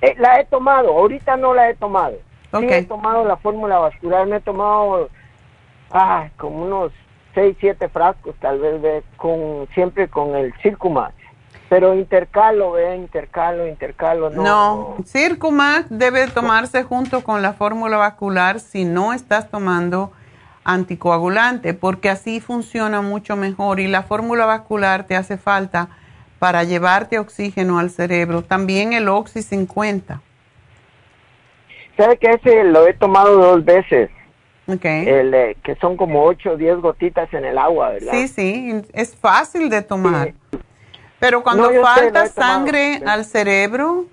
Eh, 0.01 0.15
la 0.17 0.39
he 0.39 0.45
tomado, 0.45 0.89
ahorita 0.93 1.35
no 1.35 1.53
la 1.53 1.69
he 1.69 1.75
tomado. 1.75 2.15
Sí 2.57 2.65
he 2.69 2.83
tomado 2.83 3.25
la 3.25 3.35
fórmula 3.35 3.77
vascular, 3.79 4.25
me 4.25 4.37
he 4.37 4.39
tomado 4.39 5.09
ah, 5.91 6.29
como 6.37 6.63
unos 6.63 6.93
6, 7.33 7.57
7 7.59 7.89
frascos 7.89 8.35
tal 8.39 8.59
vez 8.59 8.81
de, 8.81 9.03
con 9.17 9.67
siempre 9.73 10.07
con 10.07 10.35
el 10.35 10.53
Circumax. 10.61 11.13
Pero 11.69 11.93
intercalo, 11.93 12.71
ve, 12.71 12.95
intercalo, 12.95 13.67
intercalo. 13.67 14.29
No, 14.29 14.43
no. 14.43 14.95
Circumax 15.05 15.87
debe 15.89 16.27
tomarse 16.27 16.83
junto 16.83 17.23
con 17.23 17.41
la 17.41 17.53
fórmula 17.53 17.97
vascular 17.97 18.59
si 18.59 18.85
no 18.85 19.13
estás 19.13 19.49
tomando 19.49 20.11
anticoagulante, 20.63 21.73
porque 21.73 22.09
así 22.09 22.39
funciona 22.39 23.01
mucho 23.01 23.35
mejor 23.35 23.79
y 23.79 23.87
la 23.87 24.03
fórmula 24.03 24.45
vascular 24.45 25.05
te 25.05 25.15
hace 25.15 25.37
falta 25.37 25.89
para 26.39 26.63
llevarte 26.63 27.19
oxígeno 27.19 27.79
al 27.79 27.89
cerebro. 27.89 28.43
También 28.43 28.93
el 28.93 29.09
Oxy 29.09 29.41
50. 29.41 30.21
¿Sabe 31.97 32.17
que 32.17 32.29
ese 32.31 32.63
lo 32.65 32.87
he 32.87 32.93
tomado 32.93 33.37
dos 33.37 33.65
veces? 33.65 34.09
Okay. 34.67 35.07
El, 35.07 35.33
eh, 35.33 35.57
que 35.63 35.75
son 35.75 35.95
como 35.95 36.25
8 36.25 36.51
o 36.51 36.57
10 36.57 36.77
gotitas 36.79 37.33
en 37.33 37.45
el 37.45 37.57
agua, 37.57 37.89
¿verdad? 37.91 38.11
Sí, 38.11 38.27
sí, 38.27 38.81
es 38.93 39.15
fácil 39.15 39.69
de 39.69 39.81
tomar. 39.81 40.33
Pero 41.19 41.43
cuando 41.43 41.69
falta 41.81 42.27
sangre 42.27 43.01
al 43.05 43.25
cerebro 43.25 44.05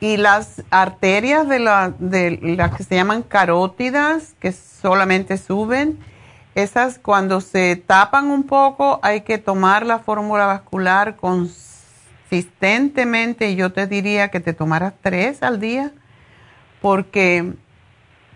y 0.00 0.16
las 0.16 0.64
arterias 0.70 1.46
de, 1.48 1.58
la, 1.58 1.92
de 1.98 2.38
las 2.56 2.74
que 2.76 2.84
se 2.84 2.94
llaman 2.94 3.22
carótidas, 3.22 4.34
que 4.40 4.52
solamente 4.52 5.36
suben, 5.36 5.98
esas 6.54 6.98
cuando 6.98 7.42
se 7.42 7.76
tapan 7.76 8.30
un 8.30 8.44
poco 8.44 9.00
hay 9.02 9.20
que 9.22 9.38
tomar 9.38 9.84
la 9.84 9.98
fórmula 9.98 10.46
vascular 10.46 11.16
consistentemente 11.16 13.56
yo 13.56 13.72
te 13.72 13.86
diría 13.86 14.28
que 14.28 14.40
te 14.40 14.54
tomaras 14.54 14.94
tres 15.02 15.42
al 15.42 15.60
día 15.60 15.92
porque 16.80 17.52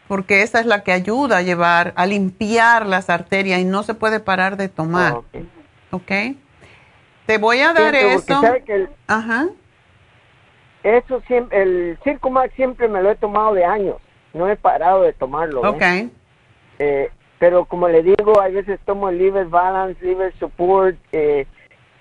porque 0.06 0.42
esa 0.42 0.60
es 0.60 0.66
la 0.66 0.82
que 0.82 0.90
ayuda 0.90 1.36
a 1.36 1.42
llevar, 1.42 1.92
a 1.94 2.04
limpiar 2.04 2.84
las 2.84 3.08
arterias 3.08 3.60
y 3.60 3.64
no 3.64 3.84
se 3.84 3.94
puede 3.94 4.18
parar 4.18 4.56
de 4.56 4.68
tomar. 4.68 5.20
¿Ok? 5.92 6.10
Te 7.30 7.38
voy 7.38 7.60
a 7.60 7.72
dar 7.72 7.94
eso. 7.94 8.42
Ajá. 9.06 9.46
Eso 10.82 11.22
siempre, 11.28 11.62
el 11.62 11.98
Circumax 12.02 12.52
siempre 12.54 12.88
me 12.88 13.00
lo 13.00 13.12
he 13.12 13.14
tomado 13.14 13.54
de 13.54 13.64
años. 13.64 13.98
No 14.32 14.48
he 14.48 14.56
parado 14.56 15.02
de 15.02 15.12
tomarlo. 15.12 15.60
Ok. 15.60 15.82
Eh, 16.80 17.08
pero 17.38 17.66
como 17.66 17.86
le 17.86 18.02
digo, 18.02 18.40
a 18.40 18.48
veces 18.48 18.80
tomo 18.84 19.10
el 19.10 19.18
Liver 19.18 19.46
Balance, 19.46 20.04
Liver 20.04 20.34
Support, 20.40 20.96
eh, 21.12 21.46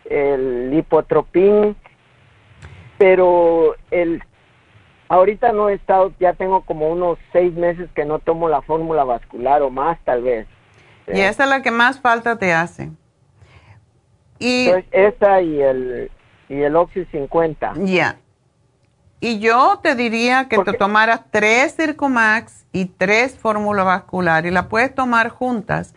el 0.06 0.72
Lipotropin, 0.72 1.76
pero 2.98 3.76
el 3.92 4.24
ahorita 5.10 5.52
no 5.52 5.70
he 5.70 5.76
estado, 5.76 6.12
ya 6.20 6.34
tengo 6.34 6.62
como 6.62 6.90
unos 6.90 7.20
seis 7.32 7.54
meses 7.54 7.88
que 7.94 8.04
no 8.04 8.18
tomo 8.18 8.50
la 8.50 8.64
fórmula 8.64 9.04
vascular 9.04 9.62
o 9.62 9.70
más 9.70 10.00
tal 10.06 10.24
vez. 10.24 10.48
Y 11.08 11.22
esa 11.22 11.44
es 11.44 11.50
la 11.52 11.62
que 11.62 11.70
más 11.70 12.00
falta 12.00 12.40
te 12.40 12.52
hace. 12.52 12.90
Y 14.40 14.70
esa 14.92 15.42
y 15.42 15.62
el, 15.62 16.12
y 16.48 16.62
el 16.62 16.76
Oxy 16.76 17.06
50. 17.06 17.74
Ya. 17.80 18.18
Y 19.20 19.40
yo 19.40 19.80
te 19.84 19.96
diría 19.96 20.48
que 20.48 20.58
te 20.60 20.74
tomaras 20.74 21.22
tres 21.30 21.76
Circomax 21.76 22.66
y 22.72 22.86
tres 22.86 23.38
fórmula 23.38 23.84
vascular 23.84 24.46
y 24.46 24.52
la 24.52 24.70
puedes 24.70 24.96
tomar 24.96 25.30
juntas. 25.30 25.94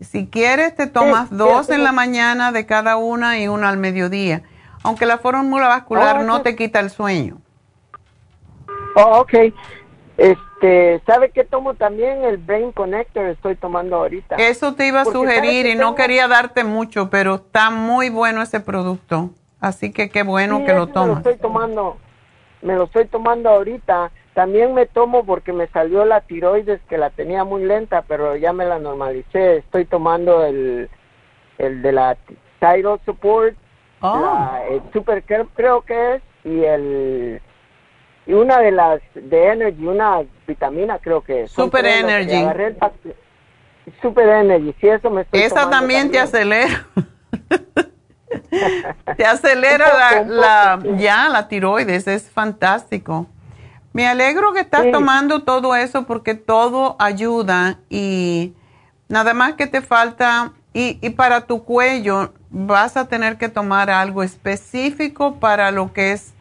Si 0.00 0.26
quieres, 0.26 0.74
te 0.74 0.88
tomas 0.88 1.30
dos 1.30 1.70
en 1.70 1.84
la 1.84 1.92
mañana 1.92 2.50
de 2.50 2.66
cada 2.66 2.96
una 2.96 3.38
y 3.38 3.46
una 3.46 3.68
al 3.68 3.76
mediodía. 3.76 4.42
Aunque 4.82 5.06
la 5.06 5.18
fórmula 5.18 5.68
vascular 5.68 6.18
oh, 6.18 6.24
no 6.24 6.42
te 6.42 6.56
quita 6.56 6.80
el 6.80 6.90
sueño. 6.90 7.38
Oh, 8.96 9.20
ok. 9.20 9.34
Este, 10.16 10.38
¿sabe 11.06 11.30
qué 11.30 11.44
tomo 11.44 11.74
también? 11.74 12.24
El 12.24 12.38
Brain 12.38 12.72
Connector 12.72 13.26
estoy 13.26 13.56
tomando 13.56 13.96
ahorita. 13.96 14.36
Eso 14.36 14.74
te 14.74 14.86
iba 14.86 15.02
a 15.02 15.04
sugerir 15.04 15.66
y 15.66 15.74
no 15.74 15.94
quería 15.94 16.28
darte 16.28 16.64
mucho, 16.64 17.10
pero 17.10 17.36
está 17.36 17.70
muy 17.70 18.10
bueno 18.10 18.42
ese 18.42 18.60
producto. 18.60 19.30
Así 19.60 19.92
que 19.92 20.10
qué 20.10 20.22
bueno 20.22 20.64
que 20.64 20.74
lo 20.74 20.88
tomas. 20.88 21.08
Me 21.08 21.14
lo 21.14 21.30
estoy 21.30 21.36
tomando, 21.38 21.96
me 22.62 22.74
lo 22.74 22.84
estoy 22.84 23.06
tomando 23.06 23.50
ahorita. 23.50 24.10
También 24.34 24.74
me 24.74 24.86
tomo 24.86 25.24
porque 25.24 25.52
me 25.52 25.68
salió 25.68 26.04
la 26.04 26.20
tiroides 26.20 26.80
que 26.88 26.98
la 26.98 27.10
tenía 27.10 27.44
muy 27.44 27.64
lenta, 27.64 28.02
pero 28.02 28.36
ya 28.36 28.52
me 28.52 28.64
la 28.64 28.78
normalicé. 28.78 29.58
Estoy 29.58 29.84
tomando 29.84 30.44
el, 30.44 30.90
el 31.58 31.82
de 31.82 31.92
la 31.92 32.16
Thyroid 32.58 33.00
Support, 33.04 33.56
oh. 34.00 34.58
el 34.70 34.82
Super 34.92 35.22
creo 35.24 35.82
que 35.82 36.16
es, 36.16 36.22
y 36.44 36.64
el 36.64 37.40
y 38.26 38.32
una 38.32 38.58
de 38.58 38.70
las 38.70 39.00
de 39.14 39.52
Energy, 39.52 39.86
una 39.86 40.22
vitamina 40.46 40.98
creo 40.98 41.22
que 41.22 41.46
Super 41.46 41.84
Energy. 41.84 42.44
Super 44.00 44.28
Energy, 44.28 44.74
sí, 44.80 44.88
eso 44.88 45.10
me 45.10 45.22
estoy 45.22 45.40
Esa 45.40 45.68
también, 45.68 46.10
te 46.10 46.18
acelera. 46.18 46.86
te 49.16 49.26
acelera 49.26 50.24
la, 50.24 50.78
ya 50.96 51.28
la 51.28 51.48
tiroides, 51.48 52.06
es 52.06 52.30
fantástico. 52.30 53.26
Me 53.92 54.08
alegro 54.08 54.52
que 54.52 54.60
estás 54.60 54.90
tomando 54.90 55.44
todo 55.44 55.76
eso 55.76 56.04
porque 56.04 56.34
todo 56.34 56.96
ayuda 56.98 57.78
y 57.88 58.54
nada 59.08 59.34
más 59.34 59.52
que 59.54 59.66
te 59.66 59.82
falta 59.82 60.52
y, 60.72 60.98
y 61.00 61.10
para 61.10 61.42
tu 61.42 61.62
cuello 61.62 62.32
vas 62.50 62.96
a 62.96 63.06
tener 63.06 63.36
que 63.36 63.48
tomar 63.48 63.90
algo 63.90 64.22
específico 64.22 65.36
para 65.36 65.70
lo 65.70 65.92
que 65.92 66.12
es 66.12 66.34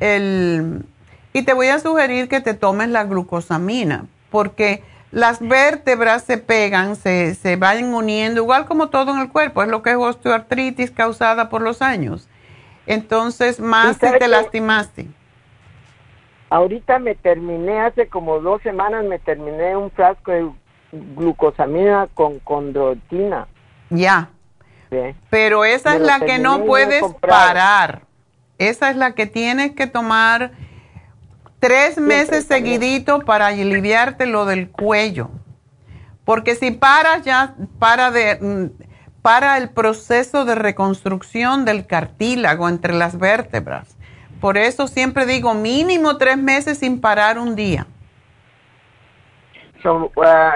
el 0.00 0.84
y 1.38 1.42
te 1.42 1.52
voy 1.52 1.68
a 1.68 1.78
sugerir 1.78 2.28
que 2.28 2.40
te 2.40 2.54
tomes 2.54 2.88
la 2.88 3.04
glucosamina, 3.04 4.06
porque 4.30 4.82
las 5.10 5.40
vértebras 5.40 6.24
se 6.24 6.38
pegan, 6.38 6.96
se, 6.96 7.34
se 7.34 7.56
van 7.56 7.94
uniendo, 7.94 8.42
igual 8.42 8.66
como 8.66 8.88
todo 8.88 9.12
en 9.12 9.20
el 9.20 9.30
cuerpo, 9.30 9.62
es 9.62 9.68
lo 9.68 9.82
que 9.82 9.90
es 9.90 9.96
osteoartritis 9.96 10.90
causada 10.90 11.48
por 11.48 11.62
los 11.62 11.80
años. 11.80 12.28
Entonces, 12.86 13.60
más 13.60 13.96
si 13.98 14.18
te 14.18 14.28
lastimaste. 14.28 15.06
Ahorita 16.50 16.98
me 16.98 17.14
terminé, 17.14 17.80
hace 17.80 18.08
como 18.08 18.40
dos 18.40 18.62
semanas 18.62 19.04
me 19.04 19.18
terminé 19.18 19.76
un 19.76 19.90
frasco 19.90 20.32
de 20.32 20.50
glucosamina 20.92 22.08
con 22.14 22.38
condroitina. 22.40 23.46
Ya. 23.90 24.30
Pero 25.30 25.64
esa 25.64 25.94
es 25.94 26.00
la 26.00 26.20
que 26.20 26.38
no 26.38 26.64
puedes 26.64 27.04
parar. 27.20 28.02
Esa 28.56 28.90
es 28.90 28.96
la 28.96 29.12
que 29.12 29.26
tienes 29.26 29.72
que 29.72 29.86
tomar 29.86 30.50
tres 31.60 31.98
meses 31.98 32.44
seguidito 32.44 33.20
para 33.20 33.48
aliviarte 33.48 34.26
lo 34.26 34.44
del 34.44 34.70
cuello. 34.70 35.30
Porque 36.24 36.54
si 36.54 36.70
paras 36.70 37.24
ya, 37.24 37.54
para, 37.78 38.10
de, 38.10 38.38
mm, 38.40 38.82
para 39.22 39.56
el 39.56 39.70
proceso 39.70 40.44
de 40.44 40.54
reconstrucción 40.54 41.64
del 41.64 41.86
cartílago 41.86 42.68
entre 42.68 42.94
las 42.94 43.18
vértebras. 43.18 43.96
Por 44.40 44.56
eso 44.56 44.86
siempre 44.86 45.26
digo 45.26 45.54
mínimo 45.54 46.16
tres 46.16 46.36
meses 46.36 46.78
sin 46.78 47.00
parar 47.00 47.38
un 47.38 47.56
día. 47.56 47.86
Uh, 49.84 50.10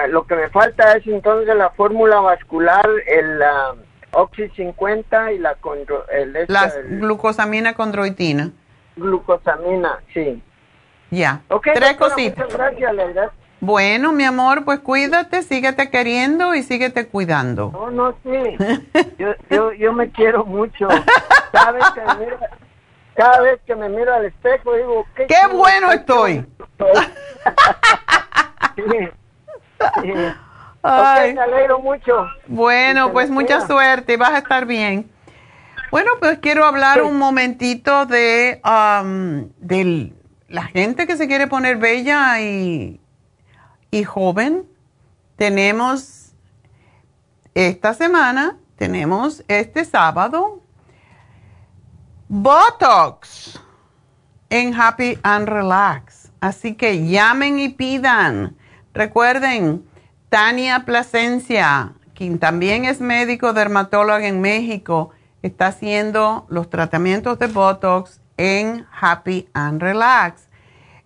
lo 0.09 0.25
que 0.25 0.35
me 0.35 0.49
falta 0.49 0.93
es 0.93 1.07
entonces 1.07 1.55
la 1.55 1.69
fórmula 1.71 2.19
vascular, 2.19 2.85
el 3.07 3.39
uh, 3.39 4.21
Oxy 4.21 4.49
50 4.49 5.31
y 5.31 5.39
la, 5.39 5.57
el, 6.11 6.45
la 6.47 6.73
glucosamina 6.99 7.73
condroitina. 7.73 8.51
Glucosamina, 8.95 9.99
sí. 10.13 10.41
Ya. 11.13 11.41
Tres 11.61 11.93
cositas. 11.97 12.51
gracias, 12.51 13.31
Bueno, 13.59 14.11
mi 14.11 14.23
amor, 14.23 14.65
pues 14.65 14.79
cuídate, 14.79 15.43
síguete 15.43 15.91
queriendo 15.91 16.55
y 16.55 16.63
síguete 16.63 17.07
cuidando. 17.07 17.69
No, 17.71 17.91
no, 17.91 18.15
sí. 18.23 18.57
yo, 19.19 19.33
yo, 19.49 19.71
yo 19.73 19.93
me 19.93 20.09
quiero 20.09 20.43
mucho. 20.43 20.87
Cada 21.51 21.71
vez 21.71 21.83
que 21.93 22.01
me 22.01 22.15
miro, 22.25 22.37
cada 23.15 23.41
vez 23.41 23.59
que 23.65 23.75
me 23.75 23.89
miro 23.89 24.13
al 24.13 24.25
espejo 24.25 24.75
digo, 24.75 25.05
qué, 25.15 25.27
qué 25.27 25.47
bueno 25.51 25.91
estoy. 25.91 26.45
sí, 28.75 28.81
Ay. 30.81 31.35
me 31.35 31.41
alegro 31.41 31.79
mucho. 31.79 32.27
Bueno, 32.47 33.13
pues 33.13 33.29
mucha 33.29 33.67
suerte, 33.67 34.17
vas 34.17 34.31
a 34.31 34.39
estar 34.39 34.65
bien. 34.65 35.11
Bueno, 35.91 36.13
pues 36.19 36.39
quiero 36.39 36.65
hablar 36.65 37.03
un 37.03 37.17
momentito 37.19 38.07
de 38.07 38.59
um, 38.65 39.47
del 39.59 40.15
la 40.53 40.65
gente 40.65 41.07
que 41.07 41.17
se 41.17 41.27
quiere 41.27 41.47
poner 41.47 41.77
bella 41.77 42.39
y, 42.39 43.01
y 43.89 44.03
joven, 44.03 44.67
tenemos 45.35 46.33
esta 47.55 47.95
semana, 47.95 48.59
tenemos 48.75 49.43
este 49.47 49.83
sábado, 49.83 50.61
Botox 52.29 53.59
en 54.51 54.79
Happy 54.79 55.17
and 55.23 55.49
Relax. 55.49 56.31
Así 56.39 56.75
que 56.75 57.07
llamen 57.07 57.57
y 57.57 57.69
pidan. 57.69 58.55
Recuerden, 58.93 59.83
Tania 60.29 60.85
Plasencia, 60.85 61.93
quien 62.13 62.37
también 62.37 62.85
es 62.85 63.01
médico 63.01 63.53
dermatóloga 63.53 64.27
en 64.27 64.39
México, 64.39 65.09
está 65.41 65.65
haciendo 65.67 66.45
los 66.47 66.69
tratamientos 66.69 67.39
de 67.39 67.47
Botox 67.47 68.21
en 68.37 68.85
Happy 68.99 69.47
and 69.53 69.81
Relax. 69.81 70.47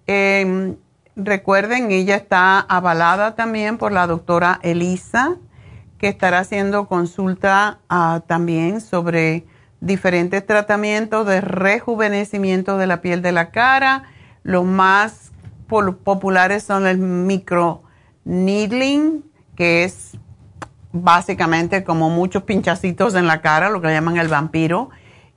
Em, 0.05 0.77
recuerden, 1.15 1.91
ella 1.91 2.15
está 2.15 2.59
avalada 2.59 3.35
también 3.35 3.77
por 3.77 3.91
la 3.91 4.07
doctora 4.07 4.59
Elisa, 4.63 5.35
que 5.97 6.07
estará 6.07 6.39
haciendo 6.39 6.87
consulta 6.87 7.79
ah, 7.89 8.21
también 8.27 8.81
sobre 8.81 9.45
diferentes 9.79 10.45
tratamientos 10.45 11.25
de 11.27 11.41
rejuvenecimiento 11.41 12.77
de 12.77 12.87
la 12.87 13.01
piel 13.01 13.21
de 13.21 13.31
la 13.31 13.51
cara. 13.51 14.03
Los 14.43 14.65
más 14.65 15.31
populares 15.67 16.63
son 16.63 16.87
el 16.87 16.97
micro 16.97 17.83
needling, 18.23 19.23
que 19.55 19.83
es 19.83 20.17
básicamente 20.93 21.83
como 21.83 22.09
muchos 22.09 22.43
pinchacitos 22.43 23.15
en 23.15 23.27
la 23.27 23.41
cara, 23.41 23.69
lo 23.69 23.81
que 23.81 23.89
llaman 23.89 24.17
el 24.17 24.29
vampiro 24.29 24.89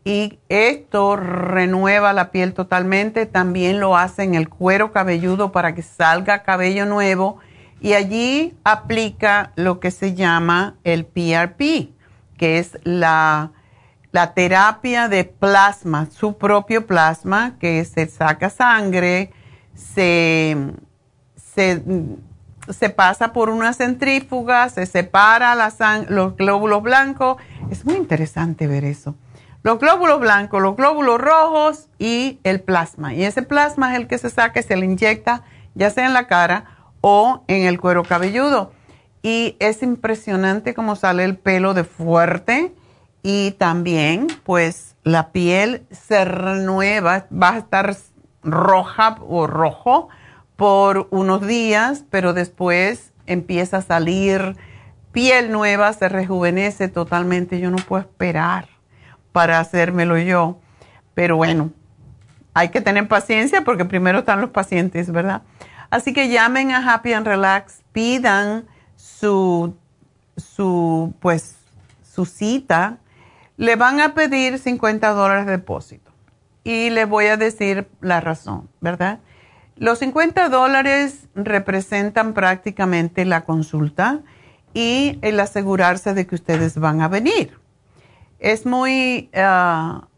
y 0.05 0.39
esto 0.49 1.17
renueva 1.17 2.13
la 2.13 2.31
piel 2.31 2.55
totalmente. 2.55 3.27
También 3.27 3.81
lo 3.81 3.97
hace 3.97 4.23
en 4.23 4.35
el 4.35 4.49
cuero 4.49 4.93
cabelludo 4.93 5.53
para 5.53 5.75
que 5.75 5.83
salga 5.83 6.43
cabello 6.43 6.87
nuevo 6.87 7.39
y 7.81 7.95
allí 7.95 8.55
aplica 8.65 9.53
lo 9.57 9.81
que 9.81 9.91
se 9.91 10.15
llama 10.15 10.77
el 10.85 11.07
PRP, 11.07 11.93
que 12.37 12.59
es 12.59 12.79
la, 12.85 13.53
la 14.13 14.35
terapia 14.35 15.09
de 15.09 15.25
plasma, 15.25 16.09
su 16.11 16.37
propio 16.37 16.87
plasma, 16.87 17.57
que 17.59 17.85
se 17.85 18.07
saca 18.07 18.51
sangre, 18.51 19.33
se, 19.75 20.57
se, 21.47 22.91
pasa 22.91 23.33
por 23.33 23.49
una 23.49 23.73
centrífuga, 23.73 24.69
se 24.69 24.85
separa 24.85 25.55
la 25.55 25.73
los 26.09 26.37
glóbulos 26.37 26.83
blancos. 26.83 27.39
Es 27.71 27.85
muy 27.85 27.97
interesante 27.97 28.67
ver 28.67 28.85
eso. 28.85 29.15
Los 29.62 29.78
glóbulos 29.78 30.20
blancos, 30.20 30.62
los 30.62 30.77
glóbulos 30.77 31.20
rojos 31.20 31.89
y 31.99 32.39
el 32.45 32.61
plasma. 32.61 33.12
Y 33.12 33.24
ese 33.24 33.43
plasma 33.43 33.93
es 33.93 34.01
el 34.01 34.07
que 34.07 34.19
se 34.19 34.31
saca 34.31 34.62
se 34.62 34.77
le 34.77 34.87
inyecta 34.87 35.43
ya 35.74 35.91
sea 35.91 36.07
en 36.07 36.15
la 36.15 36.27
cara 36.27 36.65
o 37.01 37.45
en 37.49 37.66
el 37.66 37.81
cuero 37.81 38.03
cabelludo. 38.03 38.73
Y 39.23 39.57
es 39.59 39.82
impresionante 39.82 40.74
cómo 40.74 40.97
sale 40.97 41.24
el 41.24 41.37
pelo 41.37 41.74
de 41.74 41.85
fuerte 41.85 42.74
y 43.23 43.53
también 43.53 44.28
pues 44.45 44.97
la 45.05 45.31
piel 45.31 45.87
se 45.91 46.24
renueva, 46.24 47.27
va 47.31 47.51
a 47.51 47.59
estar 47.59 47.97
roja 48.43 49.19
o 49.28 49.47
rojo 49.47 50.09
por 50.57 51.09
unos 51.11 51.47
días, 51.47 52.05
pero 52.11 52.32
después 52.32 53.12
empieza 53.27 53.78
a 53.78 53.82
salir 53.82 54.57
piel 55.12 55.53
nueva, 55.53 55.93
se 55.93 56.09
rejuvenece 56.09 56.89
totalmente. 56.89 57.61
Yo 57.61 57.70
no 57.70 57.77
puedo 57.77 58.03
esperar 58.03 58.70
para 59.32 59.61
hacérmelo 59.61 60.19
yo, 60.19 60.59
pero 61.15 61.36
bueno, 61.36 61.70
hay 62.55 62.70
que 62.70 62.81
tener 62.81 63.09
paciencia 63.09 63.62
porque 63.62 63.85
primero 63.85 64.20
están 64.20 64.40
los 64.40 64.51
pacientes, 64.51 65.11
¿verdad? 65.11 65.43
Así 65.90 66.12
que 66.12 66.28
llamen 66.28 66.70
a 66.70 66.94
Happy 66.94 67.12
and 67.12 67.27
Relax, 67.27 67.82
pidan 67.93 68.65
su, 68.97 69.74
su, 70.36 71.15
pues, 71.20 71.57
su 72.02 72.24
cita. 72.24 72.98
Le 73.57 73.77
van 73.77 74.01
a 74.01 74.15
pedir 74.15 74.59
50 74.59 75.11
dólares 75.11 75.47
de 75.47 75.52
depósito. 75.52 76.11
Y 76.65 76.90
le 76.90 77.05
voy 77.05 77.27
a 77.27 77.36
decir 77.36 77.89
la 78.01 78.20
razón, 78.20 78.69
¿verdad? 78.81 79.19
Los 79.77 79.98
50 80.01 80.48
dólares 80.48 81.27
representan 81.35 82.35
prácticamente 82.35 83.24
la 83.24 83.43
consulta 83.43 84.20
y 84.74 85.19
el 85.23 85.40
asegurarse 85.40 86.15
de 86.15 86.27
que 86.27 86.35
ustedes 86.35 86.78
van 86.78 87.01
a 87.01 87.09
venir. 87.09 87.60
Es 88.41 88.67
muy, 88.67 89.31
ah, 89.35 90.09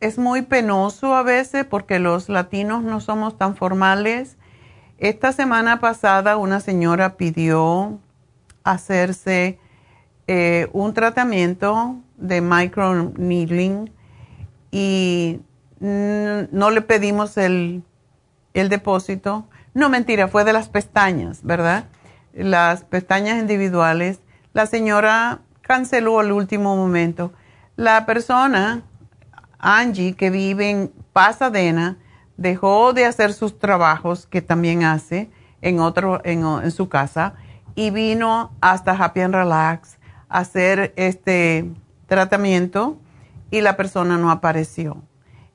es 0.00 0.18
muy 0.18 0.42
penoso 0.42 1.14
a 1.14 1.22
veces 1.22 1.64
porque 1.64 1.98
los 1.98 2.28
latinos 2.28 2.82
no 2.82 3.00
somos 3.00 3.38
tan 3.38 3.56
formales 3.56 4.36
esta 5.02 5.32
semana 5.32 5.80
pasada 5.80 6.36
una 6.36 6.60
señora 6.60 7.16
pidió 7.16 7.98
hacerse 8.62 9.58
eh, 10.28 10.68
un 10.72 10.94
tratamiento 10.94 11.96
de 12.18 12.40
microneedling 12.40 13.90
y 14.70 15.40
no 15.80 16.70
le 16.70 16.82
pedimos 16.82 17.36
el, 17.36 17.82
el 18.54 18.68
depósito. 18.68 19.48
No, 19.74 19.88
mentira, 19.88 20.28
fue 20.28 20.44
de 20.44 20.52
las 20.52 20.68
pestañas, 20.68 21.42
¿verdad? 21.42 21.86
Las 22.32 22.84
pestañas 22.84 23.40
individuales. 23.40 24.20
La 24.52 24.66
señora 24.66 25.40
canceló 25.62 26.20
al 26.20 26.30
último 26.30 26.76
momento. 26.76 27.32
La 27.82 28.06
persona, 28.06 28.82
Angie, 29.58 30.14
que 30.14 30.30
vive 30.30 30.70
en 30.70 30.92
Pasadena, 31.12 31.96
dejó 32.36 32.92
de 32.92 33.06
hacer 33.06 33.32
sus 33.32 33.58
trabajos 33.58 34.28
que 34.28 34.40
también 34.40 34.84
hace 34.84 35.32
en, 35.62 35.80
otro, 35.80 36.20
en, 36.22 36.70
su 36.70 36.88
casa 36.88 37.34
y 37.74 37.90
vino 37.90 38.52
hasta 38.60 38.92
Happy 38.92 39.22
and 39.22 39.34
Relax 39.34 39.98
a 40.28 40.38
hacer 40.38 40.92
este 40.94 41.68
tratamiento 42.06 42.98
y 43.50 43.62
la 43.62 43.76
persona 43.76 44.16
no 44.16 44.30
apareció. 44.30 45.02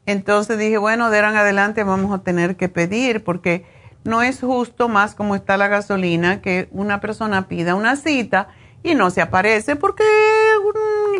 Entonces 0.05 0.57
dije, 0.57 0.77
bueno, 0.77 1.09
de 1.09 1.19
ahora 1.19 1.29
en 1.29 1.37
adelante 1.37 1.85
vamos 1.85 2.13
a 2.13 2.23
tener 2.23 2.57
que 2.57 2.67
pedir 2.67 3.23
porque 3.23 3.63
no 4.03 4.21
es 4.21 4.41
justo 4.41 4.89
más 4.89 5.15
como 5.15 5.33
está 5.33 5.55
la 5.55 5.69
gasolina 5.69 6.41
que 6.41 6.67
una 6.71 6.99
persona 6.99 7.47
pida 7.47 7.73
una 7.73 7.95
cita 7.95 8.49
y 8.83 8.95
no 8.95 9.09
se 9.09 9.21
aparece 9.21 9.75
porque 9.75 10.03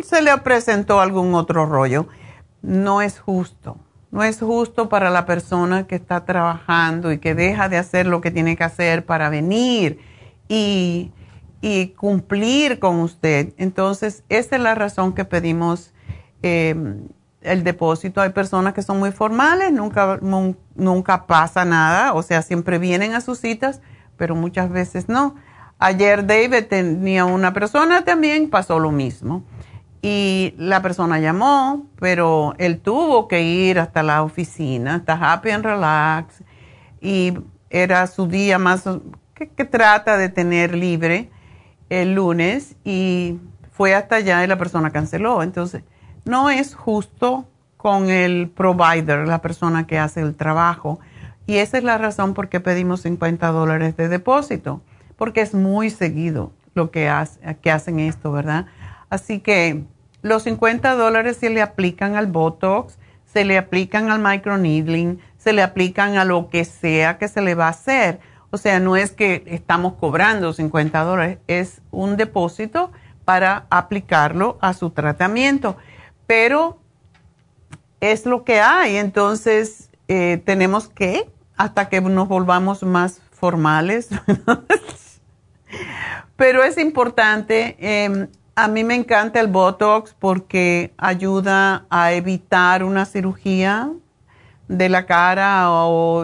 se 0.02 0.22
le 0.22 0.36
presentó 0.38 1.00
algún 1.00 1.34
otro 1.34 1.66
rollo. 1.66 2.08
No 2.62 3.02
es 3.02 3.18
justo. 3.18 3.78
No 4.10 4.22
es 4.22 4.40
justo 4.40 4.88
para 4.88 5.10
la 5.10 5.26
persona 5.26 5.86
que 5.86 5.94
está 5.94 6.24
trabajando 6.24 7.12
y 7.12 7.18
que 7.18 7.34
deja 7.34 7.68
de 7.68 7.76
hacer 7.76 8.06
lo 8.06 8.20
que 8.20 8.30
tiene 8.30 8.56
que 8.56 8.64
hacer 8.64 9.04
para 9.04 9.28
venir 9.28 9.98
y, 10.48 11.12
cumplir 11.96 12.78
con 12.78 13.00
usted. 13.00 13.52
Entonces, 13.58 14.24
esa 14.28 14.56
es 14.56 14.62
la 14.62 14.74
razón 14.74 15.12
que 15.12 15.24
pedimos 15.24 15.92
em, 16.42 17.08
el 17.42 17.64
depósito. 17.64 18.22
Hay 18.22 18.30
personas 18.30 18.72
que 18.72 18.82
son 18.82 18.98
muy 18.98 19.12
formales, 19.12 19.72
nunca, 19.72 20.18
nunca 20.22 21.26
pasa 21.26 21.64
nada, 21.64 22.14
o 22.14 22.22
sea, 22.22 22.42
siempre 22.42 22.78
vienen 22.78 23.14
a 23.14 23.20
sus 23.20 23.40
citas, 23.40 23.80
pero 24.16 24.34
muchas 24.34 24.70
veces 24.70 25.08
no. 25.08 25.34
Ayer 25.78 26.26
David 26.26 26.64
tenía 26.68 27.24
una 27.24 27.52
persona 27.52 28.04
también, 28.04 28.50
pasó 28.50 28.78
lo 28.78 28.90
mismo 28.90 29.44
y 30.02 30.54
la 30.58 30.80
persona 30.82 31.18
llamó, 31.18 31.86
pero 31.98 32.54
él 32.58 32.80
tuvo 32.80 33.28
que 33.28 33.42
ir 33.42 33.78
hasta 33.78 34.02
la 34.02 34.22
oficina, 34.22 34.96
hasta 34.96 35.32
Happy 35.32 35.50
and 35.50 35.64
Relax, 35.64 36.42
y 37.00 37.34
era 37.70 38.06
su 38.06 38.26
día 38.26 38.58
más 38.58 38.84
que, 39.34 39.64
trata 39.64 40.16
de 40.16 40.28
tener 40.28 40.74
libre 40.74 41.30
el 41.90 42.14
lunes 42.14 42.76
y 42.84 43.38
fue 43.72 43.94
hasta 43.94 44.16
allá 44.16 44.44
y 44.44 44.46
la 44.46 44.58
persona 44.58 44.90
canceló. 44.90 45.42
Entonces, 45.42 45.82
no 46.24 46.50
es 46.50 46.74
justo 46.74 47.46
con 47.76 48.10
el 48.10 48.50
provider, 48.50 49.26
la 49.26 49.40
persona 49.40 49.86
que 49.86 49.98
hace 49.98 50.20
el 50.20 50.34
trabajo. 50.34 50.98
Y 51.46 51.56
esa 51.56 51.78
es 51.78 51.84
la 51.84 51.98
razón 51.98 52.34
por 52.34 52.48
qué 52.48 52.60
pedimos 52.60 53.02
50 53.02 53.46
dólares 53.48 53.96
de 53.96 54.08
depósito, 54.08 54.82
porque 55.18 55.42
es 55.42 55.52
muy 55.52 55.90
seguido 55.90 56.52
lo 56.74 56.90
que, 56.90 57.10
hace, 57.10 57.38
que 57.60 57.70
hacen 57.70 58.00
esto, 58.00 58.32
¿verdad? 58.32 58.66
Así 59.10 59.40
que 59.40 59.84
los 60.22 60.44
50 60.44 60.94
dólares 60.94 61.36
se 61.36 61.50
le 61.50 61.60
aplican 61.60 62.16
al 62.16 62.28
Botox, 62.28 62.98
se 63.26 63.44
le 63.44 63.58
aplican 63.58 64.10
al 64.10 64.20
microneedling, 64.20 65.20
se 65.36 65.52
le 65.52 65.62
aplican 65.62 66.16
a 66.16 66.24
lo 66.24 66.48
que 66.48 66.64
sea 66.64 67.18
que 67.18 67.28
se 67.28 67.42
le 67.42 67.54
va 67.54 67.66
a 67.66 67.70
hacer. 67.70 68.20
O 68.50 68.56
sea, 68.56 68.80
no 68.80 68.96
es 68.96 69.10
que 69.10 69.42
estamos 69.46 69.94
cobrando 69.94 70.52
50 70.52 71.02
dólares, 71.02 71.38
es 71.48 71.82
un 71.90 72.16
depósito 72.16 72.90
para 73.24 73.66
aplicarlo 73.68 74.56
a 74.60 74.72
su 74.72 74.90
tratamiento. 74.90 75.76
Pero 76.26 76.78
es 78.00 78.24
lo 78.24 78.44
que 78.44 78.60
hay, 78.60 78.96
entonces 78.96 79.90
eh, 80.08 80.40
tenemos 80.46 80.88
que, 80.88 81.28
hasta 81.56 81.88
que 81.88 82.00
nos 82.00 82.28
volvamos 82.28 82.82
más 82.82 83.20
formales, 83.32 84.08
pero 86.36 86.62
es 86.62 86.78
importante 86.78 87.76
em, 87.78 88.28
a 88.60 88.66
mí 88.66 88.82
me 88.82 88.96
encanta 88.96 89.38
el 89.38 89.46
Botox 89.46 90.16
porque 90.18 90.92
ayuda 90.98 91.86
a 91.90 92.12
evitar 92.12 92.82
una 92.82 93.04
cirugía 93.04 93.92
de 94.66 94.88
la 94.88 95.06
cara 95.06 95.68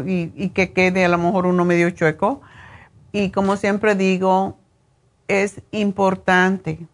y, 0.04 0.48
que 0.48 0.72
quede 0.72 1.04
a 1.04 1.08
lo 1.08 1.18
mejor 1.18 1.46
uno 1.46 1.64
medio 1.64 1.90
chueco. 1.90 2.42
Y 3.12 3.30
como 3.30 3.56
siempre 3.56 3.94
digo, 3.94 4.58
es 5.28 5.62
importante 5.70 6.88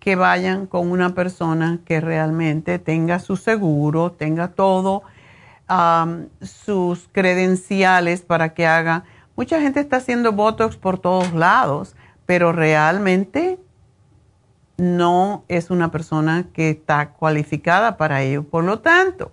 que 0.00 0.16
vayan 0.16 0.66
con 0.66 0.90
una 0.90 1.14
persona 1.14 1.78
que 1.84 2.00
realmente 2.00 2.80
tenga 2.80 3.20
su 3.20 3.36
seguro, 3.36 4.10
tenga 4.10 4.48
todo, 4.48 5.04
sus 6.42 7.08
credenciales 7.12 8.22
para 8.22 8.54
que 8.54 8.66
haga. 8.66 9.04
Mucha 9.40 9.58
gente 9.58 9.80
está 9.80 9.96
haciendo 9.96 10.32
Botox 10.32 10.76
por 10.76 10.98
todos 10.98 11.32
lados, 11.32 11.96
pero 12.26 12.52
realmente 12.52 13.58
no 14.76 15.44
es 15.48 15.70
una 15.70 15.90
persona 15.90 16.48
que 16.52 16.68
está 16.68 17.12
cualificada 17.12 17.96
para 17.96 18.20
ello. 18.20 18.42
Por 18.42 18.64
lo 18.64 18.80
tanto, 18.80 19.32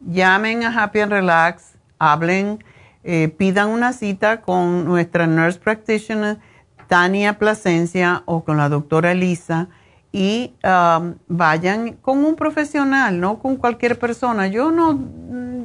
llamen 0.00 0.64
a 0.64 0.82
Happy 0.82 1.00
and 1.00 1.12
Relax, 1.12 1.74
hablen, 1.98 2.64
eh, 3.04 3.28
pidan 3.28 3.68
una 3.68 3.92
cita 3.92 4.40
con 4.40 4.86
nuestra 4.86 5.26
nurse 5.26 5.58
practitioner, 5.58 6.38
Tania 6.86 7.38
Plasencia, 7.38 8.22
o 8.24 8.42
con 8.42 8.56
la 8.56 8.70
doctora 8.70 9.12
Elisa, 9.12 9.68
y 10.12 10.54
um, 10.64 11.16
vayan 11.28 11.92
con 12.00 12.24
un 12.24 12.36
profesional, 12.36 13.20
no 13.20 13.38
con 13.38 13.56
cualquier 13.56 13.98
persona. 13.98 14.46
Yo 14.46 14.70
no, 14.70 14.98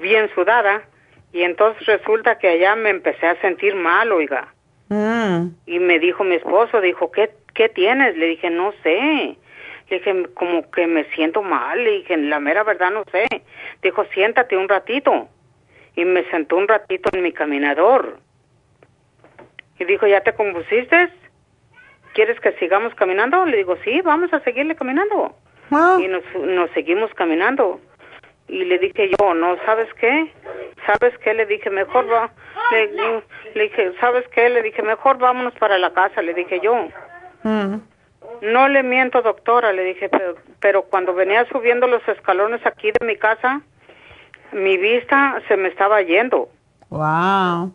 bien 0.02 0.30
sudada, 0.34 0.84
y 1.32 1.44
entonces 1.44 1.86
resulta 1.86 2.38
que 2.38 2.48
allá 2.48 2.76
me 2.76 2.90
empecé 2.90 3.28
a 3.28 3.40
sentir 3.42 3.76
mal, 3.76 4.12
oiga. 4.12 4.54
Mm. 4.90 5.48
Y 5.66 5.80
me 5.80 6.00
dijo 6.00 6.24
mi 6.24 6.36
esposo, 6.36 6.80
dijo, 6.80 7.12
¿qué, 7.12 7.32
qué 7.54 7.70
tienes? 7.70 8.16
Le 8.18 8.28
dije, 8.28 8.50
no 8.50 8.74
sé. 8.84 9.38
Le 9.90 9.98
dije, 9.98 10.28
como 10.34 10.70
que 10.72 10.88
me 10.88 11.04
siento 11.16 11.42
mal. 11.42 11.84
Le 11.84 11.92
dije, 11.92 12.16
la 12.18 12.40
mera 12.40 12.64
verdad 12.64 12.92
no 12.92 13.04
sé. 13.12 13.26
Dijo, 13.82 14.06
siéntate 14.14 14.56
un 14.56 14.70
ratito. 14.70 15.28
Y 15.96 16.06
me 16.06 16.24
sentó 16.30 16.56
un 16.58 16.68
ratito 16.68 17.10
en 17.14 17.24
mi 17.24 17.32
caminador. 17.32 18.20
Y 19.80 19.86
dijo, 19.86 20.08
¿ya 20.08 20.22
te 20.22 20.34
compusiste? 20.34 21.10
¿Quieres 22.14 22.40
que 22.40 22.54
sigamos 22.54 22.96
caminando? 22.96 23.46
Le 23.46 23.58
digo, 23.58 23.76
sí, 23.84 24.02
vamos 24.02 24.32
a 24.34 24.40
seguirle 24.42 24.76
caminando. 24.76 25.36
Y 25.72 26.08
nos, 26.08 26.24
nos 26.36 26.70
seguimos 26.72 27.14
caminando. 27.14 27.80
Y 28.48 28.64
le 28.66 28.78
dije 28.78 29.10
yo, 29.20 29.34
no, 29.34 29.58
¿sabes 29.66 29.92
qué? 29.96 30.32
¿Sabes 30.86 31.18
qué? 31.20 31.34
Le 31.34 31.46
dije, 31.46 31.70
mejor 31.70 32.12
va. 32.12 32.30
Le, 32.72 32.92
le 33.56 33.64
dije, 33.64 33.94
¿sabes 34.00 34.28
qué? 34.30 34.50
Le 34.50 34.62
dije, 34.62 34.82
mejor 34.84 35.18
vámonos 35.18 35.54
para 35.56 35.78
la 35.78 35.92
casa, 35.94 36.22
le 36.22 36.34
dije 36.34 36.60
yo. 36.60 36.88
Mm. 37.44 37.78
No 38.42 38.70
le 38.70 38.84
miento, 38.84 39.22
doctora, 39.22 39.72
le 39.72 39.84
dije, 39.84 40.10
pero, 40.10 40.36
pero 40.60 40.84
cuando 40.84 41.14
venía 41.14 41.46
subiendo 41.50 41.88
los 41.88 42.08
escalones 42.08 42.64
aquí 42.66 42.92
de 42.92 43.06
mi 43.06 43.18
casa, 43.18 43.62
mi 44.52 44.78
vista 44.78 45.42
se 45.48 45.58
me 45.58 45.70
estaba 45.70 46.02
yendo. 46.02 46.50
Wow. 46.90 47.74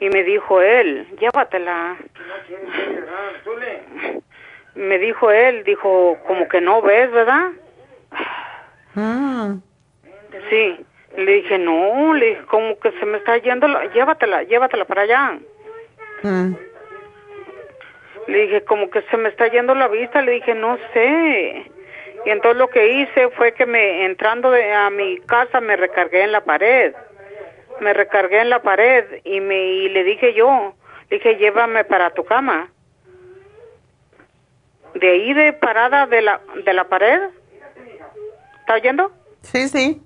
Y 0.00 0.08
me 0.08 0.22
dijo 0.24 0.60
él, 0.60 1.06
llévatela. 1.20 1.96
Me 4.74 4.98
dijo 4.98 5.30
él, 5.30 5.64
dijo, 5.64 6.16
como 6.26 6.48
que 6.48 6.60
no 6.60 6.80
ves, 6.82 7.10
¿verdad? 7.10 7.50
Mm. 8.94 9.56
Sí. 10.50 10.84
Le 11.16 11.32
dije, 11.32 11.58
no, 11.58 12.14
le 12.14 12.26
dije, 12.30 12.42
como 12.46 12.78
que 12.80 12.90
se 12.92 13.04
me 13.04 13.18
está 13.18 13.36
yendo, 13.38 13.68
la- 13.68 13.84
llévatela, 13.92 14.42
llévatela 14.44 14.84
para 14.86 15.02
allá. 15.02 15.38
Mm. 16.22 16.54
Le 18.28 18.38
dije, 18.46 18.64
como 18.64 18.88
que 18.90 19.02
se 19.02 19.16
me 19.18 19.28
está 19.28 19.48
yendo 19.48 19.74
la 19.74 19.88
vista, 19.88 20.22
le 20.22 20.32
dije, 20.32 20.54
no 20.54 20.78
sé. 20.94 21.70
Y 22.24 22.30
entonces 22.30 22.56
lo 22.58 22.68
que 22.68 22.86
hice 22.94 23.28
fue 23.30 23.52
que 23.52 23.66
me, 23.66 24.04
entrando 24.06 24.50
de, 24.50 24.72
a 24.72 24.88
mi 24.90 25.18
casa, 25.26 25.60
me 25.60 25.76
recargué 25.76 26.22
en 26.22 26.32
la 26.32 26.40
pared. 26.42 26.94
Me 27.80 27.92
recargué 27.92 28.40
en 28.40 28.50
la 28.50 28.62
pared 28.62 29.04
y 29.24 29.40
me, 29.40 29.56
y 29.58 29.88
le 29.88 30.04
dije 30.04 30.32
yo, 30.34 30.74
le 31.10 31.16
dije, 31.18 31.36
llévame 31.36 31.84
para 31.84 32.10
tu 32.10 32.24
cama. 32.24 32.70
De 34.94 35.10
ahí 35.10 35.32
de 35.34 35.52
parada 35.52 36.06
de 36.06 36.22
la, 36.22 36.40
de 36.64 36.72
la 36.72 36.84
pared. 36.84 37.20
¿Está 38.60 38.74
oyendo? 38.74 39.12
Sí, 39.42 39.68
sí. 39.68 40.02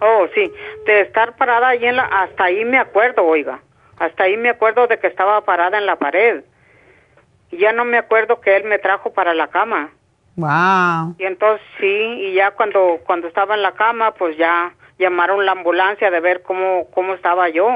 Oh, 0.00 0.26
sí, 0.34 0.50
de 0.86 1.02
estar 1.02 1.36
parada 1.36 1.68
ahí 1.68 1.84
en 1.84 1.96
la, 1.96 2.04
hasta 2.04 2.44
ahí 2.44 2.64
me 2.64 2.78
acuerdo, 2.78 3.22
oiga, 3.22 3.60
hasta 3.98 4.24
ahí 4.24 4.36
me 4.38 4.48
acuerdo 4.48 4.86
de 4.86 4.98
que 4.98 5.06
estaba 5.06 5.42
parada 5.44 5.76
en 5.76 5.84
la 5.84 5.96
pared. 5.96 6.42
Y 7.50 7.58
ya 7.58 7.72
no 7.72 7.84
me 7.84 7.98
acuerdo 7.98 8.40
que 8.40 8.56
él 8.56 8.64
me 8.64 8.78
trajo 8.78 9.12
para 9.12 9.34
la 9.34 9.48
cama. 9.48 9.90
Wow. 10.36 11.16
Y 11.18 11.24
entonces 11.24 11.60
sí, 11.78 11.86
y 11.86 12.32
ya 12.32 12.52
cuando 12.52 13.00
cuando 13.04 13.28
estaba 13.28 13.54
en 13.54 13.62
la 13.62 13.72
cama, 13.72 14.12
pues 14.14 14.38
ya 14.38 14.72
llamaron 14.98 15.44
la 15.44 15.52
ambulancia 15.52 16.10
de 16.10 16.20
ver 16.20 16.42
cómo 16.42 16.86
cómo 16.94 17.12
estaba 17.12 17.50
yo. 17.50 17.68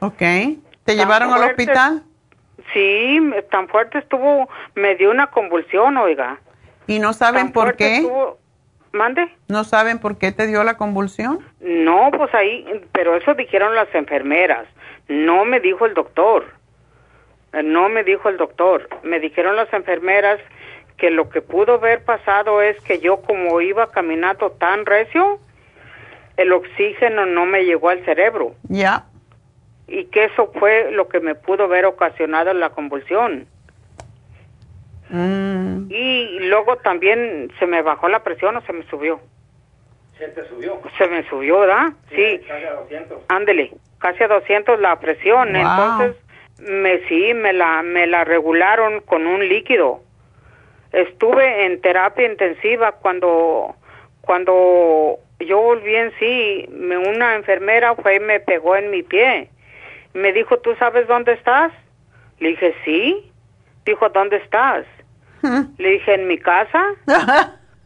Ok. 0.00 0.18
¿Te 0.84 0.96
llevaron 0.96 1.32
al 1.32 1.44
hospital? 1.44 2.02
Sí, 2.72 3.18
tan 3.50 3.68
fuerte 3.68 3.98
estuvo, 3.98 4.48
me 4.74 4.94
dio 4.96 5.10
una 5.10 5.28
convulsión, 5.28 5.96
oiga. 5.96 6.38
¿Y 6.86 6.98
no 6.98 7.12
saben 7.12 7.44
Tan 7.46 7.52
por 7.52 7.76
qué? 7.76 7.96
estuvo- 7.96 8.38
¿Mande? 8.92 9.28
¿No 9.48 9.62
saben 9.62 10.00
por 10.00 10.18
qué 10.18 10.32
te 10.32 10.48
dio 10.48 10.64
la 10.64 10.76
convulsión? 10.76 11.38
No, 11.60 12.10
pues 12.10 12.34
ahí, 12.34 12.66
pero 12.92 13.14
eso 13.14 13.34
dijeron 13.34 13.74
las 13.76 13.92
enfermeras. 13.94 14.66
No 15.06 15.44
me 15.44 15.60
dijo 15.60 15.86
el 15.86 15.94
doctor. 15.94 16.44
No 17.62 17.88
me 17.88 18.02
dijo 18.02 18.28
el 18.28 18.36
doctor. 18.36 18.88
Me 19.04 19.20
dijeron 19.20 19.54
las 19.54 19.72
enfermeras 19.72 20.40
que 20.96 21.10
lo 21.10 21.30
que 21.30 21.40
pudo 21.40 21.74
haber 21.74 22.04
pasado 22.04 22.62
es 22.62 22.80
que 22.82 22.98
yo 22.98 23.22
como 23.22 23.60
iba 23.60 23.90
caminando 23.92 24.50
tan 24.52 24.84
recio, 24.86 25.38
el 26.36 26.52
oxígeno 26.52 27.26
no 27.26 27.46
me 27.46 27.64
llegó 27.64 27.90
al 27.90 28.04
cerebro 28.04 28.54
Ya. 28.64 29.04
Y 29.90 30.04
que 30.04 30.24
eso 30.24 30.52
fue 30.58 30.92
lo 30.92 31.08
que 31.08 31.18
me 31.18 31.34
pudo 31.34 31.64
haber 31.64 31.84
ocasionado 31.84 32.54
la 32.54 32.70
convulsión. 32.70 33.46
Mm. 35.08 35.90
Y 35.90 36.38
luego 36.48 36.76
también 36.76 37.52
se 37.58 37.66
me 37.66 37.82
bajó 37.82 38.08
la 38.08 38.22
presión 38.22 38.56
o 38.56 38.60
se 38.62 38.72
me 38.72 38.84
subió. 38.84 39.20
¿Se 40.16 40.28
te 40.28 40.46
subió? 40.48 40.80
Se 40.96 41.08
me 41.08 41.28
subió, 41.28 41.60
¿verdad? 41.60 41.92
Sí. 42.10 42.40
Casi 42.46 42.64
a 42.64 42.74
200. 42.74 43.22
Ándele, 43.28 43.72
casi 43.98 44.22
a 44.22 44.28
200 44.28 44.78
la 44.78 45.00
presión. 45.00 45.52
Wow. 45.52 45.60
Entonces, 45.60 46.16
me 46.60 47.00
sí, 47.08 47.34
me 47.34 47.52
la, 47.52 47.82
me 47.82 48.06
la 48.06 48.22
regularon 48.22 49.00
con 49.00 49.26
un 49.26 49.48
líquido. 49.48 50.02
Estuve 50.92 51.66
en 51.66 51.80
terapia 51.80 52.30
intensiva 52.30 52.92
cuando, 52.92 53.74
cuando 54.20 55.18
yo 55.40 55.60
volví 55.60 55.96
en 55.96 56.12
sí, 56.20 56.68
me, 56.70 56.96
una 56.96 57.34
enfermera 57.34 57.96
fue 57.96 58.16
y 58.16 58.20
me 58.20 58.38
pegó 58.38 58.76
en 58.76 58.90
mi 58.90 59.02
pie. 59.02 59.48
Me 60.14 60.32
dijo, 60.32 60.58
¿tú 60.58 60.74
sabes 60.76 61.06
dónde 61.08 61.32
estás? 61.32 61.72
Le 62.38 62.48
dije, 62.50 62.74
sí. 62.84 63.30
Dijo, 63.84 64.08
¿dónde 64.10 64.36
estás? 64.38 64.84
Le 65.78 65.88
dije, 65.90 66.14
¿en 66.14 66.26
mi 66.26 66.38
casa? 66.38 66.84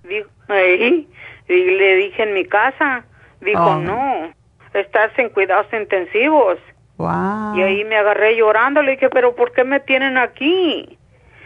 Dijo, 0.02 0.28
"Ahí". 0.48 1.09
Y 1.48 1.55
le 1.70 1.96
dije, 1.96 2.22
¿en 2.22 2.34
mi 2.34 2.44
casa? 2.46 3.05
Dijo, 3.40 3.62
Oh. 3.62 3.76
no, 3.78 4.32
estás 4.72 5.16
en 5.18 5.28
cuidados 5.28 5.66
intensivos. 5.72 6.59
Wow. 6.96 7.55
Y 7.56 7.62
ahí 7.62 7.84
me 7.84 7.96
agarré 7.96 8.36
llorando, 8.36 8.82
le 8.82 8.92
dije, 8.92 9.10
pero 9.10 9.34
¿por 9.36 9.52
qué 9.52 9.62
me 9.64 9.80
tienen 9.80 10.16
aquí? 10.16 10.98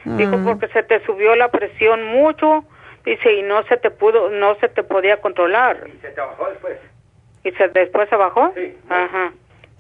Dijo, 0.05 0.39
Mm. 0.39 0.45
porque 0.45 0.69
se 0.69 0.83
te 0.85 1.05
subió 1.05 1.35
la 1.37 1.51
presión 1.51 2.05
mucho, 2.05 2.65
dice, 3.05 3.33
y 3.35 3.43
no 3.43 3.63
se 3.65 3.77
te 3.77 3.91
pudo, 3.91 4.31
no 4.31 4.55
se 4.57 4.69
te 4.69 4.83
podía 4.83 5.21
controlar. 5.21 5.85
¿Y 5.89 5.99
se 6.01 6.09
te 6.11 6.21
bajó 6.21 6.49
después? 6.49 6.79
¿Y 7.45 7.51
se, 7.53 7.69
después 7.69 8.09
se 8.09 8.17
bajó? 8.17 8.53
Ajá. 8.89 9.33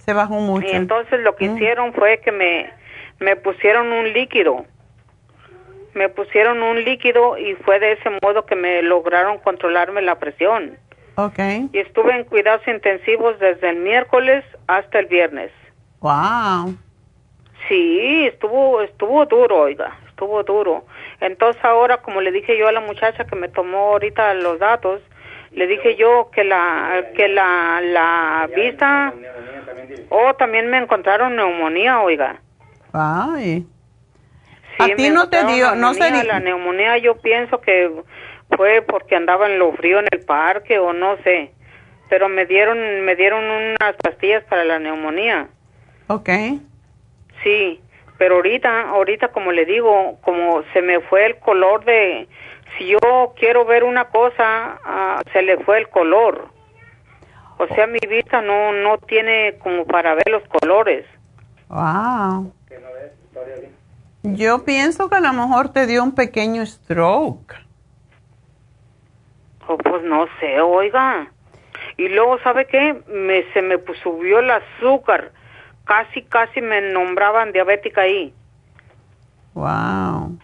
Se 0.08 0.14
bajó 0.14 0.36
mucho. 0.36 0.66
Y 0.66 0.70
entonces 0.70 1.20
lo 1.20 1.36
que 1.36 1.46
Mm. 1.50 1.56
hicieron 1.56 1.92
fue 1.92 2.18
que 2.20 2.32
me, 2.32 2.72
me 3.20 3.36
pusieron 3.36 3.92
un 3.92 4.10
líquido. 4.14 4.64
Me 5.92 6.08
pusieron 6.08 6.62
un 6.62 6.82
líquido 6.82 7.36
y 7.36 7.54
fue 7.56 7.78
de 7.78 7.92
ese 7.92 8.08
modo 8.22 8.46
que 8.46 8.56
me 8.56 8.80
lograron 8.80 9.36
controlarme 9.36 10.00
la 10.00 10.18
presión. 10.18 10.78
Ok. 11.16 11.38
Y 11.74 11.78
estuve 11.78 12.14
en 12.14 12.24
cuidados 12.24 12.66
intensivos 12.66 13.38
desde 13.38 13.68
el 13.68 13.76
miércoles 13.76 14.46
hasta 14.66 14.98
el 14.98 15.06
viernes. 15.06 15.50
Wow. 16.00 16.74
Sí, 17.68 18.26
estuvo, 18.28 18.80
estuvo 18.80 19.26
duro, 19.26 19.58
oiga, 19.58 19.94
estuvo 20.08 20.42
duro. 20.42 20.86
Entonces 21.20 21.62
ahora, 21.62 21.98
como 21.98 22.22
le 22.22 22.32
dije 22.32 22.56
yo 22.56 22.66
a 22.66 22.72
la 22.72 22.80
muchacha 22.80 23.26
que 23.26 23.36
me 23.36 23.48
tomó 23.50 23.88
ahorita 23.90 24.32
los 24.32 24.58
datos, 24.58 25.02
le 25.52 25.66
dije 25.66 25.96
yo 25.96 26.30
que 26.32 26.44
la, 26.44 27.04
que 27.14 27.28
la, 27.28 27.80
la 27.82 28.48
vista, 28.54 29.12
oh, 30.10 30.34
también 30.34 30.68
me 30.70 30.78
encontraron 30.78 31.36
neumonía, 31.36 32.00
oiga. 32.00 32.40
Ay. 32.92 33.66
Sí, 34.78 34.92
¿A 34.92 34.96
ti 34.96 35.10
no 35.10 35.28
te 35.28 35.44
dio- 35.44 35.74
no 35.74 35.94
sería- 35.94 36.24
La 36.24 36.40
neumonía 36.40 36.98
yo 36.98 37.16
pienso 37.20 37.60
que 37.60 37.90
fue 38.56 38.82
porque 38.82 39.16
andaba 39.16 39.46
en 39.46 39.58
lo 39.58 39.72
frío 39.72 39.98
en 39.98 40.06
el 40.10 40.20
parque 40.20 40.78
o 40.78 40.92
no 40.92 41.16
sé, 41.24 41.52
pero 42.08 42.28
me 42.28 42.46
dieron, 42.46 42.78
me 43.02 43.16
dieron 43.16 43.44
unas 43.44 43.94
pastillas 44.02 44.44
para 44.44 44.64
la 44.64 44.78
neumonía. 44.78 45.48
Ok. 46.08 46.30
Sí, 47.42 47.80
Pero 48.18 48.34
ahorita, 48.36 48.88
ahorita 48.88 49.28
como 49.28 49.52
le 49.52 49.64
digo, 49.64 50.18
como 50.22 50.64
se 50.72 50.82
me 50.82 50.98
fue 51.02 51.24
el 51.26 51.36
color 51.36 51.84
de, 51.84 52.26
yo 52.86 53.34
quiero 53.36 53.64
ver 53.64 53.84
una 53.84 54.06
cosa, 54.06 54.78
ah, 54.84 55.22
se 55.32 55.42
le 55.42 55.58
fue 55.64 55.78
el 55.78 55.88
color. 55.88 56.48
O 57.58 57.66
sea, 57.74 57.86
mi 57.86 57.98
vista 58.08 58.40
no, 58.40 58.72
no 58.72 58.98
tiene 58.98 59.58
como 59.58 59.84
para 59.84 60.14
ver 60.14 60.28
los 60.30 60.42
colores. 60.48 61.04
Wow. 61.68 62.52
Yo 64.22 64.64
pienso 64.64 65.08
que 65.08 65.16
a 65.16 65.20
lo 65.20 65.32
mejor 65.32 65.70
te 65.70 65.86
dio 65.86 66.02
un 66.02 66.14
pequeño 66.14 66.64
stroke. 66.64 67.54
Oh, 69.66 69.76
pues 69.76 70.02
no 70.04 70.26
sé, 70.40 70.60
oiga. 70.60 71.30
Y 71.96 72.08
luego, 72.08 72.38
¿sabe 72.40 72.66
qué? 72.66 73.02
Me, 73.08 73.44
se 73.52 73.60
me 73.60 73.76
subió 74.02 74.38
el 74.38 74.50
azúcar. 74.50 75.32
Casi, 75.84 76.22
casi 76.22 76.60
me 76.60 76.80
nombraban 76.92 77.52
diabética 77.52 78.02
ahí. 78.02 78.32
Wow. 79.54 80.38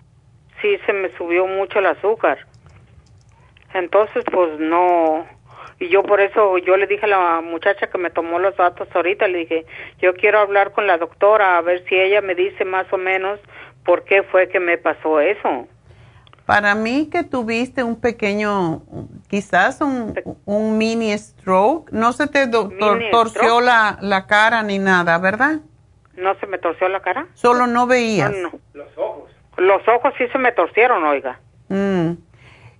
Sí, 0.64 0.78
se 0.86 0.94
me 0.94 1.14
subió 1.18 1.46
mucho 1.46 1.78
el 1.78 1.84
azúcar. 1.84 2.38
Entonces, 3.74 4.24
pues 4.32 4.58
no. 4.58 5.26
Y 5.78 5.90
yo 5.90 6.02
por 6.02 6.22
eso, 6.22 6.56
yo 6.56 6.78
le 6.78 6.86
dije 6.86 7.04
a 7.04 7.08
la 7.08 7.40
muchacha 7.42 7.88
que 7.88 7.98
me 7.98 8.08
tomó 8.08 8.38
los 8.38 8.56
datos 8.56 8.88
ahorita, 8.94 9.28
le 9.28 9.40
dije, 9.40 9.66
yo 10.00 10.14
quiero 10.14 10.38
hablar 10.38 10.72
con 10.72 10.86
la 10.86 10.96
doctora 10.96 11.58
a 11.58 11.60
ver 11.60 11.84
si 11.86 11.96
ella 11.96 12.22
me 12.22 12.34
dice 12.34 12.64
más 12.64 12.90
o 12.94 12.96
menos 12.96 13.40
por 13.84 14.04
qué 14.04 14.22
fue 14.22 14.48
que 14.48 14.58
me 14.58 14.78
pasó 14.78 15.20
eso. 15.20 15.68
Para 16.46 16.74
mí 16.74 17.10
que 17.12 17.24
tuviste 17.24 17.82
un 17.82 18.00
pequeño, 18.00 18.84
quizás 19.28 19.82
un, 19.82 20.14
un 20.46 20.78
mini 20.78 21.12
stroke, 21.18 21.92
no 21.92 22.14
se 22.14 22.26
te 22.26 22.48
torció 22.48 23.60
la, 23.60 23.98
la, 24.00 24.26
cara 24.26 24.62
ni 24.62 24.78
nada, 24.78 25.18
¿verdad? 25.18 25.60
¿No 26.16 26.34
se 26.36 26.46
me 26.46 26.56
torció 26.56 26.88
la 26.88 27.00
cara? 27.00 27.26
Solo 27.34 27.66
no 27.66 27.86
veías. 27.86 28.32
No, 28.34 28.50
Los 28.72 28.96
ojos. 28.96 29.33
Los 29.56 29.86
ojos 29.88 30.12
sí 30.18 30.26
se 30.28 30.38
me 30.38 30.52
torcieron, 30.52 31.04
oiga. 31.04 31.40
Mm. 31.68 32.12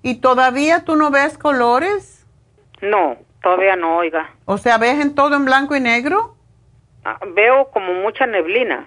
¿Y 0.02 0.20
todavía 0.20 0.84
tú 0.84 0.96
no 0.96 1.10
ves 1.10 1.38
colores? 1.38 2.26
No, 2.82 3.16
todavía 3.42 3.76
no, 3.76 3.96
oiga. 3.96 4.30
O 4.44 4.58
sea, 4.58 4.78
¿ves 4.78 5.00
en 5.00 5.14
todo 5.14 5.36
en 5.36 5.44
blanco 5.44 5.74
y 5.76 5.80
negro? 5.80 6.36
Ah, 7.04 7.18
veo 7.34 7.70
como 7.70 7.92
mucha 7.94 8.26
neblina. 8.26 8.86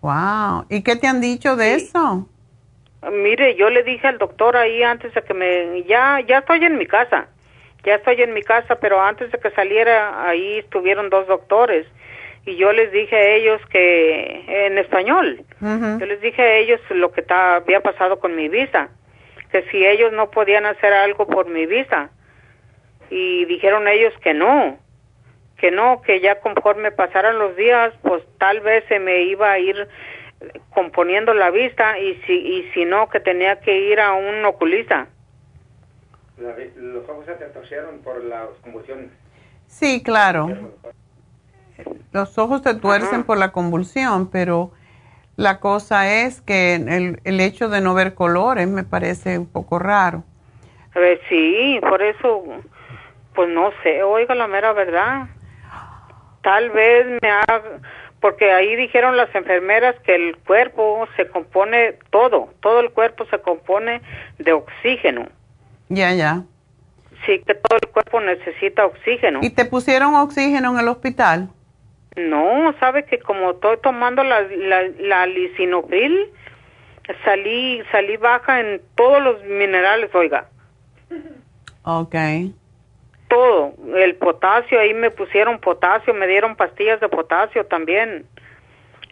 Wow. 0.00 0.66
¿Y 0.68 0.82
qué 0.82 0.96
te 0.96 1.06
han 1.06 1.20
dicho 1.20 1.56
de 1.56 1.74
eso? 1.74 2.28
Mire, 3.10 3.56
yo 3.56 3.70
le 3.70 3.82
dije 3.82 4.06
al 4.06 4.18
doctor 4.18 4.56
ahí 4.56 4.82
antes 4.82 5.14
de 5.14 5.22
que 5.22 5.34
me... 5.34 5.82
Ya, 5.84 6.20
ya 6.26 6.38
estoy 6.38 6.64
en 6.64 6.78
mi 6.78 6.86
casa. 6.86 7.26
Ya 7.84 7.96
estoy 7.96 8.22
en 8.22 8.32
mi 8.32 8.42
casa, 8.42 8.76
pero 8.76 9.00
antes 9.00 9.30
de 9.30 9.38
que 9.38 9.50
saliera 9.50 10.26
ahí 10.26 10.58
estuvieron 10.58 11.10
dos 11.10 11.26
doctores. 11.26 11.86
Y 12.46 12.56
yo 12.56 12.72
les 12.72 12.92
dije 12.92 13.16
a 13.16 13.34
ellos 13.36 13.60
que... 13.70 14.44
En 14.66 14.78
español. 14.78 15.42
Yo 15.60 16.06
les 16.06 16.20
dije 16.20 16.42
a 16.42 16.56
ellos 16.56 16.80
lo 16.90 17.10
que 17.12 17.24
había 17.28 17.80
pasado 17.80 18.18
con 18.18 18.36
mi 18.36 18.48
visa. 18.48 18.90
Que 19.50 19.62
si 19.70 19.84
ellos 19.86 20.12
no 20.12 20.30
podían 20.30 20.66
hacer 20.66 20.92
algo 20.92 21.26
por 21.26 21.48
mi 21.48 21.66
visa. 21.66 22.10
Y 23.10 23.44
dijeron 23.46 23.88
ellos 23.88 24.12
que 24.22 24.34
no. 24.34 24.78
Que 25.56 25.70
no, 25.70 26.02
que 26.02 26.20
ya 26.20 26.40
conforme 26.40 26.92
pasaran 26.92 27.38
los 27.38 27.56
días, 27.56 27.94
pues 28.02 28.22
tal 28.38 28.60
vez 28.60 28.84
se 28.88 28.98
me 28.98 29.22
iba 29.22 29.52
a 29.52 29.58
ir 29.58 29.88
componiendo 30.70 31.32
la 31.32 31.50
vista 31.50 31.98
y 31.98 32.14
si, 32.26 32.32
y 32.32 32.70
si 32.72 32.84
no, 32.84 33.08
que 33.08 33.20
tenía 33.20 33.60
que 33.60 33.78
ir 33.78 34.00
a 34.00 34.12
un 34.12 34.44
oculista. 34.44 35.06
los 36.36 37.08
ojos 37.08 37.24
se 37.26 37.34
te 37.34 37.46
torcieron 37.46 38.00
por 38.00 38.22
las 38.24 38.48
convulsiones. 38.62 39.10
Sí, 39.66 40.02
claro. 40.02 40.48
Los 42.12 42.38
ojos 42.38 42.62
se 42.62 42.74
tuercen 42.74 43.24
por 43.24 43.38
la 43.38 43.52
convulsión, 43.52 44.30
pero 44.30 44.70
la 45.36 45.58
cosa 45.60 46.08
es 46.08 46.40
que 46.40 46.76
el, 46.76 47.20
el 47.24 47.40
hecho 47.40 47.68
de 47.68 47.80
no 47.80 47.94
ver 47.94 48.14
colores 48.14 48.68
me 48.68 48.84
parece 48.84 49.38
un 49.38 49.46
poco 49.46 49.78
raro. 49.78 50.22
sí, 51.28 51.80
por 51.80 52.02
eso, 52.02 52.44
pues 53.34 53.48
no 53.48 53.72
sé, 53.82 54.02
oiga 54.02 54.34
la 54.34 54.46
mera 54.46 54.72
verdad. 54.72 55.28
Tal 56.42 56.70
vez 56.70 57.18
me 57.20 57.30
haga 57.30 57.62
porque 58.24 58.50
ahí 58.50 58.74
dijeron 58.74 59.18
las 59.18 59.34
enfermeras 59.34 59.96
que 60.00 60.14
el 60.14 60.38
cuerpo 60.38 61.06
se 61.14 61.28
compone 61.28 61.98
todo, 62.08 62.48
todo 62.62 62.80
el 62.80 62.88
cuerpo 62.88 63.26
se 63.26 63.38
compone 63.38 64.00
de 64.38 64.54
oxígeno. 64.54 65.28
Ya, 65.90 66.10
ya. 66.14 66.42
Sí, 67.26 67.42
que 67.46 67.54
todo 67.54 67.76
el 67.82 67.90
cuerpo 67.90 68.22
necesita 68.22 68.86
oxígeno. 68.86 69.40
¿Y 69.42 69.50
te 69.50 69.66
pusieron 69.66 70.14
oxígeno 70.14 70.72
en 70.72 70.78
el 70.78 70.88
hospital? 70.88 71.50
No, 72.16 72.74
sabe 72.78 73.04
que 73.04 73.18
como 73.18 73.52
estoy 73.52 73.76
tomando 73.82 74.22
la, 74.22 74.42
la, 74.42 75.26
salí, 77.24 77.82
salí 77.90 78.16
baja 78.16 78.60
en 78.60 78.80
todos 78.94 79.22
los 79.22 79.42
minerales, 79.44 80.14
oiga. 80.14 80.48
Okay 81.82 82.54
todo. 83.34 83.74
El 83.96 84.14
potasio, 84.14 84.78
ahí 84.78 84.94
me 84.94 85.10
pusieron 85.10 85.58
potasio, 85.58 86.14
me 86.14 86.26
dieron 86.28 86.54
pastillas 86.54 87.00
de 87.00 87.08
potasio 87.08 87.66
también. 87.66 88.26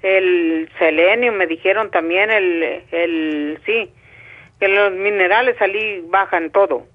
El 0.03 0.71
selenio, 0.79 1.33
me 1.33 1.47
dijeron 1.47 1.91
también 1.91 2.31
el, 2.31 2.85
el, 2.91 3.61
sí, 3.67 3.93
que 4.59 4.69
los 4.69 4.93
minerales 4.93 5.57
salí 5.59 6.05
bajan 6.09 6.51
todo. 6.51 6.87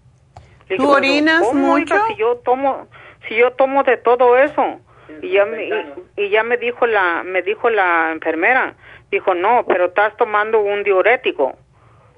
¿Tú 0.75 0.89
orinas 0.89 1.53
mucho? 1.53 1.95
si 2.07 2.15
yo 2.15 2.37
tomo, 2.37 2.87
si 3.27 3.35
yo 3.35 3.51
tomo 3.51 3.83
de 3.83 3.97
todo 3.97 4.37
eso. 4.37 4.79
Y 5.21 5.29
ya, 5.31 5.45
me, 5.45 5.69
y, 6.15 6.29
ya 6.29 6.43
me 6.43 6.57
dijo 6.57 6.85
la, 6.85 7.23
me 7.23 7.41
dijo 7.41 7.69
la 7.69 8.11
enfermera, 8.11 8.75
dijo, 9.11 9.33
no, 9.33 9.65
pero 9.67 9.85
estás 9.85 10.15
tomando 10.17 10.59
un 10.59 10.83
diurético. 10.83 11.55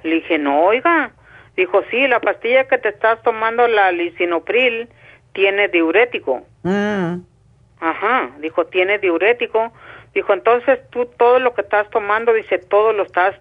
Le 0.03 0.15
dije, 0.15 0.37
no, 0.37 0.63
oiga. 0.63 1.11
Dijo, 1.55 1.83
sí, 1.91 2.07
la 2.07 2.19
pastilla 2.19 2.67
que 2.67 2.77
te 2.77 2.89
estás 2.89 3.21
tomando, 3.21 3.67
la 3.67 3.91
lisinopril, 3.91 4.87
tiene 5.33 5.67
diurético. 5.67 6.43
Mm. 6.63 7.15
Ajá, 7.81 8.31
dijo, 8.39 8.65
tiene 8.65 8.97
diurético. 8.99 9.71
Dijo, 10.13 10.33
entonces 10.33 10.79
tú 10.89 11.05
todo 11.17 11.39
lo 11.39 11.53
que 11.53 11.61
estás 11.61 11.89
tomando, 11.89 12.33
dice, 12.33 12.59
todo 12.59 12.93
lo 12.93 13.03
estás 13.03 13.35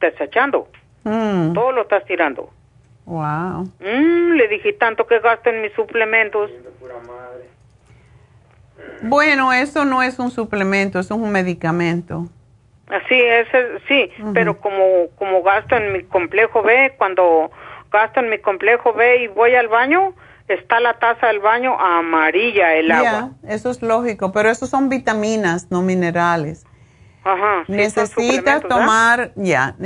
desechando. 0.00 0.68
Mm. 1.04 1.52
Todo 1.52 1.72
lo 1.72 1.82
estás 1.82 2.04
tirando. 2.04 2.50
Wow. 3.06 3.68
Mm, 3.80 4.32
le 4.36 4.48
dije, 4.48 4.72
tanto 4.72 5.06
que 5.06 5.18
gasto 5.20 5.50
en 5.50 5.62
mis 5.62 5.72
suplementos. 5.72 6.50
Bueno, 9.02 9.52
eso 9.52 9.84
no 9.84 10.02
es 10.02 10.18
un 10.18 10.30
suplemento, 10.30 10.98
eso 10.98 11.14
es 11.14 11.20
un 11.20 11.30
medicamento. 11.30 12.28
Así 12.86 13.20
es, 13.20 13.48
sí, 13.88 14.10
pero 14.34 14.60
como, 14.60 15.08
como 15.18 15.42
gasto 15.42 15.76
en 15.76 15.92
mi 15.92 16.02
complejo 16.02 16.62
B, 16.62 16.94
cuando 16.98 17.50
gasto 17.90 18.20
en 18.20 18.28
mi 18.28 18.38
complejo 18.38 18.92
B 18.92 19.22
y 19.22 19.26
voy 19.28 19.54
al 19.54 19.68
baño, 19.68 20.14
está 20.48 20.80
la 20.80 20.98
taza 20.98 21.28
del 21.28 21.40
baño 21.40 21.78
amarilla 21.78 22.74
el 22.74 22.90
agua. 22.90 23.30
Eso 23.48 23.70
es 23.70 23.82
lógico, 23.82 24.32
pero 24.32 24.50
eso 24.50 24.66
son 24.66 24.90
vitaminas, 24.90 25.70
no 25.70 25.80
minerales. 25.80 26.66
Ajá. 27.24 27.64
Necesitas 27.68 28.62
tomar, 28.62 29.32
ya, 29.34 29.76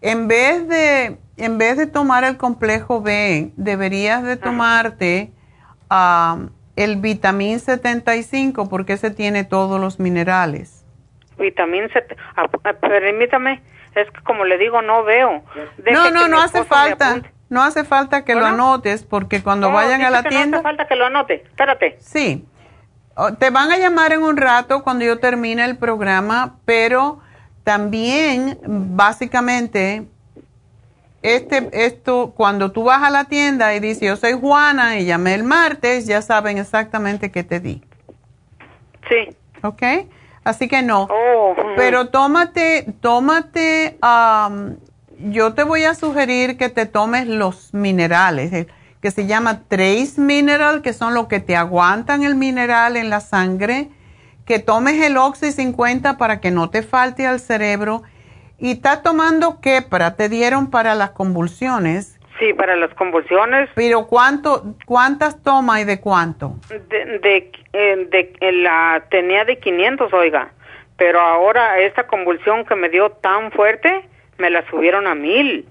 en 0.00 0.28
vez 0.28 0.68
de 0.68 1.18
en 1.36 1.56
vez 1.56 1.78
de 1.78 1.86
tomar 1.86 2.22
el 2.24 2.36
complejo 2.36 3.00
B, 3.00 3.52
deberías 3.56 4.22
de 4.22 4.36
tomarte 4.36 5.32
el 6.84 6.96
vitamín 6.96 7.60
75 7.60 8.68
porque 8.68 8.94
ese 8.94 9.10
tiene 9.10 9.44
todos 9.44 9.80
los 9.80 10.00
minerales. 10.00 10.84
Vitamín 11.38 11.88
75, 11.92 12.22
ah, 12.36 12.48
ah, 12.64 12.72
permítame, 12.74 13.62
es 13.94 14.10
que 14.10 14.22
como 14.22 14.44
le 14.44 14.58
digo, 14.58 14.82
no 14.82 15.04
veo. 15.04 15.42
no, 15.90 16.10
no, 16.10 16.28
no 16.28 16.40
hace 16.40 16.64
falta. 16.64 17.22
No 17.48 17.62
hace 17.64 17.82
falta 17.82 18.24
que 18.24 18.36
lo 18.36 18.46
anotes 18.46 19.02
porque 19.02 19.42
cuando 19.42 19.72
vayan 19.72 20.02
a 20.02 20.10
la 20.10 20.22
tienda... 20.22 20.46
No 20.46 20.56
hace 20.58 20.62
falta 20.62 20.86
que 20.86 20.94
lo 20.94 21.06
anote, 21.06 21.42
espérate. 21.42 21.96
Sí. 21.98 22.46
Te 23.40 23.50
van 23.50 23.72
a 23.72 23.76
llamar 23.76 24.12
en 24.12 24.22
un 24.22 24.36
rato 24.36 24.84
cuando 24.84 25.04
yo 25.04 25.18
termine 25.18 25.64
el 25.64 25.76
programa, 25.76 26.58
pero 26.64 27.18
también 27.64 28.56
básicamente 28.64 30.06
este 31.22 31.68
esto 31.72 32.32
cuando 32.36 32.72
tú 32.72 32.84
vas 32.84 33.02
a 33.02 33.10
la 33.10 33.24
tienda 33.24 33.74
y 33.74 33.80
dices 33.80 34.02
yo 34.02 34.16
soy 34.16 34.32
Juana 34.32 34.98
y 34.98 35.04
llamé 35.04 35.34
el 35.34 35.44
martes, 35.44 36.06
ya 36.06 36.22
saben 36.22 36.58
exactamente 36.58 37.30
qué 37.30 37.44
te 37.44 37.60
di. 37.60 37.82
Sí. 39.08 39.36
¿Ok? 39.62 39.82
Así 40.44 40.68
que 40.68 40.82
no. 40.82 41.08
Oh, 41.10 41.54
pero 41.76 42.08
tómate, 42.08 42.94
tómate 43.00 43.98
yo 45.22 45.52
te 45.52 45.64
voy 45.64 45.84
a 45.84 45.94
sugerir 45.94 46.56
que 46.56 46.68
te 46.70 46.86
tomes 46.86 47.26
los 47.26 47.74
minerales, 47.74 48.66
que 49.02 49.10
se 49.10 49.26
llama 49.26 49.62
Trace 49.68 50.14
Mineral, 50.16 50.82
que 50.82 50.92
son 50.92 51.14
los 51.14 51.26
que 51.26 51.40
te 51.40 51.56
aguantan 51.56 52.22
el 52.22 52.34
mineral 52.34 52.96
en 52.96 53.10
la 53.10 53.20
sangre, 53.20 53.90
que 54.46 54.58
tomes 54.58 55.02
el 55.02 55.16
Oxy 55.16 55.52
50 55.52 56.16
para 56.16 56.40
que 56.40 56.50
no 56.50 56.70
te 56.70 56.82
falte 56.82 57.26
al 57.26 57.40
cerebro. 57.40 58.02
Y 58.60 58.72
estás 58.72 59.02
tomando 59.02 59.60
Kepra, 59.62 60.16
te 60.16 60.28
dieron 60.28 60.70
para 60.70 60.94
las 60.94 61.10
convulsiones. 61.10 62.20
Sí, 62.38 62.52
para 62.52 62.76
las 62.76 62.92
convulsiones. 62.94 63.70
Pero 63.74 64.06
¿cuánto, 64.06 64.74
¿cuántas 64.84 65.42
toma 65.42 65.80
y 65.80 65.84
de 65.84 65.98
cuánto? 66.00 66.56
De, 66.68 67.18
de, 67.18 67.52
eh, 67.72 68.08
de, 68.10 68.52
la 68.52 69.02
tenía 69.10 69.44
de 69.44 69.58
500, 69.58 70.12
oiga 70.12 70.52
Pero 70.96 71.20
ahora 71.20 71.78
esta 71.80 72.06
convulsión 72.06 72.66
que 72.66 72.74
me 72.74 72.90
dio 72.90 73.10
tan 73.10 73.50
fuerte, 73.52 74.06
me 74.36 74.50
la 74.50 74.68
subieron 74.68 75.06
a 75.06 75.14
mil. 75.14 75.66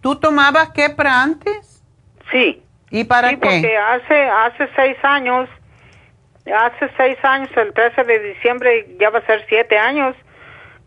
¿Tú 0.00 0.16
tomabas 0.16 0.70
quepra 0.70 1.22
antes? 1.22 1.84
Sí. 2.32 2.60
¿Y 2.90 3.04
para 3.04 3.30
sí, 3.30 3.36
qué? 3.36 3.40
porque 3.40 3.76
hace, 3.78 4.24
hace 4.24 4.68
seis 4.74 4.96
años, 5.04 5.48
hace 6.44 6.90
seis 6.96 7.16
años, 7.22 7.50
el 7.56 7.72
13 7.72 8.02
de 8.02 8.18
diciembre, 8.34 8.96
ya 8.98 9.10
va 9.10 9.20
a 9.20 9.26
ser 9.26 9.44
siete 9.48 9.78
años, 9.78 10.16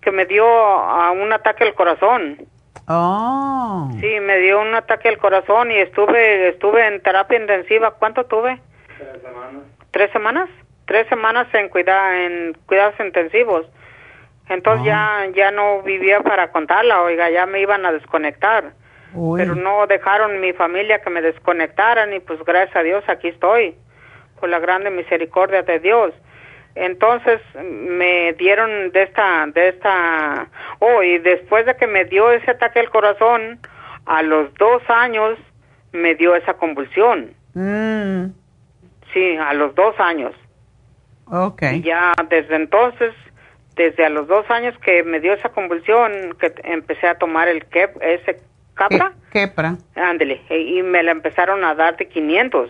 que 0.06 0.12
me 0.12 0.26
dio 0.28 0.48
a 0.48 1.12
un 1.12 1.34
ataque 1.34 1.64
al 1.64 1.74
corazón. 1.74 2.46
Oh. 2.88 3.90
Sí, 4.00 4.20
me 4.22 4.38
dio 4.38 4.62
un 4.62 4.76
ataque 4.76 5.10
al 5.10 5.18
corazón 5.18 5.72
y 5.72 5.78
estuve, 5.78 6.50
estuve 6.50 6.86
en 6.86 7.02
terapia 7.02 7.40
intensiva. 7.40 7.96
¿Cuánto 7.96 8.26
tuve? 8.26 8.62
Tres 9.00 9.22
semanas. 9.24 9.64
¿Tres 9.90 10.12
semanas? 10.12 10.50
Tres 10.86 11.08
semanas 11.08 11.48
en, 11.54 11.70
cuida, 11.70 12.24
en 12.24 12.56
cuidados 12.68 12.94
intensivos. 13.00 13.66
Entonces 14.48 14.86
ya, 14.86 15.26
ya 15.34 15.50
no 15.50 15.82
vivía 15.82 16.22
para 16.22 16.52
contarla, 16.52 17.02
oiga, 17.02 17.32
ya 17.32 17.48
me 17.48 17.62
iban 17.62 17.84
a 17.84 17.92
desconectar. 17.92 18.74
Uy. 19.16 19.40
Pero 19.40 19.56
no 19.56 19.88
dejaron 19.88 20.40
mi 20.40 20.54
familia 20.54 21.02
que 21.02 21.10
me 21.10 21.24
desconectaran 21.24 22.14
y 22.14 22.20
pues 22.20 22.44
gracias 22.46 22.76
a 22.76 22.84
Dios 22.84 23.04
aquí 23.08 23.30
estoy, 23.30 23.76
por 24.40 24.50
la 24.50 24.60
grande 24.60 24.92
misericordia 24.92 25.64
de 25.64 25.80
Dios. 25.80 26.14
Entonces 26.76 27.40
me 27.64 28.34
dieron 28.34 28.92
de 28.92 29.04
esta, 29.04 29.46
de 29.48 29.70
esta, 29.70 30.48
oh, 30.80 31.02
y 31.04 31.18
después 31.20 31.66
de 31.66 31.76
que 31.78 31.88
me 31.88 32.04
dio 32.06 32.30
ese 32.32 32.52
ataque 32.52 32.80
al 32.82 32.90
corazón, 32.90 33.60
a 34.06 34.22
los 34.22 34.54
dos 34.56 34.82
años 34.90 35.40
me 35.94 36.16
dio 36.16 36.36
esa 36.36 36.54
convulsión. 36.56 37.34
Mm, 37.54 38.26
Sí, 39.14 39.38
a 39.38 39.54
los 39.54 39.74
dos 39.76 39.96
años. 40.00 40.34
ok. 41.28 41.62
Y 41.76 41.82
ya 41.84 42.12
desde 42.30 42.56
entonces, 42.58 43.14
desde 43.78 44.06
a 44.06 44.10
los 44.10 44.28
dos 44.28 44.50
años 44.52 44.78
que 44.80 45.04
me 45.04 45.22
dio 45.22 45.32
esa 45.34 45.50
convulsión, 45.50 46.36
que 46.40 46.54
empecé 46.66 47.08
a 47.08 47.16
tomar 47.18 47.48
el 47.48 47.64
kep, 47.68 47.96
ese 48.02 48.42
capra, 48.74 49.14
¿Qué- 49.32 49.48
Quepra. 49.48 49.78
ándele, 49.96 50.42
y 50.50 50.80
y 50.80 50.84
me 50.84 51.02
la 51.04 51.12
empezaron 51.12 51.64
a 51.64 51.74
dar 51.76 51.96
de 51.96 52.10
500 52.10 52.70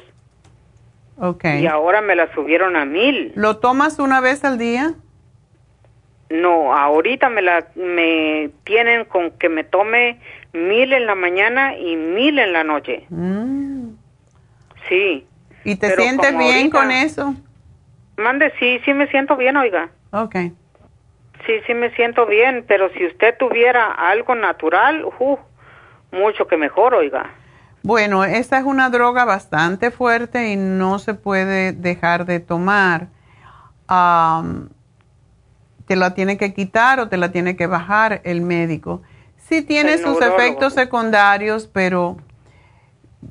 Ok. 1.17 1.45
y 1.61 1.67
ahora 1.67 2.01
me 2.01 2.15
la 2.15 2.33
subieron 2.33 2.75
a 2.75 2.85
1000. 2.85 3.33
¿Lo 3.35 3.57
tomas 3.57 3.99
una 3.99 4.19
vez 4.21 4.43
al 4.43 4.57
día? 4.57 4.93
No, 6.29 6.75
ahorita 6.75 7.29
me 7.29 7.41
la 7.41 7.67
me 7.75 8.49
tienen 8.63 9.05
con 9.05 9.31
que 9.31 9.47
me 9.47 9.63
tome 9.63 10.19
1000 10.53 10.93
en 10.93 11.05
la 11.05 11.15
mañana 11.15 11.77
y 11.77 11.95
1000 11.95 12.39
en 12.39 12.53
la 12.53 12.63
noche. 12.63 13.05
Mm. 13.09 13.89
Sí. 14.89 15.25
¿Y 15.63 15.75
te 15.77 15.95
sientes 15.95 16.37
bien 16.37 16.55
ahorita- 16.57 16.77
con 16.79 16.91
eso? 16.91 17.35
Mande, 18.17 18.51
sí, 18.59 18.79
sí 18.85 18.93
me 18.93 19.07
siento 19.07 19.35
bien, 19.37 19.55
oiga. 19.57 19.89
Ok. 20.11 20.35
Sí, 21.45 21.53
sí 21.67 21.73
me 21.73 21.91
siento 21.95 22.25
bien, 22.25 22.65
pero 22.67 22.89
si 22.93 23.05
usted 23.05 23.37
tuviera 23.37 23.91
algo 23.91 24.33
natural, 24.35 25.05
uh, 25.19 25.37
mucho 26.11 26.47
que 26.47 26.57
mejor, 26.57 26.95
oiga. 26.95 27.29
Bueno, 27.85 28.23
esta 28.23 28.57
es 28.57 28.65
una 28.65 28.89
droga 28.89 29.25
bastante 29.25 29.91
fuerte 29.91 30.51
y 30.51 30.55
no 30.55 30.97
se 30.97 31.13
puede 31.13 31.71
dejar 31.71 32.25
de 32.25 32.39
tomar. 32.39 33.09
Te 35.85 35.95
la 35.95 36.15
tiene 36.15 36.37
que 36.37 36.51
quitar 36.51 36.99
o 36.99 37.09
te 37.09 37.17
la 37.17 37.31
tiene 37.31 37.55
que 37.55 37.67
bajar 37.67 38.21
el 38.23 38.41
médico. 38.41 39.03
Sí 39.37 39.61
tiene 39.61 39.99
sus 39.99 40.19
efectos 40.19 40.73
secundarios, 40.73 41.69
pero 41.71 42.17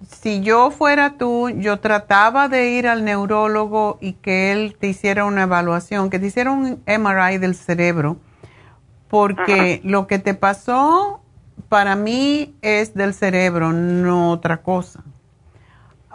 si 0.09 0.41
yo 0.41 0.71
fuera 0.71 1.19
tú, 1.19 1.51
yo 1.51 1.81
trataba 1.81 2.47
de 2.47 2.71
ir 2.71 2.87
al 2.87 3.05
neurólogo 3.05 3.99
y 4.01 4.13
que 4.13 4.53
él 4.53 4.77
te 4.79 4.87
hiciera 4.87 5.25
una 5.25 5.43
evaluación, 5.43 6.11
que 6.11 6.21
te 6.21 6.27
hiciera 6.27 6.53
un 6.53 6.81
MRI 6.87 7.39
del 7.39 7.57
cerebro, 7.57 8.19
porque 9.09 9.81
lo 9.83 10.07
que 10.07 10.21
te 10.21 10.35
pasó 10.35 11.24
para 11.75 11.97
mí 11.97 12.55
es 12.63 12.95
del 12.95 13.15
cerebro, 13.15 13.73
no 13.73 14.31
otra 14.31 14.59
cosa. 14.59 15.03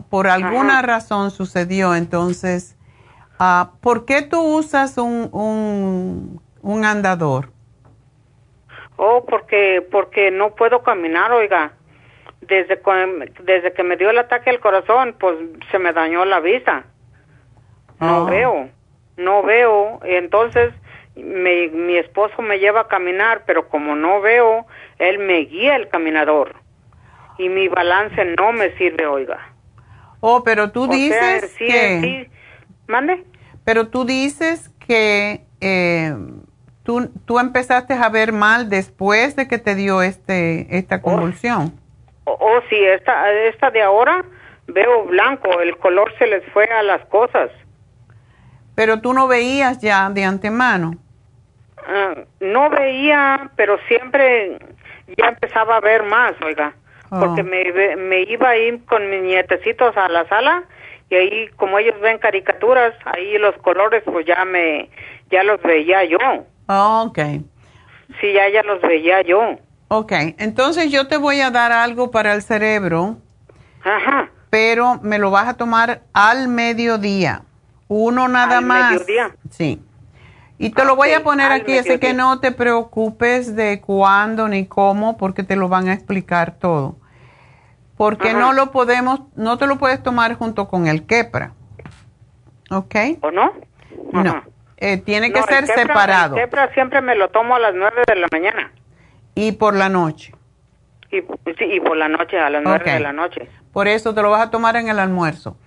Por 0.09 0.29
alguna 0.29 0.77
Ajá. 0.77 0.83
razón 0.83 1.31
sucedió, 1.31 1.95
entonces, 1.95 2.77
ah, 3.39 3.71
¿por 3.81 4.05
qué 4.05 4.21
tú 4.21 4.39
usas 4.39 4.97
un, 4.97 5.27
un, 5.33 6.41
un 6.61 6.85
andador? 6.85 7.51
Oh, 8.95 9.25
porque 9.27 9.85
porque 9.91 10.31
no 10.31 10.55
puedo 10.55 10.81
caminar, 10.81 11.33
oiga. 11.33 11.73
Desde 12.39 12.81
desde 13.43 13.73
que 13.73 13.83
me 13.83 13.97
dio 13.97 14.11
el 14.11 14.17
ataque 14.17 14.49
al 14.51 14.61
corazón, 14.61 15.13
pues 15.19 15.35
se 15.71 15.77
me 15.77 15.91
dañó 15.91 16.23
la 16.23 16.39
vista. 16.39 16.85
No 17.99 18.25
Ah. 18.25 18.29
veo, 18.29 18.69
no 19.17 19.43
veo. 19.43 19.99
Entonces 20.05 20.73
mi 21.17 21.97
esposo 21.97 22.41
me 22.41 22.59
lleva 22.59 22.79
a 22.79 22.87
caminar, 22.87 23.43
pero 23.45 23.67
como 23.67 23.93
no 23.97 24.21
veo, 24.21 24.65
él 24.99 25.19
me 25.19 25.39
guía 25.39 25.75
el 25.75 25.89
caminador 25.89 26.55
y 27.37 27.49
mi 27.49 27.67
balance 27.67 28.23
no 28.37 28.51
me 28.51 28.71
sirve, 28.77 29.05
oiga. 29.07 29.39
Oh, 30.19 30.43
pero 30.43 30.71
tú 30.71 30.83
O 30.83 30.87
sea, 30.87 30.95
dices 30.95 31.55
sí, 31.57 31.65
que... 31.65 31.99
sí. 32.01 32.27
¿Mande? 32.87 33.23
Pero 33.63 33.87
tú 33.87 34.03
dices 34.05 34.69
que 34.85 35.45
eh, 35.61 36.13
tú, 36.83 37.09
tú 37.25 37.39
empezaste 37.39 37.93
a 37.93 38.09
ver 38.09 38.33
mal 38.33 38.69
después 38.69 39.35
de 39.35 39.47
que 39.47 39.57
te 39.57 39.75
dio 39.75 40.01
este 40.01 40.77
esta 40.77 41.01
convulsión. 41.01 41.73
Oh, 42.25 42.37
oh, 42.39 42.61
sí, 42.69 42.75
esta, 42.75 43.31
esta 43.31 43.71
de 43.71 43.81
ahora 43.81 44.25
veo 44.67 45.05
blanco, 45.05 45.61
el 45.61 45.77
color 45.77 46.11
se 46.17 46.27
les 46.27 46.43
fue 46.51 46.65
a 46.65 46.83
las 46.83 47.05
cosas. 47.07 47.49
Pero 48.75 49.01
tú 49.01 49.13
no 49.13 49.27
veías 49.27 49.79
ya 49.79 50.09
de 50.09 50.23
antemano. 50.23 50.95
Ah, 51.87 52.15
no 52.39 52.69
veía, 52.69 53.51
pero 53.55 53.77
siempre 53.87 54.57
ya 55.17 55.29
empezaba 55.29 55.77
a 55.77 55.79
ver 55.81 56.03
más, 56.03 56.33
oiga, 56.43 56.73
Oh. 57.11 57.19
porque 57.19 57.41
me, 57.41 57.95
me 57.97 58.21
iba 58.21 58.49
a 58.49 58.57
ir 58.57 58.85
con 58.85 59.09
mis 59.09 59.23
nietecitos 59.23 59.97
a 59.97 60.07
la 60.09 60.27
sala 60.27 60.63
y 61.09 61.15
ahí 61.15 61.47
como 61.55 61.79
ellos 61.79 61.99
ven 62.01 62.19
caricaturas, 62.19 62.93
ahí 63.05 63.35
los 63.39 63.55
colores 63.57 64.03
pues 64.05 64.27
ya 64.27 64.45
me, 64.45 64.89
ya 65.31 65.41
los 65.43 65.59
veía 65.63 66.03
yo, 66.05 66.19
Oh, 66.67 67.05
ok. 67.07 67.17
sí, 68.21 68.31
ya, 68.33 68.47
ya 68.49 68.61
los 68.61 68.79
veía 68.81 69.21
yo. 69.23 69.57
Ok, 69.87 70.11
entonces 70.37 70.91
yo 70.91 71.07
te 71.07 71.17
voy 71.17 71.41
a 71.41 71.49
dar 71.49 71.71
algo 71.71 72.11
para 72.11 72.33
el 72.35 72.43
cerebro, 72.43 73.17
Ajá, 73.83 74.29
pero 74.51 74.99
me 75.01 75.17
lo 75.17 75.31
vas 75.31 75.47
a 75.47 75.57
tomar 75.57 76.01
al 76.13 76.47
mediodía. 76.47 77.41
Uno 77.87 78.27
nada 78.27 78.59
¿Al 78.59 78.65
más. 78.65 78.91
mediodía? 78.91 79.31
Sí. 79.49 79.81
Y 80.61 80.71
te 80.71 80.83
lo 80.83 80.97
voy 80.97 81.13
a 81.13 81.23
poner 81.23 81.53
aquí, 81.53 81.77
así 81.77 81.99
que 81.99 82.13
no 82.13 82.41
te 82.41 82.51
preocupes 82.51 83.55
de 83.55 83.79
cuándo 83.79 84.49
ni 84.49 84.65
cómo, 84.65 85.15
porque 85.15 85.43
te 85.43 85.55
lo 85.55 85.69
van 85.69 85.87
a 85.87 85.93
explicar 85.93 86.57
todo. 86.59 86.97
Porque 87.95 88.29
Ajá. 88.29 88.39
no 88.39 88.51
lo 88.51 88.71
podemos, 88.71 89.21
no 89.37 89.57
te 89.57 89.67
lo 89.67 89.77
puedes 89.77 90.03
tomar 90.03 90.35
junto 90.35 90.67
con 90.67 90.87
el 90.87 91.05
quepra. 91.05 91.53
¿Ok? 92.71 92.95
¿o 93.21 93.31
no? 93.31 93.53
No. 94.11 94.43
Eh, 94.77 94.97
tiene 94.97 95.31
que 95.31 95.39
No, 95.39 95.45
el 95.47 95.65
ser 95.65 95.65
separado. 95.65 96.35
El 96.35 96.49
siempre 96.73 97.01
me 97.01 97.15
lo 97.15 97.29
tomo 97.29 97.55
a 97.55 97.59
las 97.59 97.73
nueve 97.73 98.01
de 98.05 98.15
la 98.15 98.27
mañana 98.29 98.71
Y 99.35 99.53
por 99.53 99.73
la 99.73 99.87
noche. 99.87 100.33
y, 101.09 101.21
sí, 101.57 101.65
y 101.65 101.79
por 101.79 101.95
la 101.95 102.09
noche, 102.09 102.37
a 102.37 102.49
las 102.49 102.61
nueve 102.63 102.91
de 102.91 102.99
la 102.99 103.13
noche. 103.13 103.49
Por 103.71 103.87
eso 103.87 104.13
te 104.13 104.21
lo 104.21 104.29
vas 104.29 104.47
a 104.47 104.51
tomar 104.51 104.75
en 104.75 104.89
el 104.89 104.99
almuerzo. 104.99 105.57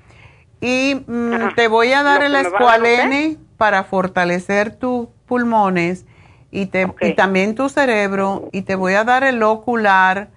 Y 0.60 1.02
mm, 1.06 1.55
te 1.56 1.69
voy 1.69 1.93
a 1.93 2.02
dar 2.02 2.20
¿Lo 2.20 2.27
el 2.27 2.36
escualene 2.36 3.39
para 3.62 3.84
fortalecer 3.84 4.74
tus 4.74 5.06
pulmones 5.24 6.05
y, 6.51 6.66
te, 6.66 6.86
Ok. 6.86 7.01
y 7.02 7.14
también 7.14 7.55
tu 7.55 7.68
cerebro. 7.68 8.48
Y 8.51 8.62
te 8.62 8.74
voy 8.74 8.94
a 8.94 9.05
dar 9.05 9.22
el 9.22 9.40
ocular 9.44 10.30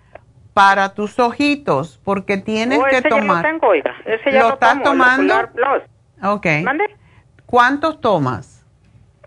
para 0.54 0.94
tus 0.94 1.18
ojitos, 1.18 2.00
porque 2.06 2.38
tienes 2.38 2.78
Oh, 2.78 2.84
que 2.88 2.98
ese 2.98 3.10
tomar. 3.10 3.28
ya 3.28 3.34
lo 3.38 3.42
tengo, 3.42 3.68
oiga. 3.70 3.96
Ese 4.06 4.32
ya 4.32 4.42
¿Lo 4.42 4.48
lo, 4.50 4.54
estás 4.54 4.70
tomo, 4.74 4.82
el 4.82 4.84
tomando? 4.92 5.34
Ocular 5.34 5.52
Plus. 5.54 6.30
Ok. 6.34 6.46
¿Mande? 6.64 6.84
¿Cuántos 7.48 8.00
tomas? 8.00 8.64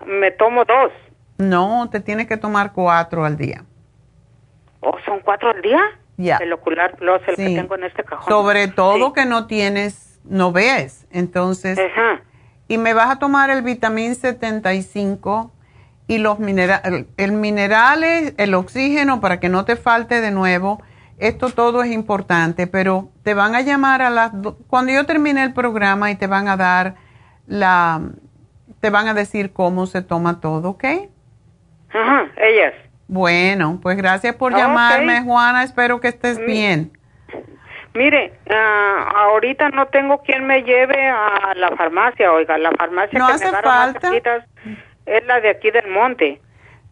Me 0.07 0.31
tomo 0.31 0.65
dos. 0.65 0.93
No, 1.39 1.89
te 1.91 1.99
tienes 1.99 2.29
que 2.29 2.37
tomar 2.37 2.73
cuatro 2.75 3.25
al 3.25 3.37
día. 3.37 3.65
¿O 4.79 4.97
son 5.05 5.19
cuatro 5.25 5.51
al 5.51 5.61
día? 5.61 5.81
Ya. 6.19 6.37
El 6.37 6.53
Ocular 6.53 6.95
Plus, 6.97 7.21
el 7.27 7.35
Sí. 7.35 7.47
que 7.49 7.61
tengo 7.63 7.75
en 7.75 7.83
este 7.83 8.05
cajón. 8.05 8.29
Sobre 8.29 8.69
todo 8.69 9.09
Sí. 9.09 9.13
que 9.17 9.25
no 9.27 9.49
tienes, 9.49 10.21
no 10.23 10.53
ves. 10.53 11.09
Entonces, 11.11 11.77
Ajá. 11.81 12.23
Y 12.69 12.79
me 12.79 12.95
vas 12.95 13.11
a 13.11 13.19
tomar 13.19 13.51
el 13.51 13.63
vitamín 13.63 14.15
75 14.15 15.53
y 16.07 16.19
los 16.19 16.39
minerales, 16.39 17.07
el 17.17 17.33
minerales, 17.33 18.35
el 18.39 18.55
oxígeno 18.55 19.21
para 19.21 19.41
que 19.41 19.49
no 19.49 19.65
te 19.65 19.77
falte 19.77 20.21
de 20.21 20.31
nuevo. 20.31 20.81
Esto 21.19 21.51
todo 21.51 21.83
es 21.83 21.91
importante, 21.91 22.67
pero 22.67 23.11
te 23.25 23.35
van 23.35 23.55
a 23.55 23.61
llamar 23.63 24.03
a 24.03 24.11
las 24.11 24.31
do- 24.41 24.57
cuando 24.69 24.93
yo 24.93 25.05
termine 25.05 25.43
el 25.43 25.53
programa 25.53 26.11
y 26.11 26.15
te 26.17 26.27
van 26.27 26.47
a 26.49 26.57
dar 26.57 26.95
la 27.47 28.01
te 28.81 28.91
van 28.91 29.09
a 29.09 29.15
decir 29.15 29.53
cómo 29.53 29.87
se 29.87 30.03
toma 30.03 30.41
todo, 30.41 30.71
¿ok? 30.71 30.85
Ajá, 31.93 32.27
ellas. 32.37 32.75
Bueno, 33.09 33.81
pues 33.83 33.97
gracias 33.97 34.35
por 34.37 34.53
llamarme, 34.61 35.23
Juana. 35.25 35.63
Espero 35.65 36.01
que 36.01 36.09
estés 36.09 36.39
bien. 36.47 36.93
Mire, 37.95 38.39
ah, 38.51 39.13
ahorita 39.17 39.71
no 39.71 39.87
tengo 39.87 40.23
quien 40.23 40.47
me 40.47 40.63
lleve 40.63 41.09
a 41.09 41.55
la 41.57 41.75
farmacia, 41.77 42.33
oiga, 42.33 42.59
la 42.59 42.71
farmacia 42.73 43.19
No 43.19 43.27
que 43.27 43.33
hace 43.33 43.51
me 43.51 43.63
falta. 43.63 44.01
cerquitas 44.01 44.45
Es 45.07 45.27
la 45.27 45.41
de 45.41 45.51
aquí 45.51 45.71
del 45.71 45.89
monte. 45.89 46.41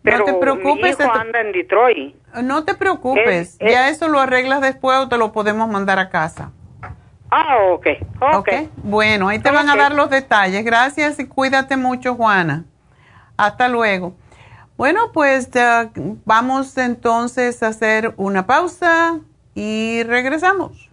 Pero 0.02 0.18
no 0.18 0.24
te 0.24 0.34
preocupes. 0.34 0.98
Mi 0.98 1.04
hijo 1.04 1.12
anda 1.12 1.40
en 1.40 1.52
Detroit. 1.52 2.16
No 2.42 2.64
te 2.64 2.74
preocupes. 2.74 3.58
ya 3.58 3.88
eso 3.88 4.08
lo 4.08 4.20
arreglas 4.20 4.60
después 4.60 4.98
o 4.98 5.08
te 5.08 5.18
lo 5.18 5.32
podemos 5.32 5.68
mandar 5.68 5.98
a 5.98 6.08
casa. 6.08 6.52
Ah, 7.30 7.58
ok. 7.72 7.86
Ok. 8.34 8.48
Bueno, 8.76 9.28
ahí 9.28 9.40
te 9.40 9.50
van 9.50 9.68
a 9.68 9.76
dar 9.76 9.94
los 9.94 10.10
detalles. 10.10 10.64
Gracias 10.64 11.18
y 11.18 11.26
cuídate 11.26 11.76
mucho, 11.76 12.14
Juana. 12.14 12.64
Hasta 13.36 13.68
luego. 13.68 14.14
Bueno, 14.76 15.10
pues 15.12 15.50
vamos 16.24 16.76
entonces 16.78 17.62
a 17.62 17.68
hacer 17.68 18.14
una 18.16 18.46
pausa 18.46 19.18
y 19.56 20.02
regresamos. 20.04 20.90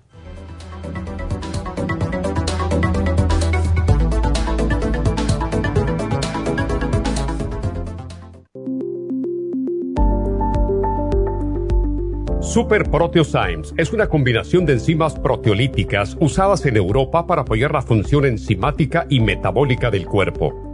Super 12.41 12.83
Proteosymes 12.91 13.73
es 13.77 13.91
una 13.93 14.07
combinación 14.07 14.67
de 14.67 14.73
enzimas 14.73 15.17
proteolíticas 15.17 16.15
usadas 16.19 16.67
en 16.67 16.77
Europa 16.77 17.25
para 17.25 17.41
apoyar 17.41 17.71
la 17.71 17.81
función 17.81 18.25
enzimática 18.25 19.07
y 19.09 19.19
metabólica 19.21 19.89
del 19.89 20.05
cuerpo. 20.05 20.72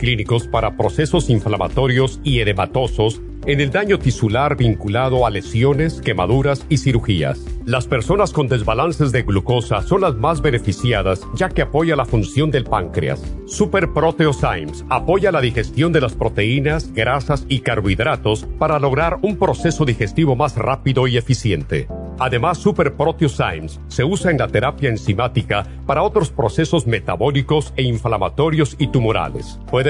clínicos 0.00 0.48
para 0.48 0.76
procesos 0.76 1.28
inflamatorios 1.28 2.20
y 2.24 2.40
edematosos 2.40 3.20
en 3.46 3.60
el 3.60 3.70
daño 3.70 3.98
tisular 3.98 4.56
vinculado 4.56 5.26
a 5.26 5.30
lesiones, 5.30 6.00
quemaduras 6.00 6.64
y 6.68 6.78
cirugías. 6.78 7.40
Las 7.64 7.86
personas 7.86 8.32
con 8.32 8.48
desbalances 8.48 9.12
de 9.12 9.22
glucosa 9.22 9.82
son 9.82 10.00
las 10.00 10.14
más 10.16 10.40
beneficiadas 10.40 11.20
ya 11.34 11.48
que 11.48 11.62
apoya 11.62 11.96
la 11.96 12.04
función 12.04 12.50
del 12.50 12.64
páncreas. 12.64 13.22
Super 13.46 13.92
Proteosymes 13.92 14.84
apoya 14.88 15.32
la 15.32 15.40
digestión 15.40 15.92
de 15.92 16.00
las 16.00 16.14
proteínas, 16.14 16.92
grasas 16.92 17.46
y 17.48 17.60
carbohidratos 17.60 18.46
para 18.58 18.78
lograr 18.78 19.18
un 19.22 19.36
proceso 19.36 19.84
digestivo 19.84 20.36
más 20.36 20.56
rápido 20.56 21.06
y 21.06 21.16
eficiente. 21.16 21.86
Además, 22.18 22.58
Super 22.58 22.94
Proteosymes 22.94 23.80
se 23.88 24.04
usa 24.04 24.30
en 24.30 24.36
la 24.36 24.48
terapia 24.48 24.90
enzimática 24.90 25.66
para 25.86 26.02
otros 26.02 26.30
procesos 26.30 26.86
metabólicos 26.86 27.72
e 27.76 27.82
inflamatorios 27.82 28.76
y 28.78 28.88
tumorales. 28.88 29.58
Puede 29.70 29.89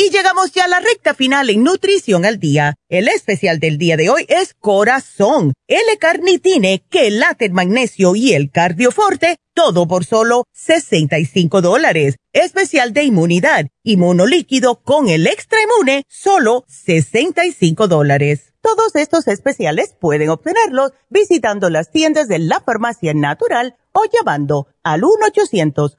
Y 0.00 0.10
llegamos 0.10 0.52
ya 0.52 0.66
a 0.66 0.68
la 0.68 0.78
recta 0.78 1.12
final 1.12 1.50
en 1.50 1.64
Nutrición 1.64 2.24
al 2.24 2.38
Día. 2.38 2.76
El 2.88 3.08
especial 3.08 3.58
del 3.58 3.78
día 3.78 3.96
de 3.96 4.10
hoy 4.10 4.26
es 4.28 4.54
Corazón, 4.54 5.54
L-Carnitine, 5.66 6.84
Quelate 6.88 7.50
Magnesio 7.50 8.14
y 8.14 8.32
el 8.32 8.52
Cardioforte, 8.52 9.38
todo 9.54 9.88
por 9.88 10.04
solo 10.04 10.44
65 10.52 11.62
dólares. 11.62 12.14
Especial 12.32 12.92
de 12.92 13.02
inmunidad, 13.02 13.66
inmunolíquido 13.82 14.84
con 14.84 15.08
el 15.08 15.26
extra 15.26 15.58
inmune, 15.62 16.04
solo 16.08 16.64
65 16.68 17.88
dólares. 17.88 18.52
Todos 18.60 18.94
estos 18.94 19.26
especiales 19.26 19.96
pueden 20.00 20.28
obtenerlos 20.28 20.92
visitando 21.10 21.70
las 21.70 21.90
tiendas 21.90 22.28
de 22.28 22.38
la 22.38 22.60
farmacia 22.60 23.14
natural 23.14 23.74
o 23.92 24.04
llamando 24.12 24.68
al 24.84 25.02
1 25.02 25.12
800 25.26 25.98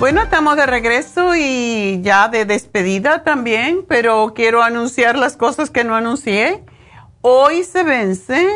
Bueno, 0.00 0.22
estamos 0.22 0.56
de 0.56 0.64
regreso 0.64 1.36
y 1.36 2.00
ya 2.00 2.28
de 2.28 2.46
despedida 2.46 3.22
también, 3.22 3.84
pero 3.86 4.32
quiero 4.34 4.62
anunciar 4.62 5.18
las 5.18 5.36
cosas 5.36 5.68
que 5.68 5.84
no 5.84 5.94
anuncié. 5.94 6.64
Hoy 7.20 7.64
se 7.64 7.82
vence 7.82 8.48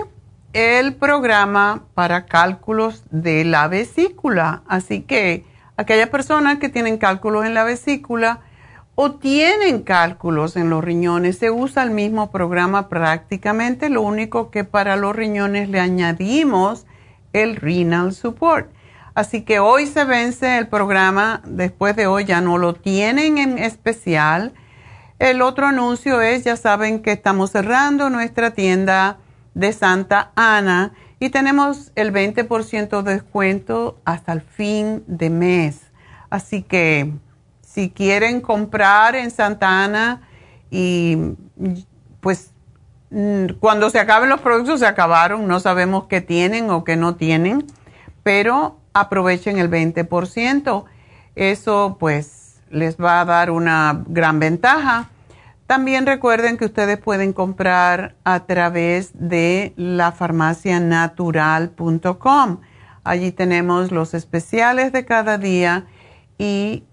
el 0.54 0.94
programa 0.94 1.84
para 1.92 2.24
cálculos 2.24 3.04
de 3.10 3.44
la 3.44 3.68
vesícula, 3.68 4.62
así 4.66 5.02
que 5.02 5.44
aquellas 5.76 6.08
personas 6.08 6.60
que 6.60 6.70
tienen 6.70 6.96
cálculos 6.96 7.44
en 7.44 7.52
la 7.52 7.64
vesícula 7.64 8.40
o 8.94 9.12
tienen 9.12 9.82
cálculos 9.82 10.56
en 10.56 10.70
los 10.70 10.82
riñones, 10.82 11.36
se 11.36 11.50
usa 11.50 11.82
el 11.82 11.90
mismo 11.90 12.30
programa 12.30 12.88
prácticamente, 12.88 13.90
lo 13.90 14.00
único 14.00 14.50
que 14.50 14.64
para 14.64 14.96
los 14.96 15.14
riñones 15.14 15.68
le 15.68 15.78
añadimos 15.78 16.86
el 17.34 17.56
renal 17.56 18.14
support. 18.14 18.70
Así 19.14 19.42
que 19.42 19.60
hoy 19.60 19.86
se 19.86 20.04
vence 20.04 20.58
el 20.58 20.66
programa, 20.66 21.40
después 21.46 21.94
de 21.94 22.08
hoy 22.08 22.24
ya 22.24 22.40
no 22.40 22.58
lo 22.58 22.74
tienen 22.74 23.38
en 23.38 23.58
especial. 23.58 24.52
El 25.20 25.40
otro 25.40 25.66
anuncio 25.66 26.20
es, 26.20 26.42
ya 26.42 26.56
saben 26.56 27.00
que 27.00 27.12
estamos 27.12 27.52
cerrando 27.52 28.10
nuestra 28.10 28.50
tienda 28.50 29.18
de 29.54 29.72
Santa 29.72 30.32
Ana 30.34 30.94
y 31.20 31.30
tenemos 31.30 31.92
el 31.94 32.12
20% 32.12 33.02
de 33.02 33.14
descuento 33.14 34.00
hasta 34.04 34.32
el 34.32 34.40
fin 34.40 35.04
de 35.06 35.30
mes. 35.30 35.92
Así 36.28 36.62
que 36.62 37.12
si 37.60 37.90
quieren 37.90 38.40
comprar 38.40 39.14
en 39.14 39.30
Santa 39.30 39.84
Ana 39.84 40.22
y 40.72 41.16
pues 42.20 42.50
mm, 43.10 43.46
cuando 43.60 43.90
se 43.90 44.00
acaben 44.00 44.28
los 44.28 44.40
productos 44.40 44.80
se 44.80 44.86
acabaron, 44.86 45.46
no 45.46 45.60
sabemos 45.60 46.06
qué 46.08 46.20
tienen 46.20 46.68
o 46.70 46.82
qué 46.82 46.96
no 46.96 47.14
tienen, 47.14 47.64
pero 48.24 48.80
aprovechen 48.94 49.58
el 49.58 49.70
20%. 49.70 50.84
Eso 51.34 51.96
pues 52.00 52.62
les 52.70 52.96
va 52.96 53.20
a 53.20 53.24
dar 53.24 53.50
una 53.50 54.04
gran 54.06 54.38
ventaja. 54.40 55.10
También 55.66 56.06
recuerden 56.06 56.56
que 56.56 56.66
ustedes 56.66 56.98
pueden 56.98 57.32
comprar 57.32 58.14
a 58.24 58.46
través 58.46 59.10
de 59.14 59.72
la 59.76 60.08
lafarmacianatural.com. 60.08 62.60
Allí 63.02 63.32
tenemos 63.32 63.90
los 63.90 64.14
especiales 64.14 64.92
de 64.92 65.04
cada 65.04 65.38
día 65.38 65.86
y 66.38 66.84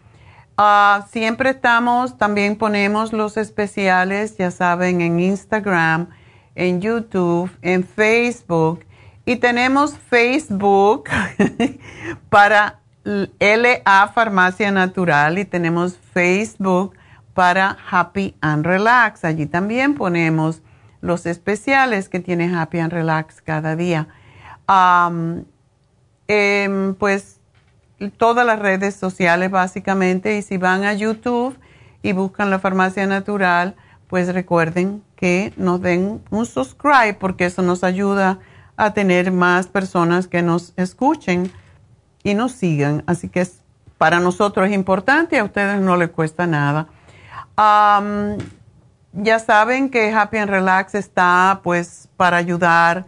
Ah, 0.57 1.09
siempre 1.11 1.51
estamos, 1.51 2.17
también 2.19 2.55
ponemos 2.57 3.13
los 3.13 3.37
especiales, 3.37 4.37
ya 4.37 4.53
saben, 4.53 5.01
en 5.01 5.19
Instagram, 5.19 6.11
en 6.55 6.81
YouTube, 6.81 7.51
en 7.63 7.83
Facebook. 7.83 8.85
Y 9.25 9.35
tenemos 9.37 9.97
Facebook 9.99 11.05
para 12.29 12.81
LA 13.05 14.09
Farmacia 14.15 14.71
Natural 14.71 15.39
y 15.39 15.45
tenemos 15.45 15.99
Facebook 16.13 16.95
para 17.35 17.77
Happy 17.91 18.37
and 18.41 18.67
Relax. 18.67 19.25
Allí 19.25 19.47
también 19.47 19.95
ponemos 19.95 20.63
los 21.01 21.27
especiales 21.27 22.09
que 22.09 22.21
tiene 22.21 22.55
Happy 22.55 22.79
and 22.79 22.93
Relax 22.93 23.41
cada 23.41 23.75
día. 23.75 24.09
Em, 24.69 25.45
pues 26.95 27.41
todas 28.17 28.47
las 28.47 28.59
redes 28.59 28.97
sociales 28.97 29.51
básicamente 29.51 30.37
y 30.37 30.43
si 30.43 30.57
van 30.57 30.85
a 30.85 30.95
YouTube 30.95 31.59
y 32.03 32.13
buscan 32.13 32.51
la 32.51 32.59
farmacia 32.59 33.07
natural, 33.07 33.77
pues 34.09 34.33
recuerden 34.33 35.03
que 35.17 35.53
nos 35.57 35.81
den 35.81 36.23
un 36.31 36.47
subscribe 36.47 37.15
porque 37.15 37.47
eso 37.47 37.63
nos 37.63 37.85
ayuda 37.85 38.39
a 38.77 38.93
tener 38.95 39.31
más 39.31 39.67
personas 39.67 40.27
que 40.27 40.43
nos 40.43 40.73
escuchen 40.77 41.53
y 42.25 42.35
nos 42.35 42.53
sigan. 42.53 43.05
Así 43.07 43.29
que 43.29 43.47
para 43.99 44.21
nosotros 44.21 44.69
es 44.69 44.75
importante 44.75 45.37
y 45.37 45.39
a 45.39 45.45
ustedes 45.45 45.81
no 45.81 45.97
les 45.97 46.11
cuesta 46.11 46.47
nada. 46.47 46.89
ya 49.13 49.39
saben 49.39 49.91
que 49.91 50.13
Happy 50.13 50.39
and 50.39 50.51
Relax 50.51 50.95
está 50.95 51.61
pues 51.63 52.09
para 52.17 52.39
ayudar 52.39 53.07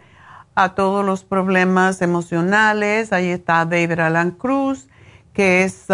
a 0.55 0.73
todos 0.73 1.05
los 1.05 1.23
problemas 1.23 2.01
emocionales. 2.01 3.11
Ahí 3.11 3.29
está 3.29 3.65
David 3.65 3.99
Alan 3.99 4.31
Cruz, 4.31 4.87
que 5.33 5.63
es 5.63 5.87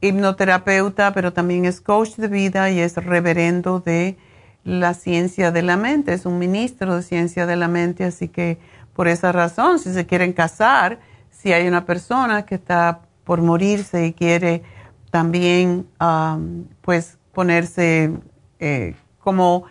hipnoterapeuta, 0.00 1.12
pero 1.12 1.32
también 1.32 1.64
es 1.64 1.80
coach 1.80 2.16
de 2.16 2.28
vida 2.28 2.70
y 2.70 2.80
es 2.80 2.96
reverendo 2.96 3.80
de 3.80 4.18
la 4.64 4.94
ciencia 4.94 5.52
de 5.52 5.62
la 5.62 5.76
mente. 5.76 6.12
Es 6.12 6.26
un 6.26 6.38
ministro 6.38 6.96
de 6.96 7.02
ciencia 7.02 7.46
de 7.46 7.56
la 7.56 7.68
mente, 7.68 8.04
así 8.04 8.28
que 8.28 8.58
por 8.94 9.08
esa 9.08 9.32
razón, 9.32 9.78
si 9.78 9.92
se 9.92 10.04
quieren 10.04 10.32
casar, 10.32 10.98
si 11.30 11.52
hay 11.52 11.66
una 11.66 11.86
persona 11.86 12.44
que 12.44 12.56
está 12.56 13.00
por 13.24 13.40
morirse 13.40 14.06
y 14.06 14.12
quiere 14.12 14.62
también 15.10 15.86
pues 16.80 17.18
ponerse 17.32 18.12
eh, 18.58 18.94
como 19.18 19.64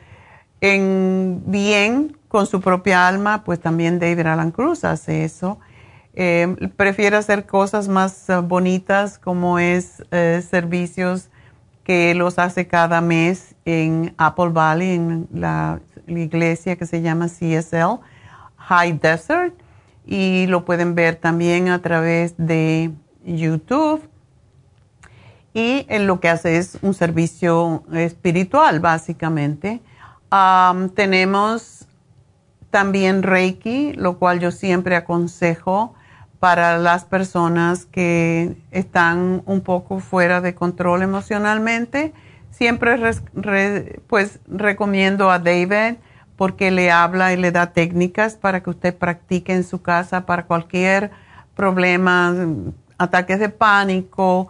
en 0.61 1.43
bien 1.45 2.18
con 2.29 2.47
su 2.47 2.61
propia 2.61 3.07
alma, 3.07 3.43
pues 3.43 3.59
también 3.59 3.99
David 3.99 4.27
Alan 4.27 4.51
Cruz 4.51 4.85
hace 4.85 5.25
eso. 5.25 5.59
Eh, 6.13 6.71
prefiere 6.77 7.17
hacer 7.17 7.45
cosas 7.45 7.87
más 7.87 8.29
eh, 8.29 8.37
bonitas 8.37 9.17
como 9.17 9.59
es 9.59 10.03
eh, 10.11 10.43
servicios 10.47 11.29
que 11.83 12.13
los 12.13 12.39
hace 12.39 12.67
cada 12.67 13.01
mes 13.01 13.55
en 13.65 14.13
Apple 14.17 14.49
Valley, 14.49 14.95
en 14.95 15.27
la, 15.33 15.79
iglesia 16.07 16.75
que 16.75 16.87
se 16.87 17.01
llama 17.01 17.27
CSL 17.27 17.99
High 18.57 18.99
Desert. 18.99 19.53
Y 20.05 20.47
lo 20.47 20.65
pueden 20.65 20.95
ver 20.95 21.15
también 21.15 21.69
a 21.69 21.81
través 21.81 22.35
de 22.37 22.91
YouTube. 23.23 24.01
Y 25.53 25.85
en 25.87 26.05
lo 26.07 26.19
que 26.19 26.29
hace 26.29 26.57
es 26.57 26.79
un 26.81 26.93
servicio 26.93 27.83
espiritual, 27.93 28.79
básicamente. 28.79 29.81
tenemos 30.95 31.78
también 32.69 33.23
Reiki, 33.23 33.93
lo 33.93 34.17
cual 34.17 34.39
yo 34.39 34.51
siempre 34.51 34.95
aconsejo 34.95 35.95
para 36.39 36.77
las 36.77 37.03
personas 37.03 37.85
que 37.85 38.55
están 38.71 39.41
un 39.45 39.61
poco 39.61 39.99
fuera 39.99 40.39
de 40.39 40.55
control 40.55 41.01
emocionalmente. 41.01 42.13
Siempre 42.51 42.97
pues 44.07 44.39
recomiendo 44.47 45.31
a 45.31 45.39
David 45.39 45.97
porque 46.35 46.71
le 46.71 46.91
habla 46.91 47.33
y 47.33 47.37
le 47.37 47.51
da 47.51 47.73
técnicas 47.73 48.35
para 48.35 48.63
que 48.63 48.69
usted 48.69 48.95
practique 48.95 49.53
en 49.53 49.63
su 49.63 49.81
casa 49.81 50.25
para 50.25 50.45
cualquier 50.45 51.11
problema, 51.55 52.33
ataques 52.97 53.39
de 53.39 53.49
pánico, 53.49 54.47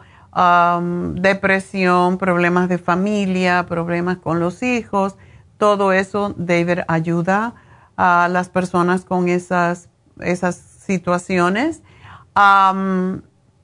depresión, 1.15 2.19
problemas 2.19 2.69
de 2.69 2.77
familia, 2.77 3.65
problemas 3.65 4.17
con 4.17 4.39
los 4.39 4.61
hijos. 4.61 5.15
Todo 5.57 5.91
eso 5.91 6.35
David 6.37 6.81
ayuda 6.87 7.55
a 8.01 8.29
las 8.29 8.47
personas 8.47 9.03
con 9.03 9.27
esas, 9.27 9.89
esas 10.21 10.55
situaciones. 10.55 11.83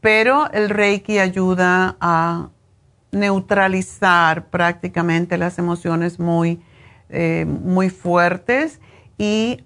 pero 0.02 0.52
el 0.52 0.70
Reiki 0.70 1.20
ayuda 1.20 1.96
a 2.02 2.50
neutralizar 3.14 4.48
prácticamente 4.50 5.38
las 5.38 5.58
emociones 5.58 6.20
muy, 6.20 6.62
eh, 7.08 7.46
muy 7.48 7.90
fuertes 7.90 8.82
y 9.18 9.64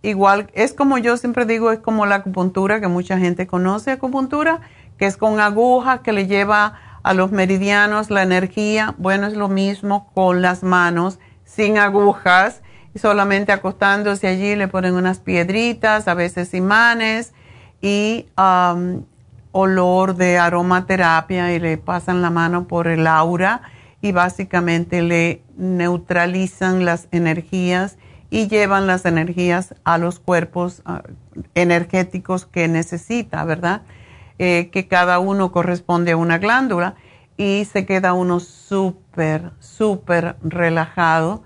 igual 0.00 0.50
es 0.54 0.72
como 0.72 0.96
yo 0.96 1.18
siempre 1.18 1.44
digo, 1.44 1.70
es 1.70 1.80
como 1.80 2.06
la 2.06 2.14
acupuntura 2.14 2.80
que 2.80 2.88
mucha 2.88 3.18
gente 3.18 3.46
conoce 3.46 3.90
acupuntura, 3.90 4.62
que 4.96 5.04
es 5.04 5.18
con 5.18 5.38
agujas 5.38 6.00
que 6.00 6.14
le 6.14 6.26
lleva 6.26 6.80
a 7.02 7.12
los 7.12 7.30
meridianos 7.30 8.10
la 8.10 8.22
energía. 8.22 8.94
Bueno, 8.96 9.26
es 9.26 9.34
lo 9.34 9.48
mismo 9.48 10.10
con 10.14 10.40
las 10.40 10.62
manos 10.62 11.18
sin 11.44 11.76
agujas 11.76 12.62
solamente 12.98 13.52
acostándose 13.52 14.26
allí 14.26 14.56
le 14.56 14.68
ponen 14.68 14.94
unas 14.94 15.18
piedritas, 15.18 16.08
a 16.08 16.14
veces 16.14 16.54
imanes 16.54 17.32
y 17.80 18.26
um, 18.38 19.04
olor 19.52 20.16
de 20.16 20.38
aromaterapia 20.38 21.52
y 21.52 21.58
le 21.58 21.78
pasan 21.78 22.22
la 22.22 22.30
mano 22.30 22.66
por 22.66 22.88
el 22.88 23.06
aura 23.06 23.62
y 24.02 24.12
básicamente 24.12 25.02
le 25.02 25.42
neutralizan 25.56 26.84
las 26.84 27.08
energías 27.10 27.96
y 28.30 28.48
llevan 28.48 28.86
las 28.86 29.04
energías 29.04 29.74
a 29.84 29.98
los 29.98 30.18
cuerpos 30.18 30.82
uh, 30.86 30.98
energéticos 31.54 32.44
que 32.46 32.68
necesita, 32.68 33.44
¿verdad? 33.44 33.82
Eh, 34.38 34.68
que 34.70 34.86
cada 34.86 35.18
uno 35.18 35.50
corresponde 35.50 36.12
a 36.12 36.16
una 36.16 36.36
glándula 36.36 36.94
y 37.38 37.64
se 37.64 37.86
queda 37.86 38.12
uno 38.12 38.40
súper, 38.40 39.52
súper 39.60 40.36
relajado 40.42 41.42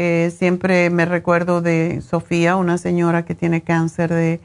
eh, 0.00 0.30
siempre 0.30 0.90
me 0.90 1.06
recuerdo 1.06 1.60
de 1.60 2.02
Sofía, 2.02 2.54
una 2.54 2.78
señora 2.78 3.24
que 3.24 3.34
tiene 3.34 3.62
cáncer 3.62 4.40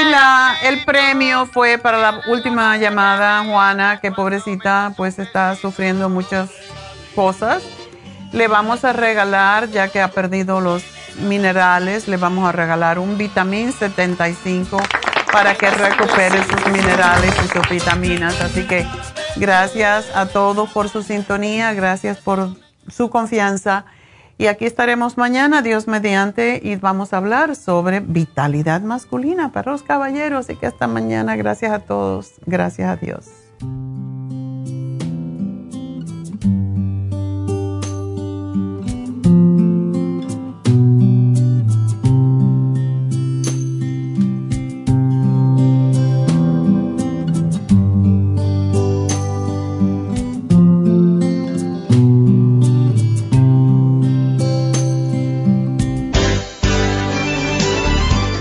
Y 0.00 0.04
la, 0.10 0.56
el 0.62 0.84
premio 0.84 1.46
fue 1.46 1.78
para 1.78 1.98
la 1.98 2.20
última 2.28 2.76
llamada, 2.76 3.42
Juana, 3.44 3.98
que 4.00 4.12
pobrecita, 4.12 4.92
pues 4.96 5.18
está 5.18 5.56
sufriendo 5.56 6.10
muchas 6.10 6.50
cosas. 7.14 7.62
Le 8.32 8.48
vamos 8.48 8.84
a 8.84 8.92
regalar, 8.92 9.70
ya 9.70 9.88
que 9.88 10.00
ha 10.00 10.08
perdido 10.08 10.60
los 10.60 10.84
minerales, 11.20 12.08
le 12.08 12.16
vamos 12.16 12.48
a 12.48 12.52
regalar 12.52 12.98
un 12.98 13.16
vitamín 13.16 13.72
75 13.72 14.78
para 15.32 15.54
que 15.54 15.70
recupere 15.70 16.42
sus 16.44 16.66
minerales 16.72 17.34
y 17.44 17.48
sus 17.48 17.68
vitaminas. 17.68 18.40
Así 18.40 18.66
que 18.66 18.86
gracias 19.36 20.06
a 20.14 20.26
todos 20.26 20.70
por 20.70 20.88
su 20.88 21.02
sintonía, 21.02 21.72
gracias 21.72 22.18
por 22.18 22.50
su 22.88 23.10
confianza 23.10 23.86
y 24.38 24.48
aquí 24.48 24.66
estaremos 24.66 25.16
mañana, 25.16 25.62
Dios 25.62 25.88
mediante, 25.88 26.60
y 26.62 26.76
vamos 26.76 27.14
a 27.14 27.16
hablar 27.16 27.56
sobre 27.56 28.00
vitalidad 28.00 28.82
masculina 28.82 29.50
para 29.50 29.72
los 29.72 29.82
caballeros. 29.82 30.50
Y 30.50 30.56
que 30.56 30.66
hasta 30.66 30.86
mañana, 30.86 31.36
gracias 31.36 31.72
a 31.72 31.78
todos, 31.78 32.34
gracias 32.44 32.90
a 32.90 32.96
Dios. 32.96 33.26